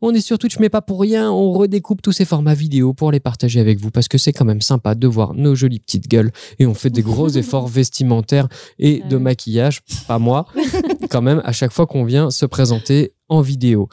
on 0.00 0.12
est 0.14 0.20
sur 0.20 0.38
Twitch 0.38 0.58
mais 0.58 0.68
pas 0.68 0.82
pour 0.82 1.00
rien. 1.00 1.30
On 1.30 1.52
redécoupe 1.52 2.02
tous 2.02 2.12
ces 2.12 2.24
formats 2.24 2.54
vidéo 2.54 2.92
pour 2.94 3.12
les 3.12 3.20
partager 3.20 3.60
avec 3.60 3.78
vous 3.80 3.90
parce 3.90 4.08
que 4.08 4.18
c'est 4.18 4.32
quand 4.32 4.44
même 4.44 4.60
sympa 4.62 4.94
de 4.94 5.06
voir 5.06 5.34
nos 5.34 5.54
jolies 5.54 5.80
petites 5.80 6.08
gueules 6.08 6.30
et 6.58 6.66
on 6.66 6.74
fait 6.74 6.90
des 6.90 7.02
gros 7.02 7.28
efforts 7.36 7.68
vestimentaires 7.68 8.48
et 8.78 9.02
de 9.08 9.16
maquillage. 9.16 9.80
Pas 10.08 10.18
moi. 10.18 10.46
Quand 11.10 11.22
même 11.22 11.42
à 11.44 11.52
chaque 11.52 11.72
fois 11.72 11.86
qu'on 11.86 12.04
vient 12.04 12.30
se 12.30 12.46
présenter 12.46 13.12
en 13.28 13.40
vidéo. 13.40 13.88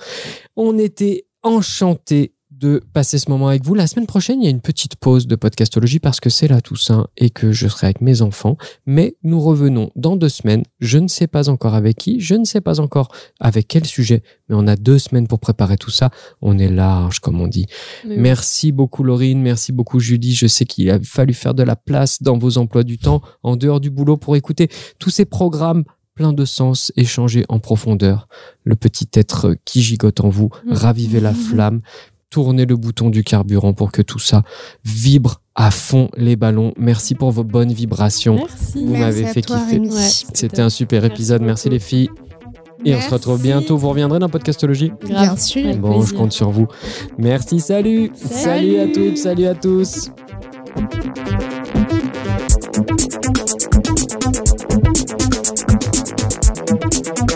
On 0.55 0.77
était 0.77 1.25
enchantés 1.43 2.33
de 2.59 2.81
passer 2.93 3.19
ce 3.19 3.29
moment 3.29 3.49
avec 3.49 3.63
vous. 3.63 3.75
La 3.75 3.85
semaine 3.85 4.07
prochaine, 4.07 4.41
il 4.41 4.45
y 4.45 4.47
a 4.47 4.51
une 4.51 4.61
petite 4.61 4.95
pause 4.95 5.27
de 5.27 5.35
podcastologie 5.35 5.99
parce 5.99 6.19
que 6.19 6.29
c'est 6.29 6.47
la 6.47 6.59
Toussaint 6.61 7.07
et 7.15 7.29
que 7.29 7.51
je 7.51 7.67
serai 7.67 7.87
avec 7.87 8.01
mes 8.01 8.21
enfants. 8.23 8.57
Mais 8.87 9.15
nous 9.23 9.39
revenons 9.39 9.91
dans 9.95 10.15
deux 10.15 10.29
semaines. 10.29 10.63
Je 10.79 10.97
ne 10.97 11.07
sais 11.07 11.27
pas 11.27 11.49
encore 11.49 11.75
avec 11.75 11.97
qui, 11.97 12.19
je 12.19 12.33
ne 12.35 12.45
sais 12.45 12.61
pas 12.61 12.79
encore 12.79 13.09
avec 13.39 13.67
quel 13.67 13.85
sujet, 13.85 14.23
mais 14.49 14.55
on 14.57 14.65
a 14.67 14.75
deux 14.75 14.97
semaines 14.97 15.27
pour 15.27 15.39
préparer 15.39 15.77
tout 15.77 15.91
ça. 15.91 16.09
On 16.41 16.57
est 16.57 16.69
large, 16.69 17.19
comme 17.19 17.39
on 17.41 17.47
dit. 17.47 17.67
Oui. 18.07 18.15
Merci 18.17 18.71
beaucoup 18.71 19.03
Laurine, 19.03 19.41
merci 19.41 19.71
beaucoup 19.71 19.99
Julie. 19.99 20.33
Je 20.33 20.47
sais 20.47 20.65
qu'il 20.65 20.89
a 20.89 20.99
fallu 20.99 21.33
faire 21.33 21.53
de 21.53 21.63
la 21.63 21.75
place 21.75 22.23
dans 22.23 22.37
vos 22.39 22.57
emplois 22.57 22.83
du 22.83 22.97
temps, 22.97 23.21
en 23.43 23.55
dehors 23.55 23.79
du 23.79 23.91
boulot, 23.91 24.17
pour 24.17 24.35
écouter 24.35 24.69
tous 24.97 25.11
ces 25.11 25.25
programmes 25.25 25.83
pleins 26.15 26.33
de 26.33 26.45
sens, 26.45 26.91
échangés 26.95 27.45
en 27.47 27.59
profondeur. 27.59 28.27
Le 28.63 28.75
petit 28.75 29.07
être 29.13 29.55
qui 29.65 29.83
gigote 29.83 30.21
en 30.21 30.29
vous, 30.29 30.49
Mm. 30.65 30.73
ravivez 30.73 31.19
la 31.19 31.35
flamme, 31.35 31.81
tournez 32.29 32.65
le 32.65 32.75
bouton 32.75 33.09
du 33.09 33.23
carburant 33.23 33.73
pour 33.73 33.91
que 33.91 34.01
tout 34.01 34.19
ça 34.19 34.43
vibre 34.83 35.41
à 35.55 35.71
fond 35.71 36.09
les 36.15 36.35
ballons. 36.35 36.73
Merci 36.77 37.15
pour 37.15 37.31
vos 37.31 37.43
bonnes 37.43 37.71
vibrations. 37.71 38.35
Merci. 38.35 38.85
Vous 38.85 38.95
m'avez 38.95 39.25
fait 39.25 39.41
toi, 39.41 39.59
kiffer. 39.59 39.79
Ouais. 39.79 40.09
C'était 40.33 40.61
un 40.61 40.69
super 40.69 41.01
Merci 41.01 41.13
épisode. 41.13 41.41
Merci 41.41 41.69
les 41.69 41.79
filles. 41.79 42.09
Et 42.85 42.95
on 42.95 43.01
se 43.01 43.09
retrouve 43.09 43.41
bientôt. 43.41 43.75
Vous 43.77 43.89
reviendrez 43.89 44.19
dans 44.19 44.29
Podcastologie 44.29 44.91
Bien 45.05 45.35
sûr. 45.35 45.75
Bon, 45.77 46.01
je 46.01 46.13
compte 46.13 46.31
sur 46.31 46.51
vous. 46.51 46.67
Merci, 47.17 47.59
salut. 47.59 48.11
Salut. 48.15 48.77
à 48.79 48.87
toutes, 48.87 49.17
salut 49.17 49.45
à 49.45 49.55
tous. 49.55 50.11
Thank 57.07 57.31